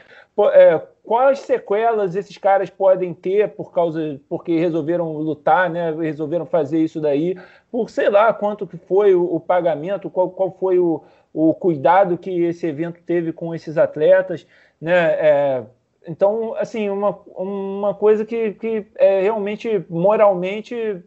é, 0.53 0.82
quais 1.03 1.40
sequelas 1.40 2.16
esses 2.16 2.38
caras 2.38 2.70
podem 2.70 3.14
ter 3.14 3.49
por 3.49 3.74
causa 3.74 4.20
porque 4.30 4.57
resolveram 4.57 5.11
lutar, 5.18 5.70
né? 5.70 5.91
Resolveram 5.91 6.45
fazer 6.45 6.80
isso 6.80 7.02
daí 7.02 7.38
por 7.70 7.90
sei 7.90 8.10
lá 8.10 8.34
quanto 8.34 8.66
que 8.66 8.78
foi 8.78 9.14
o, 9.14 9.36
o 9.36 9.40
pagamento, 9.40 10.10
qual, 10.10 10.30
qual 10.30 10.56
foi 10.57 10.80
o, 10.80 11.03
o 11.34 11.53
cuidado 11.53 12.18
que 12.18 12.44
esse 12.44 12.66
evento 12.66 13.02
teve 13.06 13.34
com 13.34 13.53
esses 13.53 13.78
atletas, 13.78 14.48
né? 14.80 14.95
É, 14.95 15.64
então, 16.07 16.56
assim, 16.56 16.90
uma, 16.90 17.11
uma 17.36 17.94
coisa 17.94 18.26
que, 18.26 18.53
que 18.53 18.86
é 18.95 19.22
realmente 19.22 19.86
moralmente 19.90 21.03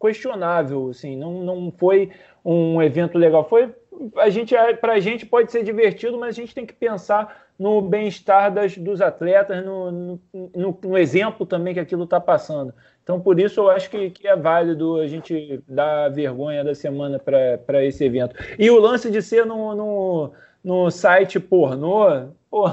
questionável, 0.00 0.88
assim, 0.90 1.16
não, 1.16 1.42
não 1.42 1.72
foi 1.76 2.10
um 2.44 2.82
evento 2.82 3.18
legal. 3.18 3.48
Foi 3.48 3.74
a 4.16 4.28
gente 4.30 4.54
para 4.80 4.94
a 4.94 5.00
gente 5.00 5.26
pode 5.26 5.52
ser 5.52 5.62
divertido, 5.62 6.18
mas 6.18 6.30
a 6.30 6.40
gente 6.40 6.54
tem 6.54 6.66
que 6.66 6.72
pensar 6.72 7.42
no 7.58 7.80
bem-estar 7.80 8.52
dos 8.80 9.00
atletas, 9.00 9.64
no, 9.64 9.92
no, 9.92 10.20
no, 10.32 10.78
no, 10.82 10.98
exemplo 10.98 11.46
também 11.46 11.74
que 11.74 11.80
aquilo 11.80 12.04
está 12.04 12.20
passando. 12.20 12.74
Então, 13.02 13.20
por 13.20 13.38
isso, 13.38 13.60
eu 13.60 13.70
acho 13.70 13.90
que, 13.90 14.10
que, 14.10 14.26
é 14.26 14.36
válido 14.36 14.96
a 14.96 15.06
gente 15.06 15.62
dar 15.68 16.06
a 16.06 16.08
vergonha 16.08 16.64
da 16.64 16.74
semana 16.74 17.18
para 17.18 17.84
esse 17.84 18.04
evento. 18.04 18.34
E 18.58 18.70
o 18.70 18.80
lance 18.80 19.10
de 19.10 19.20
ser 19.20 19.44
no, 19.44 19.74
no, 19.74 20.32
no 20.62 20.90
site 20.90 21.40
pornô, 21.40 22.28
pô, 22.50 22.66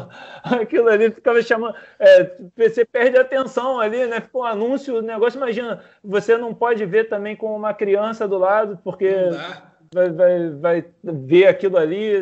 aquilo 0.44 0.90
ali 0.90 1.12
ficava 1.12 1.42
chamando. 1.42 1.76
É, 2.00 2.38
você 2.56 2.86
perde 2.86 3.18
a 3.18 3.22
atenção 3.22 3.80
ali, 3.80 4.06
né? 4.08 4.22
Ficou 4.22 4.44
um 4.44 4.46
anúncio, 4.46 4.98
o 4.98 5.02
negócio, 5.02 5.38
imagina, 5.38 5.84
você 6.04 6.38
não 6.38 6.54
pode 6.54 6.86
ver 6.86 7.10
também 7.10 7.36
com 7.36 7.56
uma 7.56 7.74
criança 7.74 8.28
do 8.28 8.38
lado, 8.38 8.80
porque 8.84 9.10
vai, 9.94 10.10
vai, 10.12 10.50
vai 10.50 10.86
ver 11.04 11.48
aquilo 11.48 11.78
ali. 11.78 12.22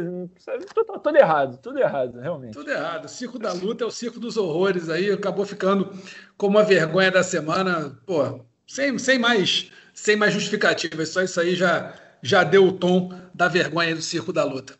Tudo, 0.73 0.99
tudo, 0.99 1.18
errado, 1.18 1.60
tudo 1.61 1.80
errado, 1.80 2.19
realmente. 2.19 2.53
Tudo 2.53 2.72
errado. 2.72 3.06
O 3.06 3.10
circo 3.10 3.38
da 3.39 3.52
luta 3.52 3.84
é 3.84 3.88
o 3.88 3.91
circo 3.91 4.19
dos 4.19 4.38
horrores 4.38 4.89
aí, 4.89 5.11
acabou 5.11 5.45
ficando 5.45 5.91
como 6.38 6.57
a 6.57 6.64
vergonha 6.64 7.11
da 7.11 7.23
semana, 7.23 7.98
pô, 8.06 8.41
sem, 8.65 8.98
sem 8.98 9.19
mais 9.19 9.72
sem 9.98 10.15
mais 10.15 10.31
justificativas, 10.31 11.10
só 11.10 11.23
isso 11.23 11.41
aí 11.41 11.56
já, 11.56 11.91
já 12.22 12.44
deu 12.44 12.68
o 12.68 12.72
tom 12.72 13.11
da 13.34 13.48
vergonha 13.48 13.95
do 13.95 14.02
circo 14.02 14.31
da 14.31 14.44
luta. 14.44 14.76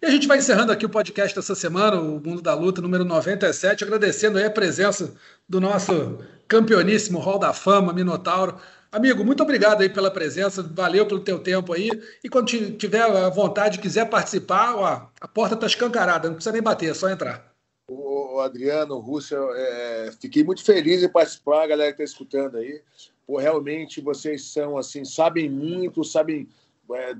E 0.00 0.06
a 0.06 0.10
gente 0.10 0.28
vai 0.28 0.38
encerrando 0.38 0.70
aqui 0.70 0.86
o 0.86 0.88
podcast 0.88 1.34
dessa 1.34 1.54
semana, 1.54 2.00
o 2.00 2.20
Mundo 2.20 2.40
da 2.40 2.54
Luta, 2.54 2.80
número 2.80 3.04
97, 3.04 3.82
agradecendo 3.82 4.38
aí 4.38 4.44
a 4.44 4.50
presença 4.50 5.14
do 5.48 5.60
nosso 5.60 6.18
campeoníssimo 6.46 7.18
Hall 7.18 7.38
da 7.38 7.52
Fama, 7.52 7.92
Minotauro, 7.92 8.58
Amigo, 8.90 9.22
muito 9.22 9.42
obrigado 9.42 9.82
aí 9.82 9.88
pela 9.90 10.10
presença, 10.10 10.62
valeu 10.62 11.06
pelo 11.06 11.20
teu 11.20 11.38
tempo 11.38 11.74
aí. 11.74 11.90
E 12.24 12.28
quando 12.28 12.48
tiver 12.78 13.02
a 13.02 13.28
vontade, 13.28 13.80
quiser 13.80 14.08
participar, 14.08 14.76
ó, 14.76 15.08
a 15.20 15.28
porta 15.28 15.54
está 15.54 15.66
escancarada, 15.66 16.28
não 16.28 16.36
precisa 16.36 16.52
nem 16.52 16.62
bater, 16.62 16.90
é 16.90 16.94
só 16.94 17.10
entrar. 17.10 17.52
O 17.86 18.40
Adriano, 18.40 18.98
Rússia, 18.98 19.36
é, 19.36 20.10
fiquei 20.18 20.42
muito 20.42 20.64
feliz 20.64 21.02
em 21.02 21.08
participar, 21.08 21.64
a 21.64 21.66
galera 21.66 21.92
que 21.92 22.02
está 22.02 22.04
escutando 22.04 22.56
aí. 22.56 22.80
Pô, 23.26 23.36
realmente 23.36 24.00
vocês 24.00 24.50
são 24.50 24.78
assim, 24.78 25.04
sabem 25.04 25.50
muito, 25.50 26.02
sabem 26.02 26.48
é, 26.94 27.14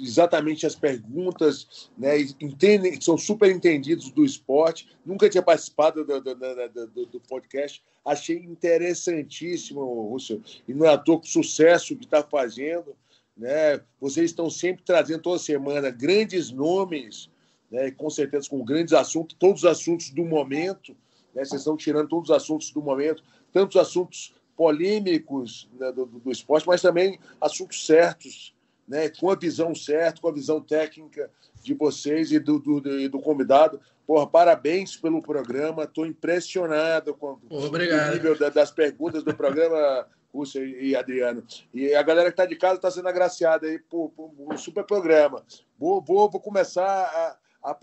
exatamente 0.00 0.66
as 0.66 0.74
perguntas, 0.74 1.90
né, 1.96 2.18
entendem, 2.40 2.98
são 3.00 3.18
super 3.18 3.50
entendidos 3.50 4.10
do 4.10 4.24
esporte. 4.24 4.88
Nunca 5.04 5.28
tinha 5.28 5.42
participado 5.42 6.04
do, 6.04 6.20
do, 6.20 6.34
do, 6.34 7.06
do 7.06 7.20
podcast, 7.20 7.82
achei 8.04 8.38
interessantíssimo, 8.38 10.08
Russell, 10.10 10.42
e 10.66 10.72
não 10.72 10.86
é 10.86 10.90
à 10.90 10.98
toa 10.98 11.20
o 11.20 11.26
sucesso 11.26 11.96
que 11.96 12.04
está 12.04 12.22
fazendo. 12.22 12.96
Né? 13.36 13.80
Vocês 14.00 14.30
estão 14.30 14.48
sempre 14.48 14.84
trazendo 14.84 15.22
toda 15.22 15.38
semana 15.38 15.90
grandes 15.90 16.50
nomes, 16.50 17.30
né, 17.70 17.90
com 17.90 18.08
certeza 18.08 18.48
com 18.48 18.64
grandes 18.64 18.92
assuntos, 18.92 19.36
todos 19.38 19.64
os 19.64 19.70
assuntos 19.70 20.10
do 20.10 20.24
momento. 20.24 20.96
Né? 21.34 21.44
Vocês 21.44 21.60
estão 21.60 21.76
tirando 21.76 22.08
todos 22.08 22.30
os 22.30 22.36
assuntos 22.36 22.70
do 22.70 22.82
momento, 22.82 23.22
tantos 23.52 23.76
assuntos 23.76 24.34
polêmicos 24.56 25.68
né, 25.78 25.92
do, 25.92 26.06
do 26.06 26.30
esporte, 26.30 26.66
mas 26.66 26.82
também 26.82 27.18
assuntos 27.40 27.86
certos 27.86 28.54
né, 28.90 29.08
com 29.08 29.30
a 29.30 29.36
visão 29.36 29.72
certa, 29.72 30.20
com 30.20 30.26
a 30.26 30.32
visão 30.32 30.60
técnica 30.60 31.30
de 31.62 31.72
vocês 31.74 32.32
e 32.32 32.40
do, 32.40 32.58
do, 32.58 33.08
do 33.08 33.20
convidado. 33.20 33.80
Porra, 34.04 34.26
parabéns 34.26 34.96
pelo 34.96 35.22
programa. 35.22 35.84
Estou 35.84 36.04
impressionado 36.04 37.14
com, 37.14 37.36
com 37.36 37.56
o 37.56 38.12
nível 38.12 38.36
das 38.50 38.72
perguntas 38.72 39.22
do 39.22 39.32
programa, 39.32 40.08
Rússia 40.34 40.58
e 40.58 40.96
Adriano. 40.96 41.44
E 41.72 41.94
a 41.94 42.02
galera 42.02 42.30
que 42.30 42.32
está 42.32 42.44
de 42.44 42.56
casa 42.56 42.76
está 42.76 42.90
sendo 42.90 43.08
agraciada 43.08 43.68
aí 43.68 43.78
por, 43.78 44.10
por, 44.10 44.32
um 44.36 44.58
super 44.58 44.82
programa. 44.82 45.44
Vou, 45.78 46.02
vou, 46.02 46.28
vou 46.28 46.40
começar 46.40 46.82
a, 46.82 47.70
a, 47.70 47.76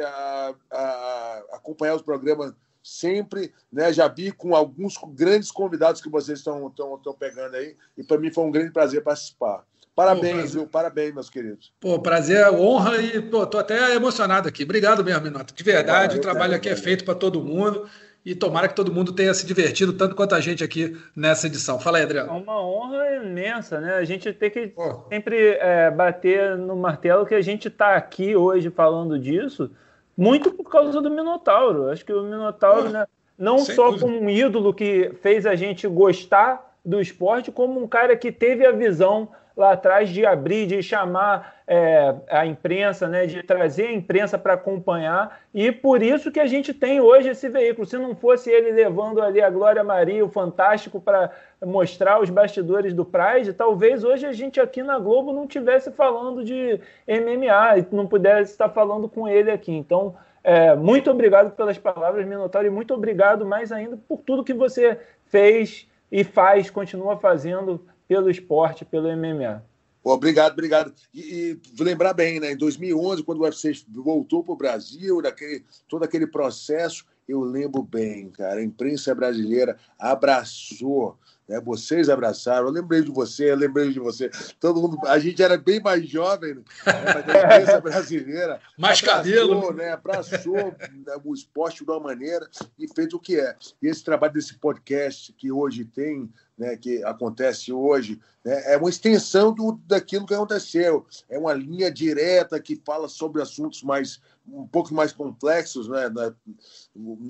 a, 0.00 0.54
a 0.72 1.44
acompanhar 1.52 1.94
os 1.94 2.02
programas 2.02 2.54
sempre, 2.82 3.52
né? 3.72 3.92
Já 3.92 4.08
vi 4.08 4.30
com 4.30 4.54
alguns 4.54 4.94
grandes 5.14 5.50
convidados 5.50 6.02
que 6.02 6.10
vocês 6.10 6.38
estão 6.38 6.72
pegando 7.18 7.56
aí, 7.56 7.76
e 7.96 8.04
para 8.04 8.18
mim 8.18 8.30
foi 8.30 8.44
um 8.44 8.50
grande 8.50 8.70
prazer 8.70 9.02
participar. 9.02 9.64
Parabéns, 9.94 10.52
pô, 10.52 10.58
viu? 10.58 10.66
Parabéns, 10.66 11.14
meus 11.14 11.30
queridos. 11.30 11.72
Pô, 11.80 11.98
prazer, 11.98 12.50
honra 12.50 12.98
e 12.98 13.20
pô, 13.20 13.46
tô 13.46 13.58
até 13.58 13.94
emocionado 13.94 14.48
aqui. 14.48 14.64
Obrigado 14.64 15.04
mesmo, 15.04 15.22
Minota. 15.22 15.54
De 15.54 15.62
verdade, 15.62 16.16
o 16.16 16.20
trabalho 16.20 16.54
aqui 16.54 16.68
é 16.68 16.76
feito 16.76 17.04
para 17.04 17.14
todo 17.14 17.42
mundo 17.42 17.88
e 18.24 18.34
tomara 18.34 18.66
que 18.66 18.74
todo 18.74 18.92
mundo 18.92 19.12
tenha 19.12 19.32
se 19.34 19.46
divertido 19.46 19.92
tanto 19.92 20.16
quanto 20.16 20.34
a 20.34 20.40
gente 20.40 20.64
aqui 20.64 20.96
nessa 21.14 21.46
edição. 21.46 21.78
Fala 21.78 21.98
aí, 21.98 22.04
Adriano. 22.04 22.30
É 22.30 22.32
uma 22.32 22.60
honra 22.60 23.16
imensa, 23.16 23.80
né? 23.80 23.94
A 23.94 24.04
gente 24.04 24.32
tem 24.32 24.50
que 24.50 24.68
pô. 24.68 25.04
sempre 25.08 25.58
é, 25.60 25.90
bater 25.90 26.56
no 26.56 26.74
martelo 26.74 27.26
que 27.26 27.34
a 27.34 27.42
gente 27.42 27.68
está 27.68 27.94
aqui 27.94 28.34
hoje 28.34 28.70
falando 28.70 29.18
disso 29.18 29.70
muito 30.16 30.52
por 30.52 30.70
causa 30.70 31.00
do 31.00 31.10
Minotauro. 31.10 31.90
Acho 31.90 32.04
que 32.04 32.12
o 32.12 32.22
Minotauro, 32.22 32.88
né, 32.88 33.06
não 33.38 33.58
só 33.58 33.90
dúvida. 33.90 34.06
como 34.06 34.20
um 34.20 34.30
ídolo 34.30 34.72
que 34.72 35.12
fez 35.20 35.44
a 35.44 35.54
gente 35.54 35.86
gostar 35.86 36.76
do 36.84 37.00
esporte, 37.00 37.50
como 37.50 37.82
um 37.82 37.88
cara 37.88 38.16
que 38.16 38.30
teve 38.30 38.64
a 38.64 38.72
visão 38.72 39.28
lá 39.56 39.72
atrás 39.72 40.08
de 40.08 40.26
abrir, 40.26 40.66
de 40.66 40.82
chamar 40.82 41.62
é, 41.66 42.14
a 42.28 42.44
imprensa, 42.44 43.08
né, 43.08 43.26
de 43.26 43.42
trazer 43.42 43.86
a 43.86 43.92
imprensa 43.92 44.36
para 44.36 44.54
acompanhar, 44.54 45.40
e 45.54 45.70
por 45.70 46.02
isso 46.02 46.32
que 46.32 46.40
a 46.40 46.46
gente 46.46 46.74
tem 46.74 47.00
hoje 47.00 47.28
esse 47.28 47.48
veículo. 47.48 47.86
Se 47.86 47.96
não 47.96 48.14
fosse 48.14 48.50
ele 48.50 48.72
levando 48.72 49.22
ali 49.22 49.40
a 49.40 49.48
Glória 49.48 49.84
Maria, 49.84 50.24
o 50.24 50.28
Fantástico, 50.28 51.00
para 51.00 51.30
mostrar 51.64 52.20
os 52.20 52.30
bastidores 52.30 52.92
do 52.92 53.04
Pride, 53.04 53.52
talvez 53.52 54.02
hoje 54.02 54.26
a 54.26 54.32
gente 54.32 54.60
aqui 54.60 54.82
na 54.82 54.98
Globo 54.98 55.32
não 55.32 55.46
tivesse 55.46 55.90
falando 55.92 56.44
de 56.44 56.80
MMA 57.06 57.86
não 57.92 58.06
pudesse 58.06 58.52
estar 58.52 58.68
falando 58.68 59.08
com 59.08 59.28
ele 59.28 59.50
aqui. 59.50 59.72
Então, 59.72 60.16
é, 60.42 60.74
muito 60.74 61.10
obrigado 61.10 61.52
pelas 61.52 61.78
palavras, 61.78 62.26
Minotauro, 62.26 62.66
e 62.66 62.70
muito 62.70 62.92
obrigado 62.92 63.46
mais 63.46 63.72
ainda 63.72 63.96
por 64.08 64.18
tudo 64.18 64.44
que 64.44 64.52
você 64.52 64.98
fez 65.26 65.88
e 66.12 66.22
faz, 66.22 66.70
continua 66.70 67.16
fazendo 67.16 67.80
pelo 68.08 68.30
esporte, 68.30 68.84
pelo 68.84 69.08
MMA. 69.16 69.62
Obrigado, 70.02 70.52
obrigado. 70.52 70.94
E, 71.14 71.58
e 71.78 71.82
lembrar 71.82 72.12
bem, 72.12 72.38
né? 72.38 72.52
Em 72.52 72.56
2011, 72.56 73.22
quando 73.22 73.38
o 73.38 73.44
UFC 73.44 73.72
voltou 73.88 74.44
para 74.44 74.52
o 74.52 74.56
Brasil, 74.56 75.22
daquele, 75.22 75.64
todo 75.88 76.04
aquele 76.04 76.26
processo, 76.26 77.06
eu 77.26 77.40
lembro 77.40 77.82
bem, 77.82 78.28
cara. 78.28 78.60
A 78.60 78.64
imprensa 78.64 79.14
brasileira 79.14 79.78
abraçou 79.98 81.18
né? 81.48 81.60
Vocês 81.60 82.08
abraçaram, 82.08 82.66
eu 82.66 82.72
lembrei 82.72 83.02
de 83.02 83.10
você, 83.10 83.50
eu 83.50 83.56
lembrei 83.56 83.92
de 83.92 84.00
você. 84.00 84.30
Todo 84.58 84.80
mundo, 84.80 84.98
a 85.06 85.18
gente 85.18 85.42
era 85.42 85.56
bem 85.56 85.80
mais 85.80 86.08
jovem, 86.08 86.54
né? 86.54 86.62
mas 86.86 87.28
a 87.28 87.38
imprensa 87.38 87.80
brasileira 87.82 88.60
mais 88.78 89.02
abraçou, 89.02 89.24
cabelo, 89.24 89.72
né? 89.72 89.92
Abraçou 89.92 90.56
né, 90.56 91.16
o 91.22 91.34
esporte 91.34 91.84
de 91.84 91.90
uma 91.90 92.00
maneira 92.00 92.48
e 92.78 92.88
fez 92.88 93.12
o 93.12 93.18
que 93.18 93.38
é. 93.38 93.54
E 93.82 93.86
esse 93.86 94.02
trabalho 94.02 94.32
desse 94.32 94.54
podcast 94.54 95.32
que 95.34 95.52
hoje 95.52 95.84
tem, 95.84 96.30
né, 96.56 96.76
que 96.76 97.02
acontece 97.04 97.72
hoje, 97.72 98.20
né, 98.44 98.72
é 98.72 98.76
uma 98.76 98.88
extensão 98.88 99.52
do, 99.52 99.80
daquilo 99.86 100.26
que 100.26 100.34
aconteceu. 100.34 101.06
É 101.28 101.38
uma 101.38 101.52
linha 101.52 101.90
direta 101.90 102.60
que 102.60 102.80
fala 102.84 103.08
sobre 103.08 103.42
assuntos 103.42 103.82
mais 103.82 104.20
um 104.46 104.66
pouco 104.66 104.92
mais 104.92 105.10
complexos, 105.10 105.88
né, 105.88 106.10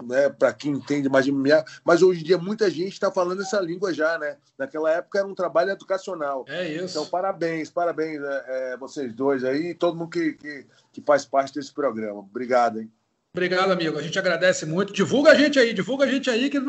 né, 0.04 0.28
para 0.30 0.52
quem 0.52 0.72
entende 0.72 1.08
mais 1.08 1.24
de 1.24 1.30
MMA, 1.30 1.64
mas 1.84 2.02
hoje 2.02 2.20
em 2.20 2.24
dia 2.24 2.36
muita 2.36 2.68
gente 2.68 2.92
está 2.92 3.10
falando 3.10 3.40
essa 3.40 3.60
língua 3.60 3.94
já, 3.94 4.18
né? 4.18 4.36
Naquela 4.58 4.90
época 4.90 5.20
era 5.20 5.28
um 5.28 5.34
trabalho 5.34 5.70
educacional. 5.70 6.44
É 6.48 6.68
isso. 6.72 6.98
Então, 6.98 7.06
parabéns, 7.06 7.70
parabéns 7.70 8.20
é, 8.20 8.72
é, 8.72 8.76
vocês 8.76 9.14
dois 9.14 9.44
aí 9.44 9.70
e 9.70 9.74
todo 9.74 9.96
mundo 9.96 10.10
que, 10.10 10.32
que, 10.32 10.66
que 10.92 11.00
faz 11.02 11.24
parte 11.24 11.54
desse 11.54 11.72
programa. 11.72 12.18
Obrigado, 12.18 12.80
hein? 12.80 12.90
Obrigado, 13.34 13.72
amigo. 13.72 13.98
A 13.98 14.02
gente 14.02 14.16
agradece 14.16 14.64
muito. 14.64 14.92
Divulga 14.92 15.32
a 15.32 15.34
gente 15.34 15.58
aí, 15.58 15.74
divulga 15.74 16.04
a 16.04 16.08
gente 16.08 16.30
aí, 16.30 16.48
que 16.48 16.60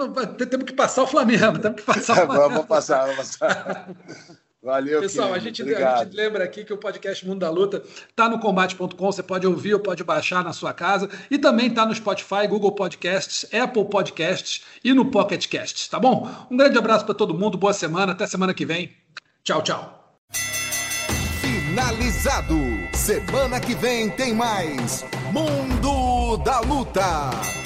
temos 0.48 0.66
que 0.66 0.74
passar 0.74 1.04
o 1.04 1.08
Flamengo. 1.08 1.60
Temos 1.62 1.80
que 1.80 1.84
passar 1.84 2.14
o 2.14 2.26
Flamengo. 2.26 2.50
vamos 2.50 2.66
passar, 2.66 3.02
vamos 3.06 3.38
passar. 3.38 3.90
Valeu, 4.64 5.00
Pessoal, 5.00 5.32
a 5.32 5.38
gente, 5.38 5.62
a 5.62 6.04
gente, 6.04 6.16
lembra 6.16 6.44
aqui 6.44 6.66
que 6.66 6.74
o 6.74 6.78
podcast 6.78 7.24
Mundo 7.28 7.42
da 7.42 7.52
Luta 7.52 7.84
está 8.10 8.28
no 8.28 8.40
combate.com, 8.40 9.12
você 9.12 9.22
pode 9.22 9.46
ouvir 9.46 9.76
ou 9.76 9.80
pode 9.80 10.04
baixar 10.04 10.44
na 10.44 10.54
sua 10.54 10.74
casa 10.74 11.08
e 11.30 11.38
também 11.38 11.68
está 11.68 11.86
no 11.86 11.94
Spotify, 11.94 12.48
Google 12.50 12.72
Podcasts, 12.72 13.46
Apple 13.54 13.86
Podcasts 13.86 14.64
e 14.84 14.92
no 14.92 15.12
Pocket 15.12 15.48
Casts, 15.48 15.88
tá 15.88 16.00
bom? 16.00 16.28
Um 16.50 16.58
grande 16.58 16.80
abraço 16.80 17.06
para 17.06 17.14
todo 17.14 17.38
mundo, 17.38 17.60
boa 17.60 17.74
semana, 17.74 18.14
até 18.14 18.26
semana 18.26 18.56
que 18.56 18.66
vem. 18.66 18.92
Tchau, 19.44 19.62
tchau. 19.62 20.18
Finalizado. 21.42 22.56
Semana 22.96 23.60
que 23.60 23.76
vem 23.76 24.10
tem 24.10 24.34
mais 24.34 25.06
Mundo 25.32 25.95
da 26.38 26.60
Luta. 26.62 27.65